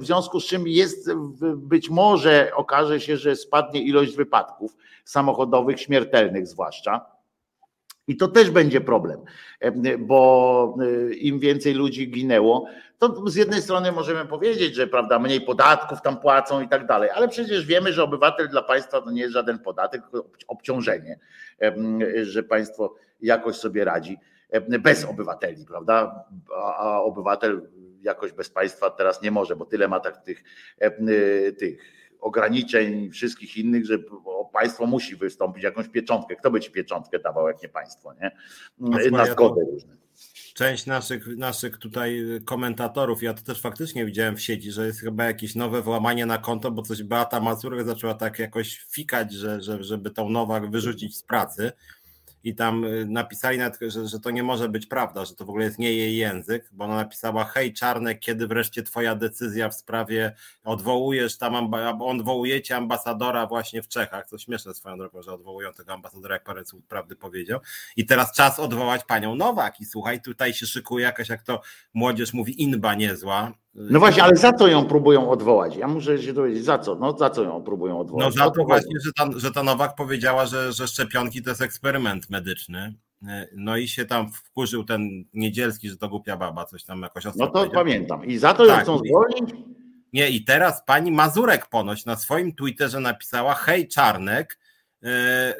W 0.00 0.06
związku 0.06 0.40
z 0.40 0.46
czym 0.46 0.68
jest, 0.68 1.10
być 1.56 1.90
może 1.90 2.50
okaże 2.54 3.00
się, 3.00 3.16
że 3.16 3.36
spadnie 3.36 3.80
ilość 3.82 4.16
wypadków 4.16 4.76
samochodowych, 5.04 5.80
śmiertelnych 5.80 6.46
zwłaszcza. 6.46 7.15
I 8.08 8.16
to 8.16 8.28
też 8.28 8.50
będzie 8.50 8.80
problem, 8.80 9.20
bo 9.98 10.78
im 11.10 11.38
więcej 11.38 11.74
ludzi 11.74 12.10
ginęło, 12.10 12.66
to 12.98 13.30
z 13.30 13.34
jednej 13.34 13.62
strony 13.62 13.92
możemy 13.92 14.26
powiedzieć, 14.26 14.74
że 14.74 14.86
prawda, 14.86 15.18
mniej 15.18 15.40
podatków 15.40 16.02
tam 16.02 16.20
płacą 16.20 16.62
i 16.62 16.68
tak 16.68 16.86
dalej, 16.86 17.10
ale 17.10 17.28
przecież 17.28 17.66
wiemy, 17.66 17.92
że 17.92 18.02
obywatel 18.02 18.48
dla 18.48 18.62
państwa 18.62 19.00
to 19.00 19.10
nie 19.10 19.20
jest 19.20 19.32
żaden 19.32 19.58
podatek, 19.58 20.02
obciążenie, 20.48 21.18
że 22.22 22.42
państwo 22.42 22.94
jakoś 23.20 23.56
sobie 23.56 23.84
radzi 23.84 24.18
bez 24.80 25.04
obywateli, 25.04 25.64
prawda? 25.66 26.24
A 26.78 27.02
obywatel 27.02 27.68
jakoś 28.02 28.32
bez 28.32 28.50
państwa 28.50 28.90
teraz 28.90 29.22
nie 29.22 29.30
może, 29.30 29.56
bo 29.56 29.64
tyle 29.64 29.88
ma 29.88 30.00
tak 30.00 30.16
tych, 30.16 30.44
tych 31.58 31.78
ograniczeń 32.26 33.10
wszystkich 33.10 33.56
innych, 33.56 33.86
że 33.86 33.98
państwo 34.52 34.86
musi 34.86 35.16
wystąpić 35.16 35.64
jakąś 35.64 35.88
pieczątkę. 35.88 36.36
Kto 36.36 36.50
by 36.50 36.60
ci 36.60 36.70
pieczątkę 36.70 37.18
dawał, 37.18 37.48
jak 37.48 37.62
nie 37.62 37.68
państwo, 37.68 38.14
nie? 38.20 38.30
Na 39.10 39.26
zgodę 39.26 39.64
różne 39.72 39.96
część 40.54 40.86
naszych, 40.86 41.36
naszych 41.36 41.78
tutaj 41.78 42.24
komentatorów, 42.44 43.22
ja 43.22 43.34
to 43.34 43.42
też 43.42 43.60
faktycznie 43.60 44.06
widziałem 44.06 44.36
w 44.36 44.42
sieci, 44.42 44.72
że 44.72 44.86
jest 44.86 45.00
chyba 45.00 45.24
jakieś 45.24 45.54
nowe 45.54 45.82
włamanie 45.82 46.26
na 46.26 46.38
konto, 46.38 46.70
bo 46.70 46.82
coś 46.82 47.02
Beata 47.02 47.40
Mazurek 47.40 47.86
zaczęła 47.86 48.14
tak 48.14 48.38
jakoś 48.38 48.86
fikać, 48.90 49.32
że, 49.32 49.62
że, 49.62 49.84
żeby 49.84 50.10
tą 50.10 50.28
Nowak 50.28 50.70
wyrzucić 50.70 51.16
z 51.16 51.22
pracy 51.22 51.72
i 52.46 52.54
tam 52.54 52.84
y, 52.84 53.06
napisali, 53.06 53.58
nawet, 53.58 53.78
że, 53.80 54.08
że 54.08 54.20
to 54.20 54.30
nie 54.30 54.42
może 54.42 54.68
być 54.68 54.86
prawda, 54.86 55.24
że 55.24 55.34
to 55.34 55.44
w 55.44 55.48
ogóle 55.48 55.64
jest 55.64 55.78
nie 55.78 55.92
jej 55.92 56.16
język, 56.16 56.68
bo 56.72 56.84
ona 56.84 56.96
napisała 56.96 57.44
hej 57.44 57.72
Czarnek, 57.72 58.20
kiedy 58.20 58.46
wreszcie 58.46 58.82
twoja 58.82 59.14
decyzja 59.14 59.68
w 59.68 59.74
sprawie 59.74 60.34
odwołujesz 60.64 61.38
tam, 61.38 61.74
odwołujecie 62.02 62.76
ambasadora 62.76 63.46
właśnie 63.46 63.82
w 63.82 63.88
Czechach, 63.88 64.26
co 64.26 64.38
śmieszne 64.38 64.74
swoją 64.74 64.98
drogą, 64.98 65.22
że 65.22 65.32
odwołują 65.32 65.72
tego 65.72 65.92
ambasadora, 65.92 66.34
jak 66.34 66.44
parę 66.44 66.66
słów 66.66 66.84
prawdy 66.84 67.16
powiedział. 67.16 67.60
I 67.96 68.06
teraz 68.06 68.32
czas 68.32 68.60
odwołać 68.60 69.04
panią 69.04 69.34
Nowak. 69.34 69.80
I 69.80 69.84
słuchaj, 69.84 70.22
tutaj 70.22 70.54
się 70.54 70.66
szykuje 70.66 71.04
jakaś, 71.04 71.28
jak 71.28 71.42
to 71.42 71.62
młodzież 71.94 72.32
mówi, 72.32 72.62
inba 72.62 72.94
niezła, 72.94 73.52
no 73.76 73.98
właśnie, 73.98 74.22
ale 74.22 74.36
za 74.36 74.52
co 74.52 74.68
ją 74.68 74.84
próbują 74.84 75.30
odwołać? 75.30 75.76
Ja 75.76 75.88
muszę 75.88 76.22
się 76.22 76.32
dowiedzieć, 76.32 76.64
za 76.64 76.78
co? 76.78 76.94
No 76.94 77.18
za 77.18 77.30
co 77.30 77.42
ją 77.42 77.62
próbują 77.62 77.98
odwołać? 77.98 78.24
No 78.24 78.44
za 78.44 78.50
to 78.50 78.64
właśnie, 78.64 78.96
że 79.04 79.10
ta, 79.16 79.38
że 79.38 79.50
ta 79.50 79.62
Nowak 79.62 79.94
powiedziała, 79.94 80.46
że, 80.46 80.72
że 80.72 80.88
szczepionki 80.88 81.42
to 81.42 81.50
jest 81.50 81.62
eksperyment 81.62 82.30
medyczny. 82.30 82.94
No 83.56 83.76
i 83.76 83.88
się 83.88 84.04
tam 84.04 84.32
wkurzył 84.32 84.84
ten 84.84 85.24
Niedzielski, 85.34 85.88
że 85.88 85.96
to 85.96 86.08
głupia 86.08 86.36
baba, 86.36 86.64
coś 86.64 86.84
tam 86.84 87.02
jakoś 87.02 87.24
No 87.36 87.46
to 87.46 87.70
pamiętam. 87.70 88.24
I 88.24 88.38
za 88.38 88.54
to 88.54 88.66
tak, 88.66 88.76
ją 88.76 88.82
chcą 88.82 88.98
zwolnić? 89.08 89.54
Nie, 90.12 90.30
i 90.30 90.44
teraz 90.44 90.84
pani 90.86 91.12
Mazurek 91.12 91.66
ponoć 91.66 92.06
na 92.06 92.16
swoim 92.16 92.54
Twitterze 92.54 93.00
napisała 93.00 93.54
hej 93.54 93.88
Czarnek, 93.88 94.58
E, 94.58 94.65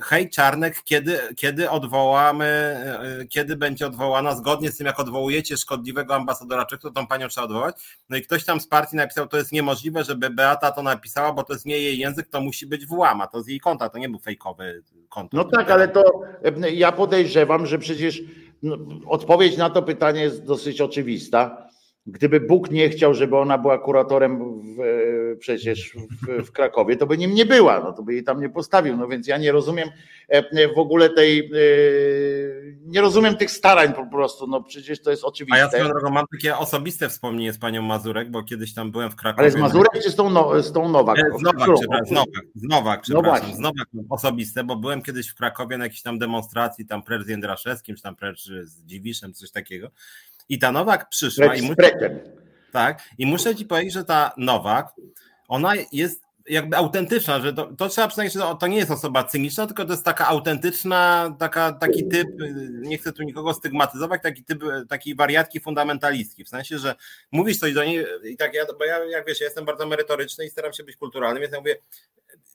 hej 0.02 0.30
Czarnek, 0.30 0.82
kiedy, 0.84 1.18
kiedy 1.36 1.70
odwołamy, 1.70 2.44
e, 2.44 3.26
kiedy 3.28 3.56
będzie 3.56 3.86
odwołana, 3.86 4.34
zgodnie 4.34 4.70
z 4.70 4.76
tym 4.76 4.86
jak 4.86 5.00
odwołujecie 5.00 5.56
szkodliwego 5.56 6.14
ambasadora 6.14 6.66
Czech, 6.66 6.80
to 6.80 6.90
tą 6.90 7.06
panią 7.06 7.28
trzeba 7.28 7.44
odwołać. 7.44 7.76
No 8.08 8.16
i 8.16 8.22
ktoś 8.22 8.44
tam 8.44 8.60
z 8.60 8.66
partii 8.66 8.96
napisał, 8.96 9.26
to 9.26 9.36
jest 9.36 9.52
niemożliwe, 9.52 10.04
żeby 10.04 10.30
Beata 10.30 10.72
to 10.72 10.82
napisała, 10.82 11.32
bo 11.32 11.42
to 11.42 11.52
jest 11.52 11.66
nie 11.66 11.78
jej 11.78 11.98
język, 11.98 12.28
to 12.28 12.40
musi 12.40 12.66
być 12.66 12.86
włama, 12.86 13.26
to 13.26 13.42
z 13.42 13.48
jej 13.48 13.60
konta, 13.60 13.88
to 13.88 13.98
nie 13.98 14.08
był 14.08 14.18
fejkowy 14.18 14.82
konto. 15.08 15.36
No 15.36 15.44
tak, 15.44 15.70
ale 15.70 15.88
to 15.88 16.22
e, 16.62 16.70
ja 16.70 16.92
podejrzewam, 16.92 17.66
że 17.66 17.78
przecież 17.78 18.22
no, 18.62 18.76
odpowiedź 19.06 19.56
na 19.56 19.70
to 19.70 19.82
pytanie 19.82 20.20
jest 20.20 20.44
dosyć 20.44 20.80
oczywista 20.80 21.65
Gdyby 22.06 22.40
Bóg 22.40 22.70
nie 22.70 22.88
chciał, 22.88 23.14
żeby 23.14 23.36
ona 23.36 23.58
była 23.58 23.78
kuratorem 23.78 24.62
w, 24.62 25.36
przecież 25.38 25.92
w, 25.92 26.46
w, 26.46 26.52
Krakowie, 26.52 26.96
to 26.96 27.06
by 27.06 27.18
nim 27.18 27.34
nie 27.34 27.46
była, 27.46 27.80
no 27.80 27.92
to 27.92 28.02
by 28.02 28.12
jej 28.12 28.24
tam 28.24 28.40
nie 28.40 28.48
postawił. 28.48 28.96
No 28.96 29.08
więc 29.08 29.26
ja 29.26 29.38
nie 29.38 29.52
rozumiem 29.52 29.88
e, 30.28 30.74
w 30.74 30.78
ogóle 30.78 31.10
tej, 31.10 31.38
e, 31.38 31.50
nie 32.84 33.00
rozumiem 33.00 33.36
tych 33.36 33.50
starań 33.50 33.92
po 33.92 34.06
prostu, 34.06 34.46
no 34.46 34.62
przecież 34.62 35.02
to 35.02 35.10
jest 35.10 35.24
oczywiste. 35.24 35.54
A 35.54 35.58
ja 35.58 35.68
swoją 35.68 35.88
drogą 35.88 36.10
mam 36.10 36.24
takie 36.32 36.56
osobiste 36.56 37.08
wspomnienie 37.08 37.52
z 37.52 37.58
panią 37.58 37.82
Mazurek, 37.82 38.30
bo 38.30 38.42
kiedyś 38.42 38.74
tam 38.74 38.90
byłem 38.90 39.10
w 39.10 39.16
Krakowie. 39.16 39.42
Ale 39.42 39.50
z 39.50 39.56
Mazurek 39.56 40.02
czy 40.02 40.10
z 40.10 40.16
tą, 40.16 40.30
no, 40.30 40.62
z 40.62 40.72
tą 40.72 40.88
Nowak? 40.88 41.18
Z 41.38 41.42
Nowak, 41.42 41.68
przepraszam, 41.78 42.06
z 42.06 42.10
Nowak, 42.10 42.44
z 42.54 42.62
Nowak, 42.68 43.02
no 43.08 43.22
przepraszam, 43.22 43.50
no 43.50 43.56
z 43.56 43.58
Nowak 43.58 43.88
osobiste, 44.08 44.64
bo 44.64 44.76
byłem 44.76 45.02
kiedyś 45.02 45.28
w 45.28 45.34
Krakowie 45.34 45.78
na 45.78 45.84
jakiejś 45.84 46.02
tam 46.02 46.18
demonstracji, 46.18 46.86
tam 46.86 47.02
precz 47.02 47.24
z 47.24 47.28
Jędraszewskim, 47.28 47.96
czy 47.96 48.02
tam 48.02 48.16
precz 48.16 48.44
z 48.62 48.84
Dziwiszem, 48.84 49.32
coś 49.34 49.50
takiego 49.50 49.90
i 50.48 50.58
ta 50.58 50.72
Nowak 50.72 51.08
przyszła 51.08 51.54
i 51.54 51.62
muszę, 51.62 52.16
tak, 52.72 53.02
i 53.18 53.26
muszę 53.26 53.56
ci 53.56 53.64
powiedzieć, 53.64 53.92
że 53.92 54.04
ta 54.04 54.32
Nowak, 54.36 54.92
ona 55.48 55.72
jest 55.92 56.26
jakby 56.48 56.76
autentyczna, 56.76 57.40
że 57.40 57.52
to, 57.52 57.66
to 57.66 57.88
trzeba 57.88 58.08
przyznać, 58.08 58.32
że 58.32 58.40
to, 58.40 58.54
to, 58.54 58.66
nie 58.66 58.76
jest 58.76 58.90
osoba 58.90 59.24
cyniczna, 59.24 59.66
tylko 59.66 59.84
to 59.84 59.92
jest 59.92 60.04
taka 60.04 60.26
autentyczna, 60.26 61.34
taka, 61.38 61.72
taki 61.72 62.08
typ, 62.08 62.28
nie 62.70 62.98
chcę 62.98 63.12
tu 63.12 63.22
nikogo 63.22 63.54
stygmatyzować, 63.54 64.22
taki 64.22 64.44
typ, 64.44 64.64
takiej 64.88 65.14
wariatki 65.14 65.60
fundamentalistki, 65.60 66.44
w 66.44 66.48
sensie, 66.48 66.78
że 66.78 66.94
mówisz 67.32 67.58
coś 67.58 67.74
do 67.74 67.84
niej 67.84 68.06
i 68.24 68.36
tak, 68.36 68.54
ja, 68.54 68.64
bo 68.78 68.84
ja, 68.84 69.04
jak 69.04 69.26
wiesz, 69.26 69.40
ja 69.40 69.44
jestem 69.44 69.64
bardzo 69.64 69.86
merytoryczny 69.86 70.46
i 70.46 70.50
staram 70.50 70.72
się 70.72 70.84
być 70.84 70.96
kulturalny, 70.96 71.40
więc 71.40 71.52
ja 71.52 71.58
mówię, 71.58 71.76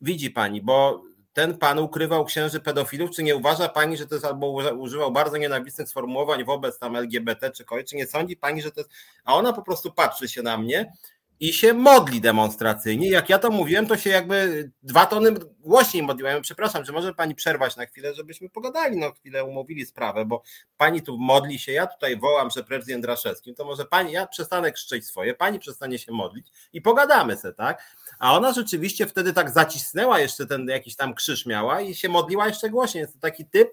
widzi 0.02 0.30
pani, 0.30 0.62
bo 0.62 1.04
ten 1.34 1.58
pan 1.58 1.80
ukrywał 1.80 2.26
księży 2.26 2.60
pedofilów, 2.60 3.12
czy 3.12 3.24
nie 3.24 3.36
uważa 3.36 3.70
pani, 3.70 3.98
że 3.98 4.08
to 4.08 4.16
jest 4.16 4.26
albo 4.26 4.52
używał 4.78 5.12
bardzo 5.12 5.38
nienawistnych 5.38 5.90
sformułowań 5.90 6.44
wobec 6.44 6.80
tam 6.80 6.96
LGBT 6.96 7.52
czy 7.52 7.66
kogoś, 7.66 7.86
czy 7.86 7.96
nie 7.96 8.08
sądzi 8.08 8.38
pani, 8.38 8.62
że 8.62 8.72
to 8.72 8.80
jest... 8.80 8.92
A 9.24 9.36
ona 9.36 9.54
po 9.54 9.62
prostu 9.62 9.92
patrzy 9.92 10.30
się 10.30 10.42
na 10.42 10.58
mnie 10.58 10.94
i 11.42 11.54
się 11.54 11.74
modli 11.74 12.22
demonstracyjnie. 12.22 13.10
Jak 13.10 13.30
ja 13.30 13.40
to 13.40 13.52
mówiłem, 13.52 13.88
to 13.88 13.98
się 13.98 14.10
jakby 14.10 14.72
dwa 14.84 15.06
tony 15.06 15.32
głośniej 15.60 16.04
modliłem. 16.04 16.42
Przepraszam, 16.42 16.84
czy 16.84 16.92
może 16.92 17.14
pani 17.14 17.36
przerwać 17.36 17.76
na 17.76 17.86
chwilę, 17.86 18.14
żebyśmy 18.14 18.50
pogadali, 18.50 18.98
no 18.98 19.12
chwilę 19.12 19.46
umówili 19.46 19.86
sprawę, 19.86 20.26
bo 20.26 20.44
pani 20.78 21.02
tu 21.02 21.18
modli 21.18 21.60
się, 21.60 21.72
ja 21.72 21.88
tutaj 21.88 22.18
wołam, 22.18 22.50
że 22.50 22.64
prezydent 22.64 23.04
Draszewskim, 23.04 23.56
to 23.56 23.66
może 23.66 23.86
pani, 23.86 24.12
ja 24.12 24.28
przestanę 24.28 24.72
krzyczeć 24.72 25.06
swoje, 25.06 25.34
pani 25.34 25.60
przestanie 25.60 26.00
się 26.00 26.12
modlić 26.12 26.48
i 26.74 26.82
pogadamy 26.82 27.38
se, 27.38 27.54
tak? 27.54 27.96
A 28.20 28.38
ona 28.38 28.54
rzeczywiście 28.54 29.08
wtedy 29.08 29.34
tak 29.34 29.50
zacisnęła 29.50 30.20
jeszcze 30.20 30.46
ten 30.46 30.68
jakiś 30.68 30.96
tam 30.96 31.14
krzyż 31.14 31.46
miała 31.46 31.82
i 31.82 31.96
się 31.96 32.10
modliła 32.10 32.48
jeszcze 32.48 32.70
głośniej. 32.70 33.02
Jest 33.02 33.14
to 33.14 33.20
taki 33.20 33.46
typ, 33.46 33.70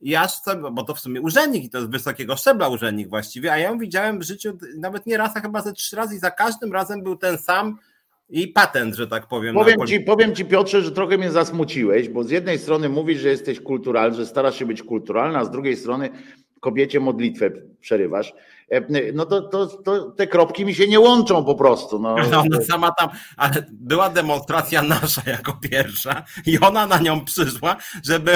i 0.00 0.16
aż 0.16 0.32
bo 0.72 0.82
to 0.82 0.94
w 0.94 1.00
sumie 1.00 1.20
urzędnik 1.20 1.64
i 1.64 1.70
to 1.70 1.78
jest 1.78 1.90
wysokiego 1.90 2.36
szczebla 2.36 2.68
urzędnik 2.68 3.08
właściwie, 3.08 3.52
a 3.52 3.58
ja 3.58 3.68
ją 3.68 3.78
widziałem 3.78 4.18
w 4.18 4.22
życiu 4.22 4.58
nawet 4.78 5.06
nie 5.06 5.16
raz, 5.16 5.36
a 5.36 5.40
chyba 5.40 5.62
ze 5.62 5.72
trzy 5.72 5.96
razy 5.96 6.16
i 6.16 6.18
za 6.18 6.30
każdym 6.30 6.72
razem 6.72 7.02
był 7.02 7.16
ten 7.16 7.38
sam 7.38 7.78
i 8.30 8.48
patent, 8.48 8.94
że 8.94 9.06
tak 9.06 9.26
powiem. 9.26 9.54
Powiem 9.54 9.86
ci, 9.86 10.00
powiem 10.00 10.34
ci 10.34 10.44
Piotrze, 10.44 10.82
że 10.82 10.92
trochę 10.92 11.18
mnie 11.18 11.30
zasmuciłeś, 11.30 12.08
bo 12.08 12.24
z 12.24 12.30
jednej 12.30 12.58
strony 12.58 12.88
mówisz, 12.88 13.20
że 13.20 13.28
jesteś 13.28 13.60
kulturalny, 13.60 14.16
że 14.16 14.26
starasz 14.26 14.58
się 14.58 14.66
być 14.66 14.82
kulturalny, 14.82 15.38
a 15.38 15.44
z 15.44 15.50
drugiej 15.50 15.76
strony 15.76 16.10
kobiecie 16.60 17.00
modlitwę 17.00 17.50
przerywasz. 17.80 18.32
E, 18.70 19.12
no 19.12 19.26
to, 19.26 19.42
to, 19.42 19.66
to, 19.66 20.10
te 20.10 20.26
kropki 20.26 20.64
mi 20.64 20.74
się 20.74 20.88
nie 20.88 21.00
łączą 21.00 21.44
po 21.44 21.54
prostu. 21.54 21.98
No. 21.98 22.16
no. 22.30 22.40
Ona 22.40 22.60
sama 22.60 22.90
tam, 22.92 23.08
ale 23.36 23.66
była 23.70 24.10
demonstracja 24.10 24.82
nasza 24.82 25.22
jako 25.26 25.52
pierwsza 25.70 26.24
i 26.46 26.58
ona 26.58 26.86
na 26.86 26.98
nią 26.98 27.24
przyszła, 27.24 27.76
żeby, 28.04 28.32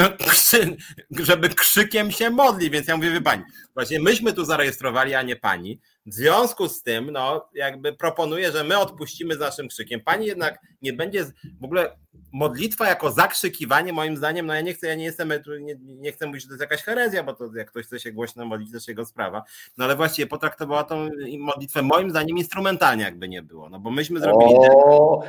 żeby 1.10 1.48
krzykiem 1.48 2.10
się 2.10 2.30
modli, 2.30 2.70
więc 2.70 2.88
ja 2.88 2.96
mówię, 2.96 3.10
wie 3.10 3.20
pani, 3.20 3.42
właśnie 3.74 4.00
myśmy 4.00 4.32
tu 4.32 4.44
zarejestrowali, 4.44 5.14
a 5.14 5.22
nie 5.22 5.36
pani. 5.36 5.80
W 6.06 6.14
związku 6.14 6.68
z 6.68 6.82
tym, 6.82 7.10
no, 7.10 7.48
jakby 7.54 7.92
proponuję, 7.92 8.52
że 8.52 8.64
my 8.64 8.78
odpuścimy 8.78 9.34
z 9.34 9.38
naszym 9.38 9.68
krzykiem. 9.68 10.00
Pani 10.00 10.26
jednak 10.26 10.58
nie 10.82 10.92
będzie 10.92 11.24
w 11.60 11.64
ogóle 11.64 11.96
modlitwa 12.32 12.89
jako 12.89 13.10
zakrzykiwanie, 13.10 13.93
moim 13.93 14.16
zdaniem, 14.16 14.47
no 14.47 14.55
ja 14.55 14.60
nie 14.60 14.74
chcę, 14.74 14.86
ja 14.86 14.94
nie 14.94 15.05
jestem, 15.05 15.32
nie, 15.60 15.76
nie 15.84 16.12
chcę 16.12 16.26
mówić, 16.26 16.43
że 16.43 16.48
to 16.48 16.55
jest 16.55 16.60
jakaś 16.60 16.82
herezja, 16.82 17.22
bo 17.22 17.32
to 17.32 17.51
jak 17.56 17.70
ktoś 17.70 17.86
chce 17.86 18.01
się 18.01 18.12
głośno 18.12 18.44
modlić, 18.44 18.70
to 18.70 18.76
jest 18.76 18.89
jego 18.89 19.05
sprawa. 19.05 19.43
No 19.78 19.84
ale 19.84 19.97
właściwie 19.97 20.26
potraktowała 20.26 20.84
tą 20.84 21.09
modlitwę 21.39 21.82
moim 21.82 22.10
zdaniem 22.10 22.39
instrumentalnie, 22.39 23.05
jakby 23.05 23.28
nie 23.28 23.43
było, 23.43 23.68
no 23.68 23.80
bo 23.80 23.90
myśmy 23.90 24.20
zrobili. 24.20 24.55
O, 24.74 25.22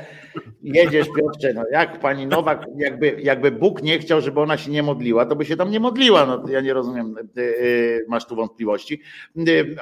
jedziesz 0.64 1.07
Piotrze, 1.18 1.53
no 1.53 1.64
jak 1.72 1.99
pani 1.99 2.27
Nowak, 2.27 2.65
jakby, 2.76 3.22
jakby 3.22 3.51
Bóg 3.51 3.84
nie 3.84 3.99
chciał, 3.99 4.22
żeby 4.22 4.41
ona 4.41 4.57
się 4.57 4.72
nie 4.72 4.84
modliła, 4.84 5.26
to 5.26 5.35
by 5.35 5.45
się 5.45 5.57
tam 5.57 5.72
nie 5.72 5.80
modliła, 5.80 6.26
no 6.26 6.43
ja 6.47 6.61
nie 6.61 6.73
rozumiem, 6.73 7.15
masz 8.07 8.26
tu 8.26 8.35
wątpliwości. 8.35 9.01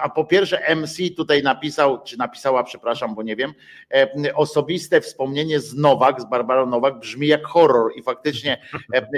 A 0.02 0.10
po 0.10 0.26
pierwsze 0.26 0.76
MC 0.76 0.98
tutaj 1.18 1.44
napisał, 1.44 2.04
czy 2.04 2.18
napisała, 2.18 2.64
przepraszam, 2.64 3.16
bo 3.16 3.24
nie 3.24 3.36
wiem, 3.36 3.54
osobiste 4.36 5.02
wspomnienie 5.02 5.60
z 5.60 5.76
Nowak, 5.76 6.22
z 6.22 6.26
Barbarą 6.26 6.66
Nowak 6.66 6.91
brzmi 6.92 7.28
jak 7.28 7.46
horror 7.46 7.92
i 7.96 8.04
faktycznie 8.04 8.62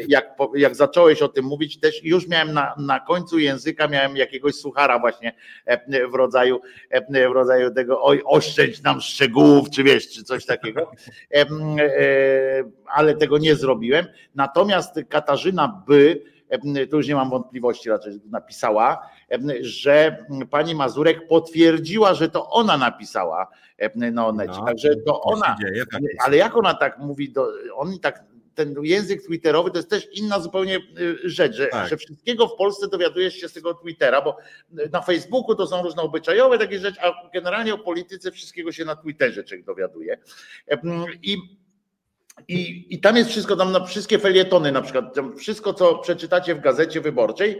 jak, 0.07 0.25
jak 0.55 0.75
zacząłeś 0.75 1.21
o 1.21 1.27
tym 1.27 1.45
mówić, 1.45 1.79
też 1.79 2.03
już 2.03 2.27
miałem 2.27 2.53
na, 2.53 2.75
na 2.77 2.99
końcu 2.99 3.39
języka, 3.39 3.87
miałem 3.87 4.17
jakiegoś 4.17 4.55
suchara 4.55 4.99
właśnie 4.99 5.33
w 6.11 6.13
rodzaju, 6.13 6.61
w 7.29 7.33
rodzaju 7.33 7.73
tego 7.73 8.03
oj, 8.03 8.21
oszczędź 8.25 8.81
nam 8.81 9.01
szczegółów, 9.01 9.69
czy 9.69 9.83
wiesz, 9.83 10.09
czy 10.09 10.23
coś 10.23 10.45
takiego, 10.45 10.91
e, 11.33 11.45
ale 12.85 13.15
tego 13.15 13.37
nie 13.37 13.55
zrobiłem. 13.55 14.05
Natomiast 14.35 14.99
Katarzyna 15.09 15.83
by, 15.87 16.32
tu 16.89 16.97
już 16.97 17.07
nie 17.07 17.15
mam 17.15 17.29
wątpliwości, 17.29 17.89
raczej 17.89 18.19
napisała, 18.25 19.09
że 19.61 20.25
pani 20.49 20.75
Mazurek 20.75 21.27
potwierdziła, 21.27 22.13
że 22.13 22.29
to 22.29 22.49
ona 22.49 22.77
napisała 22.77 23.47
na 23.95 24.27
Onecie. 24.27 24.53
No, 24.59 24.65
Także 24.65 24.95
to 24.95 25.21
ona. 25.21 25.55
Dzieje, 25.61 25.85
ale 26.25 26.37
jak 26.37 26.57
ona 26.57 26.73
tak 26.73 26.99
mówi, 26.99 27.31
do, 27.31 27.47
oni 27.75 27.99
tak 27.99 28.23
ten 28.55 28.75
język 28.83 29.23
twitterowy 29.23 29.71
to 29.71 29.77
jest 29.77 29.89
też 29.89 30.07
inna 30.13 30.39
zupełnie 30.39 30.77
y, 30.99 31.17
rzecz, 31.23 31.55
że, 31.55 31.67
tak. 31.67 31.89
że, 31.89 31.97
wszystkiego 31.97 32.47
w 32.47 32.55
Polsce 32.55 32.87
dowiadujesz 32.87 33.33
się 33.33 33.49
z 33.49 33.53
tego 33.53 33.73
Twittera, 33.73 34.21
bo 34.21 34.37
na 34.91 35.01
Facebooku 35.01 35.55
to 35.55 35.67
są 35.67 35.83
różne 35.83 36.01
obyczajowe 36.01 36.57
takie 36.57 36.79
rzeczy, 36.79 37.01
a 37.01 37.29
generalnie 37.33 37.73
o 37.73 37.77
polityce 37.77 38.31
wszystkiego 38.31 38.71
się 38.71 38.85
na 38.85 38.95
Twitterze 38.95 39.43
człowiek 39.43 39.65
dowiaduje. 39.65 40.17
I 41.21 41.37
i, 42.47 42.87
I 42.89 42.99
tam 42.99 43.17
jest 43.17 43.29
wszystko, 43.29 43.55
tam 43.55 43.71
na 43.71 43.85
wszystkie 43.85 44.19
felietony, 44.19 44.71
na 44.71 44.81
przykład 44.81 45.15
wszystko, 45.37 45.73
co 45.73 45.95
przeczytacie 45.95 46.55
w 46.55 46.61
gazecie 46.61 47.01
wyborczej, 47.01 47.59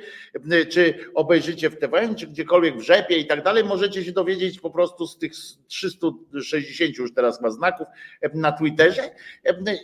czy 0.72 0.94
obejrzycie 1.16 1.70
w 1.70 1.80
TVN, 1.80 2.16
czy 2.16 2.28
gdziekolwiek 2.28 2.78
w 2.78 2.82
rzepie 2.82 3.18
i 3.18 3.28
tak 3.28 3.44
dalej, 3.44 3.64
możecie 3.64 4.06
się 4.06 4.12
dowiedzieć 4.12 4.60
po 4.60 4.70
prostu 4.70 5.08
z 5.08 5.18
tych 5.18 5.32
360 5.68 6.98
już 6.98 7.14
teraz 7.14 7.42
ma 7.42 7.52
znaków 7.52 7.88
na 8.34 8.52
Twitterze. 8.52 9.10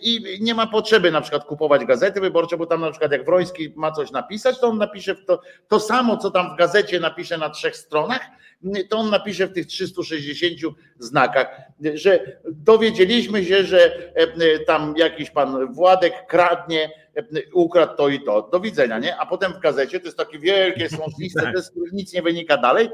I 0.02 0.38
nie 0.42 0.56
ma 0.56 0.68
potrzeby 0.68 1.12
na 1.12 1.22
przykład 1.22 1.46
kupować 1.46 1.86
gazety 1.86 2.22
wyborcze, 2.22 2.58
bo 2.58 2.66
tam 2.66 2.82
na 2.82 2.92
przykład 2.92 3.12
jak 3.12 3.26
Wroński 3.26 3.74
ma 3.76 3.92
coś 3.92 4.12
napisać, 4.12 4.60
to 4.60 4.68
on 4.68 4.78
napisze 4.78 5.16
to, 5.16 5.42
to 5.68 5.80
samo, 5.80 6.18
co 6.18 6.32
tam 6.32 6.54
w 6.54 6.58
gazecie 6.58 7.00
napisze 7.00 7.38
na 7.38 7.50
trzech 7.50 7.76
stronach, 7.76 8.22
to 8.90 8.98
on 8.98 9.10
napisze 9.10 9.48
w 9.48 9.54
tych 9.54 9.68
360 9.68 10.76
znakach, 11.00 11.48
że 11.94 12.40
dowiedzieliśmy 12.52 13.46
się, 13.46 13.64
że 13.64 14.12
tam 14.68 14.94
jakiś 14.98 15.32
pan 15.32 15.74
Władek 15.74 16.14
kradnie, 16.28 16.92
ukradł 17.54 17.96
to 17.96 18.10
i 18.10 18.24
to. 18.24 18.50
Do 18.52 18.60
widzenia, 18.60 19.00
nie? 19.00 19.18
A 19.18 19.26
potem 19.26 19.54
w 19.54 19.60
gazecie 19.60 20.00
to 20.00 20.06
jest 20.06 20.18
takie 20.18 20.40
wielkie, 20.40 20.90
są 20.98 21.06
listy, 21.20 21.42
nic 21.92 22.14
nie 22.14 22.22
wynika 22.22 22.58
dalej. 22.58 22.90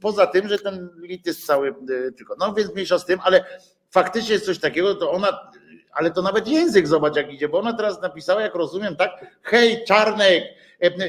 Poza 0.00 0.26
tym, 0.26 0.48
że 0.48 0.58
ten 0.58 0.88
lit 1.02 1.26
jest 1.26 1.46
cały 1.46 1.74
tylko. 2.16 2.36
No 2.38 2.54
więc 2.54 2.74
mniejsza 2.74 2.98
z 2.98 3.06
tym, 3.06 3.20
ale 3.24 3.44
faktycznie 3.90 4.32
jest 4.32 4.46
coś 4.46 4.58
takiego, 4.58 4.94
to 4.94 5.10
ona 5.10 5.50
ale 5.94 6.10
to 6.10 6.22
nawet 6.22 6.48
język 6.48 6.88
zobacz 6.88 7.16
jak 7.16 7.32
idzie, 7.32 7.48
bo 7.48 7.58
ona 7.58 7.72
teraz 7.72 8.02
napisała, 8.02 8.42
jak 8.42 8.54
rozumiem, 8.54 8.96
tak, 8.96 9.10
hej 9.42 9.84
Czarnek, 9.84 10.44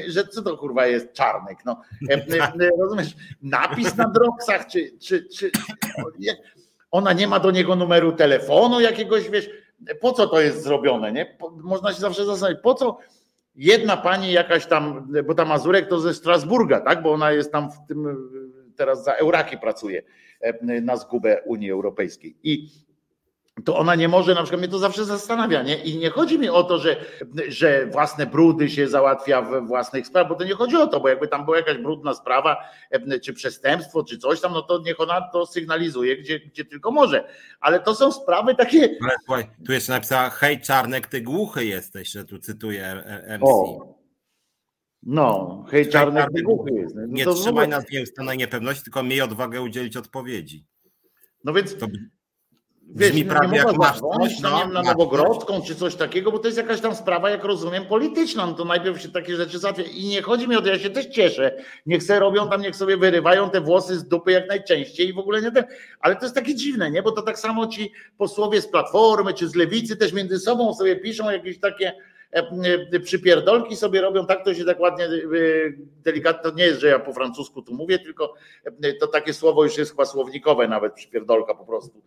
że 0.08 0.26
co 0.26 0.42
to 0.42 0.56
kurwa 0.56 0.86
jest 0.86 1.12
Czarnek, 1.12 1.58
no, 1.64 1.82
rozumiesz, 2.80 3.16
napis 3.42 3.96
na 3.96 4.08
droksach, 4.08 4.66
czy, 4.66 4.98
czy, 4.98 5.28
czy 5.28 5.50
ona 6.90 7.12
nie 7.12 7.26
ma 7.26 7.40
do 7.40 7.50
niego 7.50 7.76
numeru 7.76 8.12
telefonu 8.12 8.80
jakiegoś, 8.80 9.30
wiesz, 9.30 9.50
po 10.00 10.12
co 10.12 10.26
to 10.26 10.40
jest 10.40 10.62
zrobione, 10.62 11.12
nie? 11.12 11.36
Można 11.56 11.92
się 11.92 12.00
zawsze 12.00 12.24
zastanowić, 12.24 12.62
po 12.62 12.74
co 12.74 12.98
jedna 13.54 13.96
pani 13.96 14.32
jakaś 14.32 14.66
tam, 14.66 15.12
bo 15.26 15.34
ta 15.34 15.44
Mazurek 15.44 15.88
to 15.88 16.00
ze 16.00 16.14
Strasburga, 16.14 16.80
tak, 16.80 17.02
bo 17.02 17.12
ona 17.12 17.32
jest 17.32 17.52
tam 17.52 17.70
w 17.70 17.88
tym, 17.88 18.28
teraz 18.76 19.04
za 19.04 19.12
Euraki 19.12 19.58
pracuje 19.58 20.02
na 20.82 20.96
zgubę 20.96 21.42
Unii 21.44 21.70
Europejskiej. 21.70 22.36
I 22.42 22.68
to 23.64 23.76
ona 23.76 23.94
nie 23.94 24.08
może, 24.08 24.34
na 24.34 24.42
przykład 24.42 24.60
mnie 24.60 24.68
to 24.68 24.78
zawsze 24.78 25.04
zastanawia, 25.04 25.62
nie? 25.62 25.76
I 25.76 25.98
nie 25.98 26.10
chodzi 26.10 26.38
mi 26.38 26.48
o 26.48 26.64
to, 26.64 26.78
że, 26.78 26.96
że 27.48 27.86
własne 27.86 28.26
brudy 28.26 28.70
się 28.70 28.88
załatwia 28.88 29.42
we 29.42 29.60
własnych 29.60 30.06
sprawach, 30.06 30.28
bo 30.28 30.34
to 30.34 30.44
nie 30.44 30.54
chodzi 30.54 30.76
o 30.76 30.86
to, 30.86 31.00
bo 31.00 31.08
jakby 31.08 31.28
tam 31.28 31.44
była 31.44 31.56
jakaś 31.56 31.78
brudna 31.78 32.14
sprawa, 32.14 32.56
czy 33.22 33.32
przestępstwo, 33.32 34.04
czy 34.04 34.18
coś 34.18 34.40
tam, 34.40 34.52
no 34.52 34.62
to 34.62 34.78
niech 34.78 35.00
ona 35.00 35.28
to 35.32 35.46
sygnalizuje, 35.46 36.16
gdzie, 36.16 36.40
gdzie 36.40 36.64
tylko 36.64 36.90
może. 36.90 37.28
Ale 37.60 37.80
to 37.80 37.94
są 37.94 38.12
sprawy 38.12 38.54
takie. 38.54 38.96
Ale 39.02 39.14
słuchaj, 39.24 39.50
tu 39.66 39.72
jeszcze 39.72 39.92
napisała, 39.92 40.30
hej 40.30 40.60
Czarnek, 40.60 41.06
ty 41.06 41.20
głuchy 41.20 41.64
jesteś, 41.64 42.10
że 42.10 42.24
tu 42.24 42.38
cytuję 42.38 43.02
MC. 43.28 43.42
O. 43.42 43.96
No, 45.02 45.64
hej 45.70 45.88
Czarnek, 45.88 46.26
ty 46.34 46.42
głuchy 46.42 46.74
jest. 46.74 46.94
No 46.94 47.06
nie 47.06 47.26
trzymaj 47.26 47.68
nas 47.68 47.84
w 47.84 48.24
na 48.24 48.34
niepewności, 48.34 48.84
tylko 48.84 49.02
miej 49.02 49.20
odwagę 49.20 49.62
udzielić 49.62 49.96
odpowiedzi. 49.96 50.66
No 51.44 51.52
więc 51.52 51.78
to 51.78 51.86
wiesz, 52.94 53.10
Brzmi 53.10 53.24
prawie 53.24 53.48
nie 53.48 53.56
jak 53.56 53.76
masz 53.76 54.00
coś, 54.00 54.40
no, 54.40 54.66
na 54.66 54.82
Nowogrodzką 54.82 55.62
czy 55.62 55.74
coś 55.74 55.94
takiego, 55.94 56.32
bo 56.32 56.38
to 56.38 56.48
jest 56.48 56.58
jakaś 56.58 56.80
tam 56.80 56.94
sprawa, 56.94 57.30
jak 57.30 57.44
rozumiem, 57.44 57.86
polityczna. 57.86 58.46
No 58.46 58.52
to 58.52 58.64
najpierw 58.64 59.00
się 59.00 59.08
takie 59.08 59.36
rzeczy 59.36 59.58
załatwia. 59.58 59.82
I 59.82 60.04
nie 60.04 60.22
chodzi 60.22 60.48
mi 60.48 60.56
o 60.56 60.62
to, 60.62 60.68
ja 60.68 60.78
się 60.78 60.90
też 60.90 61.06
cieszę. 61.06 61.56
Niech 61.86 62.02
se 62.02 62.20
robią 62.20 62.48
tam, 62.48 62.60
niech 62.60 62.76
sobie 62.76 62.96
wyrywają 62.96 63.50
te 63.50 63.60
włosy 63.60 63.98
z 63.98 64.08
dupy 64.08 64.32
jak 64.32 64.48
najczęściej 64.48 65.08
i 65.08 65.12
w 65.12 65.18
ogóle 65.18 65.42
nie. 65.42 65.52
Ale 66.00 66.16
to 66.16 66.22
jest 66.22 66.34
takie 66.34 66.54
dziwne, 66.54 66.90
nie? 66.90 67.02
Bo 67.02 67.12
to 67.12 67.22
tak 67.22 67.38
samo 67.38 67.66
ci 67.66 67.92
posłowie 68.18 68.60
z 68.60 68.68
Platformy 68.68 69.34
czy 69.34 69.48
z 69.48 69.54
Lewicy 69.54 69.96
też 69.96 70.12
między 70.12 70.38
sobą 70.38 70.74
sobie 70.74 70.96
piszą 70.96 71.30
jakieś 71.30 71.60
takie 71.60 71.92
przypierdolki 73.04 73.76
sobie 73.76 74.00
robią, 74.00 74.26
tak 74.26 74.44
to 74.44 74.54
się 74.54 74.64
tak 74.64 74.80
ładnie, 74.80 75.04
e, 75.04 75.08
delikatnie, 76.02 76.50
to 76.50 76.56
nie 76.56 76.64
jest, 76.64 76.80
że 76.80 76.88
ja 76.88 76.98
po 76.98 77.12
francusku 77.12 77.62
tu 77.62 77.74
mówię, 77.74 77.98
tylko 77.98 78.34
to 79.00 79.06
takie 79.06 79.32
słowo 79.34 79.64
już 79.64 79.78
jest 79.78 79.90
chyba 79.90 80.04
słownikowe 80.04 80.68
nawet, 80.68 80.94
przypierdolka 80.94 81.54
po 81.54 81.64
prostu. 81.64 82.02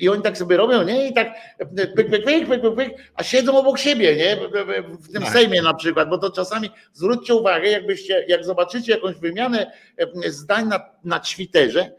I 0.00 0.08
oni 0.08 0.22
tak 0.22 0.38
sobie 0.38 0.56
robią, 0.56 0.82
nie? 0.82 1.08
I 1.08 1.14
tak 1.14 1.34
pyk, 1.76 1.94
pyk, 1.94 2.24
pyk, 2.24 2.48
pyk, 2.48 2.62
pyk, 2.62 2.74
pyk 2.76 2.94
a 3.14 3.22
siedzą 3.22 3.58
obok 3.58 3.78
siebie, 3.78 4.16
nie? 4.16 4.36
W 5.00 5.12
tym 5.12 5.22
tak. 5.22 5.32
Sejmie 5.32 5.62
na 5.62 5.74
przykład, 5.74 6.08
bo 6.08 6.18
to 6.18 6.30
czasami, 6.30 6.70
zwróćcie 6.92 7.34
uwagę, 7.34 7.68
jakbyście, 7.68 8.24
jak 8.28 8.44
zobaczycie 8.44 8.92
jakąś 8.92 9.16
wymianę 9.16 9.72
zdań 10.26 10.66
na, 10.68 10.80
na 11.04 11.20
Twitterze, 11.20 11.90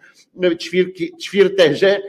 ćwirki, 0.59 1.17
ćwirterze, 1.17 2.01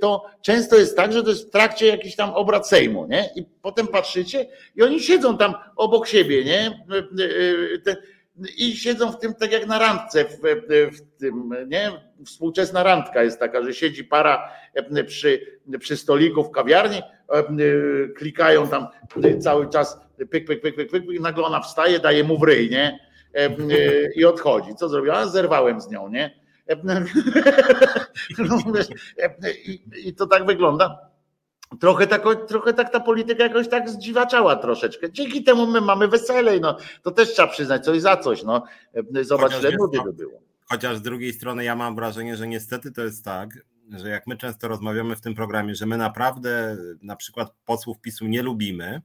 to 0.00 0.24
często 0.42 0.76
jest 0.76 0.96
tak, 0.96 1.12
że 1.12 1.22
to 1.22 1.28
jest 1.28 1.48
w 1.48 1.50
trakcie 1.50 1.86
jakichś 1.86 2.16
tam 2.16 2.30
obrad 2.30 2.68
Sejmu, 2.68 3.06
nie? 3.06 3.30
I 3.36 3.44
potem 3.62 3.86
patrzycie 3.86 4.46
i 4.76 4.82
oni 4.82 5.00
siedzą 5.00 5.38
tam 5.38 5.54
obok 5.76 6.06
siebie, 6.06 6.44
nie? 6.44 6.84
i 8.58 8.76
siedzą 8.76 9.12
w 9.12 9.18
tym 9.18 9.34
tak 9.34 9.52
jak 9.52 9.66
na 9.66 9.78
randce, 9.78 10.24
w, 10.24 10.38
w 10.96 11.18
tym, 11.18 11.50
nie? 11.68 11.90
Współczesna 12.26 12.82
randka 12.82 13.22
jest 13.22 13.38
taka, 13.38 13.62
że 13.62 13.74
siedzi 13.74 14.04
para 14.04 14.52
przy, 15.06 15.60
przy 15.78 15.96
stoliku 15.96 16.44
w 16.44 16.50
kawiarni, 16.50 17.02
klikają 18.16 18.68
tam 18.68 18.86
cały 19.40 19.68
czas 19.70 20.00
pyk, 20.30 20.46
pyk, 20.46 20.60
pyk, 20.60 20.76
pyk, 20.76 20.90
pyk, 20.90 21.04
i 21.12 21.20
nagle 21.20 21.44
ona 21.44 21.60
wstaje, 21.60 21.98
daje 21.98 22.24
mu 22.24 22.38
w 22.38 22.42
ryj, 22.42 22.70
nie? 22.70 22.98
I 24.16 24.24
odchodzi. 24.24 24.74
Co 24.74 24.88
zrobiła? 24.88 25.26
Zerwałem 25.26 25.80
z 25.80 25.90
nią, 25.90 26.08
nie? 26.08 26.41
No, 28.38 28.58
I, 29.66 29.82
I 30.08 30.14
to 30.14 30.26
tak 30.26 30.46
wygląda 30.46 31.12
Trochę 31.80 32.06
tak, 32.06 32.22
trochę 32.48 32.72
tak 32.72 32.92
ta 32.92 33.00
polityka 33.00 33.44
jakoś 33.44 33.68
tak 33.68 33.90
zdziwaczała 33.90 34.56
troszeczkę. 34.56 35.12
Dzięki 35.12 35.44
temu 35.44 35.66
my 35.66 35.80
mamy 35.80 36.08
weselej, 36.08 36.60
no 36.60 36.76
to 37.02 37.10
też 37.10 37.32
trzeba 37.32 37.48
przyznać 37.48 37.84
coś 37.84 38.00
za 38.00 38.16
coś. 38.16 38.42
No. 38.42 38.64
Zobacz, 39.22 39.60
ile 39.60 39.70
nudy 39.76 39.98
by 40.04 40.12
było. 40.12 40.40
Chociaż 40.64 40.96
z 40.96 41.02
drugiej 41.02 41.32
strony 41.32 41.64
ja 41.64 41.76
mam 41.76 41.96
wrażenie, 41.96 42.36
że 42.36 42.48
niestety 42.48 42.92
to 42.92 43.02
jest 43.02 43.24
tak, 43.24 43.50
że 43.90 44.08
jak 44.08 44.26
my 44.26 44.36
często 44.36 44.68
rozmawiamy 44.68 45.16
w 45.16 45.20
tym 45.20 45.34
programie, 45.34 45.74
że 45.74 45.86
my 45.86 45.96
naprawdę 45.96 46.76
na 47.02 47.16
przykład 47.16 47.52
posłów 47.64 48.00
PiSu 48.00 48.26
nie 48.26 48.42
lubimy, 48.42 49.02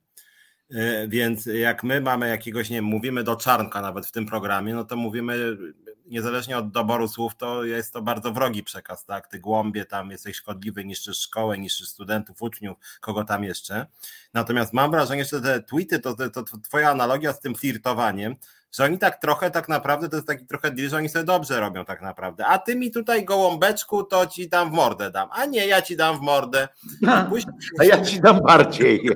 e, 0.72 1.08
więc 1.08 1.46
jak 1.46 1.84
my 1.84 2.02
mamy 2.02 2.30
jakiegoś, 2.30 2.70
nie 2.70 2.78
wiem, 2.78 2.86
mówimy 2.86 3.24
do 3.24 3.36
czarnka 3.36 3.82
nawet 3.82 4.06
w 4.06 4.12
tym 4.12 4.26
programie, 4.26 4.74
no 4.74 4.86
to 4.86 4.96
mówimy 4.96 5.58
niezależnie 6.08 6.58
od 6.58 6.72
doboru 6.72 7.08
słów, 7.08 7.36
to 7.36 7.64
jest 7.64 7.94
to 7.94 8.02
bardzo 8.02 8.32
wrogi 8.32 8.64
przekaz, 8.64 9.06
tak? 9.06 9.28
Ty 9.28 9.40
głąbie 9.40 9.86
tam 9.86 10.12
jesteś 10.12 10.38
szkodliwy, 10.38 10.86
niszczysz 10.86 11.20
szkołę, 11.20 11.58
niszczysz 11.58 11.88
studentów, 11.90 12.42
uczniów, 12.42 12.78
kogo 13.02 13.24
tam 13.24 13.44
jeszcze. 13.44 13.86
Natomiast 14.34 14.74
mam 14.74 14.92
wrażenie, 14.92 15.26
że 15.26 15.42
te 15.42 15.64
tweety, 15.64 16.00
to, 16.00 16.16
to, 16.16 16.30
to 16.30 16.44
twoja 16.58 16.92
analogia 16.92 17.34
z 17.34 17.40
tym 17.40 17.56
flirtowaniem, 17.56 18.36
że 18.72 18.84
oni 18.84 18.98
tak 18.98 19.22
trochę, 19.22 19.52
tak 19.52 19.70
naprawdę, 19.70 20.10
to 20.10 20.16
jest 20.16 20.28
taki 20.28 20.46
trochę 20.46 20.72
deal, 20.72 20.90
że 20.90 20.98
oni 20.98 21.10
sobie 21.10 21.26
dobrze 21.26 21.60
robią 21.60 21.86
tak 21.86 22.02
naprawdę. 22.02 22.46
A 22.46 22.58
ty 22.58 22.76
mi 22.76 22.92
tutaj 22.92 23.26
gołąbeczku, 23.26 24.04
to 24.04 24.28
ci 24.28 24.50
dam 24.50 24.70
w 24.70 24.74
mordę 24.74 25.12
dam. 25.12 25.30
A 25.32 25.46
nie, 25.46 25.68
ja 25.68 25.82
ci 25.82 25.98
dam 25.98 26.18
w 26.18 26.22
mordę. 26.22 26.68
Później... 27.30 27.56
A 27.80 27.84
ja 27.84 28.02
ci 28.06 28.22
dam 28.22 28.42
bardziej. 28.42 29.02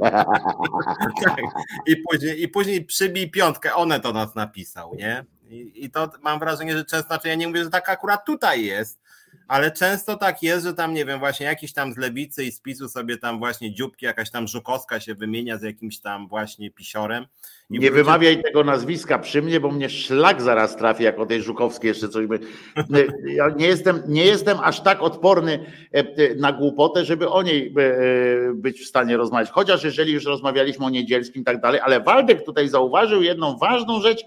I 1.87 1.95
później, 2.09 2.41
I 2.41 2.47
później 2.47 2.85
przybij 2.85 3.31
piątkę, 3.31 3.73
one 3.73 3.99
to 3.99 4.13
nas 4.13 4.35
napisał, 4.35 4.95
nie? 4.95 5.25
I, 5.51 5.85
I, 5.85 5.91
to 5.91 6.11
mam 6.21 6.39
wrażenie, 6.39 6.77
że 6.77 6.85
często, 6.85 7.07
znaczy 7.07 7.27
ja 7.27 7.35
nie 7.35 7.47
mówię, 7.47 7.63
że 7.63 7.69
tak 7.69 7.89
akurat 7.89 8.25
tutaj 8.25 8.65
jest, 8.65 9.01
ale 9.47 9.71
często 9.71 10.17
tak 10.17 10.43
jest, 10.43 10.65
że 10.65 10.73
tam, 10.73 10.93
nie 10.93 11.05
wiem, 11.05 11.19
właśnie 11.19 11.45
jakiś 11.45 11.73
tam 11.73 11.93
z 11.93 11.97
lewicy 11.97 12.43
i 12.43 12.51
z 12.51 12.61
PiSu 12.61 12.89
sobie 12.89 13.17
tam 13.17 13.39
właśnie 13.39 13.73
dzióbki, 13.73 14.05
jakaś 14.05 14.31
tam 14.31 14.47
Żukowska 14.47 14.99
się 14.99 15.15
wymienia 15.15 15.57
z 15.57 15.61
jakimś 15.61 15.99
tam 15.99 16.27
właśnie 16.27 16.71
pisiorem. 16.71 17.25
Nie 17.69 17.79
wróci... 17.79 17.93
wymawiaj 17.93 18.43
tego 18.43 18.63
nazwiska 18.63 19.19
przy 19.19 19.41
mnie, 19.41 19.59
bo 19.59 19.71
mnie 19.71 19.89
szlak 19.89 20.41
zaraz 20.41 20.75
trafi, 20.75 21.03
jak 21.03 21.19
o 21.19 21.25
tej 21.25 21.41
Żukowskiej 21.41 21.89
jeszcze 21.89 22.09
coś 22.09 22.27
by... 22.27 22.39
Ja 23.25 23.49
nie 23.49 23.67
jestem, 23.67 24.03
nie 24.07 24.25
jestem 24.25 24.57
aż 24.59 24.81
tak 24.81 25.01
odporny 25.01 25.65
e, 25.93 25.97
e, 25.97 26.35
na 26.35 26.51
głupotę, 26.51 27.05
żeby 27.05 27.29
o 27.29 27.43
niej 27.43 27.73
e, 27.77 28.53
być 28.53 28.81
w 28.81 28.87
stanie 28.87 29.17
rozmawiać. 29.17 29.49
Chociaż 29.49 29.83
jeżeli 29.83 30.13
już 30.13 30.25
rozmawialiśmy 30.25 30.85
o 30.85 30.89
Niedzielskim 30.89 31.41
i 31.41 31.45
tak 31.45 31.61
dalej, 31.61 31.81
ale 31.83 31.99
Waldek 31.99 32.45
tutaj 32.45 32.69
zauważył 32.69 33.21
jedną 33.21 33.57
ważną 33.57 34.01
rzecz 34.01 34.21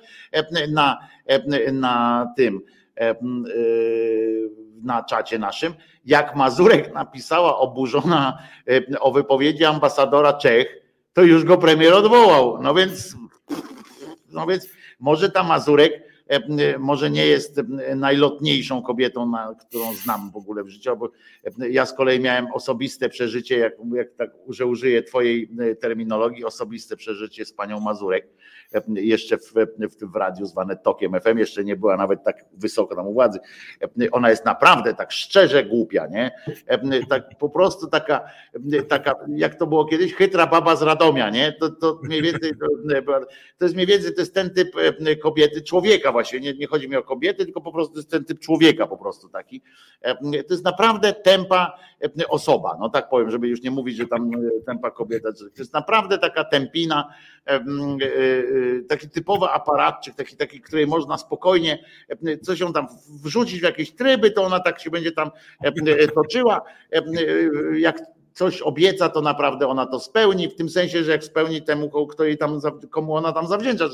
na, 0.69 0.99
na 1.73 2.27
tym 2.37 2.61
na 4.85 5.03
czacie 5.03 5.39
naszym, 5.39 5.75
jak 6.05 6.37
Mazurek 6.37 6.95
napisała 6.95 7.59
oburzona 7.59 8.39
e, 8.69 9.01
o 9.01 9.13
wypowiedzi 9.13 9.65
ambasadora 9.65 10.33
Czech, 10.33 10.67
to 11.13 11.23
już 11.23 11.45
go 11.45 11.59
premier 11.59 11.93
odwołał. 11.93 12.63
No 12.63 12.75
więc, 12.75 13.17
no 14.33 14.47
więc 14.47 14.69
może 15.01 15.31
ta 15.31 15.43
Mazurek 15.43 16.03
e, 16.29 16.79
może 16.79 17.11
nie 17.11 17.27
jest 17.27 17.61
najlotniejszą 17.97 18.83
kobietą, 18.83 19.33
którą 19.69 19.95
znam 19.95 20.31
w 20.31 20.37
ogóle 20.37 20.65
w 20.65 20.69
życiu, 20.69 20.97
bo 20.97 21.11
ja 21.71 21.87
z 21.87 21.95
kolei 21.95 22.21
miałem 22.21 22.47
osobiste 22.53 23.09
przeżycie, 23.09 23.59
jak, 23.59 23.73
jak 23.95 24.15
tak, 24.15 24.31
że 24.49 24.67
użyję 24.67 25.03
twojej 25.03 25.51
e, 25.59 25.75
terminologii, 25.75 26.45
osobiste 26.45 26.97
przeżycie 26.97 27.45
z 27.45 27.53
panią 27.53 27.81
Mazurek 27.81 28.29
jeszcze 28.95 29.39
w, 29.39 29.53
w, 29.78 30.12
w 30.12 30.16
radiu 30.16 30.47
zwane 30.47 30.77
Tokiem 30.77 31.20
FM, 31.20 31.39
jeszcze 31.39 31.65
nie 31.65 31.77
była 31.77 31.97
nawet 31.97 32.24
tak 32.24 32.45
wysoko 32.53 32.97
tam 32.97 33.07
u 33.07 33.12
władzy. 33.12 33.39
Ona 34.12 34.31
jest 34.31 34.45
naprawdę 34.45 34.95
tak 34.95 35.12
szczerze 35.12 35.65
głupia, 35.65 36.07
nie? 36.07 36.31
Tak 37.09 37.39
po 37.39 37.49
prostu 37.49 37.86
taka, 37.86 38.20
taka 38.89 39.15
jak 39.36 39.55
to 39.55 39.66
było 39.66 39.85
kiedyś, 39.85 40.15
chytra 40.15 40.47
baba 40.47 40.77
z 40.77 40.82
Radomia, 40.82 41.31
nie? 41.31 41.53
To, 41.53 41.70
to 41.70 42.01
mniej 42.03 42.23
więcej, 42.23 42.53
to, 42.61 42.66
to 43.59 43.65
jest 43.65 43.74
mniej 43.74 43.86
więcej, 43.86 44.15
to 44.15 44.20
jest 44.20 44.35
ten 44.35 44.51
typ 44.51 44.69
kobiety, 45.23 45.62
człowieka 45.62 46.12
właśnie, 46.12 46.41
nie, 46.41 46.55
nie 46.55 46.66
chodzi 46.66 46.89
mi 46.89 46.97
o 46.97 47.03
kobiety, 47.03 47.45
tylko 47.45 47.61
po 47.61 47.73
prostu 47.73 47.95
to 47.95 47.99
jest 47.99 48.11
ten 48.11 48.24
typ 48.24 48.39
człowieka 48.39 48.86
po 48.86 48.97
prostu 48.97 49.28
taki. 49.28 49.62
To 50.20 50.55
jest 50.55 50.65
naprawdę 50.65 51.12
tempa 51.12 51.78
osoba, 52.28 52.77
no 52.81 52.89
tak 52.89 53.09
powiem, 53.09 53.31
żeby 53.31 53.49
już 53.49 53.62
nie 53.62 53.70
mówić, 53.70 53.97
że 53.97 54.07
tam 54.07 54.31
tempa 54.66 54.91
kobieta, 54.91 55.32
to 55.32 55.45
jest 55.59 55.73
naprawdę 55.73 56.19
taka 56.19 56.45
tempina, 56.45 57.15
e, 57.47 57.51
e, 57.51 57.61
taki 58.89 59.09
typowy 59.09 59.47
aparatczyk, 59.47 60.15
taki, 60.15 60.37
taki, 60.37 60.61
której 60.61 60.87
można 60.87 61.19
spokojnie 61.19 61.85
coś 62.43 62.61
ją 62.61 62.73
tam 62.73 62.87
wrzucić 63.25 63.61
w 63.61 63.63
jakieś 63.63 63.95
tryby, 63.95 64.31
to 64.31 64.45
ona 64.45 64.61
tak 64.61 64.81
się 64.81 64.91
będzie 64.91 65.13
tam 65.13 65.31
toczyła. 66.15 66.63
Jak 67.77 68.01
coś 68.33 68.63
obieca, 68.63 69.09
to 69.09 69.21
naprawdę 69.21 69.69
ona 69.69 69.87
to 69.87 70.01
spełni, 70.01 70.49
w 70.49 70.55
tym 70.55 70.69
sensie, 70.69 71.05
że 71.05 71.13
jak 71.13 71.25
spełni 71.25 71.63
temu, 71.63 72.07
kto 72.07 72.25
jej 72.25 72.39
tam, 72.39 72.61
komu 72.91 73.15
ona 73.15 73.33
tam 73.33 73.47
zawdzięcza, 73.47 73.89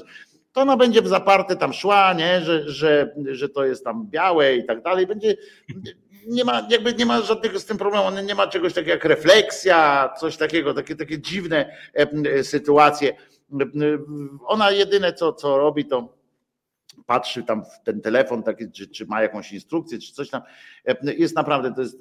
to 0.52 0.60
ona 0.60 0.76
będzie 0.76 1.02
w 1.02 1.08
zaparte 1.08 1.56
tam 1.56 1.72
szła, 1.72 2.12
nie? 2.12 2.40
Że, 2.40 2.70
że, 2.70 3.14
że 3.30 3.48
to 3.48 3.64
jest 3.64 3.84
tam 3.84 4.06
białe 4.10 4.56
i 4.56 4.64
tak 4.64 4.82
dalej. 4.82 5.06
Będzie 5.06 5.36
nie 6.26 6.44
ma, 6.44 6.66
jakby 6.70 6.94
nie 6.94 7.06
ma 7.06 7.20
żadnego 7.20 7.60
z 7.60 7.64
tym 7.64 7.78
problemu, 7.78 8.10
nie 8.22 8.34
ma 8.34 8.46
czegoś 8.46 8.72
takiego 8.72 8.92
jak 8.92 9.04
refleksja, 9.04 10.10
coś 10.20 10.36
takiego, 10.36 10.74
takie, 10.74 10.96
takie 10.96 11.18
dziwne 11.18 11.76
sytuacje. 12.42 13.16
Ona 14.46 14.70
jedyne 14.70 15.12
co, 15.12 15.32
co 15.32 15.58
robi, 15.58 15.84
to 15.84 16.08
patrzy 17.06 17.42
tam 17.42 17.64
w 17.64 17.84
ten 17.84 18.00
telefon, 18.00 18.42
taki, 18.42 18.72
czy, 18.72 18.88
czy 18.88 19.06
ma 19.06 19.22
jakąś 19.22 19.52
instrukcję, 19.52 19.98
czy 19.98 20.12
coś 20.12 20.30
tam. 20.30 20.42
Jest 21.02 21.36
naprawdę, 21.36 21.74
to 21.74 21.80
jest. 21.80 21.98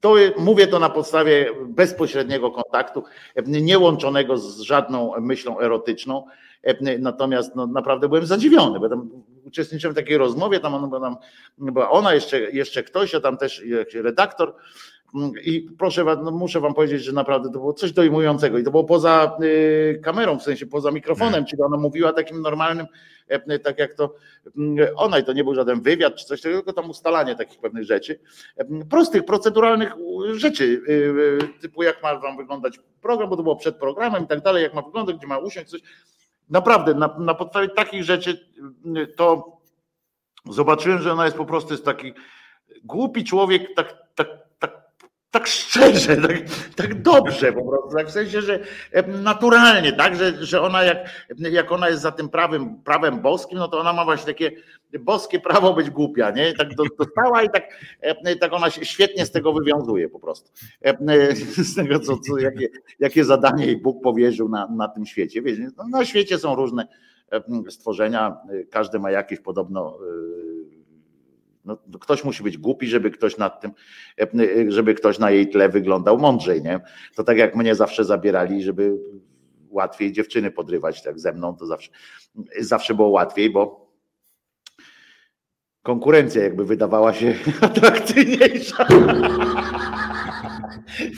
To, 0.00 0.14
mówię 0.38 0.66
to 0.66 0.78
na 0.78 0.90
podstawie 0.90 1.50
bezpośredniego 1.66 2.50
kontaktu, 2.50 3.04
niełączonego 3.46 4.38
z 4.38 4.60
żadną 4.60 5.20
myślą 5.20 5.60
erotyczną. 5.60 6.26
Natomiast 6.98 7.54
no, 7.54 7.66
naprawdę 7.66 8.08
byłem 8.08 8.26
zadziwiony, 8.26 8.80
bo 8.80 8.88
tam 8.88 9.10
uczestniczyłem 9.44 9.94
w 9.94 9.96
takiej 9.96 10.18
rozmowie, 10.18 10.60
tam, 10.60 10.74
ona, 10.74 11.00
tam 11.00 11.16
była 11.58 11.90
ona, 11.90 12.14
jeszcze, 12.14 12.40
jeszcze 12.40 12.82
ktoś, 12.82 13.14
a 13.14 13.20
tam 13.20 13.36
też 13.36 13.62
redaktor 13.94 14.54
i 15.44 15.68
proszę 15.78 16.04
no 16.04 16.30
muszę 16.30 16.60
wam 16.60 16.74
powiedzieć, 16.74 17.04
że 17.04 17.12
naprawdę 17.12 17.48
to 17.48 17.58
było 17.58 17.72
coś 17.72 17.92
dojmującego 17.92 18.58
i 18.58 18.64
to 18.64 18.70
było 18.70 18.84
poza 18.84 19.36
y, 19.42 20.00
kamerą, 20.02 20.38
w 20.38 20.42
sensie 20.42 20.66
poza 20.66 20.90
mikrofonem, 20.90 21.44
czyli 21.44 21.62
ona 21.62 21.76
mówiła 21.76 22.12
takim 22.12 22.42
normalnym, 22.42 22.86
e, 23.28 23.58
tak 23.58 23.78
jak 23.78 23.94
to 23.94 24.14
mm, 24.56 24.88
ona 24.96 25.18
i 25.18 25.24
to 25.24 25.32
nie 25.32 25.44
był 25.44 25.54
żaden 25.54 25.80
wywiad 25.80 26.14
czy 26.16 26.24
coś 26.24 26.40
takiego, 26.40 26.62
tylko 26.62 26.72
tam 26.80 26.90
ustalanie 26.90 27.36
takich 27.36 27.58
pewnych 27.60 27.84
rzeczy, 27.84 28.20
e, 28.56 28.84
prostych, 28.90 29.24
proceduralnych 29.24 29.92
rzeczy, 30.32 30.64
y, 30.64 30.92
y, 30.92 31.60
typu 31.60 31.82
jak 31.82 32.02
ma 32.02 32.18
wam 32.18 32.36
wyglądać 32.36 32.80
program, 33.02 33.30
bo 33.30 33.36
to 33.36 33.42
było 33.42 33.56
przed 33.56 33.76
programem 33.76 34.24
i 34.24 34.26
tak 34.26 34.40
dalej, 34.40 34.62
jak 34.62 34.74
ma 34.74 34.82
wyglądać, 34.82 35.16
gdzie 35.16 35.26
ma 35.26 35.38
usiąść, 35.38 35.70
coś. 35.70 35.80
Naprawdę, 36.50 36.94
na, 36.94 37.16
na 37.18 37.34
podstawie 37.34 37.68
takich 37.68 38.04
rzeczy 38.04 38.50
to 39.16 39.56
zobaczyłem, 40.50 40.98
że 40.98 41.12
ona 41.12 41.24
jest 41.24 41.36
po 41.36 41.44
prostu 41.44 41.74
jest 41.74 41.84
taki 41.84 42.12
głupi 42.84 43.24
człowiek, 43.24 43.74
tak, 43.74 43.94
tak 44.14 44.43
tak 45.34 45.46
szczerze, 45.46 46.16
tak, 46.16 46.36
tak 46.76 47.02
dobrze 47.02 47.52
po 47.52 47.64
prostu, 47.64 47.96
tak 47.96 48.06
w 48.06 48.10
sensie, 48.10 48.42
że 48.42 48.60
naturalnie, 49.06 49.92
tak, 49.92 50.16
że, 50.16 50.44
że 50.44 50.62
ona 50.62 50.82
jak, 50.84 50.98
jak 51.38 51.72
ona 51.72 51.88
jest 51.88 52.02
za 52.02 52.12
tym 52.12 52.28
prawem, 52.28 52.82
prawem 52.84 53.20
boskim, 53.20 53.58
no 53.58 53.68
to 53.68 53.80
ona 53.80 53.92
ma 53.92 54.04
właśnie 54.04 54.26
takie 54.26 54.50
boskie 55.00 55.40
prawo 55.40 55.74
być 55.74 55.90
głupia, 55.90 56.30
nie? 56.30 56.52
Tak 56.52 56.68
dostała 56.98 57.42
i 57.42 57.50
tak, 57.50 57.62
tak 58.40 58.52
ona 58.52 58.70
się 58.70 58.84
świetnie 58.84 59.26
z 59.26 59.30
tego 59.30 59.52
wywiązuje 59.52 60.08
po 60.08 60.20
prostu. 60.20 60.50
Z 61.56 61.74
tego, 61.74 62.00
co, 62.00 62.18
co 62.18 62.38
jakie, 62.38 62.68
jakie 63.00 63.24
zadanie 63.24 63.66
jej 63.66 63.76
Bóg 63.76 64.02
powierzył 64.02 64.48
na, 64.48 64.66
na 64.66 64.88
tym 64.88 65.06
świecie. 65.06 65.42
Wiecie, 65.42 65.70
no, 65.76 65.88
na 65.88 66.04
świecie 66.04 66.38
są 66.38 66.54
różne 66.54 66.88
stworzenia, 67.70 68.36
każdy 68.70 68.98
ma 68.98 69.10
jakieś 69.10 69.40
podobno 69.40 69.98
no, 71.64 71.78
ktoś 72.00 72.24
musi 72.24 72.42
być 72.42 72.58
głupi, 72.58 72.86
żeby 72.86 73.10
ktoś 73.10 73.38
nad 73.38 73.60
tym, 73.60 73.72
żeby 74.68 74.94
ktoś 74.94 75.18
na 75.18 75.30
jej 75.30 75.48
tle 75.48 75.68
wyglądał 75.68 76.18
mądrzej, 76.18 76.62
nie? 76.62 76.80
To 77.16 77.24
tak 77.24 77.38
jak 77.38 77.56
mnie 77.56 77.74
zawsze 77.74 78.04
zabierali, 78.04 78.62
żeby 78.62 78.98
łatwiej 79.70 80.12
dziewczyny 80.12 80.50
podrywać 80.50 81.02
tak 81.02 81.20
ze 81.20 81.32
mną, 81.32 81.56
to 81.56 81.66
zawsze, 81.66 81.90
zawsze 82.60 82.94
było 82.94 83.08
łatwiej, 83.08 83.50
bo 83.50 83.90
konkurencja 85.82 86.42
jakby 86.42 86.64
wydawała 86.64 87.12
się 87.12 87.34
atrakcyjniejsza. 87.60 88.86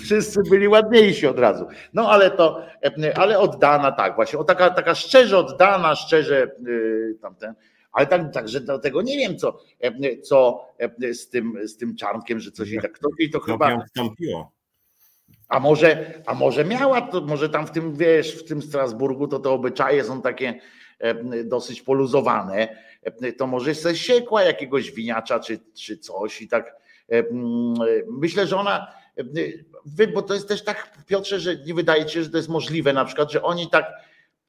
Wszyscy 0.05 0.40
byli 0.51 0.68
ładniejsi 0.68 1.27
od 1.27 1.39
razu. 1.39 1.66
No 1.94 2.10
ale 2.10 2.31
to, 2.31 2.62
ale 3.14 3.39
oddana 3.39 3.93
tak, 3.93 4.14
właśnie, 4.14 4.39
o 4.39 4.44
taka, 4.44 4.70
taka 4.70 4.94
szczerze 4.94 5.39
oddana, 5.39 5.94
szczerze 5.94 6.51
yy, 6.66 7.18
tamten. 7.23 7.55
Ale 7.93 8.07
tak, 8.07 8.33
także 8.33 8.61
dlatego 8.61 9.03
nie 9.03 9.17
wiem, 9.17 9.39
co, 9.39 9.61
co 10.23 10.65
z 11.13 11.29
tym, 11.29 11.69
z 11.69 11.77
tym 11.77 11.97
czarnkiem, 11.97 12.41
że 12.41 12.51
coś 12.51 12.71
jej 12.71 12.83
tak 12.83 12.99
to, 12.99 13.09
i 13.19 13.31
to 13.31 13.41
chyba. 13.41 13.85
Wstąpiło. 13.87 14.53
A 15.49 15.61
może, 15.61 16.23
a 16.27 16.35
może 16.35 16.65
miała 16.65 17.01
to, 17.01 17.21
może 17.21 17.49
tam 17.49 17.67
w 17.67 17.71
tym, 17.71 17.97
wiesz, 17.97 18.37
w 18.37 18.49
tym 18.49 18.63
Strasburgu 18.63 19.29
to 19.29 19.39
te 19.39 19.51
obyczaje 19.51 20.05
są 20.05 20.23
takie 20.23 20.61
dosyć 21.45 21.83
poluzowane 21.83 22.69
to 23.39 23.47
może 23.47 23.75
sobie 23.75 23.97
siekła 23.97 24.43
jakiegoś 24.43 24.91
winiacza 24.93 25.41
czy, 25.41 25.59
czy 25.75 25.99
coś 25.99 26.43
i 26.43 26.49
tak 26.49 26.77
myślę, 28.09 28.47
że 28.47 28.57
ona, 28.57 28.93
bo 30.15 30.23
to 30.23 30.35
jest 30.35 30.49
też 30.49 30.65
tak 30.65 31.05
Piotrze, 31.07 31.41
że 31.41 31.57
nie 31.57 31.75
wydaje 31.75 32.09
się, 32.09 32.23
że 32.23 32.31
to 32.31 32.37
jest 32.37 32.49
możliwe 32.49 32.93
na 32.93 33.05
przykład, 33.05 33.33
że 33.33 33.43
oni 33.43 33.71
tak 33.71 33.93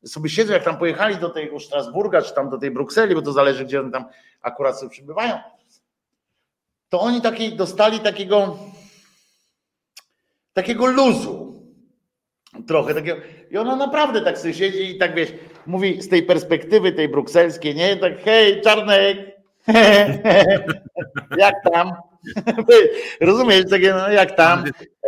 sobie 0.06 0.30
siedzą, 0.30 0.54
jak 0.54 0.64
tam 0.64 0.78
pojechali 0.78 1.18
do 1.18 1.30
tego 1.30 1.60
Strasburga, 1.60 2.22
czy 2.22 2.34
tam 2.34 2.50
do 2.50 2.58
tej 2.58 2.72
Brukseli, 2.72 3.16
bo 3.16 3.22
to 3.22 3.32
zależy, 3.32 3.66
gdzie 3.66 3.80
oni 3.80 3.92
tam 3.92 4.06
akurat 4.42 4.80
sobie 4.80 4.90
przybywają, 4.90 5.40
to 6.90 7.00
oni 7.00 7.22
taki, 7.22 7.56
dostali 7.56 8.00
takiego 8.00 8.58
takiego 10.54 10.86
luzu 10.86 11.64
trochę 12.68 12.94
takiego. 12.94 13.22
I 13.52 13.58
ona 13.58 13.76
naprawdę 13.76 14.22
tak 14.22 14.38
sobie 14.38 14.54
siedzi 14.54 14.96
i 14.96 14.98
tak 14.98 15.16
wiesz, 15.16 15.34
mówi 15.66 16.02
z 16.02 16.10
tej 16.10 16.24
perspektywy 16.24 16.92
tej 16.92 17.10
brukselskiej, 17.10 17.76
nie? 17.76 17.98
Tak, 17.98 18.22
hej, 18.22 18.62
czarnek, 18.62 19.18
jak 21.38 21.54
tam? 21.74 21.92
Rozumiesz, 23.22 23.66
takie, 23.70 23.94
no 23.94 24.10
jak 24.12 24.36
tam? 24.36 24.64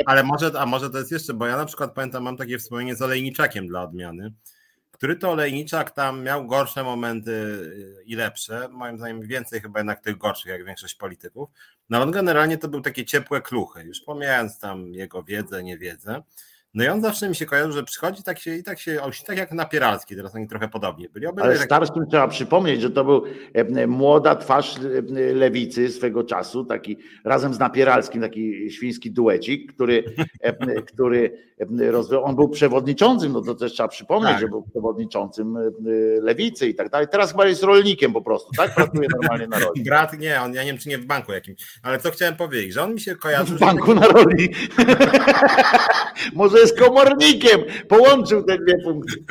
Ale 0.06 0.24
może, 0.24 0.52
a 0.60 0.66
może 0.66 0.90
to 0.90 0.98
jest 0.98 1.12
jeszcze, 1.12 1.34
bo 1.34 1.48
ja 1.48 1.58
na 1.58 1.66
przykład 1.66 1.94
pamiętam, 1.94 2.24
mam 2.24 2.38
takie 2.38 2.58
wspomnienie 2.58 2.96
z 2.96 3.02
olejniczakiem 3.02 3.68
dla 3.68 3.84
odmiany, 3.84 4.34
który 5.00 5.16
to 5.16 5.32
olejniczak 5.32 5.92
tam 5.92 6.24
miał 6.24 6.48
gorsze 6.48 6.84
momenty 6.84 7.60
i 8.06 8.16
lepsze, 8.16 8.68
moim 8.72 8.98
zdaniem 8.98 9.22
więcej 9.22 9.62
chyba 9.62 9.80
jednak 9.80 10.02
tych 10.02 10.18
gorszych, 10.18 10.52
jak 10.52 10.66
większość 10.66 10.96
polityków, 10.96 11.50
no 11.90 12.02
on 12.02 12.12
generalnie 12.12 12.58
to 12.58 12.68
był 12.68 12.82
takie 12.82 13.06
ciepłe 13.06 13.42
kluchy, 13.42 13.84
już 13.84 14.02
pomijając 14.02 14.60
tam 14.60 14.94
jego 14.94 15.24
wiedzę, 15.24 15.64
niewiedzę, 15.64 16.22
no 16.74 16.84
i 16.84 16.88
on 16.88 17.02
zawsze 17.02 17.30
mi 17.30 17.36
się 17.36 17.46
kojarzy, 17.46 17.72
że 17.72 17.84
przychodzi 17.84 18.24
tak 18.24 18.40
się 18.40 18.56
i 18.56 18.64
tak 18.64 18.80
się, 18.80 19.02
tak 19.28 19.38
jak 19.38 19.52
Napieralski, 19.52 20.16
teraz 20.16 20.36
oni 20.36 20.48
trochę 20.48 20.68
podobnie 20.68 21.10
byli. 21.10 21.28
Ale 21.28 21.56
tak... 21.56 21.66
starszym 21.66 22.08
trzeba 22.10 22.28
przypomnieć, 22.28 22.82
że 22.82 22.90
to 22.90 23.06
był 23.06 23.24
e, 23.54 23.88
młoda 23.88 24.36
twarz 24.36 24.76
e, 24.78 25.34
lewicy 25.34 25.90
swego 25.90 26.24
czasu, 26.24 26.66
taki 26.66 26.98
razem 27.26 27.54
z 27.54 27.60
Napieralskim, 27.60 28.22
taki 28.22 28.72
świński 28.72 29.12
duecik, 29.12 29.74
który, 29.74 30.04
e, 30.42 30.82
który 30.82 31.50
rozwijał, 31.92 32.26
on 32.26 32.36
był 32.36 32.50
przewodniczącym, 32.50 33.32
no 33.32 33.42
to 33.42 33.56
też 33.56 33.74
trzeba 33.74 33.90
przypomnieć, 33.90 34.32
tak. 34.32 34.42
że 34.42 34.48
był 34.48 34.64
przewodniczącym 34.64 35.58
lewicy 36.22 36.68
i 36.68 36.76
tak 36.76 36.90
dalej. 36.90 37.08
Teraz 37.12 37.32
chyba 37.32 37.48
jest 37.48 37.64
rolnikiem 37.64 38.14
po 38.14 38.22
prostu, 38.22 38.52
tak? 38.58 38.76
Pracuje 38.76 39.08
normalnie 39.14 39.48
na 39.48 39.60
roli. 39.60 39.84
Brat, 39.90 40.20
nie, 40.20 40.42
on, 40.42 40.54
ja 40.54 40.64
nie 40.64 40.72
wiem, 40.72 40.78
czy 40.78 40.90
nie 40.90 40.98
w 40.98 41.06
banku 41.06 41.32
jakimś, 41.32 41.80
ale 41.84 42.00
co 42.00 42.12
chciałem 42.12 42.36
powiedzieć, 42.36 42.74
że 42.74 42.84
on 42.84 42.94
mi 42.94 43.00
się 43.00 43.16
kojarzy... 43.16 43.56
W 43.56 43.60
banku 43.60 43.94
na 43.94 44.08
roli. 44.08 44.50
Może 46.34 46.59
jest 46.60 46.80
komornikiem. 46.80 47.62
Połączył 47.88 48.44
te 48.44 48.58
dwie 48.58 48.84
funkcje. 48.84 49.24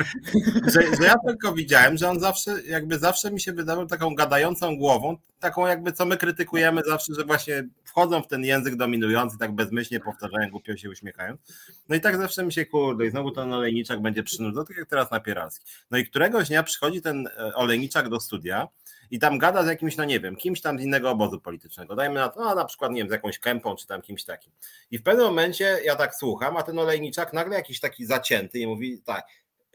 Że, 0.65 0.81
że, 0.81 1.03
ja 1.03 1.15
tylko 1.27 1.53
widziałem, 1.53 1.97
że 1.97 2.09
on 2.09 2.19
zawsze, 2.19 2.63
jakby 2.67 2.99
zawsze 2.99 3.31
mi 3.31 3.41
się 3.41 3.53
wydawał 3.53 3.85
taką 3.85 4.15
gadającą 4.15 4.77
głową, 4.77 5.17
taką 5.39 5.67
jakby 5.67 5.91
co 5.91 6.05
my 6.05 6.17
krytykujemy 6.17 6.81
zawsze, 6.87 7.13
że 7.13 7.23
właśnie 7.23 7.67
wchodzą 7.83 8.21
w 8.21 8.27
ten 8.27 8.43
język 8.43 8.75
dominujący, 8.75 9.37
tak 9.37 9.51
bezmyślnie 9.51 9.99
powtarzają, 9.99 10.49
głupio 10.49 10.77
się 10.77 10.89
uśmiechając. 10.89 11.41
No 11.89 11.95
i 11.95 12.01
tak 12.01 12.17
zawsze 12.17 12.45
mi 12.45 12.53
się 12.53 12.65
kurde, 12.65 13.05
i 13.05 13.09
znowu 13.09 13.31
ten 13.31 13.53
olejniczak 13.53 14.01
będzie 14.01 14.23
przynudzał, 14.23 14.65
tak 14.65 14.77
jak 14.77 14.89
teraz 14.89 15.11
na 15.11 15.19
Pieralski. 15.19 15.65
No 15.91 15.97
i 15.97 16.05
któregoś 16.05 16.47
dnia 16.47 16.63
przychodzi 16.63 17.01
ten 17.01 17.27
e, 17.27 17.55
olejniczak 17.55 18.09
do 18.09 18.19
studia 18.19 18.67
i 19.11 19.19
tam 19.19 19.37
gada 19.37 19.63
z 19.63 19.67
jakimś, 19.67 19.97
no 19.97 20.05
nie 20.05 20.19
wiem, 20.19 20.35
kimś 20.35 20.61
tam 20.61 20.79
z 20.79 20.81
innego 20.81 21.09
obozu 21.09 21.41
politycznego. 21.41 21.95
Dajmy 21.95 22.15
na 22.15 22.29
to, 22.29 22.39
no, 22.39 22.55
na 22.55 22.65
przykład, 22.65 22.91
nie 22.91 23.01
wiem, 23.01 23.09
z 23.09 23.11
jakąś 23.11 23.39
kępą 23.39 23.75
czy 23.75 23.87
tam 23.87 24.01
kimś 24.01 24.23
takim. 24.23 24.51
I 24.91 24.97
w 24.97 25.03
pewnym 25.03 25.25
momencie 25.25 25.79
ja 25.83 25.95
tak 25.95 26.15
słucham, 26.15 26.57
a 26.57 26.63
ten 26.63 26.79
olejniczak 26.79 27.33
nagle 27.33 27.55
jakiś 27.55 27.79
taki 27.79 28.05
zacięty 28.05 28.59
i 28.59 28.67
mówi 28.67 29.01
tak, 29.05 29.25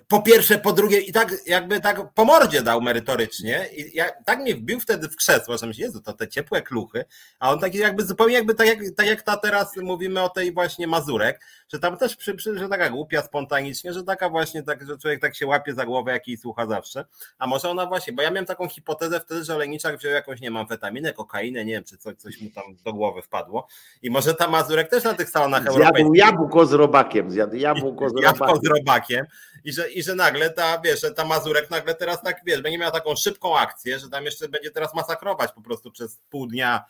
po 0.08 0.22
pierwsze, 0.22 0.58
po 0.58 0.72
drugie 0.72 1.00
i 1.00 1.12
tak 1.12 1.32
jakby 1.46 1.80
tak 1.80 2.14
po 2.14 2.24
mordzie 2.24 2.62
dał 2.62 2.82
merytorycznie 2.82 3.68
i 3.76 3.96
ja, 3.96 4.10
tak 4.24 4.40
mnie 4.40 4.54
wbił 4.54 4.80
wtedy 4.80 5.08
w 5.08 5.16
krzesło, 5.16 5.58
że 5.58 5.66
myślę, 5.66 5.86
Jezu, 5.86 6.00
to 6.00 6.12
te 6.12 6.28
ciepłe 6.28 6.62
kluchy, 6.62 7.04
a 7.38 7.52
on 7.52 7.60
taki 7.60 7.78
jakby 7.78 8.06
zupełnie 8.06 8.34
jakby 8.34 8.54
tak 8.54 8.66
jak, 8.66 8.78
tak 8.96 9.06
jak 9.06 9.22
ta 9.22 9.36
teraz 9.36 9.76
mówimy 9.76 10.22
o 10.22 10.28
tej 10.28 10.52
właśnie 10.52 10.86
Mazurek, 10.86 11.40
że 11.74 11.80
tam 11.80 11.96
też 11.96 12.16
przy, 12.16 12.34
przy, 12.34 12.58
że 12.58 12.68
taka 12.68 12.90
głupia 12.90 13.22
spontanicznie, 13.22 13.92
że 13.92 14.04
taka 14.04 14.28
właśnie 14.28 14.62
tak, 14.62 14.86
że 14.86 14.98
człowiek 14.98 15.20
tak 15.20 15.36
się 15.36 15.46
łapie 15.46 15.74
za 15.74 15.86
głowę, 15.86 16.12
jak 16.12 16.28
jej 16.28 16.36
słucha 16.36 16.66
zawsze, 16.66 17.04
a 17.38 17.46
może 17.46 17.70
ona 17.70 17.86
właśnie, 17.86 18.12
bo 18.12 18.22
ja 18.22 18.30
miałem 18.30 18.46
taką 18.46 18.68
hipotezę 18.68 19.20
wtedy, 19.20 19.44
że 19.44 19.54
Olejniczak 19.54 19.98
wziął 19.98 20.12
jakąś, 20.12 20.40
nie 20.40 20.50
mam 20.50 20.66
wetaminę, 20.66 21.12
kokainę, 21.12 21.64
nie 21.64 21.72
wiem, 21.72 21.84
czy 21.84 21.98
coś, 21.98 22.16
coś 22.16 22.40
mu 22.40 22.50
tam 22.50 22.64
do 22.84 22.92
głowy 22.92 23.22
wpadło 23.22 23.66
i 24.02 24.10
może 24.10 24.34
ta 24.34 24.48
Mazurek 24.48 24.90
też 24.90 25.04
na 25.04 25.14
tych 25.14 25.30
salonach 25.30 25.62
zjadł 25.62 25.78
europejskich. 25.78 26.16
Jabłko 26.16 26.66
z 26.66 26.72
robakiem, 26.72 27.30
zjadł 27.30 27.56
jabłko 27.56 28.08
z 28.08 28.12
robakiem. 28.12 28.40
Jabłko 28.40 28.60
z 28.62 28.68
robakiem 28.68 29.26
i 29.64 29.72
że, 29.72 29.90
i 29.90 30.02
że 30.02 30.14
nagle 30.14 30.50
ta, 30.50 30.78
wiesz, 30.78 31.00
ta 31.16 31.24
Mazurek 31.24 31.70
nagle 31.70 31.94
teraz 31.94 32.22
tak, 32.22 32.40
wiesz, 32.46 32.62
będzie 32.62 32.78
miała 32.78 32.92
taką 32.92 33.16
szybką 33.16 33.58
akcję, 33.58 33.98
że 33.98 34.08
tam 34.08 34.24
jeszcze 34.24 34.48
będzie 34.48 34.70
teraz 34.70 34.94
masakrować 34.94 35.52
po 35.52 35.60
prostu 35.60 35.90
przez 35.90 36.18
pół 36.30 36.46
dnia 36.46 36.84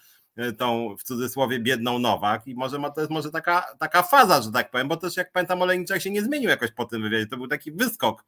tą 0.58 0.96
w 0.98 1.02
cudzysłowie 1.02 1.60
biedną 1.60 1.98
Nowak 1.98 2.46
i 2.46 2.54
może 2.54 2.78
ma, 2.78 2.90
to 2.90 3.00
jest 3.00 3.10
może 3.10 3.30
taka, 3.30 3.66
taka 3.78 4.02
faza, 4.02 4.42
że 4.42 4.52
tak 4.52 4.70
powiem, 4.70 4.88
bo 4.88 4.96
też 4.96 5.16
jak 5.16 5.32
pamiętam 5.32 5.62
Olejniczak 5.62 6.02
się 6.02 6.10
nie 6.10 6.22
zmienił 6.22 6.50
jakoś 6.50 6.70
po 6.70 6.84
tym 6.84 7.02
wywiadzie, 7.02 7.26
to 7.26 7.36
był 7.36 7.48
taki 7.48 7.72
wyskok 7.72 8.24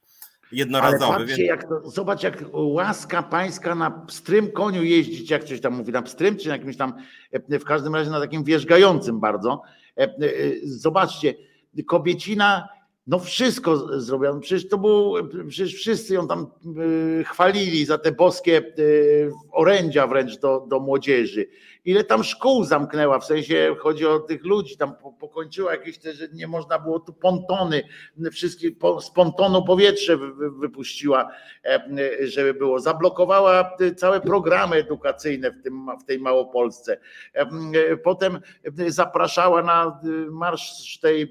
jednorazowy. 0.53 1.15
Ale 1.15 1.27
patrzcie, 1.27 1.45
jak 1.45 1.69
to, 1.69 1.91
zobacz 1.91 2.23
jak 2.23 2.45
łaska 2.53 3.23
pańska 3.23 3.75
na 3.75 3.91
pstrym 3.91 4.53
koniu 4.53 4.83
jeździć, 4.83 5.31
jak 5.31 5.45
coś 5.45 5.61
tam 5.61 5.75
mówi, 5.75 5.93
na 5.93 6.03
pstrym 6.03 6.37
czy 6.37 6.49
na 6.49 6.57
jakimś 6.57 6.77
tam, 6.77 6.95
e, 7.33 7.59
w 7.59 7.65
każdym 7.65 7.95
razie 7.95 8.11
na 8.11 8.21
takim 8.21 8.45
wierzgającym 8.45 9.21
bardzo. 9.21 9.63
E, 9.99 10.09
zobaczcie, 10.65 11.35
kobiecina 11.87 12.69
no 13.07 13.19
wszystko 13.19 14.01
zrobiono. 14.01 14.41
Przecież 14.41 14.69
to 14.69 14.79
był, 14.79 15.15
przecież 15.49 15.75
wszyscy 15.75 16.15
ją 16.15 16.29
tam 16.29 16.47
chwalili 17.25 17.85
za 17.85 17.99
te 17.99 18.13
boskie 18.13 18.63
orędzia 19.53 20.07
wręcz 20.07 20.39
do, 20.39 20.67
do 20.69 20.81
młodzieży 20.81 21.47
ile 21.87 22.05
tam 22.05 22.25
szkół 22.25 22.65
zamknęła, 22.65 23.19
w 23.19 23.25
sensie 23.25 23.77
chodzi 23.79 24.07
o 24.07 24.19
tych 24.19 24.45
ludzi, 24.45 24.77
tam 24.77 24.95
pokończyła 25.21 25.73
jakieś 25.73 25.99
te, 25.99 26.13
że 26.13 26.29
nie 26.33 26.47
można 26.47 26.79
było 26.79 27.01
tu 27.01 27.13
pontony, 27.13 27.83
wszystkie 28.33 28.69
z 29.01 29.11
pontonu 29.11 29.65
powietrze 29.65 30.19
wypuściła, 30.61 31.31
e, 31.65 31.81
żeby 32.27 32.55
było, 32.55 32.81
zablokowała 32.81 33.77
całe 33.97 34.21
programy 34.21 34.77
edukacyjne 34.77 35.51
w, 35.51 35.63
tym, 35.63 35.87
w 36.01 36.05
tej 36.05 36.19
Małopolsce. 36.19 36.99
E, 37.33 37.97
potem 37.97 38.41
zapraszała 38.87 39.63
na 39.63 40.01
marsz 40.31 40.99
tej 40.99 41.31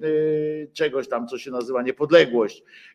czegoś 0.73 1.10
tam, 1.10 1.27
co 1.27 1.38
się 1.38 1.52
nazywa 1.52 1.82
niepodległość 1.82 2.64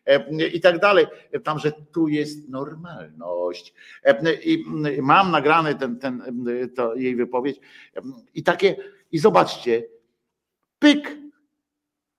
i 0.53 0.61
tak 0.61 0.79
dalej. 0.79 1.05
Tam, 1.43 1.59
że 1.59 1.71
tu 1.71 2.07
jest 2.07 2.49
normalność. 2.49 3.73
I 4.43 4.63
mam 5.01 5.31
nagrany 5.31 5.75
ten, 5.75 5.99
ten, 5.99 6.45
to 6.75 6.95
jej 6.95 7.15
wypowiedź, 7.15 7.59
i 8.33 8.43
takie, 8.43 8.75
i 9.11 9.19
zobaczcie, 9.19 9.83
pyk, 10.79 11.17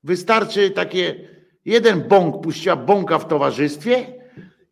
wystarczy 0.05 0.71
takie, 0.71 1.29
jeden 1.65 2.09
bąk 2.09 2.43
puściła 2.43 2.77
bąka 2.77 3.19
w 3.19 3.29
towarzystwie 3.29 4.23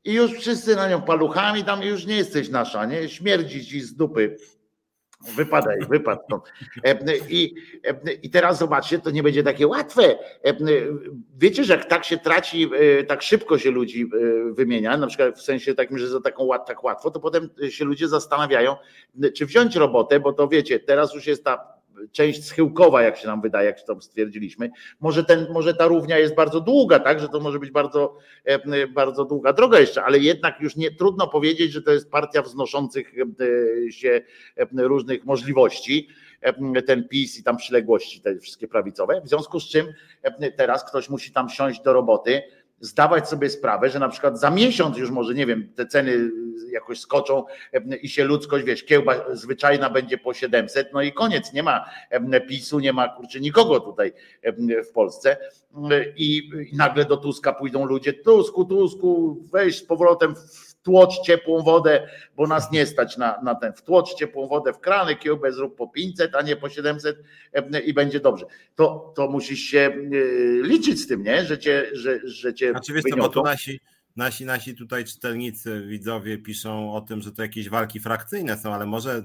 i 0.04 0.12
już 0.12 0.32
wszyscy 0.32 0.76
na 0.76 0.88
nią 0.88 1.02
paluchami, 1.02 1.64
tam 1.64 1.82
już 1.82 2.06
nie 2.06 2.16
jesteś 2.16 2.48
nasza, 2.48 2.86
nie? 2.86 3.08
Śmierdzi 3.08 3.66
ci 3.66 3.80
z 3.80 3.94
dupy. 3.94 4.36
Wypadaj, 5.20 5.78
wypadł 5.88 6.22
stąd. 6.24 6.44
I, 7.28 7.54
I 8.22 8.30
teraz 8.30 8.58
zobaczcie, 8.58 8.98
to 8.98 9.10
nie 9.10 9.22
będzie 9.22 9.42
takie 9.42 9.66
łatwe. 9.66 10.18
Wiecie, 11.38 11.64
że 11.64 11.72
jak 11.72 11.84
tak 11.84 12.04
się 12.04 12.18
traci, 12.18 12.70
e, 12.74 13.04
tak 13.04 13.22
szybko 13.22 13.58
się 13.58 13.70
ludzi 13.70 14.02
e, 14.02 14.52
wymienia, 14.52 14.96
na 14.96 15.06
przykład 15.06 15.38
w 15.38 15.42
sensie 15.42 15.74
takim, 15.74 15.98
że 15.98 16.08
za 16.08 16.20
taką 16.20 16.48
tak 16.66 16.84
łatwo, 16.84 17.10
to 17.10 17.20
potem 17.20 17.48
się 17.68 17.84
ludzie 17.84 18.08
zastanawiają, 18.08 18.76
czy 19.36 19.46
wziąć 19.46 19.76
robotę, 19.76 20.20
bo 20.20 20.32
to 20.32 20.48
wiecie, 20.48 20.80
teraz 20.80 21.14
już 21.14 21.26
jest 21.26 21.44
ta 21.44 21.79
część 22.12 22.44
schyłkowa, 22.44 23.02
jak 23.02 23.16
się 23.16 23.26
nam 23.26 23.40
wydaje, 23.40 23.66
jak 23.66 23.82
tam 23.82 24.02
stwierdziliśmy. 24.02 24.70
Może, 25.00 25.24
ten, 25.24 25.46
może 25.52 25.74
ta 25.74 25.86
równia 25.86 26.18
jest 26.18 26.34
bardzo 26.34 26.60
długa, 26.60 26.98
tak, 26.98 27.20
że 27.20 27.28
to 27.28 27.40
może 27.40 27.58
być 27.58 27.70
bardzo, 27.70 28.16
e, 28.44 28.86
bardzo 28.86 29.24
długa 29.24 29.52
droga 29.52 29.80
jeszcze, 29.80 30.04
ale 30.04 30.18
jednak 30.18 30.60
już 30.60 30.76
nie 30.76 30.90
trudno 30.90 31.28
powiedzieć, 31.28 31.72
że 31.72 31.82
to 31.82 31.92
jest 31.92 32.10
partia 32.10 32.42
wznoszących 32.42 33.12
e, 33.18 33.92
się 33.92 34.20
e, 34.56 34.66
różnych 34.72 35.24
możliwości 35.24 36.08
ten 36.86 37.08
PiS 37.08 37.38
i 37.38 37.42
tam 37.42 37.56
przyległości 37.56 38.20
te 38.20 38.38
wszystkie 38.38 38.68
prawicowe, 38.68 39.20
w 39.24 39.28
związku 39.28 39.60
z 39.60 39.68
czym 39.68 39.86
teraz 40.56 40.84
ktoś 40.84 41.08
musi 41.08 41.32
tam 41.32 41.48
siąść 41.48 41.82
do 41.82 41.92
roboty 41.92 42.42
zdawać 42.80 43.28
sobie 43.28 43.50
sprawę, 43.50 43.90
że 43.90 43.98
na 43.98 44.08
przykład 44.08 44.40
za 44.40 44.50
miesiąc 44.50 44.98
już 44.98 45.10
może, 45.10 45.34
nie 45.34 45.46
wiem, 45.46 45.72
te 45.74 45.86
ceny 45.86 46.30
jakoś 46.72 47.00
skoczą 47.00 47.44
i 48.02 48.08
się 48.08 48.24
ludzkość, 48.24 48.64
wiesz, 48.64 48.84
kiełba 48.84 49.14
zwyczajna 49.32 49.90
będzie 49.90 50.18
po 50.18 50.34
700, 50.34 50.92
no 50.92 51.02
i 51.02 51.12
koniec, 51.12 51.52
nie 51.52 51.62
ma 51.62 51.84
PiSu, 52.48 52.78
nie 52.78 52.92
ma 52.92 53.08
kurczę 53.08 53.40
nikogo 53.40 53.80
tutaj 53.80 54.12
w 54.88 54.92
Polsce. 54.92 55.36
I 56.16 56.50
nagle 56.72 57.04
do 57.04 57.16
Tuska 57.16 57.52
pójdą 57.52 57.84
ludzie, 57.84 58.12
Tusku, 58.12 58.64
Tusku, 58.64 59.36
weź 59.52 59.78
z 59.78 59.82
powrotem 59.82 60.34
wtłocz 60.80 61.20
ciepłą 61.20 61.62
wodę, 61.62 62.08
bo 62.36 62.46
nas 62.46 62.72
nie 62.72 62.86
stać 62.86 63.16
na, 63.16 63.40
na 63.42 63.54
ten, 63.54 63.72
wtłocz 63.72 64.14
ciepłą 64.14 64.48
wodę 64.48 64.72
w 64.72 64.78
krany, 64.78 65.16
kiełbę 65.16 65.52
zrób 65.52 65.76
po 65.76 65.88
500, 65.88 66.34
a 66.34 66.42
nie 66.42 66.56
po 66.56 66.68
700 66.68 67.22
i 67.84 67.94
będzie 67.94 68.20
dobrze. 68.20 68.46
To, 68.74 69.12
to 69.16 69.28
musisz 69.28 69.60
się 69.60 69.78
e, 69.78 69.98
liczyć 70.62 71.00
z 71.00 71.06
tym, 71.06 71.22
nie? 71.22 71.44
Że 71.44 71.58
cię, 71.58 71.86
że, 71.92 72.20
że 72.24 72.54
cię 72.54 72.72
Oczywiście, 72.76 73.16
bo 73.16 73.28
tu 73.28 73.42
nasi, 73.42 73.80
nasi, 74.16 74.44
nasi 74.44 74.74
tutaj 74.74 75.04
czytelnicy, 75.04 75.86
widzowie 75.86 76.38
piszą 76.38 76.94
o 76.94 77.00
tym, 77.00 77.20
że 77.20 77.32
to 77.32 77.42
jakieś 77.42 77.68
walki 77.68 78.00
frakcyjne 78.00 78.58
są, 78.58 78.74
ale 78.74 78.86
może, 78.86 79.22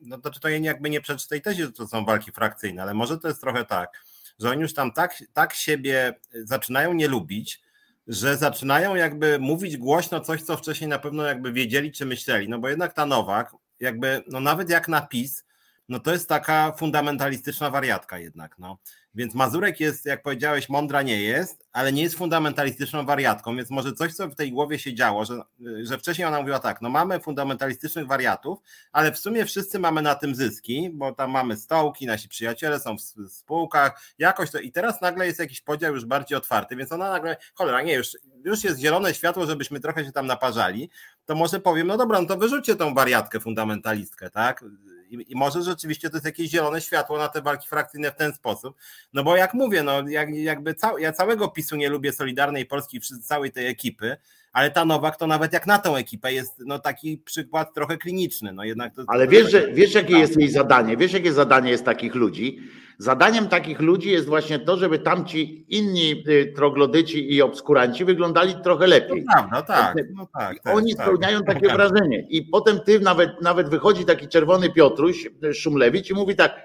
no 0.00 0.18
to, 0.18 0.30
to 0.30 0.48
ja 0.48 0.58
jakby 0.58 0.90
nie 0.90 1.00
przeczytaj 1.00 1.42
tezie, 1.42 1.64
że 1.64 1.72
to 1.72 1.86
są 1.86 2.04
walki 2.04 2.32
frakcyjne, 2.32 2.82
ale 2.82 2.94
może 2.94 3.18
to 3.18 3.28
jest 3.28 3.40
trochę 3.40 3.64
tak, 3.64 4.04
że 4.38 4.50
oni 4.50 4.62
już 4.62 4.74
tam 4.74 4.92
tak, 4.92 5.14
tak 5.32 5.54
siebie 5.54 6.14
zaczynają 6.44 6.94
nie 6.94 7.08
lubić, 7.08 7.60
że 8.06 8.36
zaczynają 8.36 8.94
jakby 8.94 9.38
mówić 9.38 9.76
głośno 9.76 10.20
coś, 10.20 10.42
co 10.42 10.56
wcześniej 10.56 10.88
na 10.88 10.98
pewno 10.98 11.22
jakby 11.22 11.52
wiedzieli 11.52 11.92
czy 11.92 12.06
myśleli, 12.06 12.48
no 12.48 12.58
bo 12.58 12.68
jednak 12.68 12.92
ta 12.92 13.06
Nowak, 13.06 13.52
jakby, 13.80 14.22
no 14.28 14.40
nawet 14.40 14.70
jak 14.70 14.88
napis, 14.88 15.44
no 15.88 16.00
to 16.00 16.12
jest 16.12 16.28
taka 16.28 16.72
fundamentalistyczna 16.72 17.70
wariatka 17.70 18.18
jednak, 18.18 18.58
no. 18.58 18.78
Więc 19.14 19.34
Mazurek 19.34 19.80
jest, 19.80 20.06
jak 20.06 20.22
powiedziałeś, 20.22 20.68
mądra 20.68 21.02
nie 21.02 21.22
jest, 21.22 21.68
ale 21.72 21.92
nie 21.92 22.02
jest 22.02 22.16
fundamentalistyczną 22.16 23.06
wariatką, 23.06 23.56
więc 23.56 23.70
może 23.70 23.92
coś, 23.92 24.14
co 24.14 24.28
w 24.28 24.34
tej 24.34 24.52
głowie 24.52 24.78
się 24.78 24.94
działo, 24.94 25.24
że, 25.24 25.42
że 25.82 25.98
wcześniej 25.98 26.28
ona 26.28 26.38
mówiła 26.38 26.58
tak, 26.58 26.82
no 26.82 26.88
mamy 26.88 27.20
fundamentalistycznych 27.20 28.06
wariatów, 28.06 28.58
ale 28.92 29.12
w 29.12 29.18
sumie 29.18 29.44
wszyscy 29.44 29.78
mamy 29.78 30.02
na 30.02 30.14
tym 30.14 30.34
zyski, 30.34 30.90
bo 30.92 31.12
tam 31.12 31.30
mamy 31.30 31.56
stołki, 31.56 32.06
nasi 32.06 32.28
przyjaciele 32.28 32.80
są 32.80 32.96
w 32.96 33.30
spółkach, 33.30 34.02
jakoś 34.18 34.50
to 34.50 34.58
i 34.58 34.72
teraz 34.72 35.00
nagle 35.00 35.26
jest 35.26 35.38
jakiś 35.38 35.60
podział 35.60 35.94
już 35.94 36.04
bardziej 36.04 36.38
otwarty, 36.38 36.76
więc 36.76 36.92
ona 36.92 37.10
nagle, 37.10 37.36
cholera, 37.54 37.82
nie, 37.82 37.94
już, 37.94 38.16
już 38.44 38.64
jest 38.64 38.80
zielone 38.80 39.14
światło, 39.14 39.46
żebyśmy 39.46 39.80
trochę 39.80 40.04
się 40.04 40.12
tam 40.12 40.26
naparzali, 40.26 40.90
to 41.24 41.34
może 41.34 41.60
powiem, 41.60 41.86
no 41.86 41.96
dobra, 41.96 42.20
no 42.20 42.26
to 42.26 42.36
wyrzućcie 42.36 42.76
tą 42.76 42.94
wariatkę 42.94 43.40
fundamentalistkę, 43.40 44.30
tak? 44.30 44.64
I, 45.12 45.32
I, 45.32 45.36
może 45.36 45.62
rzeczywiście 45.62 46.10
to 46.10 46.16
jest 46.16 46.26
jakieś 46.26 46.50
zielone 46.50 46.80
światło 46.80 47.18
na 47.18 47.28
te 47.28 47.42
walki 47.42 47.68
frakcyjne 47.68 48.10
w 48.10 48.16
ten 48.16 48.32
sposób. 48.32 48.76
No 49.12 49.24
bo 49.24 49.36
jak 49.36 49.54
mówię, 49.54 49.82
no 49.82 50.08
jak, 50.08 50.34
jakby 50.34 50.74
cał, 50.74 50.98
ja 50.98 51.12
całego 51.12 51.48
PiSu 51.48 51.76
nie 51.76 51.88
lubię 51.88 52.12
Solidarnej 52.12 52.66
Polski, 52.66 53.00
całej 53.22 53.52
tej 53.52 53.66
ekipy, 53.66 54.16
ale 54.52 54.70
ta 54.70 54.84
Nowak 54.84 55.16
to 55.16 55.26
nawet 55.26 55.52
jak 55.52 55.66
na 55.66 55.78
tą 55.78 55.96
ekipę 55.96 56.32
jest 56.32 56.58
no 56.66 56.78
taki 56.78 57.18
przykład 57.18 57.74
trochę 57.74 57.98
kliniczny. 57.98 58.52
No 58.52 58.64
jednak 58.64 58.94
to, 58.94 59.04
ale 59.06 59.28
wiesz, 59.28 59.50
że, 59.50 59.72
wiesz 59.72 59.94
jakie 59.94 60.18
jest 60.18 60.40
jej 60.40 60.48
zadanie? 60.50 60.96
Wiesz 60.96 61.12
jakie 61.12 61.32
zadanie 61.32 61.70
jest 61.70 61.84
takich 61.84 62.14
ludzi? 62.14 62.60
Zadaniem 63.02 63.48
takich 63.48 63.80
ludzi 63.80 64.10
jest 64.10 64.26
właśnie 64.26 64.58
to, 64.58 64.76
żeby 64.76 64.98
tamci 64.98 65.66
inni 65.68 66.24
y, 66.28 66.52
troglodyci 66.56 67.34
i 67.34 67.42
obskuranci 67.42 68.04
wyglądali 68.04 68.54
trochę 68.54 68.86
lepiej. 68.86 69.24
No 69.26 69.32
prawda, 69.32 69.62
tak. 69.62 69.96
No 70.14 70.28
tak, 70.38 70.60
tak 70.62 70.76
Oni 70.76 70.94
tak, 70.94 71.06
spełniają 71.06 71.42
tak, 71.42 71.54
takie 71.54 71.72
wrażenie. 71.72 72.26
I 72.28 72.42
potem 72.42 72.80
ty 72.80 73.00
nawet, 73.00 73.40
nawet 73.40 73.68
wychodzi 73.68 74.04
taki 74.04 74.28
czerwony 74.28 74.70
Piotruś 74.70 75.28
y, 75.44 75.54
Szumlewicz 75.54 76.10
i 76.10 76.14
mówi 76.14 76.36
tak, 76.36 76.60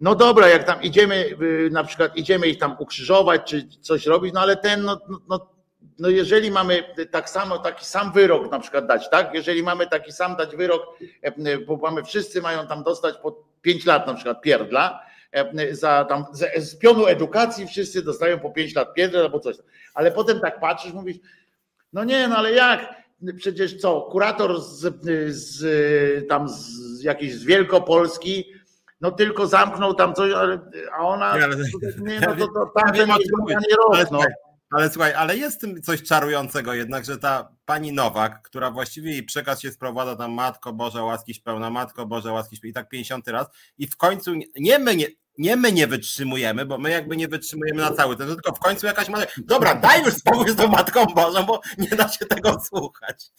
no 0.00 0.14
dobra, 0.14 0.48
jak 0.48 0.64
tam 0.64 0.82
idziemy, 0.82 1.36
y, 1.42 1.70
na 1.72 1.84
przykład 1.84 2.16
idziemy 2.16 2.46
ich 2.46 2.58
tam 2.58 2.76
ukrzyżować, 2.78 3.42
czy 3.44 3.68
coś 3.80 4.06
robić, 4.06 4.34
no 4.34 4.40
ale 4.40 4.56
ten, 4.56 4.82
no, 4.82 5.00
no, 5.08 5.18
no, 5.28 5.48
no 5.98 6.08
jeżeli 6.08 6.50
mamy 6.50 6.84
tak 7.10 7.30
samo, 7.30 7.58
taki 7.58 7.84
sam 7.84 8.12
wyrok 8.12 8.50
na 8.50 8.58
przykład 8.58 8.86
dać, 8.86 9.10
tak? 9.10 9.34
Jeżeli 9.34 9.62
mamy 9.62 9.86
taki 9.86 10.12
sam 10.12 10.36
dać 10.36 10.56
wyrok, 10.56 10.98
e, 11.22 11.58
bo 11.58 11.76
mamy 11.76 12.04
wszyscy 12.04 12.42
mają 12.42 12.66
tam 12.66 12.82
dostać 12.82 13.14
po 13.22 13.44
5 13.60 13.86
lat 13.86 14.06
na 14.06 14.14
przykład 14.14 14.40
pierdla, 14.40 15.11
za 15.70 16.04
tam 16.04 16.24
z, 16.56 16.76
pionu 16.76 17.06
edukacji 17.06 17.66
wszyscy 17.66 18.02
dostają 18.02 18.38
po 18.38 18.50
5 18.50 18.74
lat 18.74 18.94
piedrę 18.94 19.20
albo 19.20 19.40
coś. 19.40 19.56
Ale 19.94 20.12
potem 20.12 20.40
tak 20.40 20.60
patrzysz, 20.60 20.92
mówisz, 20.92 21.16
no 21.92 22.04
nie, 22.04 22.28
no 22.28 22.36
ale 22.36 22.52
jak? 22.52 23.02
Przecież 23.36 23.80
co, 23.80 24.00
kurator 24.00 24.60
z, 24.60 25.04
z 25.28 26.28
tam 26.28 26.48
z 26.48 27.02
jakiejś 27.02 27.34
z 27.34 27.44
Wielkopolski, 27.44 28.52
no 29.00 29.10
tylko 29.10 29.46
zamknął 29.46 29.94
tam 29.94 30.14
coś, 30.14 30.32
a 30.92 30.98
ona, 30.98 31.36
nie, 31.36 31.44
ale, 31.44 31.56
nie 31.98 32.20
no 32.20 32.36
to, 32.36 32.48
to 32.48 32.72
tamten 32.76 33.08
ja 33.08 33.16
nie, 33.16 33.76
rok, 33.76 34.10
no. 34.10 34.20
Ale 34.72 34.90
słuchaj, 34.90 35.14
ale 35.14 35.36
jest 35.36 35.60
tym 35.60 35.82
coś 35.82 36.02
czarującego 36.02 36.74
jednak, 36.74 37.04
że 37.04 37.18
ta 37.18 37.48
pani 37.64 37.92
Nowak, 37.92 38.42
która 38.42 38.70
właściwie 38.70 39.10
jej 39.10 39.22
przekaz 39.22 39.60
się 39.60 39.70
sprowadza 39.70 40.16
tam 40.16 40.32
Matko 40.32 40.72
Boże, 40.72 41.02
łaskiś 41.02 41.40
pełna, 41.40 41.70
Matko 41.70 42.06
Boże, 42.06 42.32
łaskiś 42.32 42.60
i 42.64 42.72
tak 42.72 42.88
50 42.88 43.28
raz 43.28 43.46
i 43.78 43.86
w 43.86 43.96
końcu 43.96 44.32
nie 44.56 44.78
my 44.78 44.96
nie, 44.96 45.06
nie 45.38 45.56
my 45.56 45.72
nie 45.72 45.86
wytrzymujemy, 45.86 46.66
bo 46.66 46.78
my 46.78 46.90
jakby 46.90 47.16
nie 47.16 47.28
wytrzymujemy 47.28 47.80
na 47.80 47.92
cały 47.92 48.16
ten, 48.16 48.28
tylko 48.28 48.52
w 48.52 48.58
końcu 48.58 48.86
jakaś 48.86 49.08
ma. 49.08 49.18
Dobra, 49.38 49.74
daj 49.74 50.02
już 50.04 50.14
spokój 50.14 50.50
z 50.50 50.56
tą 50.56 50.68
Matką 50.68 51.04
Bożą, 51.04 51.42
bo 51.42 51.60
nie 51.78 51.88
da 51.88 52.08
się 52.08 52.26
tego 52.26 52.60
słuchać. 52.60 53.30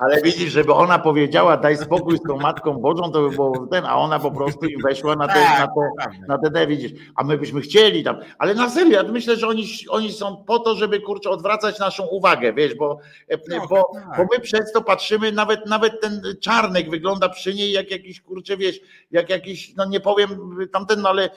Ale 0.00 0.22
widzisz, 0.22 0.52
żeby 0.52 0.74
ona 0.74 0.98
powiedziała 0.98 1.56
daj 1.56 1.76
spokój 1.76 2.18
z 2.18 2.22
tą 2.22 2.38
Matką 2.38 2.72
Bożą, 2.74 3.12
to 3.12 3.22
by 3.22 3.30
było 3.30 3.66
ten, 3.66 3.84
a 3.84 3.96
ona 3.96 4.18
po 4.18 4.30
prostu 4.30 4.66
i 4.66 4.82
weszła 4.82 5.16
na 5.16 5.28
te, 5.28 5.34
tak, 5.34 5.58
na 5.58 5.66
te, 5.66 6.10
na 6.28 6.38
te, 6.38 6.50
te 6.50 6.66
widzisz, 6.66 6.92
a 7.16 7.24
my 7.24 7.38
byśmy 7.38 7.60
chcieli 7.60 8.04
tam, 8.04 8.16
ale 8.38 8.54
na 8.54 8.70
serio, 8.70 9.02
ja 9.02 9.12
myślę, 9.12 9.36
że 9.36 9.48
oni, 9.48 9.66
oni 9.88 10.12
są 10.12 10.44
po 10.46 10.58
to, 10.58 10.76
żeby 10.76 11.00
kurczę 11.00 11.30
odwracać 11.30 11.78
naszą 11.78 12.06
uwagę, 12.06 12.52
wiesz, 12.52 12.74
bo, 12.74 12.98
bo, 13.68 13.90
tak. 13.94 14.16
bo 14.16 14.26
my 14.32 14.40
przez 14.40 14.72
to 14.72 14.82
patrzymy, 14.82 15.32
nawet, 15.32 15.66
nawet 15.66 16.00
ten 16.00 16.22
czarnek 16.40 16.90
wygląda 16.90 17.28
przy 17.28 17.54
niej 17.54 17.72
jak 17.72 17.90
jakiś 17.90 18.20
kurczę, 18.20 18.56
wiesz, 18.56 18.80
jak 19.10 19.30
jakiś, 19.30 19.74
no 19.76 19.84
nie 19.84 20.00
powiem 20.00 20.30
tamten, 20.72 21.02
no 21.02 21.08
ale 21.08 21.27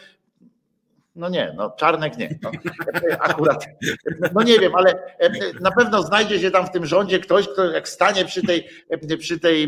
no 1.16 1.30
nie, 1.30 1.54
no 1.58 1.70
Czarnek 1.70 2.18
nie. 2.18 2.40
No, 2.42 2.52
akurat. 3.20 3.66
No 4.34 4.44
nie 4.44 4.60
wiem, 4.60 4.76
ale 4.76 4.92
e, 5.20 5.32
na 5.62 5.72
pewno 5.72 6.04
znajdzie 6.04 6.40
się 6.40 6.52
tam 6.52 6.66
w 6.66 6.72
tym 6.72 6.86
rządzie 6.86 7.20
ktoś, 7.20 7.48
kto 7.48 7.72
jak 7.72 7.90
stanie 7.90 8.26
przy 8.26 8.42
tej, 8.42 8.68
e, 8.90 9.18
przy 9.18 9.40
tej, 9.40 9.64
e, 9.64 9.68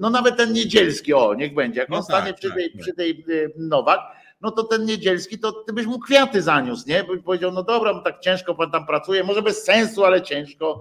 no 0.00 0.10
nawet 0.10 0.36
ten 0.36 0.52
niedzielski, 0.52 1.14
o 1.14 1.34
niech 1.34 1.54
będzie, 1.54 1.80
jak 1.80 1.90
on 1.90 1.96
no 1.96 2.02
stanie 2.02 2.26
tak, 2.26 2.36
przy, 2.36 2.52
tej, 2.52 2.72
tak, 2.72 2.80
przy 2.80 2.94
tej 2.94 3.24
Nowak, 3.56 4.00
no 4.40 4.50
to 4.50 4.62
ten 4.62 4.84
niedzielski, 4.84 5.38
to 5.38 5.52
ty 5.52 5.72
byś 5.72 5.86
mu 5.86 5.98
kwiaty 5.98 6.42
zaniósł, 6.42 6.88
nie? 6.88 7.04
By 7.04 7.22
powiedział, 7.22 7.52
no 7.52 7.62
dobra, 7.62 8.00
tak 8.04 8.20
ciężko 8.20 8.54
pan 8.54 8.70
tam 8.70 8.86
pracuje, 8.86 9.24
może 9.24 9.42
bez 9.42 9.64
sensu, 9.64 10.04
ale 10.04 10.22
ciężko 10.22 10.80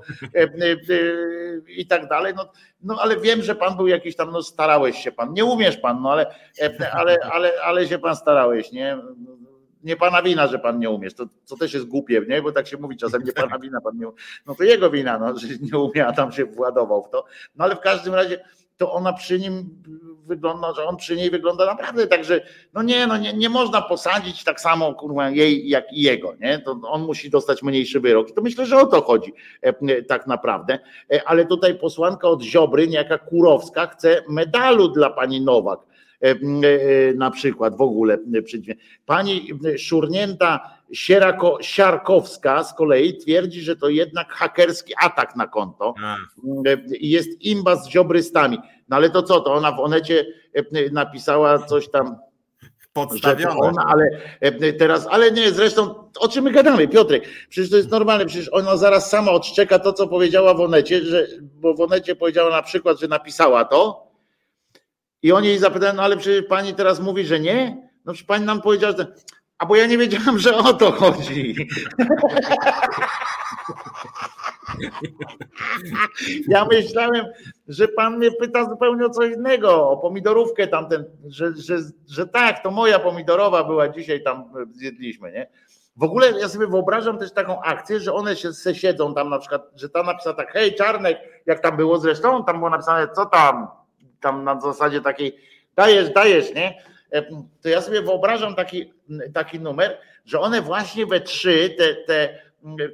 i 1.78 1.88
tak 1.88 2.07
dalej. 2.07 2.34
No, 2.36 2.52
no 2.84 2.98
ale 3.02 3.20
wiem, 3.20 3.41
że 3.41 3.56
pan 3.56 3.78
był 3.78 3.88
jakiś 3.88 4.16
tam, 4.16 4.32
no 4.32 4.44
starałeś 4.44 4.98
się 4.98 5.12
pan, 5.12 5.34
nie 5.34 5.45
umiesz 5.45 5.78
pan, 5.78 6.02
no 6.02 6.12
ale, 6.12 6.36
ale, 6.94 7.18
ale, 7.32 7.52
ale 7.64 7.88
się 7.88 7.99
pan 7.99 8.16
starałeś, 8.16 8.72
nie? 8.72 8.98
Nie 9.86 9.95
pana 9.95 10.22
wina, 10.22 10.48
że 10.48 10.60
pan 10.60 10.80
nie 10.80 10.90
umiesz, 10.90 11.14
to, 11.14 11.26
co 11.44 11.57
też 11.57 11.74
jest 11.74 11.86
głupie, 11.86 12.22
nie? 12.30 12.41
bo 12.41 12.52
tak 12.52 12.68
się 12.68 12.78
mówi 12.78 12.98
czasem, 12.98 13.24
nie 13.24 13.32
pana 13.32 13.60
wina, 13.60 13.82
pan 13.82 13.98
nie 13.98 14.07
no 14.45 14.56
to 14.56 14.64
jego 14.64 14.90
wina, 14.90 15.20
no, 15.20 15.40
że 15.40 15.48
nie 15.62 15.80
umie, 15.80 16.07
a 16.07 16.14
tam 16.14 16.32
się 16.32 16.45
władował 16.45 17.03
w 17.03 17.10
to, 17.10 17.26
no 17.56 17.66
ale 17.66 17.76
w 17.76 17.80
każdym 17.80 18.14
razie 18.14 18.40
to 18.78 18.94
ona 18.94 19.14
przy 19.14 19.40
nim 19.40 19.84
wygląda, 20.26 20.74
że 20.74 20.86
on 20.86 20.98
przy 20.98 21.16
niej 21.16 21.30
wygląda 21.30 21.66
naprawdę 21.66 22.07
tak, 22.07 22.26
że 22.26 22.41
no 22.74 22.84
nie, 22.84 23.07
no 23.07 23.18
nie, 23.18 23.34
nie 23.34 23.49
można 23.49 23.82
posadzić 23.82 24.44
tak 24.44 24.62
samo 24.62 24.94
kurwa 24.94 25.30
jej 25.30 25.70
jak 25.70 25.94
i 25.94 26.02
jego, 26.02 26.36
nie? 26.40 26.60
To 26.60 26.80
on 26.84 27.02
musi 27.02 27.30
dostać 27.30 27.64
mniejszy 27.64 27.99
wyrok. 27.99 28.30
I 28.30 28.34
to 28.34 28.41
myślę, 28.41 28.66
że 28.66 28.78
o 28.78 28.86
to 28.86 29.02
chodzi 29.02 29.34
e, 29.62 30.03
tak 30.03 30.28
naprawdę. 30.28 30.80
E, 31.14 31.28
ale 31.28 31.45
tutaj 31.45 31.80
posłanka 31.80 32.28
od 32.28 32.41
Ziobry, 32.41 32.88
niejaka 32.88 33.18
Kurowska, 33.18 33.88
chce 33.88 34.24
medalu 34.30 34.88
dla 34.88 35.10
pani 35.10 35.41
Nowak 35.41 35.80
E, 35.80 35.88
e, 35.88 35.94
na 37.15 37.31
przykład 37.31 37.77
w 37.77 37.81
ogóle. 37.81 38.18
Pani 39.06 39.49
szurnięta 39.77 40.76
Sierako, 40.93 41.57
Siarkowska 41.61 42.64
z 42.64 42.73
kolei 42.73 43.18
twierdzi, 43.18 43.61
że 43.61 43.76
to 43.76 43.89
jednak 43.89 44.34
hakerski 44.34 44.93
atak 45.02 45.35
na 45.35 45.47
konto 45.47 45.93
i 46.99 47.10
jest 47.10 47.41
imba 47.41 47.76
z 47.76 47.89
ziobrystami. 47.89 48.57
No 48.89 48.95
ale 48.95 49.10
to 49.10 49.23
co, 49.23 49.39
to 49.39 49.53
ona 49.53 49.72
w 49.72 49.80
Onecie 49.80 50.26
napisała 50.91 51.60
coś 51.60 51.89
tam 51.89 52.15
podstawione. 52.93 53.56
Ona, 53.56 53.85
ale 53.85 54.22
teraz, 54.73 55.07
ale 55.10 55.31
nie, 55.31 55.52
zresztą 55.52 55.95
o 56.19 56.27
czym 56.27 56.43
my 56.43 56.52
gadamy, 56.52 56.88
Piotrek? 56.88 57.23
Przecież 57.49 57.72
to 57.72 57.77
jest 57.77 57.91
normalne, 57.91 58.26
przecież 58.26 58.53
ona 58.53 58.77
zaraz 58.77 59.10
sama 59.10 59.31
odszczeka 59.31 59.80
to, 59.80 59.93
co 59.93 60.07
powiedziała 60.07 60.53
w 60.53 60.61
Onecie, 60.61 61.02
że, 61.02 61.27
bo 61.41 61.73
w 61.73 61.81
Onecie 61.81 62.15
powiedziała 62.15 62.49
na 62.49 62.61
przykład, 62.61 62.99
że 62.99 63.07
napisała 63.07 63.65
to, 63.65 64.06
i 65.24 65.32
oni 65.32 65.48
jej 65.48 65.58
zapytają, 65.58 65.94
no 65.94 66.04
ale 66.04 66.18
przecież 66.18 66.46
pani 66.50 66.74
teraz 66.74 67.00
mówi, 67.00 67.26
że 67.26 67.40
nie? 67.40 67.88
No 68.06 68.14
przecież 68.14 68.28
pani 68.28 68.46
nam 68.46 68.62
powiedziała, 68.62 68.98
że. 68.98 69.14
A 69.58 69.66
bo 69.66 69.76
ja 69.76 69.86
nie 69.86 69.98
wiedziałam, 69.98 70.40
że 70.40 70.58
o 70.58 70.74
to 70.74 70.92
chodzi. 70.92 71.56
Ja 76.48 76.66
myślałem, 76.66 77.26
że 77.68 77.88
pan 77.88 78.18
mnie 78.18 78.32
pyta 78.32 78.70
zupełnie 78.70 79.06
o 79.06 79.10
co 79.10 79.24
innego, 79.24 79.90
o 79.90 79.98
pomidorówkę 79.98 80.68
tamten, 80.68 81.06
że, 81.28 81.54
że, 81.56 81.78
że 82.10 82.28
tak, 82.28 82.64
to 82.64 82.72
moja 82.72 83.00
pomidorowa 83.00 83.64
była 83.64 83.90
dzisiaj 83.90 84.24
tam, 84.24 84.44
zjedliśmy, 84.72 85.32
nie? 85.32 85.48
w 85.98 86.04
ogóle 86.04 86.40
ja 86.40 86.50
sobie 86.50 86.68
wyobrażam 86.68 87.18
też 87.18 87.32
taką 87.32 87.62
akcję, 87.62 88.00
że 88.00 88.14
one 88.14 88.36
się 88.36 88.54
se 88.54 88.76
siedzą 88.76 89.14
tam 89.14 89.30
na 89.30 89.40
przykład, 89.40 89.72
że 89.76 89.90
tam 89.90 90.06
napisała 90.06 90.36
tak, 90.36 90.52
hej 90.54 90.76
Czarnek, 90.76 91.18
jak 91.46 91.60
tam 91.60 91.78
było 91.78 91.98
zresztą, 91.98 92.46
tam 92.46 92.58
było 92.58 92.70
napisane, 92.70 93.08
co 93.16 93.26
tam, 93.26 93.68
tam 94.22 94.44
na 94.44 94.62
zasadzie 94.62 95.02
takiej, 95.02 95.38
dajesz, 95.76 96.10
dajesz, 96.10 96.54
nie? 96.54 96.84
E, 97.12 97.22
to 97.62 97.70
ja 97.70 97.82
sobie 97.82 98.02
wyobrażam 98.02 98.56
taki, 98.56 98.94
taki 99.34 99.60
numer, 99.60 99.98
że 100.26 100.40
one 100.40 100.62
właśnie 100.62 101.06
we 101.06 101.22
trzy, 101.22 101.76
te, 101.78 101.96
te, 101.96 102.40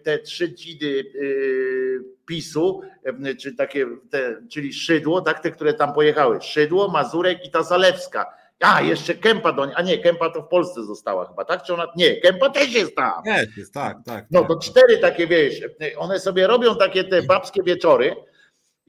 te 0.03 0.19
trzy 0.19 0.53
dzidy 0.53 1.11
yy, 1.13 2.03
PiSu, 2.25 2.81
yy, 3.23 3.35
czy 3.35 3.55
takie, 3.55 3.87
te, 4.09 4.35
czyli 4.49 4.73
Szydło, 4.73 5.21
tak, 5.21 5.39
te, 5.39 5.51
które 5.51 5.73
tam 5.73 5.93
pojechały, 5.93 6.41
Szydło, 6.41 6.87
Mazurek 6.87 7.45
i 7.45 7.51
ta 7.51 7.63
Zalewska, 7.63 8.33
a, 8.61 8.81
jeszcze 8.81 9.13
Kępa 9.13 9.53
do 9.53 9.65
niej. 9.65 9.75
A 9.77 9.81
nie, 9.81 9.97
Kępa 9.97 10.29
to 10.29 10.41
w 10.41 10.47
Polsce 10.47 10.83
została 10.83 11.27
chyba, 11.27 11.45
tak? 11.45 11.63
Czy 11.63 11.73
ona. 11.73 11.87
Nie, 11.95 12.15
Kępa 12.15 12.49
też 12.49 12.73
jest 12.73 12.95
tam. 12.95 13.23
Nie, 13.25 13.47
jest, 13.57 13.73
tak, 13.73 13.97
tak. 14.05 14.25
No 14.31 14.43
to 14.43 14.59
cztery 14.59 14.97
takie, 14.97 15.27
wiesz, 15.27 15.61
one 15.97 16.19
sobie 16.19 16.47
robią 16.47 16.75
takie 16.75 17.03
te 17.03 17.21
babskie 17.21 17.63
wieczory 17.63 18.15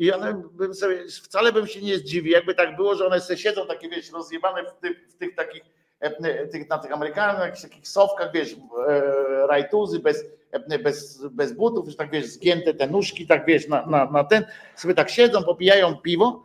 i 0.03 0.13
one 0.13 0.43
bym 0.53 0.75
sobie, 0.75 1.05
wcale 1.09 1.53
bym 1.53 1.67
się 1.67 1.83
nie 1.83 1.99
zdziwił, 1.99 2.33
jakby 2.33 2.55
tak 2.55 2.77
było, 2.77 2.95
że 2.95 3.07
one 3.07 3.21
sobie 3.21 3.39
siedzą 3.39 3.67
takie, 3.67 3.89
wiesz, 3.89 4.13
rozjebane 4.13 4.65
w 4.65 4.73
tych, 4.81 5.09
w 5.09 5.15
tych 5.15 5.35
takich, 5.35 5.63
e, 6.01 6.47
tych, 6.47 6.69
na 6.69 6.79
tych 6.79 6.93
Amerykanach, 6.93 7.39
na 7.39 7.45
jakichś 7.45 7.63
takich 7.63 7.89
sofkach, 7.89 8.33
wiesz, 8.35 8.57
e, 8.89 9.47
rajtuzy 9.47 9.99
bez, 9.99 10.25
e, 10.53 10.79
bez, 10.79 11.27
bez 11.27 11.53
butów, 11.53 11.87
już 11.87 11.97
tak 11.97 12.11
wiesz, 12.11 12.27
zgięte 12.27 12.75
te 12.75 12.87
nóżki, 12.87 13.27
tak 13.27 13.47
wiesz, 13.47 13.69
na, 13.69 13.87
na, 13.87 14.11
na 14.11 14.25
ten, 14.25 14.45
sobie 14.77 14.95
tak 14.95 15.11
siedzą, 15.11 15.45
popijają 15.45 15.97
piwo, 15.97 16.43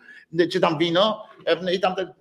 czy 0.51 0.59
tam 0.59 0.77
wino 0.77 1.25
i 1.73 1.79
tam 1.79 1.95
ten 1.95 2.13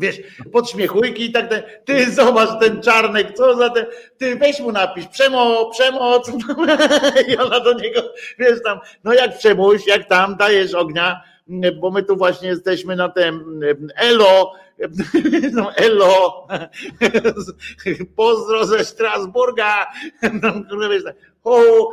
Wiesz, 0.00 0.20
podśmiechujki 0.52 1.24
i 1.24 1.32
tak 1.32 1.48
dalej. 1.48 1.64
Ty 1.84 2.10
zobacz 2.10 2.60
ten 2.60 2.82
czarnek, 2.82 3.34
co 3.34 3.56
za 3.56 3.70
ten. 3.70 3.86
Ty 4.18 4.36
weź 4.36 4.60
mu 4.60 4.72
napisz, 4.72 5.06
przemo, 5.06 5.70
przemoc. 5.70 6.32
I 7.28 7.36
ona 7.36 7.60
do 7.60 7.72
niego, 7.72 8.02
wiesz 8.38 8.62
tam, 8.64 8.80
no 9.04 9.12
jak 9.12 9.38
przemuś, 9.38 9.86
jak 9.86 10.08
tam, 10.08 10.36
dajesz 10.36 10.74
ognia, 10.74 11.22
bo 11.80 11.90
my 11.90 12.02
tu 12.02 12.16
właśnie 12.16 12.48
jesteśmy 12.48 12.96
na 12.96 13.08
tym 13.08 13.60
Elo, 13.96 14.52
no 15.52 15.74
Elo, 15.74 16.48
pozdro 18.16 18.66
ze 18.66 18.84
Strasburga. 18.84 19.86
No, 20.42 20.52
o, 21.44 21.90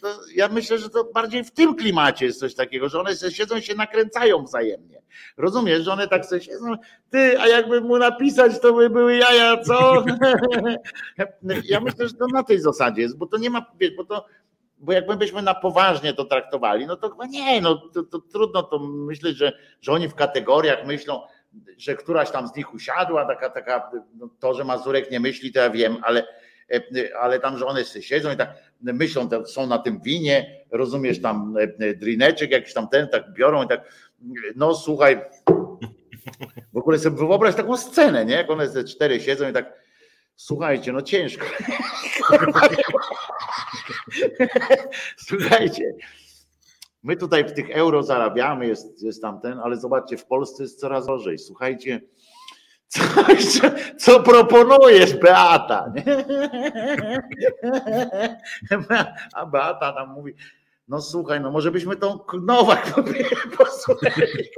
to, 0.00 0.20
ja 0.34 0.48
myślę, 0.48 0.78
że 0.78 0.88
to 0.88 1.04
bardziej 1.04 1.44
w 1.44 1.50
tym 1.50 1.74
klimacie 1.74 2.26
jest 2.26 2.40
coś 2.40 2.54
takiego, 2.54 2.88
że 2.88 3.00
one 3.00 3.16
siedzą 3.16 3.60
się 3.60 3.74
nakręcają 3.74 4.44
wzajemnie. 4.44 5.02
Rozumiesz, 5.36 5.84
że 5.84 5.92
one 5.92 6.08
tak 6.08 6.26
sobie 6.26 6.40
siedzą, 6.40 6.74
ty, 7.10 7.40
a 7.40 7.48
jakby 7.48 7.80
mu 7.80 7.98
napisać, 7.98 8.60
to 8.60 8.72
by 8.72 8.90
były 8.90 9.16
jaja, 9.16 9.56
co? 9.64 10.04
Ja 11.64 11.80
myślę, 11.80 12.08
że 12.08 12.14
to 12.14 12.26
na 12.26 12.42
tej 12.42 12.60
zasadzie 12.60 13.02
jest, 13.02 13.16
bo 13.16 13.26
to 13.26 13.38
nie 13.38 13.50
ma, 13.50 13.66
bo 13.96 14.04
to 14.04 14.26
bo 14.80 14.92
jakbyśmy 14.92 15.42
na 15.42 15.54
poważnie 15.54 16.12
to 16.12 16.24
traktowali, 16.24 16.86
no 16.86 16.96
to 16.96 17.10
chyba 17.10 17.26
nie, 17.26 17.60
no 17.60 17.76
to, 17.94 18.02
to 18.02 18.18
trudno 18.18 18.62
to 18.62 18.78
myśleć, 18.78 19.36
że, 19.36 19.52
że 19.80 19.92
oni 19.92 20.08
w 20.08 20.14
kategoriach 20.14 20.86
myślą, 20.86 21.22
że 21.78 21.94
któraś 21.94 22.30
tam 22.30 22.48
z 22.48 22.56
nich 22.56 22.74
usiadła, 22.74 23.24
taka, 23.24 23.50
taka, 23.50 23.90
no 24.14 24.28
to, 24.40 24.54
że 24.54 24.64
Mazurek 24.64 25.10
nie 25.10 25.20
myśli, 25.20 25.52
to 25.52 25.60
ja 25.60 25.70
wiem, 25.70 25.96
ale 26.02 26.26
E, 26.70 27.16
ale 27.16 27.40
tam, 27.40 27.58
że 27.58 27.66
one 27.66 27.84
siedzą 27.84 28.32
i 28.32 28.36
tak 28.36 28.54
myślą, 28.80 29.28
są 29.46 29.66
na 29.66 29.78
tym 29.78 30.00
winie, 30.00 30.64
rozumiesz, 30.70 31.22
tam 31.22 31.54
e, 31.78 31.94
drineczek 31.94 32.50
jakiś 32.50 32.74
tam 32.74 32.88
ten, 32.88 33.08
tak 33.08 33.32
biorą 33.32 33.64
i 33.64 33.68
tak, 33.68 33.92
no 34.56 34.74
słuchaj, 34.74 35.20
w 36.72 36.76
ogóle 36.76 36.98
sobie 36.98 37.16
wyobraź 37.16 37.54
taką 37.54 37.76
scenę, 37.76 38.24
nie? 38.24 38.34
Jak 38.34 38.50
one 38.50 38.68
ze 38.68 38.84
cztery 38.84 39.20
siedzą 39.20 39.48
i 39.48 39.52
tak, 39.52 39.72
słuchajcie, 40.38 40.92
no 40.92 41.02
ciężko. 41.02 41.46
Słuchajcie, 45.16 45.94
my 47.02 47.16
tutaj 47.16 47.44
w 47.44 47.52
tych 47.52 47.70
euro 47.70 48.02
zarabiamy, 48.02 48.66
jest, 48.66 49.02
jest 49.02 49.22
tam 49.22 49.40
ten, 49.40 49.58
ale 49.58 49.76
zobaczcie, 49.76 50.16
w 50.16 50.26
Polsce 50.26 50.62
jest 50.62 50.80
coraz 50.80 51.06
gorzej. 51.06 51.38
Słuchajcie, 51.38 52.00
Coś, 52.88 53.60
co 53.98 54.22
proponujesz, 54.22 55.14
Beata? 55.14 55.92
A 59.34 59.46
Beata 59.46 59.92
tam 59.92 60.12
mówi, 60.12 60.34
no 60.88 61.00
słuchaj, 61.00 61.40
no 61.40 61.50
może 61.50 61.70
byśmy 61.70 61.96
tą 61.96 62.18
Nowak 62.42 62.94
posłuchali. 63.58 64.48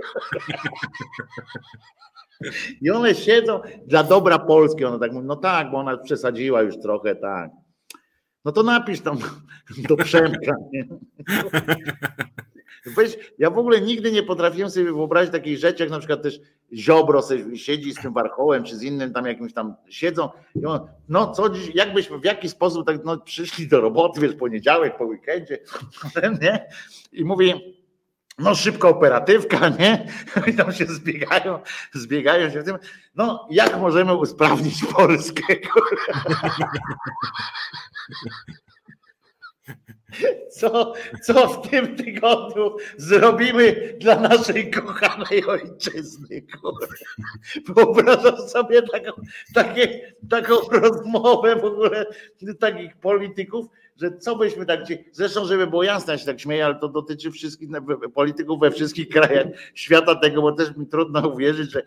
I 2.81 2.91
one 2.91 3.15
siedzą 3.15 3.61
dla 3.87 4.05
dobra 4.05 4.39
Polski. 4.39 4.85
Ona 4.85 4.99
tak 4.99 5.13
mówi, 5.13 5.27
no 5.27 5.37
tak, 5.37 5.71
bo 5.71 5.77
ona 5.79 5.97
przesadziła 5.97 6.63
już 6.63 6.79
trochę, 6.79 7.17
tak. 7.17 7.51
No 8.45 8.53
to 8.53 8.63
napisz 8.63 9.01
tam 9.01 9.19
do 9.89 9.97
Przemka. 9.97 10.55
Weź, 12.87 13.33
ja 13.39 13.51
w 13.51 13.59
ogóle 13.59 13.81
nigdy 13.81 14.13
nie 14.13 14.23
potrafiłem 14.23 14.71
sobie 14.71 14.87
wyobrazić 14.87 15.33
takiej 15.33 15.59
rzeczy, 15.59 15.83
jak 15.83 15.93
na 15.93 15.99
przykład 15.99 16.23
też 16.23 16.41
Ziobro 16.73 17.23
sobie 17.23 17.59
siedzi 17.59 17.93
z 17.93 18.01
tym 18.01 18.13
Warchołem, 18.13 18.65
czy 18.65 18.77
z 18.77 18.83
innym 18.83 19.13
tam 19.13 19.27
jakimś 19.27 19.53
tam 19.53 19.75
siedzą 19.89 20.29
i 20.55 20.67
on, 20.67 20.81
no 21.09 21.33
co 21.33 21.49
dziś, 21.49 21.75
jakbyśmy, 21.75 22.19
w 22.19 22.25
jaki 22.25 22.49
sposób 22.49 22.87
tak, 22.87 23.05
no 23.05 23.19
przyszli 23.19 23.69
do 23.69 23.81
roboty, 23.81 24.21
wiesz, 24.21 24.35
poniedziałek, 24.35 24.97
po 24.97 25.05
weekendzie, 25.05 25.59
nie? 26.43 26.67
I 27.13 27.25
mówi, 27.25 27.80
no 28.41 28.55
szybka 28.55 28.89
operatywka, 28.89 29.69
nie? 29.79 30.07
I 30.47 30.55
tam 30.55 30.73
się 30.73 30.87
zbiegają, 30.87 31.59
zbiegają 31.93 32.51
się 32.51 32.61
w 32.61 32.65
tym. 32.65 32.79
No, 33.15 33.49
jak 33.51 33.79
możemy 33.79 34.15
usprawnić 34.15 34.85
Polskę? 34.85 35.43
Co, 40.51 40.95
co 41.23 41.49
w 41.49 41.69
tym 41.69 41.97
tygodniu 41.97 42.77
zrobimy 42.97 43.97
dla 44.01 44.21
naszej 44.21 44.71
kochanej 44.71 45.45
ojczyzny? 45.47 46.43
Wyobrażam 47.69 48.49
sobie 48.49 48.83
taką, 48.83 49.13
takie, 49.55 50.15
taką 50.31 50.55
rozmowę 50.71 51.57
w 51.57 51.65
ogóle 51.65 52.07
takich 52.61 52.97
polityków, 52.97 53.67
że 54.01 54.19
co 54.19 54.37
byśmy 54.37 54.67
tak, 54.67 54.81
zresztą 55.13 55.47
żeby 55.47 55.67
było 55.67 55.83
jasne, 55.83 56.13
ja 56.13 56.19
się 56.19 56.27
tak 56.27 56.41
śmieję, 56.41 56.65
ale 56.65 56.75
to 56.75 56.89
dotyczy 56.89 57.31
wszystkich 57.31 57.69
polityków 58.15 58.61
we 58.61 58.71
wszystkich 58.71 59.09
krajach 59.15 59.47
świata 59.75 60.15
tego, 60.15 60.43
bo 60.43 60.53
też 60.53 60.77
mi 60.77 60.87
trudno 60.87 61.29
uwierzyć, 61.29 61.73
że 61.73 61.83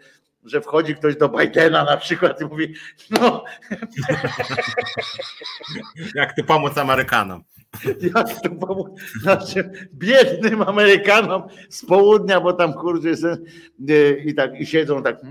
że 0.46 0.62
wchodzi 0.62 0.96
ktoś 0.96 1.18
do 1.18 1.30
Bidena 1.30 1.84
na 1.84 1.98
przykład 1.98 2.42
i 2.42 2.46
mówi, 2.46 2.74
no. 3.10 3.44
Jak 6.16 6.36
tu 6.36 6.44
pomóc 6.44 6.78
Amerykanom? 6.78 7.44
Jak 8.16 8.42
tu 8.42 8.56
pomóc 8.56 8.88
naszym 9.26 9.72
biednym 9.94 10.62
Amerykanom 10.62 11.44
z 11.70 11.86
południa, 11.86 12.42
bo 12.42 12.54
tam 12.54 12.74
kurde 12.74 13.10
i 14.26 14.36
tak 14.36 14.60
i 14.60 14.66
siedzą 14.66 15.04
tak. 15.04 15.22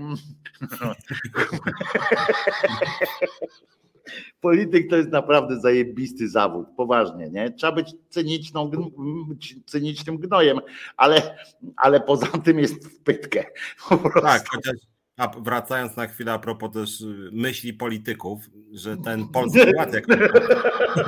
Polityk 4.43 4.89
to 4.89 4.95
jest 4.95 5.09
naprawdę 5.09 5.59
zajebisty 5.59 6.29
zawód, 6.29 6.67
poważnie, 6.77 7.29
nie? 7.29 7.51
Trzeba 7.51 7.71
być 7.71 7.95
cyniczną, 8.09 8.71
cynicznym 9.65 10.17
gnojem, 10.17 10.59
ale, 10.97 11.37
ale 11.75 12.01
poza 12.01 12.27
tym 12.27 12.59
jest 12.59 12.87
w 12.87 13.03
pytkę. 13.03 13.45
Tak, 14.21 14.49
chociaż 14.49 14.75
a 15.17 15.27
wracając 15.27 15.95
na 15.95 16.07
chwilę 16.07 16.33
a 16.33 16.39
propos 16.39 16.73
też 16.73 17.01
y, 17.01 17.29
myśli 17.31 17.73
polityków, 17.73 18.49
że 18.71 18.97
ten 18.97 19.27
polski 19.27 19.59
ład 19.77 19.93
jak 19.93 20.05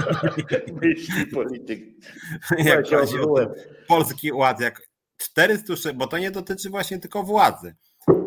myśli 0.82 1.28
polityk. 1.28 1.84
jak 2.58 2.86
polski 3.88 4.32
ład 4.32 4.62
jak 4.62 4.82
400, 5.18 5.94
bo 5.96 6.08
to 6.08 6.18
nie 6.18 6.32
dotyczy 6.32 6.70
właśnie 6.70 7.00
tylko 7.00 7.24
władzy. 7.24 7.76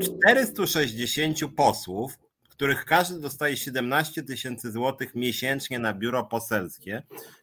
460 0.02 1.39
posłów, 1.56 2.18
których 2.59 2.85
każdy 2.85 3.20
dostaje 3.20 3.56
17 3.56 4.22
tysięcy 4.22 4.72
złotych 4.72 5.14
miesięcznie 5.14 5.78
na 5.78 5.93
biuro 5.93 6.24
poselskie, 6.24 7.02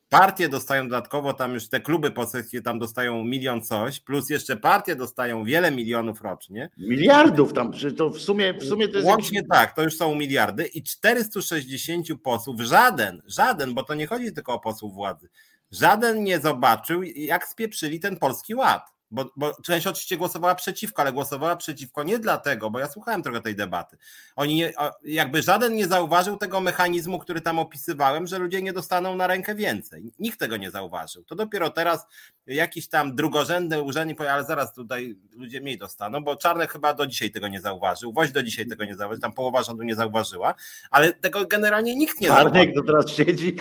Partie 0.10 0.50
dostają 0.50 0.84
dodatkowo, 0.84 1.34
tam 1.34 1.54
już 1.54 1.68
te 1.68 1.80
kluby 1.80 2.12
poselskie 2.12 2.62
tam 2.62 2.80
dostają 2.80 3.24
milion 3.24 3.62
coś, 3.62 4.00
plus 4.00 4.30
jeszcze 4.30 4.58
partie 4.58 4.96
dostają 4.96 5.44
wiele 5.44 5.72
milionów 5.72 6.22
rocznie. 6.22 6.70
Miliardów 6.78 7.54
tam, 7.54 7.72
to 7.98 8.10
w 8.10 8.22
sumie, 8.22 8.54
w 8.54 8.64
sumie 8.64 8.88
to 8.88 8.98
jest. 8.98 9.08
Łącznie 9.08 9.38
jakiś... 9.38 9.50
tak, 9.50 9.76
to 9.76 9.84
już 9.84 9.98
są 9.98 10.16
miliardy 10.16 10.66
i 10.66 10.84
460 10.84 12.08
posłów, 12.24 12.62
żaden, 12.62 13.22
żaden, 13.26 13.74
bo 13.74 13.84
to 13.84 13.94
nie 13.94 14.08
chodzi 14.08 14.34
tylko 14.34 14.54
o 14.54 14.60
posłów 14.60 14.94
władzy, 14.94 15.30
żaden 15.72 16.24
nie 16.24 16.40
zobaczył, 16.40 17.04
jak 17.04 17.48
spieprzyli 17.48 18.00
ten 18.00 18.18
polski 18.18 18.56
ład 18.56 18.95
bo, 19.16 19.32
bo 19.36 19.54
część 19.64 19.88
oczywiście 19.88 20.18
głosowała 20.18 20.56
przeciwko, 20.56 21.02
ale 21.02 21.14
głosowała 21.14 21.56
przeciwko 21.56 22.04
nie 22.04 22.20
dlatego, 22.20 22.70
bo 22.70 22.80
ja 22.80 22.88
słuchałem 22.88 23.24
trochę 23.24 23.42
tej 23.42 23.56
debaty. 23.56 23.98
Oni 24.36 24.56
nie, 24.56 24.74
jakby 25.04 25.42
żaden 25.42 25.74
nie 25.74 25.88
zauważył 25.88 26.38
tego 26.38 26.62
mechanizmu, 26.62 27.20
który 27.20 27.42
tam 27.42 27.60
opisywałem, 27.60 28.28
że 28.28 28.40
ludzie 28.40 28.62
nie 28.62 28.74
dostaną 28.74 29.16
na 29.16 29.28
rękę 29.28 29.56
więcej. 29.56 30.14
Nikt 30.20 30.40
tego 30.40 30.58
nie 30.58 30.72
zauważył. 30.72 31.24
To 31.24 31.36
dopiero 31.36 31.70
teraz 31.70 32.06
jakiś 32.48 32.88
tam 32.88 33.16
drugorzędny 33.16 33.82
urzędnik 33.82 34.18
powie, 34.18 34.34
ale 34.34 34.44
zaraz 34.44 34.74
tutaj 34.74 35.16
ludzie 35.32 35.62
mniej 35.62 35.78
dostaną, 35.78 36.24
bo 36.24 36.36
Czarnek 36.36 36.72
chyba 36.72 36.94
do 36.94 37.08
dzisiaj 37.08 37.32
tego 37.32 37.48
nie 37.48 37.62
zauważył, 37.62 38.14
Woź 38.14 38.32
do 38.32 38.44
dzisiaj 38.44 38.68
tego 38.68 38.86
nie 38.86 38.96
zauważył, 38.96 39.22
tam 39.22 39.34
połowa 39.34 39.64
rządu 39.64 39.84
nie 39.84 39.96
zauważyła, 39.96 40.54
ale 40.92 41.14
tego 41.14 41.46
generalnie 41.46 41.96
nikt 41.96 42.22
nie 42.22 42.28
zauważył. 42.28 42.52
Czarnek 42.52 42.76
to 42.76 42.84
teraz 42.84 43.12
siedzi. 43.12 43.56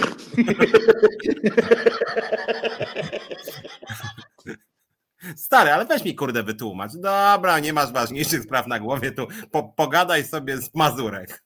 Stary, 5.37 5.71
ale 5.71 5.85
weź 5.85 6.05
mi 6.05 6.15
kurde 6.15 6.43
wytłumacz. 6.43 6.93
Dobra, 6.95 7.59
nie 7.59 7.73
masz 7.73 7.93
ważniejszych 7.93 8.43
spraw 8.43 8.67
na 8.67 8.81
głowie, 8.81 9.13
tu 9.13 9.27
po, 9.51 9.63
pogadaj 9.63 10.25
sobie 10.25 10.59
z 10.59 10.75
Mazurek. 10.75 11.43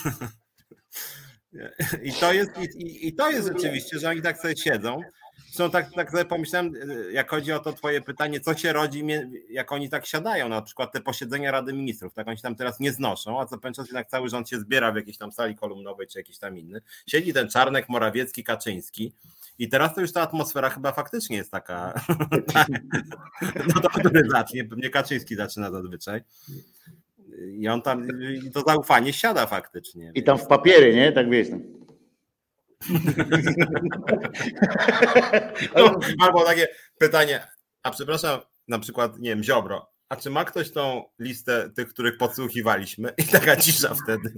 I 2.03 2.13
to 2.13 2.33
jest, 2.33 2.51
i, 2.57 3.07
i, 3.07 3.13
to 3.13 3.29
jest 3.29 3.47
rzeczywiście, 3.47 3.99
że 3.99 4.09
oni 4.09 4.21
tak 4.21 4.38
sobie 4.38 4.57
siedzą. 4.57 5.01
Zresztą 5.45 5.71
tak, 5.71 5.93
tak 5.93 6.11
sobie 6.11 6.25
pomyślałem, 6.25 6.73
jak 7.11 7.29
chodzi 7.29 7.53
o 7.53 7.59
to 7.59 7.73
twoje 7.73 8.01
pytanie, 8.01 8.39
co 8.39 8.57
się 8.57 8.73
rodzi, 8.73 9.03
jak 9.49 9.71
oni 9.71 9.89
tak 9.89 10.05
siadają, 10.05 10.49
na 10.49 10.61
przykład 10.61 10.91
te 10.91 11.01
posiedzenia 11.01 11.51
Rady 11.51 11.73
Ministrów, 11.73 12.13
tak 12.13 12.27
oni 12.27 12.38
się 12.38 12.43
tam 12.43 12.55
teraz 12.55 12.79
nie 12.79 12.91
znoszą, 12.91 13.41
a 13.41 13.45
co 13.45 13.57
pewien 13.57 13.73
czas 13.73 13.88
jednak 13.88 14.07
cały 14.09 14.29
rząd 14.29 14.49
się 14.49 14.59
zbiera 14.59 14.91
w 14.91 14.95
jakiejś 14.95 15.17
tam 15.17 15.31
sali 15.31 15.55
kolumnowej, 15.55 16.07
czy 16.07 16.19
jakiś 16.19 16.38
tam 16.38 16.57
inny. 16.57 16.81
Siedzi 17.07 17.33
ten 17.33 17.49
Czarnek, 17.49 17.89
Morawiecki, 17.89 18.43
Kaczyński 18.43 19.13
i 19.61 19.69
teraz 19.69 19.95
to 19.95 20.01
już 20.01 20.13
ta 20.13 20.21
atmosfera 20.21 20.69
chyba 20.69 20.91
faktycznie 20.91 21.38
jest 21.38 21.51
taka. 21.51 21.93
no 23.75 23.81
to 23.81 23.89
który 23.89 24.29
zacznie? 24.29 24.65
Pewnie 24.65 24.89
Kaczyński 24.89 25.35
zaczyna 25.35 25.71
zazwyczaj. 25.71 26.21
I 27.57 27.67
on 27.67 27.81
tam, 27.81 28.07
to 28.53 28.61
zaufanie 28.67 29.13
siada 29.13 29.45
faktycznie. 29.45 30.11
I 30.15 30.23
tam 30.23 30.38
w 30.38 30.47
papiery, 30.47 30.95
nie? 30.95 31.11
Tak 31.11 31.29
wiesz. 31.29 31.47
No. 35.75 35.99
Albo 36.19 36.43
takie 36.45 36.67
pytanie, 36.97 37.47
a 37.83 37.91
przepraszam, 37.91 38.39
na 38.67 38.79
przykład, 38.79 39.19
nie 39.19 39.29
wiem, 39.29 39.43
Ziobro, 39.43 39.91
a 40.09 40.15
czy 40.15 40.29
ma 40.29 40.45
ktoś 40.45 40.71
tą 40.71 41.03
listę 41.19 41.69
tych, 41.75 41.89
których 41.89 42.17
podsłuchiwaliśmy? 42.17 43.13
I 43.17 43.23
taka 43.23 43.55
cisza 43.55 43.95
wtedy. 44.03 44.33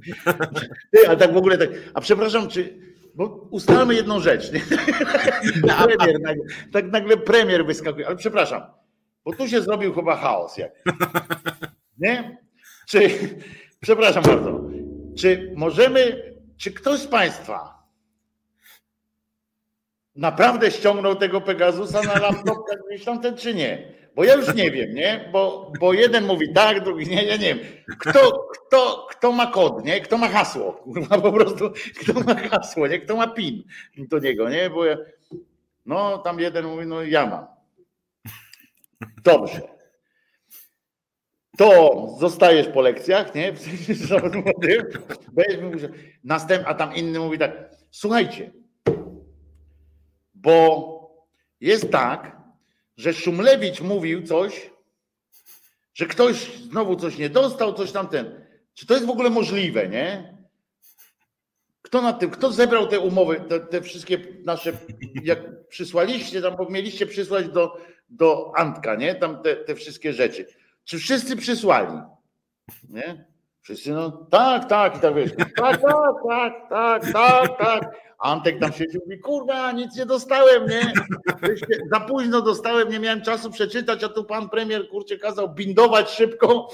Ty, 0.91 1.09
a 1.09 1.15
tak 1.15 1.33
w 1.33 1.37
ogóle 1.37 1.57
tak, 1.57 1.69
a 1.93 2.01
przepraszam, 2.01 2.49
czy 2.49 2.92
bo 3.15 3.47
ustalmy 3.51 3.95
jedną 3.95 4.19
rzecz. 4.19 4.51
Nie? 4.51 4.59
Premier, 5.85 6.21
nagle, 6.21 6.43
tak 6.71 6.91
nagle 6.91 7.17
premier 7.17 7.65
wyskakuje, 7.65 8.07
ale 8.07 8.15
przepraszam, 8.15 8.61
bo 9.25 9.33
tu 9.33 9.47
się 9.47 9.61
zrobił 9.61 9.93
chyba 9.93 10.15
chaos. 10.15 10.57
Jak, 10.57 10.71
nie? 11.97 12.37
Czy, 12.87 13.09
przepraszam 13.79 14.23
bardzo, 14.23 14.61
czy 15.17 15.53
możemy, 15.55 16.33
czy 16.57 16.71
ktoś 16.71 16.99
z 16.99 17.07
Państwa 17.07 17.83
naprawdę 20.15 20.71
ściągnął 20.71 21.15
tego 21.15 21.41
Pegasusa 21.41 22.01
na 22.01 22.19
laptop, 22.19 22.57
gdzieś 22.89 23.05
tamten, 23.05 23.37
czy 23.37 23.53
nie? 23.53 23.93
Bo 24.15 24.23
ja 24.23 24.35
już 24.35 24.53
nie 24.53 24.71
wiem, 24.71 24.93
nie? 24.93 25.29
Bo, 25.31 25.71
bo 25.79 25.93
jeden 25.93 26.25
mówi 26.25 26.53
tak, 26.53 26.83
drugi 26.83 27.07
nie, 27.07 27.23
ja 27.23 27.37
nie 27.37 27.55
wiem. 27.55 27.59
Kto, 27.99 28.47
kto, 28.53 29.07
kto 29.09 29.31
ma 29.31 29.47
kod, 29.47 29.85
nie? 29.85 30.01
Kto 30.01 30.17
ma 30.17 30.27
hasło? 30.29 30.73
Kurwa, 30.73 31.21
po 31.21 31.31
prostu, 31.31 31.71
kto 31.99 32.13
ma 32.13 32.35
hasło, 32.35 32.87
nie? 32.87 32.99
Kto 32.99 33.15
ma 33.15 33.27
PIN 33.27 33.63
do 33.97 34.19
niego, 34.19 34.49
nie? 34.49 34.69
Bo 34.69 34.85
ja, 34.85 34.97
no 35.85 36.17
tam 36.17 36.39
jeden 36.39 36.65
mówi, 36.65 36.85
no 36.85 37.03
ja 37.03 37.25
mam. 37.25 37.45
Dobrze. 39.23 39.61
To 41.57 42.07
zostajesz 42.19 42.67
po 42.67 42.81
lekcjach, 42.81 43.35
nie? 43.35 43.53
Następ, 46.23 46.67
a 46.67 46.73
tam 46.73 46.95
inny 46.95 47.19
mówi 47.19 47.37
tak, 47.37 47.75
słuchajcie, 47.91 48.51
bo 50.33 50.93
jest 51.61 51.91
tak, 51.91 52.42
że 52.97 53.13
Szumlewicz 53.13 53.81
mówił 53.81 54.23
coś, 54.27 54.69
że 55.93 56.05
ktoś 56.05 56.57
znowu 56.57 56.95
coś 56.95 57.17
nie 57.17 57.29
dostał, 57.29 57.73
coś 57.73 57.91
tamten. 57.91 58.45
Czy 58.73 58.85
to 58.85 58.93
jest 58.93 59.05
w 59.05 59.09
ogóle 59.09 59.29
możliwe, 59.29 59.87
nie? 59.87 60.37
Kto 61.81 62.01
nad 62.01 62.19
tym, 62.19 62.29
kto 62.29 62.51
zebrał 62.51 62.87
te 62.87 62.99
umowy, 62.99 63.41
te, 63.49 63.59
te 63.59 63.81
wszystkie 63.81 64.19
nasze, 64.45 64.73
jak 65.23 65.67
przysłaliście, 65.67 66.41
tam 66.41 66.55
mieliście 66.69 67.05
przysłać 67.05 67.47
do, 67.49 67.77
do 68.09 68.51
Antka, 68.55 68.95
nie? 68.95 69.15
Tam 69.15 69.41
te, 69.41 69.55
te 69.55 69.75
wszystkie 69.75 70.13
rzeczy. 70.13 70.47
Czy 70.83 70.99
wszyscy 70.99 71.35
przysłali? 71.35 71.97
Nie? 72.89 73.25
Wszyscy 73.61 73.91
no 73.91 74.11
tak, 74.11 74.69
tak, 74.69 74.97
i 74.97 74.99
tak 74.99 75.15
wiesz, 75.15 75.31
tak, 75.35 75.81
tak, 75.81 75.81
tak, 76.29 76.69
tak, 76.69 77.13
tak, 77.13 77.57
tak. 77.57 77.95
Antek 78.23 78.59
tam 78.59 78.73
siedział 78.73 79.01
i 79.01 79.05
mówi, 79.05 79.19
kurwa, 79.19 79.71
nic 79.71 79.97
nie 79.97 80.05
dostałem, 80.05 80.65
nie? 80.67 80.93
Za 81.91 81.99
późno 81.99 82.41
dostałem, 82.41 82.89
nie 82.89 82.99
miałem 82.99 83.21
czasu 83.21 83.51
przeczytać, 83.51 84.03
a 84.03 84.09
tu 84.09 84.23
pan 84.23 84.49
premier, 84.49 84.89
kurczę, 84.89 85.17
kazał 85.17 85.53
bindować 85.53 86.09
szybko 86.09 86.67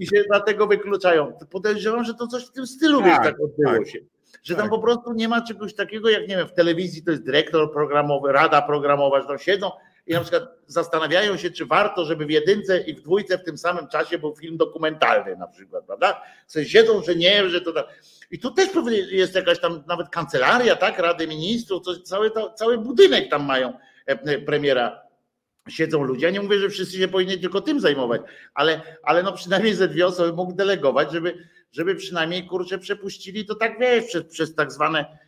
i 0.00 0.06
się 0.06 0.24
dlatego 0.28 0.66
wykluczają. 0.66 1.32
Podejrzewam, 1.50 2.04
że 2.04 2.14
to 2.14 2.26
coś 2.26 2.46
w 2.46 2.52
tym 2.52 2.66
stylu, 2.66 3.00
tak, 3.00 3.08
wiesz, 3.08 3.18
tak 3.18 3.40
odbyło 3.40 3.72
tak, 3.72 3.88
się. 3.88 3.98
Że 4.42 4.54
tam 4.54 4.64
tak. 4.64 4.70
po 4.70 4.78
prostu 4.78 5.12
nie 5.12 5.28
ma 5.28 5.42
czegoś 5.42 5.74
takiego, 5.74 6.08
jak 6.08 6.28
nie 6.28 6.36
wiem, 6.36 6.48
w 6.48 6.54
telewizji 6.54 7.02
to 7.02 7.10
jest 7.10 7.24
dyrektor 7.24 7.72
programowy, 7.72 8.32
rada 8.32 8.62
programowa, 8.62 9.20
że 9.20 9.26
tam 9.26 9.38
siedzą 9.38 9.70
i 10.06 10.12
na 10.12 10.20
przykład 10.20 10.42
zastanawiają 10.66 11.36
się, 11.36 11.50
czy 11.50 11.66
warto, 11.66 12.04
żeby 12.04 12.26
w 12.26 12.30
jedynce 12.30 12.80
i 12.80 12.94
w 12.94 13.00
dwójce 13.00 13.38
w 13.38 13.44
tym 13.44 13.58
samym 13.58 13.88
czasie 13.88 14.18
był 14.18 14.36
film 14.36 14.56
dokumentalny 14.56 15.36
na 15.36 15.46
przykład, 15.46 15.84
prawda? 15.84 16.22
W 16.46 16.52
sensie 16.52 16.70
siedzą, 16.70 17.02
że 17.02 17.14
nie, 17.14 17.48
że 17.48 17.60
to 17.60 17.72
tak. 17.72 17.86
I 18.30 18.38
tu 18.38 18.50
też 18.50 18.68
jest 19.10 19.34
jakaś 19.34 19.60
tam 19.60 19.84
nawet 19.86 20.08
kancelaria, 20.08 20.76
tak, 20.76 20.98
Rady 20.98 21.26
Ministrów, 21.26 21.82
coś, 21.82 21.98
cały, 21.98 22.30
to, 22.30 22.52
cały 22.52 22.78
budynek 22.78 23.30
tam 23.30 23.44
mają 23.44 23.68
e, 23.68 23.78
e, 24.06 24.38
premiera 24.38 25.02
siedzą 25.68 26.02
ludzie. 26.02 26.26
Ja 26.26 26.32
nie 26.32 26.40
mówię, 26.40 26.58
że 26.58 26.68
wszyscy 26.68 26.98
się 26.98 27.08
powinni 27.08 27.40
tylko 27.40 27.60
tym 27.60 27.80
zajmować, 27.80 28.20
ale, 28.54 28.80
ale 29.02 29.22
no 29.22 29.32
przynajmniej 29.32 29.74
ze 29.74 29.88
dwie 29.88 30.06
osoby 30.06 30.32
mógł 30.32 30.52
delegować, 30.52 31.12
żeby, 31.12 31.48
żeby 31.72 31.94
przynajmniej 31.94 32.46
kurczę 32.46 32.78
przepuścili 32.78 33.46
to 33.46 33.54
tak 33.54 33.78
wiesz, 33.80 34.04
przez, 34.04 34.24
przez 34.24 34.54
tak 34.54 34.72
zwane 34.72 35.18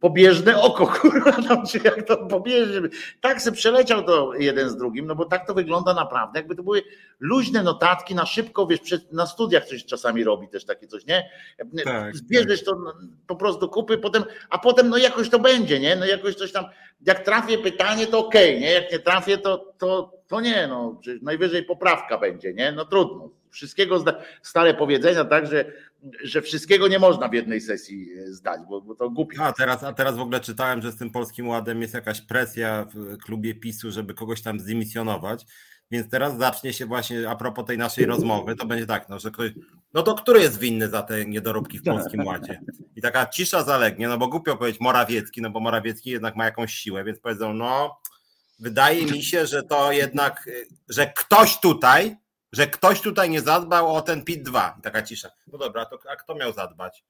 pobieżne 0.00 0.60
oko, 0.60 0.86
kurwa, 1.00 1.36
no, 1.48 1.62
czy 1.66 1.80
jak 1.84 2.02
to 2.02 2.16
pobieżne. 2.16 2.88
Tak 3.20 3.42
se 3.42 3.52
przeleciał 3.52 4.04
to 4.04 4.34
jeden 4.34 4.70
z 4.70 4.76
drugim, 4.76 5.06
no 5.06 5.14
bo 5.14 5.24
tak 5.24 5.46
to 5.46 5.54
wygląda 5.54 5.94
naprawdę, 5.94 6.38
jakby 6.38 6.54
to 6.54 6.62
były 6.62 6.82
luźne 7.20 7.62
notatki 7.62 8.14
na 8.14 8.26
szybko, 8.26 8.66
wiesz, 8.66 8.80
na 9.12 9.26
studiach 9.26 9.64
coś 9.64 9.84
czasami 9.84 10.24
robi 10.24 10.48
też 10.48 10.64
takie 10.64 10.86
coś, 10.86 11.06
nie? 11.06 11.30
Tak, 11.84 12.16
Zbierzesz 12.16 12.64
tak. 12.64 12.74
to 12.74 12.94
po 13.26 13.36
prostu 13.36 13.68
kupy, 13.68 13.98
potem, 13.98 14.24
a 14.50 14.58
potem 14.58 14.88
no 14.88 14.96
jakoś 14.96 15.30
to 15.30 15.38
będzie, 15.38 15.80
nie? 15.80 15.96
No 15.96 16.06
jakoś 16.06 16.34
coś 16.34 16.52
tam, 16.52 16.64
jak 17.06 17.24
trafię 17.24 17.58
pytanie, 17.58 18.06
to 18.06 18.18
okej, 18.18 18.50
okay, 18.50 18.60
nie? 18.60 18.72
Jak 18.72 18.92
nie 18.92 18.98
trafię, 18.98 19.38
to, 19.38 19.74
to, 19.78 20.18
to 20.28 20.40
nie, 20.40 20.66
no, 20.66 21.00
najwyżej 21.22 21.64
poprawka 21.64 22.18
będzie, 22.18 22.54
nie? 22.54 22.72
No 22.72 22.84
trudno. 22.84 23.30
Wszystkiego 23.50 24.04
stare 24.42 24.74
powiedzenia, 24.74 25.24
tak, 25.24 25.46
że 25.46 25.64
że 26.22 26.42
wszystkiego 26.42 26.88
nie 26.88 26.98
można 26.98 27.28
w 27.28 27.32
jednej 27.32 27.60
sesji 27.60 28.08
e, 28.12 28.32
zdać, 28.32 28.60
bo, 28.68 28.80
bo 28.80 28.94
to 28.94 29.10
głupie. 29.10 29.42
A 29.42 29.52
teraz, 29.52 29.84
a 29.84 29.92
teraz 29.92 30.16
w 30.16 30.20
ogóle 30.20 30.40
czytałem, 30.40 30.82
że 30.82 30.92
z 30.92 30.96
tym 30.96 31.10
Polskim 31.10 31.48
Ładem 31.48 31.82
jest 31.82 31.94
jakaś 31.94 32.20
presja 32.20 32.86
w 32.94 33.18
klubie 33.18 33.54
PiSu, 33.54 33.90
żeby 33.90 34.14
kogoś 34.14 34.42
tam 34.42 34.60
zdymisjonować. 34.60 35.46
Więc 35.90 36.10
teraz 36.10 36.38
zacznie 36.38 36.72
się 36.72 36.86
właśnie 36.86 37.30
a 37.30 37.36
propos 37.36 37.66
tej 37.66 37.78
naszej 37.78 38.06
rozmowy, 38.06 38.56
to 38.56 38.66
będzie 38.66 38.86
tak, 38.86 39.08
no, 39.08 39.18
że 39.18 39.30
ktoś, 39.30 39.50
no 39.94 40.02
to 40.02 40.14
który 40.14 40.40
jest 40.40 40.58
winny 40.58 40.88
za 40.88 41.02
te 41.02 41.24
niedoróbki 41.26 41.78
w 41.78 41.82
Polskim 41.82 42.26
Ładzie? 42.26 42.60
I 42.96 43.02
taka 43.02 43.26
cisza 43.26 43.62
zalegnie, 43.62 44.08
no 44.08 44.18
bo 44.18 44.28
głupio 44.28 44.56
powiedzieć 44.56 44.80
Morawiecki, 44.80 45.42
no 45.42 45.50
bo 45.50 45.60
Morawiecki 45.60 46.10
jednak 46.10 46.36
ma 46.36 46.44
jakąś 46.44 46.74
siłę, 46.74 47.04
więc 47.04 47.20
powiedzą, 47.20 47.54
no 47.54 48.00
wydaje 48.58 49.06
mi 49.06 49.22
się, 49.22 49.46
że 49.46 49.62
to 49.62 49.92
jednak, 49.92 50.48
że 50.88 51.12
ktoś 51.16 51.60
tutaj 51.60 52.16
że 52.52 52.66
ktoś 52.66 53.00
tutaj 53.00 53.30
nie 53.30 53.40
zadbał 53.40 53.94
o 53.94 54.02
ten 54.02 54.24
PIT 54.24 54.42
2. 54.42 54.78
Taka 54.82 55.02
cisza. 55.02 55.30
No 55.46 55.58
dobra, 55.58 55.84
to 55.84 55.98
a 56.10 56.16
kto 56.16 56.34
miał 56.34 56.52
zadbać? 56.52 57.04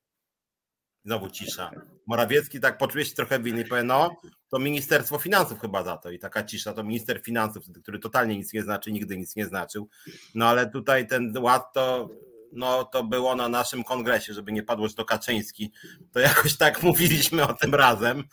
Znowu 1.05 1.31
cisza. 1.31 1.71
Morawiecki 2.07 2.61
tak 2.61 2.79
poczuje 2.79 3.05
się 3.05 3.15
trochę 3.15 3.41
winny 3.41 3.65
powie, 3.65 3.83
no 3.83 4.17
to 4.49 4.59
Ministerstwo 4.59 5.19
Finansów 5.19 5.61
chyba 5.61 5.83
za 5.83 5.97
to. 5.97 6.11
I 6.11 6.19
taka 6.19 6.45
cisza, 6.45 6.73
to 6.73 6.85
minister 6.85 7.23
finansów, 7.23 7.65
który 7.83 7.99
totalnie 7.99 8.37
nic 8.37 8.53
nie 8.53 8.63
znaczy, 8.63 8.93
nigdy 8.93 9.17
nic 9.17 9.37
nie 9.37 9.47
znaczył. 9.47 9.89
No 10.35 10.47
ale 10.47 10.71
tutaj 10.71 11.07
ten 11.07 11.39
ład 11.39 11.73
to, 11.75 12.09
no, 12.53 12.85
to 12.85 13.05
było 13.05 13.35
na 13.35 13.49
naszym 13.49 13.85
kongresie, 13.85 14.35
żeby 14.35 14.53
nie 14.53 14.63
padło, 14.63 14.89
że 14.89 14.95
to 14.95 15.05
Kaczyński. 15.05 15.73
To 16.13 16.21
jakoś 16.21 16.57
tak 16.57 16.83
mówiliśmy 16.89 17.47
o 17.49 17.55
tym 17.55 17.75
razem. 17.75 18.25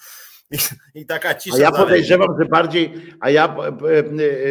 I, 0.51 0.57
I, 0.95 1.05
taka 1.05 1.35
cisza. 1.35 1.57
A 1.57 1.59
ja 1.59 1.71
podejrzewam, 1.71 2.39
że 2.39 2.45
bardziej, 2.45 2.93
a 3.19 3.29
ja 3.29 3.55
e, 3.55 3.97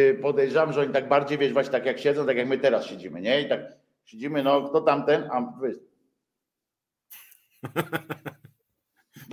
e, 0.09 0.13
podejrzewam, 0.13 0.73
że 0.73 0.81
oni 0.81 0.93
tak 0.93 1.09
bardziej, 1.09 1.37
wiesz, 1.37 1.53
właśnie 1.53 1.71
tak 1.71 1.85
jak 1.85 1.99
siedzą, 1.99 2.25
tak 2.25 2.37
jak 2.37 2.47
my 2.47 2.57
teraz 2.57 2.85
siedzimy, 2.85 3.21
nie? 3.21 3.41
I 3.41 3.49
tak 3.49 3.61
siedzimy, 4.05 4.43
no 4.43 4.69
kto 4.69 4.81
tamten, 4.81 5.29
a 5.31 5.41
wy. 5.41 5.79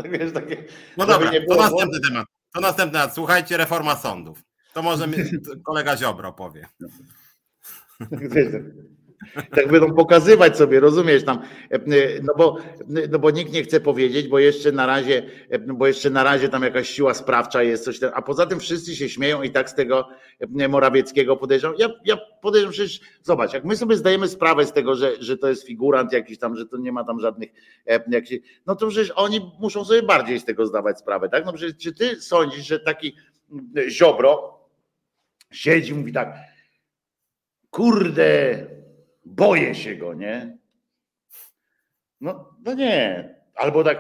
tak 0.03 0.11
wiesz, 0.11 0.33
takie. 0.33 0.65
No 0.97 1.07
dobra, 1.07 1.31
to 1.49 1.57
następny 1.57 2.01
temat. 2.01 2.27
To 2.55 2.61
następny 2.61 2.99
raz. 2.99 3.15
Słuchajcie, 3.15 3.57
reforma 3.57 3.97
sądów. 3.97 4.43
To 4.75 4.83
może 4.83 5.07
mi, 5.07 5.17
kolega 5.67 5.97
Ziobro 5.97 6.33
powie. 6.33 6.69
Tak 9.51 9.69
będą 9.69 9.95
pokazywać 9.95 10.57
sobie, 10.57 10.81
rozumiesz 10.81 11.25
tam, 11.25 11.43
no 12.23 12.35
bo, 12.37 12.57
no 13.11 13.19
bo 13.19 13.31
nikt 13.31 13.53
nie 13.53 13.63
chce 13.63 13.81
powiedzieć, 13.81 14.29
bo 14.29 14.39
jeszcze 14.39 14.73
na 14.73 14.87
razie, 14.87 15.23
bo 15.67 15.87
jeszcze 15.87 16.11
na 16.11 16.25
razie 16.25 16.49
tam 16.49 16.63
jakaś 16.63 16.89
siła 16.89 17.15
sprawcza 17.15 17.63
jest, 17.63 17.85
coś 17.85 17.99
tam, 17.99 18.11
a 18.15 18.23
poza 18.23 18.47
tym 18.47 18.61
wszyscy 18.61 18.97
się 18.97 19.09
śmieją 19.09 19.43
i 19.43 19.51
tak 19.51 19.71
z 19.71 19.75
tego 19.75 20.09
Morawieckiego 20.69 21.37
podejrzewam. 21.37 21.77
Ja, 21.79 21.89
ja 22.05 22.17
podejrzewam, 22.43 22.73
przecież 22.73 23.01
zobacz, 23.23 23.53
jak 23.53 23.65
my 23.65 23.77
sobie 23.77 23.97
zdajemy 23.97 24.29
sprawę 24.29 24.67
z 24.67 24.73
tego, 24.73 24.95
że, 24.95 25.13
że 25.21 25.39
to 25.39 25.49
jest 25.49 25.67
figurant 25.67 26.13
jakiś 26.13 26.39
tam, 26.39 26.57
że 26.57 26.67
to 26.67 26.77
nie 26.77 26.93
ma 26.93 27.05
tam 27.05 27.21
żadnych, 27.21 27.51
no 28.67 28.77
to 28.77 28.87
przecież 28.87 29.11
oni 29.11 29.53
muszą 29.61 29.85
sobie 29.85 30.03
bardziej 30.03 30.41
z 30.41 30.45
tego 30.45 30.67
zdawać 30.67 30.99
sprawę, 30.99 31.29
tak? 31.29 31.47
No 31.47 31.53
przecież 31.53 31.77
czy 31.77 31.95
ty 31.95 32.21
sądzisz, 32.21 32.67
że 32.67 32.81
taki 32.81 33.17
Ziobro 33.89 34.59
siedzi, 35.51 35.95
mówi 35.95 36.13
tak, 36.13 36.35
kurde, 37.71 38.67
boję 39.25 39.75
się 39.75 39.97
go, 39.97 40.15
nie? 40.15 40.59
No, 42.21 42.55
no 42.65 42.75
nie. 42.75 43.35
Albo 43.55 43.85
tak, 43.85 43.99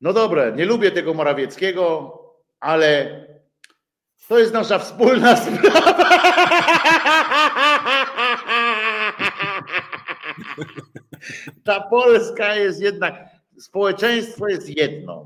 no 0.00 0.12
dobre, 0.12 0.52
nie 0.56 0.64
lubię 0.64 0.90
tego 0.90 1.14
Morawieckiego, 1.14 2.18
ale 2.60 3.20
to 4.28 4.38
jest 4.38 4.52
nasza 4.52 4.78
wspólna 4.78 5.36
sprawa. 5.42 6.08
Ta 11.64 11.80
Polska 11.80 12.54
jest 12.54 12.80
jednak, 12.80 13.14
społeczeństwo 13.58 14.48
jest 14.48 14.78
jedno. 14.78 15.24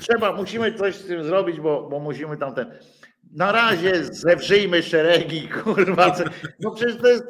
Trzeba, 0.00 0.32
musimy 0.32 0.74
coś 0.74 0.94
z 0.94 1.06
tym 1.06 1.24
zrobić, 1.24 1.60
bo, 1.60 1.88
bo 1.88 2.00
musimy 2.00 2.36
tamten 2.36 2.78
na 3.32 3.52
razie 3.52 4.04
zewrzyjmy 4.04 4.82
szeregi, 4.82 5.48
kurwa. 5.64 6.16
No 6.60 6.70
przecież 6.70 6.96
to 6.96 7.08
jest, 7.08 7.24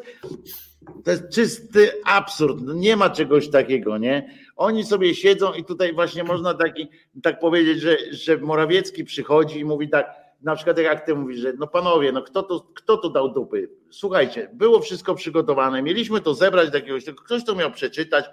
to 1.04 1.10
jest 1.10 1.28
czysty 1.32 1.90
absurd. 2.04 2.60
No 2.62 2.74
nie 2.74 2.96
ma 2.96 3.10
czegoś 3.10 3.48
takiego, 3.50 3.98
nie? 3.98 4.30
Oni 4.56 4.84
sobie 4.84 5.14
siedzą 5.14 5.52
i 5.52 5.64
tutaj 5.64 5.94
właśnie 5.94 6.24
można 6.24 6.54
taki, 6.54 6.88
tak 7.22 7.40
powiedzieć, 7.40 7.80
że, 7.80 7.96
że 8.10 8.36
Morawiecki 8.36 9.04
przychodzi 9.04 9.58
i 9.58 9.64
mówi 9.64 9.88
tak, 9.88 10.27
na 10.42 10.56
przykład 10.56 10.78
jak 10.78 11.06
ty 11.06 11.14
mówisz, 11.14 11.38
że 11.38 11.52
no 11.58 11.66
panowie, 11.66 12.12
no 12.12 12.22
kto 12.22 12.42
tu, 12.42 12.60
kto 12.74 12.96
tu 12.96 13.10
dał 13.10 13.28
dupy? 13.28 13.70
Słuchajcie, 13.90 14.50
było 14.52 14.80
wszystko 14.80 15.14
przygotowane, 15.14 15.82
mieliśmy 15.82 16.20
to 16.20 16.34
zebrać 16.34 16.70
do 16.70 16.78
jakiegoś, 16.78 17.04
ktoś 17.04 17.44
to 17.44 17.54
miał 17.54 17.70
przeczytać, 17.70 18.24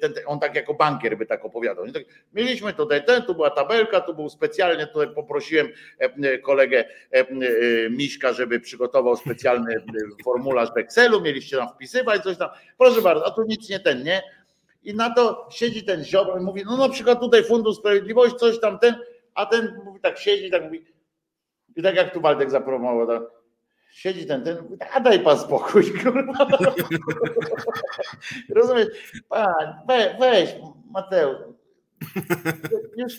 ten, 0.00 0.14
on 0.26 0.40
tak 0.40 0.54
jako 0.54 0.74
bankier 0.74 1.18
by 1.18 1.26
tak 1.26 1.44
opowiadał. 1.44 1.92
Tak, 1.92 2.02
mieliśmy 2.32 2.72
tutaj 2.72 3.04
ten, 3.04 3.22
tu 3.22 3.34
była 3.34 3.50
tabelka, 3.50 4.00
tu 4.00 4.14
był 4.14 4.28
specjalnie, 4.28 4.86
tutaj 4.86 5.14
poprosiłem 5.14 5.68
e, 5.98 6.38
kolegę 6.38 6.84
e, 7.12 7.18
e, 7.18 7.24
Miśka, 7.90 8.32
żeby 8.32 8.60
przygotował 8.60 9.16
specjalny 9.16 9.82
formularz 10.24 10.72
w 10.74 10.76
Excelu, 10.76 11.20
mieliście 11.20 11.56
tam 11.56 11.68
wpisywać 11.68 12.22
coś 12.22 12.36
tam, 12.36 12.48
proszę 12.78 13.02
bardzo, 13.02 13.26
a 13.26 13.30
tu 13.30 13.42
nic 13.42 13.68
nie 13.68 13.80
ten, 13.80 14.02
nie? 14.02 14.22
I 14.84 14.94
na 14.94 15.14
to 15.14 15.48
siedzi 15.50 15.84
ten 15.84 16.04
ziobro 16.04 16.38
i 16.38 16.42
mówi, 16.42 16.62
no 16.66 16.76
na 16.76 16.88
przykład 16.88 17.20
tutaj 17.20 17.44
Fundusz 17.44 17.76
Sprawiedliwości, 17.76 18.38
coś 18.38 18.60
tam 18.60 18.78
ten, 18.78 18.94
a 19.34 19.46
ten 19.46 19.80
mówi 19.84 20.00
tak 20.00 20.18
siedzi, 20.18 20.50
tak 20.50 20.64
mówi, 20.64 20.84
i 21.76 21.82
tak 21.82 21.96
jak 21.96 22.14
tu 22.14 22.20
Waldek 22.20 22.50
zapromował, 22.50 23.06
to 23.06 23.30
siedzi 23.92 24.26
ten, 24.26 24.44
ten, 24.44 24.56
a 24.92 25.00
daj 25.00 25.20
pan 25.20 25.38
spokój, 25.38 25.92
kurwa. 26.02 26.46
Rozumiesz? 28.54 28.88
Pan, 29.28 29.74
we, 29.88 30.16
weź, 30.20 30.54
Mateusz, 30.90 31.38
już 32.96 33.12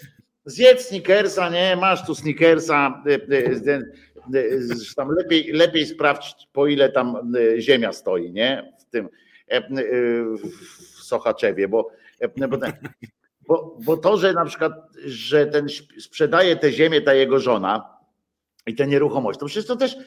zjedz 0.45 0.87
snickersa, 0.87 1.49
nie, 1.49 1.75
masz 1.75 2.05
tu 2.05 2.15
snickersa, 2.15 3.03
e, 3.05 3.13
e, 3.13 3.79
e, 4.39 4.93
tam 4.95 5.09
lepiej, 5.09 5.51
lepiej 5.51 5.85
sprawdź, 5.85 6.47
po 6.53 6.67
ile 6.67 6.89
tam 6.89 7.33
ziemia 7.57 7.91
stoi, 7.91 8.31
nie, 8.31 8.73
w 8.79 8.85
tym, 8.85 9.09
w 10.37 11.03
Sochaczewie, 11.03 11.67
bo, 11.67 11.91
bo, 12.49 12.57
ten, 12.57 12.73
bo, 13.47 13.77
bo 13.85 13.97
to, 13.97 14.17
że 14.17 14.33
na 14.33 14.45
przykład, 14.45 14.73
że 15.05 15.45
ten 15.45 15.67
sprzedaje 15.99 16.55
tę 16.55 16.71
ziemię, 16.71 17.01
ta 17.01 17.13
jego 17.13 17.39
żona, 17.39 17.92
i 18.67 18.75
te 18.75 18.87
nieruchomości. 18.87 19.39
To 19.39 19.45
przecież 19.45 19.67
to 19.67 19.75
też 19.75 19.97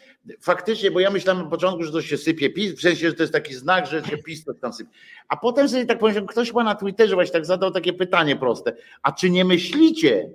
faktycznie, 0.41 0.91
bo 0.91 1.01
ja 1.01 1.11
myślałem 1.11 1.43
na 1.45 1.51
początku, 1.51 1.83
że 1.83 1.93
to 1.93 2.03
się 2.03 2.17
sypie 2.17 2.51
PiS, 2.51 2.75
w 2.75 2.81
sensie, 2.81 3.09
że 3.09 3.15
to 3.15 3.23
jest 3.23 3.33
taki 3.33 3.55
znak, 3.55 3.87
że 3.87 4.05
się 4.05 4.19
PiS 4.19 4.45
to 4.45 4.55
tam 4.55 4.73
sypie. 4.73 4.91
A 5.29 5.37
potem 5.37 5.69
sobie 5.69 5.87
tak 5.87 5.99
pomyślałem, 5.99 6.27
ktoś 6.27 6.53
ma 6.53 6.65
na 6.65 6.75
Twitterze 6.75 7.15
właśnie 7.15 7.33
tak 7.33 7.47
zadał 7.47 7.71
takie 7.71 7.93
pytanie 7.93 8.37
proste. 8.37 8.73
A 9.03 9.13
czy 9.13 9.31
nie 9.31 9.45
myślicie, 9.45 10.31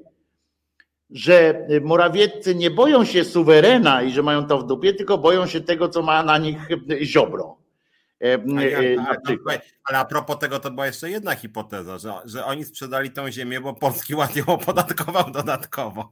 że 1.10 1.68
Morawieccy 1.82 2.56
nie 2.56 2.72
boją 2.72 3.06
się 3.06 3.24
suwerena 3.24 4.04
i 4.04 4.12
że 4.12 4.24
mają 4.24 4.48
to 4.48 4.58
w 4.58 4.68
dupie, 4.68 4.94
tylko 4.94 5.18
boją 5.18 5.48
się 5.48 5.62
tego, 5.62 5.90
co 5.90 6.02
ma 6.02 6.24
na 6.24 6.38
nich 6.38 6.58
Ziobro? 7.04 7.61
E, 8.22 8.38
ale 9.84 9.98
a 10.00 10.06
propos 10.06 10.40
tego, 10.40 10.60
to 10.60 10.72
była 10.72 10.86
jeszcze 10.86 11.10
jedna 11.10 11.36
hipoteza, 11.36 11.98
że, 11.98 12.14
że 12.26 12.46
oni 12.46 12.66
sprzedali 12.66 13.12
tą 13.12 13.32
ziemię, 13.32 13.62
bo 13.62 13.74
Polski 13.74 14.16
Ład 14.16 14.36
ją 14.36 14.46
opodatkował 14.46 15.32
dodatkowo. 15.32 16.12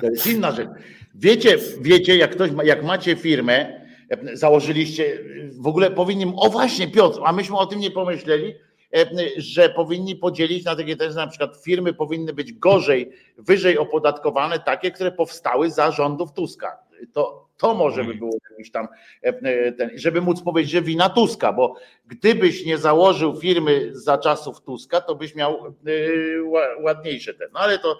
To 0.00 0.06
jest 0.06 0.26
inna 0.26 0.52
rzecz. 0.52 0.68
Wiecie, 1.14 1.58
wiecie 1.80 2.16
jak, 2.16 2.30
ktoś 2.30 2.50
ma, 2.50 2.64
jak 2.64 2.84
macie 2.84 3.16
firmę, 3.16 3.80
założyliście, 4.32 5.18
w 5.52 5.66
ogóle 5.66 5.90
powinni, 5.90 6.32
o 6.36 6.50
właśnie 6.50 6.88
Piotr, 6.88 7.20
a 7.24 7.32
myśmy 7.32 7.56
o 7.56 7.66
tym 7.66 7.80
nie 7.80 7.90
pomyśleli, 7.90 8.54
że 9.36 9.68
powinni 9.68 10.16
podzielić 10.16 10.64
na 10.64 10.76
takie 10.76 10.96
też 10.96 11.14
na 11.14 11.26
przykład 11.26 11.56
firmy 11.64 11.92
powinny 11.92 12.32
być 12.32 12.52
gorzej, 12.52 13.12
wyżej 13.38 13.78
opodatkowane, 13.78 14.58
takie, 14.58 14.90
które 14.90 15.12
powstały 15.12 15.70
za 15.70 15.90
rządów 15.90 16.32
Tuska. 16.32 16.78
To, 17.12 17.49
to 17.60 17.74
może 17.74 18.04
by 18.04 18.14
było 18.14 18.32
jakiś 18.50 18.70
tam, 18.70 18.88
e, 19.24 19.28
e, 19.28 19.72
ten, 19.72 19.90
żeby 19.94 20.20
móc 20.20 20.42
powiedzieć, 20.42 20.72
że 20.72 20.82
wina 20.82 21.08
Tuska, 21.08 21.52
bo 21.52 21.76
gdybyś 22.06 22.66
nie 22.66 22.78
założył 22.78 23.36
firmy 23.36 23.90
za 23.92 24.18
czasów 24.18 24.60
Tuska, 24.60 25.00
to 25.00 25.14
byś 25.14 25.34
miał 25.34 25.66
e, 25.66 25.72
ładniejsze 26.82 27.34
ten. 27.34 27.48
No 27.52 27.60
ale 27.60 27.78
to 27.78 27.98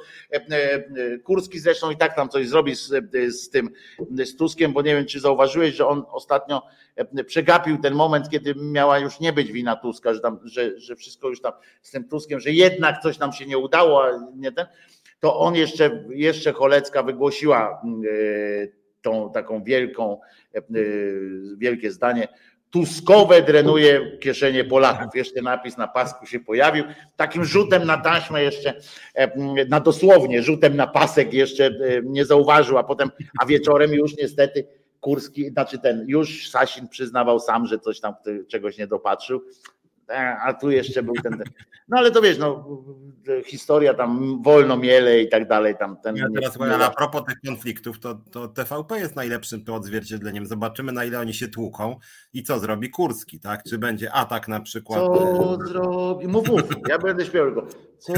Kurski 1.25 1.59
zresztą 1.59 1.91
i 1.91 1.97
tak 1.97 2.17
tam 2.17 2.29
coś 2.29 2.49
zrobi 2.49 2.75
z, 2.75 2.89
z 3.29 3.51
tym, 3.51 3.71
z 4.11 4.37
Tuskiem, 4.37 4.73
bo 4.73 4.83
nie 4.83 4.95
wiem, 4.95 5.07
czy 5.07 5.21
zauważyłeś, 5.21 5.75
że 5.75 5.87
on 5.87 6.05
ostatnio 6.11 6.63
przegapił 7.27 7.79
ten 7.79 7.95
moment, 7.95 8.29
kiedy 8.31 8.55
miała 8.55 8.99
już 8.99 9.21
nie 9.21 9.33
być 9.33 9.53
wina 9.53 9.77
Tuska, 9.77 10.15
że, 10.15 10.21
tam, 10.21 10.41
że, 10.45 10.81
że 10.81 10.97
wszystko 10.97 11.29
już 11.29 11.41
tam 11.41 11.53
z 11.83 11.91
tym 11.91 12.09
Tuskiem, 12.09 12.41
że 12.41 12.51
jednak 12.51 13.03
coś 13.03 13.19
nam 13.19 13.33
się 13.33 13.47
nie 13.47 13.59
udało, 13.59 14.05
a 14.05 14.11
nie 14.37 14.53
ten, 14.53 14.67
to 15.21 15.39
on 15.39 15.55
jeszcze, 15.55 16.05
jeszcze 16.09 16.53
Cholecka 16.53 17.03
wygłosiła 17.03 17.83
tą 19.03 19.33
taką 19.33 19.65
wielką, 19.65 20.21
e, 20.55 20.59
e, 20.59 20.63
wielkie 21.59 21.93
zdanie. 21.93 22.29
Tuskowe 22.71 23.43
drenuje 23.43 24.19
kieszenie 24.19 24.65
Polaków. 24.65 25.15
Jeszcze 25.15 25.43
napis 25.43 25.77
na 25.77 25.89
pasku 25.89 26.27
się 26.27 26.41
pojawił. 26.41 26.85
Takim 27.17 27.45
rzutem 27.45 27.85
na 27.85 27.97
taśmę 27.97 28.43
jeszcze, 28.43 28.75
e, 29.15 29.65
na 29.65 29.81
dosłownie 29.81 30.43
rzutem 30.43 30.77
na 30.77 30.87
pasek 30.87 31.35
jeszcze 31.35 31.71
nie 32.05 32.25
zauważył, 32.25 32.79
a 32.79 32.85
potem, 32.85 33.11
a 33.41 33.47
wieczorem 33.47 33.93
już 33.93 34.17
niestety 34.17 34.67
Kurski, 35.01 35.51
znaczy 35.51 35.79
ten, 35.79 36.05
już 36.09 36.51
Sasin 36.51 36.89
przyznawał 36.89 37.41
sam, 37.41 37.67
że 37.67 37.79
coś 37.79 38.01
tam 38.01 38.15
czegoś 38.49 38.79
nie 38.79 38.87
dopatrzył. 38.87 39.41
A 40.19 40.55
tu 40.55 40.71
jeszcze 40.71 41.03
był 41.03 41.15
ten, 41.15 41.43
No 41.91 41.99
ale 41.99 42.11
to 42.11 42.23
wiesz, 42.23 42.39
no 42.39 42.65
historia 43.45 43.95
tam 43.95 44.43
wolno 44.43 44.77
miele 44.77 45.21
i 45.21 45.29
tak 45.29 45.49
dalej. 45.49 45.77
Tam 45.79 45.97
ten 45.97 46.17
ja 46.17 46.27
teraz 46.35 46.59
nie, 46.59 46.85
a 46.85 46.91
propos 46.91 47.25
tych 47.25 47.41
konfliktów, 47.47 48.01
to, 48.01 48.15
to 48.15 48.49
TVP 48.49 48.99
jest 48.99 49.17
najlepszym 49.17 49.65
to 49.65 49.75
odzwierciedleniem. 49.75 50.47
Zobaczymy 50.47 50.93
na 50.93 51.05
ile 51.05 51.21
oni 51.21 51.35
się 51.35 51.49
tłuką 51.49 51.97
i 52.33 52.43
co 52.43 52.59
zrobi 52.59 52.91
Kurski, 52.91 53.41
tak? 53.41 53.63
Czy 53.63 53.79
będzie 53.79 54.13
atak 54.13 54.49
na 54.49 54.61
przykład. 54.61 55.01
Co 55.01 55.59
zrobi? 55.67 56.29
Mów, 56.29 56.49
mów, 56.49 56.63
ja 56.89 56.99
będę 56.99 57.25
śpiewał 57.25 57.55
tylko. 57.55 57.69
Co 57.99 58.15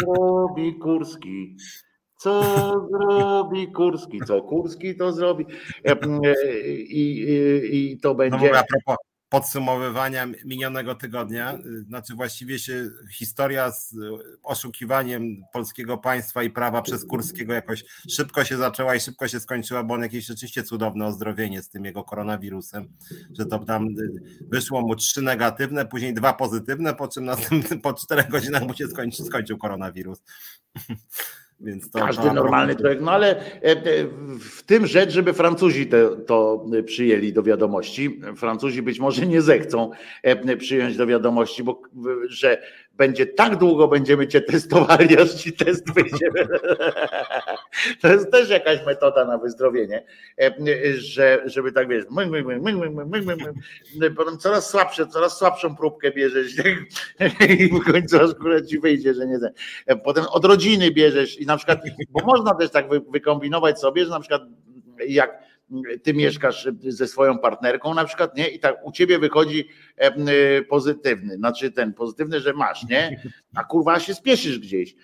zrobi 0.00 0.78
Kurski? 0.78 1.56
Co 2.16 2.42
zrobi 2.90 3.72
Kurski? 3.72 4.20
Co 4.26 4.42
Kurski 4.42 4.96
to 4.96 5.12
zrobi? 5.12 5.46
E, 5.84 5.90
e, 5.90 6.66
I, 6.70 7.22
i, 7.22 7.92
i 7.92 8.00
to 8.00 8.14
będzie. 8.14 8.50
No, 8.52 8.58
a 8.58 8.64
propos, 8.64 8.96
podsumowywania 9.28 10.26
minionego 10.44 10.94
tygodnia. 10.94 11.58
Znaczy 11.88 12.14
właściwie 12.14 12.58
się 12.58 12.90
historia 13.12 13.70
z 13.70 13.94
oszukiwaniem 14.42 15.42
polskiego 15.52 15.98
państwa 15.98 16.42
i 16.42 16.50
prawa 16.50 16.82
przez 16.82 17.06
Kurskiego 17.06 17.52
jakoś 17.52 17.84
szybko 18.10 18.44
się 18.44 18.56
zaczęła 18.56 18.94
i 18.94 19.00
szybko 19.00 19.28
się 19.28 19.40
skończyła, 19.40 19.82
bo 19.82 19.94
on 19.94 20.02
jakieś 20.02 20.26
rzeczywiście 20.26 20.62
cudowne 20.62 21.06
ozdrowienie 21.06 21.62
z 21.62 21.68
tym 21.68 21.84
jego 21.84 22.04
koronawirusem, 22.04 22.88
że 23.38 23.46
to 23.46 23.58
tam 23.58 23.88
wyszło 24.40 24.80
mu 24.80 24.96
trzy 24.96 25.22
negatywne, 25.22 25.86
później 25.86 26.14
dwa 26.14 26.32
pozytywne, 26.32 26.94
po 26.94 27.08
czym 27.08 27.24
następnym, 27.24 27.80
po 27.80 27.94
czterech 27.94 28.28
godzinach 28.28 28.62
mu 28.62 28.74
się 28.74 28.88
skończy, 28.88 29.24
skończył 29.24 29.58
koronawirus. 29.58 30.22
Więc 31.60 31.90
Każdy 31.92 32.32
normalny 32.32 32.76
człowiek, 32.76 33.00
no 33.00 33.12
ale 33.12 33.36
w 34.40 34.62
tym 34.62 34.86
rzecz, 34.86 35.10
żeby 35.10 35.32
Francuzi 35.32 35.86
te, 35.86 36.16
to 36.16 36.66
przyjęli 36.86 37.32
do 37.32 37.42
wiadomości. 37.42 38.20
Francuzi 38.36 38.82
być 38.82 38.98
może 38.98 39.26
nie 39.26 39.42
zechcą 39.42 39.90
przyjąć 40.58 40.96
do 40.96 41.06
wiadomości, 41.06 41.64
bo 41.64 41.82
że 42.28 42.62
będzie 42.96 43.26
tak 43.26 43.56
długo 43.56 43.88
będziemy 43.88 44.28
cię 44.28 44.40
testowali, 44.40 45.18
aż 45.18 45.34
ci 45.34 45.52
test 45.52 45.94
wyjdzie. 45.94 46.26
To 48.02 48.08
jest 48.08 48.32
też 48.32 48.50
jakaś 48.50 48.86
metoda 48.86 49.24
na 49.24 49.38
wyzdrowienie, 49.38 50.04
że, 50.94 51.42
żeby 51.44 51.72
tak 51.72 51.88
wiesz, 51.88 52.04
my, 52.10 52.26
my, 52.26 52.42
my, 52.42 52.58
my, 52.60 52.72
my, 52.72 52.90
my, 52.90 53.22
my, 53.22 53.36
my. 53.96 54.10
potem 54.10 54.38
coraz 54.38 54.70
słabsze, 54.70 55.06
coraz 55.06 55.38
słabszą 55.38 55.76
próbkę 55.76 56.10
bierzesz 56.10 56.52
i 57.58 57.68
w 57.68 57.92
końcu 57.92 58.16
aż 58.16 58.30
ci 58.68 58.78
wyjdzie, 58.78 59.14
że 59.14 59.26
nie. 59.26 59.38
Potem 60.04 60.24
od 60.30 60.44
rodziny 60.44 60.90
bierzesz 60.90 61.40
i 61.40 61.46
na 61.46 61.56
przykład, 61.56 61.80
bo 62.10 62.26
można 62.26 62.54
też 62.54 62.70
tak 62.70 62.86
wykombinować 63.10 63.80
sobie, 63.80 64.04
że 64.04 64.10
na 64.10 64.20
przykład 64.20 64.42
jak 65.08 65.38
ty 66.02 66.14
mieszkasz 66.14 66.68
ze 66.88 67.08
swoją 67.08 67.38
partnerką 67.38 67.94
na 67.94 68.04
przykład, 68.04 68.36
nie? 68.36 68.48
I 68.48 68.60
tak 68.60 68.86
u 68.86 68.92
ciebie 68.92 69.18
wychodzi 69.18 69.68
y, 70.00 70.64
pozytywny, 70.68 71.36
znaczy 71.36 71.72
ten 71.72 71.94
pozytywny, 71.94 72.40
że 72.40 72.52
masz, 72.52 72.88
nie? 72.88 73.22
A 73.54 73.64
kurwa 73.64 74.00
się 74.00 74.14
spieszysz 74.14 74.58
gdzieś, 74.58 74.94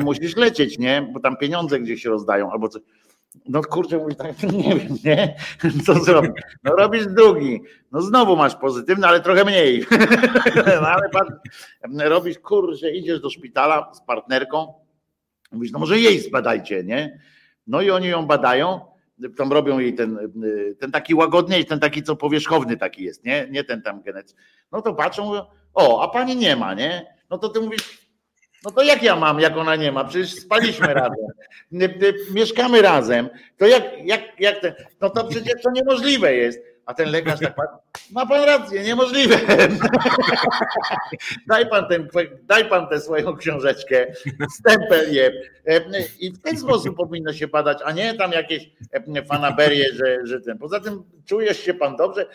musisz 0.00 0.36
lecieć, 0.36 0.78
nie? 0.78 1.10
Bo 1.12 1.20
tam 1.20 1.36
pieniądze 1.36 1.80
gdzieś 1.80 2.04
rozdają 2.04 2.52
albo 2.52 2.68
coś. 2.68 2.82
No 3.48 3.62
kurczę, 3.62 3.98
mówisz 3.98 4.16
tak, 4.16 4.42
nie 4.52 4.74
wiem, 4.74 4.96
nie? 5.04 5.36
Co 5.86 5.94
zrobić? 5.94 6.32
No 6.64 6.76
robisz 6.76 7.06
drugi, 7.06 7.60
no 7.92 8.02
znowu 8.02 8.36
masz 8.36 8.56
pozytywny, 8.56 9.06
ale 9.06 9.20
trochę 9.20 9.44
mniej. 9.44 9.86
No 10.66 10.88
ale 10.88 12.08
robisz, 12.08 12.38
kurczę, 12.38 12.90
idziesz 12.90 13.20
do 13.20 13.30
szpitala 13.30 13.92
z 13.94 14.00
partnerką, 14.00 14.74
mówisz, 15.52 15.72
no 15.72 15.78
może 15.78 15.98
jej 15.98 16.20
zbadajcie, 16.20 16.84
nie? 16.84 17.20
No 17.66 17.80
i 17.80 17.90
oni 17.90 18.06
ją 18.06 18.26
badają, 18.26 18.93
tam 19.36 19.52
robią 19.52 19.78
jej 19.78 19.94
ten, 19.94 20.18
ten 20.80 20.90
taki 20.90 21.14
łagodniejszy, 21.14 21.68
ten 21.68 21.80
taki 21.80 22.02
co 22.02 22.16
powierzchowny 22.16 22.76
taki 22.76 23.04
jest, 23.04 23.24
nie? 23.24 23.48
Nie 23.50 23.64
ten 23.64 23.82
tam 23.82 24.02
genec. 24.02 24.34
No 24.72 24.82
to 24.82 24.94
patrzą, 24.94 25.32
o, 25.74 26.02
a 26.02 26.08
pani 26.08 26.36
nie 26.36 26.56
ma, 26.56 26.74
nie? 26.74 27.14
No 27.30 27.38
to 27.38 27.48
ty 27.48 27.60
mówisz, 27.60 28.08
no 28.64 28.70
to 28.70 28.82
jak 28.82 29.02
ja 29.02 29.16
mam, 29.16 29.40
jak 29.40 29.56
ona 29.56 29.76
nie 29.76 29.92
ma? 29.92 30.04
Przecież 30.04 30.34
spaliśmy 30.34 30.86
razem, 30.94 31.26
mieszkamy 32.34 32.82
razem. 32.82 33.28
To 33.56 33.66
jak, 33.66 33.84
jak, 34.04 34.40
jak 34.40 34.60
ten, 34.60 34.74
no 35.00 35.10
to 35.10 35.24
przecież 35.24 35.62
to 35.62 35.70
niemożliwe 35.70 36.34
jest. 36.34 36.73
A 36.86 36.94
ten 36.94 37.10
lekarz 37.10 37.40
tak 37.40 37.56
ma 38.12 38.26
pan 38.26 38.44
rację, 38.44 38.82
niemożliwe. 38.82 39.36
daj, 41.48 41.68
pan 41.68 41.88
ten, 41.88 42.08
daj 42.42 42.68
pan 42.68 42.88
tę 42.88 43.00
swoją 43.00 43.36
książeczkę, 43.36 44.06
stempel 44.58 45.14
je. 45.14 45.32
I 46.20 46.32
w 46.32 46.42
ten 46.42 46.58
sposób 46.58 46.96
powinno 46.96 47.32
się 47.32 47.48
badać, 47.48 47.78
a 47.84 47.92
nie 47.92 48.14
tam 48.14 48.32
jakieś 48.32 48.70
fanaberie, 49.28 49.92
że, 49.92 50.26
że 50.26 50.40
ten. 50.40 50.58
Poza 50.58 50.80
tym 50.80 51.02
czujesz 51.26 51.60
się 51.60 51.74
pan 51.74 51.96
dobrze. 51.96 52.26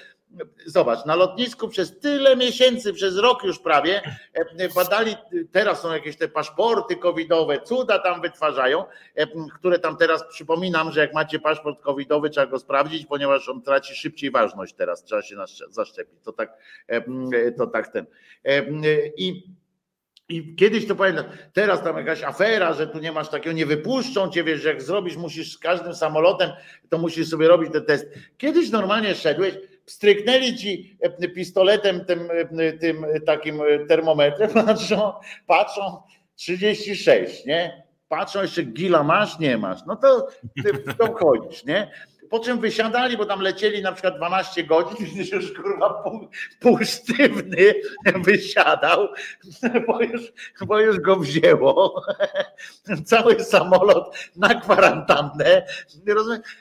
Zobacz, 0.65 1.05
na 1.05 1.15
lotnisku 1.15 1.67
przez 1.67 1.99
tyle 1.99 2.35
miesięcy, 2.35 2.93
przez 2.93 3.17
rok 3.17 3.43
już 3.43 3.59
prawie, 3.59 4.01
e, 4.33 4.69
badali, 4.75 5.15
teraz 5.51 5.81
są 5.81 5.93
jakieś 5.93 6.17
te 6.17 6.27
paszporty 6.27 6.95
covidowe, 6.95 7.61
cuda 7.61 7.99
tam 7.99 8.21
wytwarzają, 8.21 8.85
e, 9.15 9.27
które 9.55 9.79
tam 9.79 9.97
teraz 9.97 10.23
przypominam, 10.29 10.91
że 10.91 10.99
jak 10.99 11.13
macie 11.13 11.39
paszport 11.39 11.81
covidowy, 11.81 12.29
trzeba 12.29 12.47
go 12.47 12.59
sprawdzić, 12.59 13.05
ponieważ 13.05 13.49
on 13.49 13.61
traci 13.61 13.95
szybciej 13.95 14.31
ważność 14.31 14.73
teraz, 14.73 15.03
trzeba 15.03 15.21
się 15.21 15.35
zaszczepić. 15.69 16.19
To 16.23 16.33
tak, 16.33 16.53
e, 16.87 17.51
to 17.51 17.67
tak 17.67 17.87
ten. 17.87 18.05
I 19.17 19.43
i 20.29 20.55
kiedyś 20.55 20.87
to 20.87 20.95
pamiętam, 20.95 21.25
teraz 21.53 21.83
tam 21.83 21.97
jakaś 21.97 22.23
afera, 22.23 22.73
że 22.73 22.87
tu 22.87 22.99
nie 22.99 23.11
masz 23.11 23.29
takiego, 23.29 23.55
nie 23.55 23.65
wypuszczą 23.65 24.29
cię, 24.29 24.43
wiesz, 24.43 24.63
jak 24.63 24.81
zrobisz, 24.81 25.17
musisz 25.17 25.53
z 25.53 25.57
każdym 25.57 25.95
samolotem, 25.95 26.51
to 26.89 26.97
musisz 26.97 27.27
sobie 27.27 27.47
robić 27.47 27.73
ten 27.73 27.85
test. 27.85 28.07
Kiedyś 28.37 28.69
normalnie 28.69 29.15
szedłeś, 29.15 29.55
stryknęli 29.91 30.55
ci 30.55 30.97
e, 31.01 31.27
pistoletem 31.27 32.05
tym, 32.05 32.27
e, 32.59 32.73
tym 32.73 33.05
takim 33.25 33.61
termometrem, 33.87 34.49
patrzą, 34.65 35.13
patrzą 35.47 36.01
36, 36.35 37.45
nie? 37.45 37.83
Patrzą 38.09 38.41
jeszcze 38.41 38.63
gila 38.63 39.03
masz, 39.03 39.39
nie 39.39 39.57
masz. 39.57 39.79
No 39.87 39.95
to 39.95 40.27
to 40.97 41.13
chodzisz, 41.13 41.65
nie? 41.65 41.91
Po 42.29 42.39
czym 42.39 42.59
wysiadali, 42.59 43.17
bo 43.17 43.25
tam 43.25 43.41
lecieli 43.41 43.81
na 43.81 43.91
przykład 43.91 44.17
12 44.17 44.63
godzin, 44.63 45.07
już 45.33 45.53
kurwa 45.53 45.89
pół, 45.89 46.27
pół 46.59 46.79
sztywny 46.83 47.73
wysiadał, 48.25 49.07
bo 49.87 50.01
już, 50.01 50.21
bo 50.67 50.79
już 50.79 50.99
go 50.99 51.15
wzięło. 51.15 52.05
Cały 53.05 53.39
samolot 53.43 54.15
na 54.35 54.61
kwarantannę. 54.61 55.65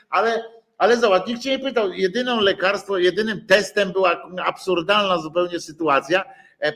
Ale 0.09 0.43
ale 0.79 0.97
zobacz, 0.97 1.27
nikt 1.27 1.41
cię 1.41 1.49
nie 1.49 1.59
pytał. 1.59 1.93
Jedyną 1.93 2.41
lekarstwo, 2.41 2.97
jedynym 2.97 3.45
testem 3.45 3.91
była 3.91 4.23
absurdalna 4.45 5.17
zupełnie 5.17 5.59
sytuacja. 5.59 6.23
E, 6.61 6.67
e, 6.67 6.73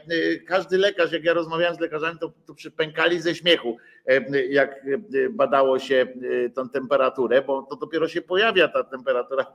każdy 0.47 0.77
lekarz, 0.77 1.11
jak 1.11 1.23
ja 1.23 1.33
rozmawiałem 1.33 1.75
z 1.75 1.79
lekarzami, 1.79 2.19
to, 2.19 2.31
to 2.45 2.53
przypękali 2.53 3.21
ze 3.21 3.35
śmiechu, 3.35 3.77
e, 4.07 4.41
jak 4.45 4.85
badało 5.31 5.79
się 5.79 6.07
tą 6.55 6.69
temperaturę, 6.69 7.41
bo 7.41 7.61
to 7.61 7.75
dopiero 7.75 8.07
się 8.07 8.21
pojawia 8.21 8.67
ta 8.67 8.83
temperatura, 8.83 9.45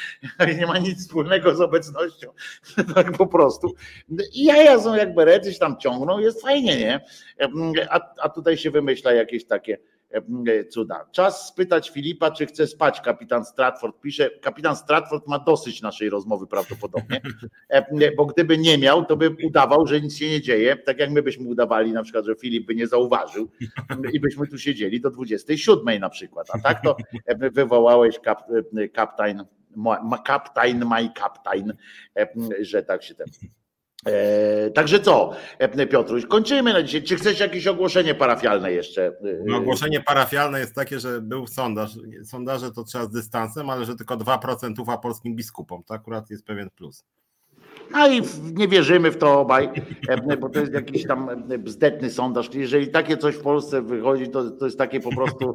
nie 0.58 0.66
ma 0.66 0.78
nic 0.78 0.98
wspólnego 1.00 1.54
z 1.54 1.60
obecnością, 1.60 2.32
tak 2.94 3.12
po 3.12 3.26
prostu. 3.26 3.74
I 4.32 4.44
jaja 4.44 4.80
są 4.80 4.94
jak 4.94 5.14
berety, 5.14 5.58
tam 5.58 5.78
ciągną, 5.78 6.18
jest 6.18 6.42
fajnie, 6.42 6.76
nie? 6.76 7.00
A, 7.90 8.00
a 8.20 8.28
tutaj 8.28 8.56
się 8.56 8.70
wymyśla 8.70 9.12
jakieś 9.12 9.46
takie 9.46 9.78
cuda. 10.70 11.06
Czas 11.12 11.46
spytać 11.46 11.90
Filipa, 11.90 12.30
czy 12.30 12.46
chce 12.46 12.66
spać. 12.66 13.00
Kapitan 13.00 13.44
Stratford 13.44 14.00
pisze. 14.00 14.30
Kapitan 14.30 14.76
Stratford 14.76 15.26
ma 15.26 15.38
dosyć 15.38 15.82
naszej 15.82 16.10
rozmowy 16.10 16.46
prawdopodobnie, 16.46 17.20
e, 17.68 18.12
bo 18.16 18.26
gdyby 18.26 18.58
nie 18.58 18.78
miał, 18.78 19.04
to 19.04 19.16
by 19.16 19.36
udawał, 19.44 19.86
że 19.86 20.00
nic 20.00 20.16
się 20.16 20.30
nie 20.30 20.40
dzieje. 20.40 20.76
Tak 20.76 20.98
jak 20.98 21.10
my 21.10 21.22
byśmy 21.22 21.48
udawali, 21.48 21.92
na 21.92 22.02
przykład, 22.02 22.24
że 22.24 22.34
Filip 22.34 22.66
by 22.66 22.74
nie 22.74 22.86
zauważył 22.86 23.50
i 24.12 24.20
byśmy 24.20 24.46
tu 24.46 24.58
siedzieli 24.58 25.00
do 25.00 25.10
27 25.10 26.00
na 26.00 26.10
przykład. 26.10 26.46
A 26.52 26.58
tak 26.58 26.82
to 26.84 26.96
e, 27.26 27.50
wywołałeś 27.50 28.18
kap, 28.18 28.42
kaptain, 28.92 29.44
kaptain, 30.24 30.84
my 30.84 31.10
kaptain, 31.14 31.72
że 32.60 32.82
tak 32.82 33.02
się 33.02 33.14
ten. 33.14 33.26
E, 34.08 34.70
także 34.70 35.00
co, 35.00 35.32
Piotruś, 35.90 36.26
kończymy 36.26 36.72
na 36.72 36.82
dzisiaj. 36.82 37.02
Czy 37.02 37.16
chcesz 37.16 37.40
jakieś 37.40 37.66
ogłoszenie 37.66 38.14
parafialne 38.14 38.72
jeszcze? 38.72 39.12
No, 39.46 39.56
ogłoszenie 39.56 40.00
parafialne 40.00 40.60
jest 40.60 40.74
takie, 40.74 41.00
że 41.00 41.20
był 41.20 41.46
sondaż. 41.46 41.90
Sondaże 42.24 42.72
to 42.72 42.84
trzeba 42.84 43.04
z 43.04 43.10
dystansem, 43.10 43.70
ale 43.70 43.84
że 43.84 43.96
tylko 43.96 44.16
2% 44.16 44.80
ufa 44.80 44.98
polskim 44.98 45.36
biskupom. 45.36 45.82
To 45.84 45.94
akurat 45.94 46.30
jest 46.30 46.46
pewien 46.46 46.70
plus. 46.70 47.04
No 47.90 48.08
i 48.08 48.22
nie 48.54 48.68
wierzymy 48.68 49.10
w 49.10 49.18
to 49.18 49.40
obaj, 49.40 49.70
e, 50.08 50.36
bo 50.36 50.48
to 50.48 50.60
jest 50.60 50.72
jakiś 50.72 51.06
tam 51.06 51.44
bzdetny 51.58 52.10
sondaż. 52.10 52.54
Jeżeli 52.54 52.88
takie 52.88 53.16
coś 53.16 53.34
w 53.34 53.42
Polsce 53.42 53.82
wychodzi, 53.82 54.28
to, 54.28 54.50
to 54.50 54.64
jest 54.64 54.78
takie 54.78 55.00
po 55.00 55.14
prostu, 55.14 55.52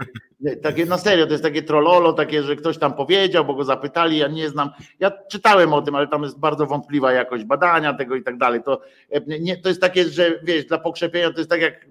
takie 0.64 0.86
na 0.86 0.98
serio, 0.98 1.26
to 1.26 1.32
jest 1.32 1.44
takie 1.44 1.64
trollolo, 1.64 2.14
takie, 2.14 2.44
że 2.44 2.56
ktoś 2.56 2.78
tam 2.78 2.94
powiedział, 2.94 3.46
bo 3.46 3.54
go 3.54 3.64
zapytali, 3.64 4.18
ja 4.18 4.28
nie 4.28 4.50
znam. 4.50 4.70
Ja 5.00 5.12
czytałem 5.32 5.74
o 5.74 5.82
tym, 5.82 5.96
ale 5.96 6.08
tam 6.08 6.24
jest 6.24 6.40
bardzo 6.40 6.66
wątpliwa 6.66 7.14
jakość 7.14 7.44
badania 7.44 7.94
tego 7.94 8.16
i 8.16 8.24
tak 8.24 8.38
dalej. 8.38 8.64
To, 8.64 8.82
e, 9.12 9.40
nie, 9.40 9.58
to 9.58 9.70
jest 9.70 9.82
takie, 9.82 10.06
że 10.06 10.40
wiesz, 10.44 10.66
dla 10.66 10.78
pokrzepienia 10.78 11.32
to 11.32 11.38
jest 11.38 11.50
tak 11.50 11.62
jak 11.62 11.74
e, 11.74 11.88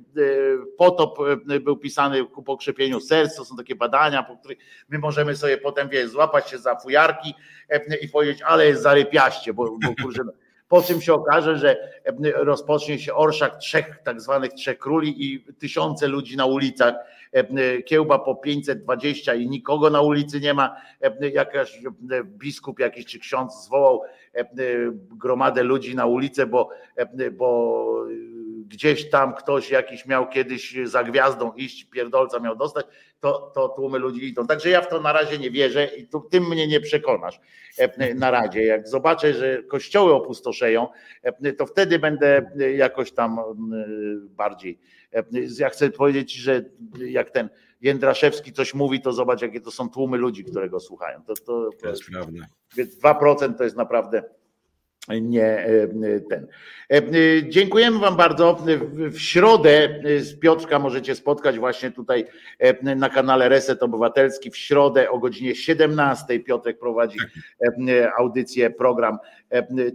potop 0.78 1.18
był 1.60 1.76
pisany 1.76 2.24
ku 2.24 2.42
pokrzepieniu 2.42 3.00
serc, 3.00 3.36
to 3.36 3.44
są 3.44 3.56
takie 3.56 3.74
badania, 3.74 4.22
po 4.22 4.36
których 4.36 4.58
my 4.88 4.98
możemy 4.98 5.36
sobie 5.36 5.58
potem, 5.58 5.88
wiesz, 5.88 6.10
złapać 6.10 6.50
się 6.50 6.58
za 6.58 6.76
fujarki 6.76 7.34
i 8.02 8.08
powiedzieć, 8.08 8.42
ale 8.42 8.76
zarypiaście, 8.76 9.54
bo, 9.54 9.64
bo 9.64 9.94
kurczę, 10.02 10.22
po 10.72 10.82
czym 10.82 11.00
się 11.00 11.14
okaże, 11.14 11.58
że 11.58 11.76
rozpocznie 12.34 12.98
się 12.98 13.14
orszak 13.14 13.56
trzech, 13.56 13.98
tak 14.04 14.20
zwanych 14.20 14.52
trzech 14.52 14.78
króli 14.78 15.24
i 15.24 15.44
tysiące 15.58 16.08
ludzi 16.08 16.36
na 16.36 16.46
ulicach, 16.46 16.94
kiełba 17.86 18.18
po 18.18 18.34
520 18.34 19.34
i 19.34 19.48
nikogo 19.48 19.90
na 19.90 20.00
ulicy 20.00 20.40
nie 20.40 20.54
ma, 20.54 20.76
jakaś 21.32 21.80
biskup 22.24 22.78
jakiś 22.78 23.06
czy 23.06 23.18
ksiądz 23.18 23.64
zwołał 23.64 24.02
gromadę 25.18 25.62
ludzi 25.62 25.94
na 25.94 26.06
ulicę, 26.06 26.46
bo, 26.46 26.68
bo 27.32 27.84
gdzieś 28.68 29.10
tam 29.10 29.34
ktoś 29.34 29.70
jakiś 29.70 30.06
miał 30.06 30.28
kiedyś 30.28 30.76
za 30.84 31.04
gwiazdą 31.04 31.52
iść, 31.52 31.84
pierdolca 31.84 32.40
miał 32.40 32.56
dostać, 32.56 32.86
to, 33.20 33.52
to 33.54 33.68
tłumy 33.68 33.98
ludzi 33.98 34.28
idą. 34.28 34.46
Także 34.46 34.70
ja 34.70 34.80
w 34.80 34.88
to 34.88 35.00
na 35.00 35.12
razie 35.12 35.38
nie 35.38 35.50
wierzę 35.50 35.84
i 35.84 36.06
tu, 36.06 36.20
tym 36.20 36.48
mnie 36.48 36.68
nie 36.68 36.80
przekonasz 36.80 37.40
e, 37.78 38.14
na 38.14 38.30
razie. 38.30 38.62
Jak 38.62 38.88
zobaczę, 38.88 39.34
że 39.34 39.62
kościoły 39.62 40.14
opustoszeją, 40.14 40.88
e, 41.22 41.52
to 41.52 41.66
wtedy 41.66 41.98
będę 41.98 42.50
jakoś 42.76 43.12
tam 43.12 43.38
e, 43.38 43.44
bardziej. 44.20 44.78
Ja 45.58 45.68
chcę 45.68 45.90
powiedzieć, 45.90 46.34
że 46.34 46.64
jak 46.98 47.30
ten 47.30 47.48
Jędraszewski 47.80 48.52
coś 48.52 48.74
mówi, 48.74 49.00
to 49.00 49.12
zobacz, 49.12 49.42
jakie 49.42 49.60
to 49.60 49.70
są 49.70 49.90
tłumy 49.90 50.18
ludzi, 50.18 50.44
które 50.44 50.68
go 50.68 50.80
słuchają. 50.80 51.22
To, 51.26 51.34
to, 51.34 51.70
to 51.82 51.88
jest 51.88 52.04
prawda. 52.04 52.46
Więc 52.76 53.00
2% 53.00 53.54
to 53.54 53.64
jest 53.64 53.76
naprawdę 53.76 54.22
nie 55.08 55.66
ten. 56.30 56.46
Dziękujemy 57.48 57.98
Wam 57.98 58.16
bardzo. 58.16 58.64
W 59.10 59.18
środę 59.18 60.00
z 60.18 60.38
Piotrka 60.38 60.78
możecie 60.78 61.14
spotkać 61.14 61.58
właśnie 61.58 61.90
tutaj 61.90 62.26
na 62.96 63.08
kanale 63.08 63.48
Reset 63.48 63.82
Obywatelski. 63.82 64.50
W 64.50 64.56
środę 64.56 65.10
o 65.10 65.18
godzinie 65.18 65.54
17 65.54 66.40
Piotrek 66.40 66.78
prowadzi 66.78 67.18
audycję, 68.18 68.70
program 68.70 69.18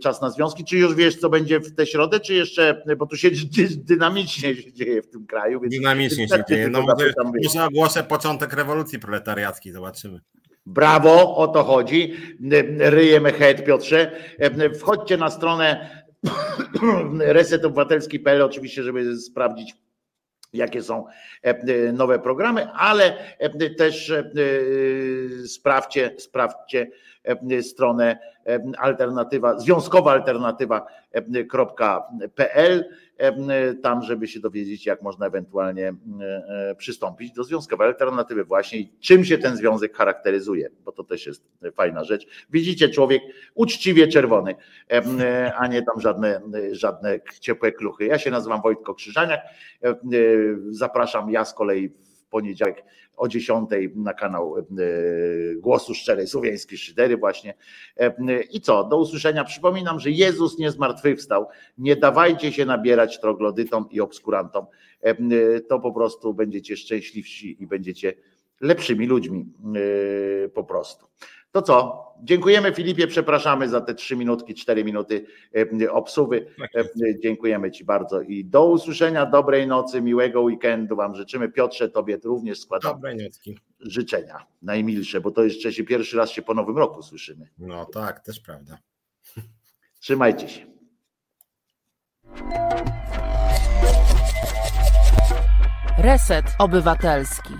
Czas 0.01 0.21
na 0.21 0.29
Związki. 0.29 0.65
Czy 0.65 0.77
już 0.77 0.95
wiesz, 0.95 1.15
co 1.15 1.29
będzie 1.29 1.59
w 1.59 1.75
tę 1.75 1.85
środę, 1.85 2.19
czy 2.19 2.33
jeszcze, 2.33 2.83
bo 2.97 3.05
tu 3.05 3.17
się 3.17 3.29
dynamicznie 3.77 4.55
się 4.55 4.73
dzieje 4.73 5.01
w 5.01 5.07
tym 5.07 5.25
kraju. 5.25 5.61
Dynamicznie 5.69 6.27
się 6.27 6.43
dzieje. 6.49 6.69
No 6.69 6.81
może, 6.81 7.13
może 7.43 7.65
ogłoszę 7.65 8.03
początek 8.03 8.53
rewolucji 8.53 8.99
proletariackiej, 8.99 9.73
zobaczymy. 9.73 10.19
Brawo, 10.67 11.35
o 11.35 11.47
to 11.47 11.63
chodzi. 11.63 12.13
Ryjemy 12.79 13.31
head, 13.31 13.65
Piotrze. 13.65 14.11
Wchodźcie 14.79 15.17
na 15.17 15.29
stronę 15.29 15.89
resetobywatelski.pl 17.19 18.41
oczywiście, 18.41 18.83
żeby 18.83 19.17
sprawdzić 19.17 19.75
jakie 20.53 20.83
są 20.83 21.05
nowe 21.93 22.19
programy, 22.19 22.71
ale 22.71 23.17
też 23.77 24.13
sprawdźcie, 25.47 26.15
sprawdźcie 26.17 26.87
stronę 27.61 28.19
alternatywa, 28.77 29.59
związkowa 29.59 30.11
alternatywa.pl 30.11 32.85
tam, 33.83 34.03
żeby 34.03 34.27
się 34.27 34.39
dowiedzieć, 34.39 34.85
jak 34.85 35.01
można 35.01 35.25
ewentualnie 35.25 35.93
przystąpić 36.77 37.31
do 37.31 37.43
związkowej 37.43 37.87
alternatywy 37.87 38.43
właśnie 38.43 38.79
czym 38.99 39.25
się 39.25 39.37
ten 39.37 39.57
związek 39.57 39.95
charakteryzuje, 39.95 40.69
bo 40.85 40.91
to 40.91 41.03
też 41.03 41.25
jest 41.25 41.43
fajna 41.73 42.03
rzecz. 42.03 42.27
Widzicie, 42.49 42.89
człowiek 42.89 43.21
uczciwie 43.55 44.07
czerwony, 44.07 44.55
a 45.57 45.67
nie 45.67 45.81
tam 45.81 46.01
żadne, 46.01 46.41
żadne 46.71 47.19
ciepłe 47.39 47.71
kluchy. 47.71 48.05
Ja 48.05 48.19
się 48.19 48.31
nazywam 48.31 48.61
Wojtko 48.61 48.93
Krzyżaniak, 48.93 49.41
zapraszam 50.69 51.31
ja 51.31 51.45
z 51.45 51.53
kolei 51.53 51.93
poniedziałek 52.29 52.83
o 53.17 53.27
10 53.27 53.69
na 53.95 54.13
kanał 54.13 54.57
e, 54.57 54.63
Głosu 55.55 55.93
Szczerej, 55.93 56.27
Słowiańskiej 56.27 56.77
Szydery 56.77 57.17
właśnie. 57.17 57.53
E, 57.97 58.41
I 58.41 58.61
co, 58.61 58.83
do 58.83 58.97
usłyszenia. 58.97 59.43
Przypominam, 59.43 59.99
że 59.99 60.11
Jezus 60.11 60.57
nie 60.57 60.71
zmartwychwstał. 60.71 61.47
Nie 61.77 61.95
dawajcie 61.95 62.51
się 62.51 62.65
nabierać 62.65 63.19
troglodytom 63.19 63.89
i 63.91 64.01
obskurantom. 64.01 64.65
E, 65.01 65.15
to 65.59 65.79
po 65.79 65.91
prostu 65.91 66.33
będziecie 66.33 66.77
szczęśliwsi 66.77 67.63
i 67.63 67.67
będziecie 67.67 68.13
lepszymi 68.61 69.05
ludźmi 69.05 69.53
po 70.53 70.63
prostu. 70.63 71.07
To 71.57 71.61
co? 71.61 72.07
Dziękujemy 72.23 72.73
Filipie, 72.73 73.07
przepraszamy 73.07 73.69
za 73.69 73.81
te 73.81 73.95
trzy 73.95 74.15
minutki, 74.15 74.53
cztery 74.53 74.83
minuty 74.83 75.25
e, 75.81 75.91
obsuwy. 75.91 76.47
Tak 76.73 76.85
e, 76.85 77.19
dziękujemy 77.23 77.71
Ci 77.71 77.85
bardzo 77.85 78.21
i 78.21 78.45
do 78.45 78.65
usłyszenia, 78.65 79.25
dobrej 79.25 79.67
nocy, 79.67 80.01
miłego 80.01 80.41
weekendu 80.41 80.95
Wam 80.95 81.15
życzymy. 81.15 81.49
Piotrze, 81.49 81.89
Tobie 81.89 82.17
również 82.23 82.59
składam 82.59 83.01
życzenia 83.79 84.45
najmilsze, 84.61 85.21
bo 85.21 85.31
to 85.31 85.43
jeszcze 85.43 85.73
się 85.73 85.83
pierwszy 85.83 86.17
raz 86.17 86.31
się 86.31 86.41
po 86.41 86.53
nowym 86.53 86.77
roku 86.77 87.03
słyszymy. 87.03 87.49
No 87.57 87.85
tak, 87.85 88.19
też 88.19 88.39
prawda. 88.39 88.77
Trzymajcie 89.99 90.49
się. 90.49 90.65
Reset 95.97 96.45
Obywatelski. 96.59 97.53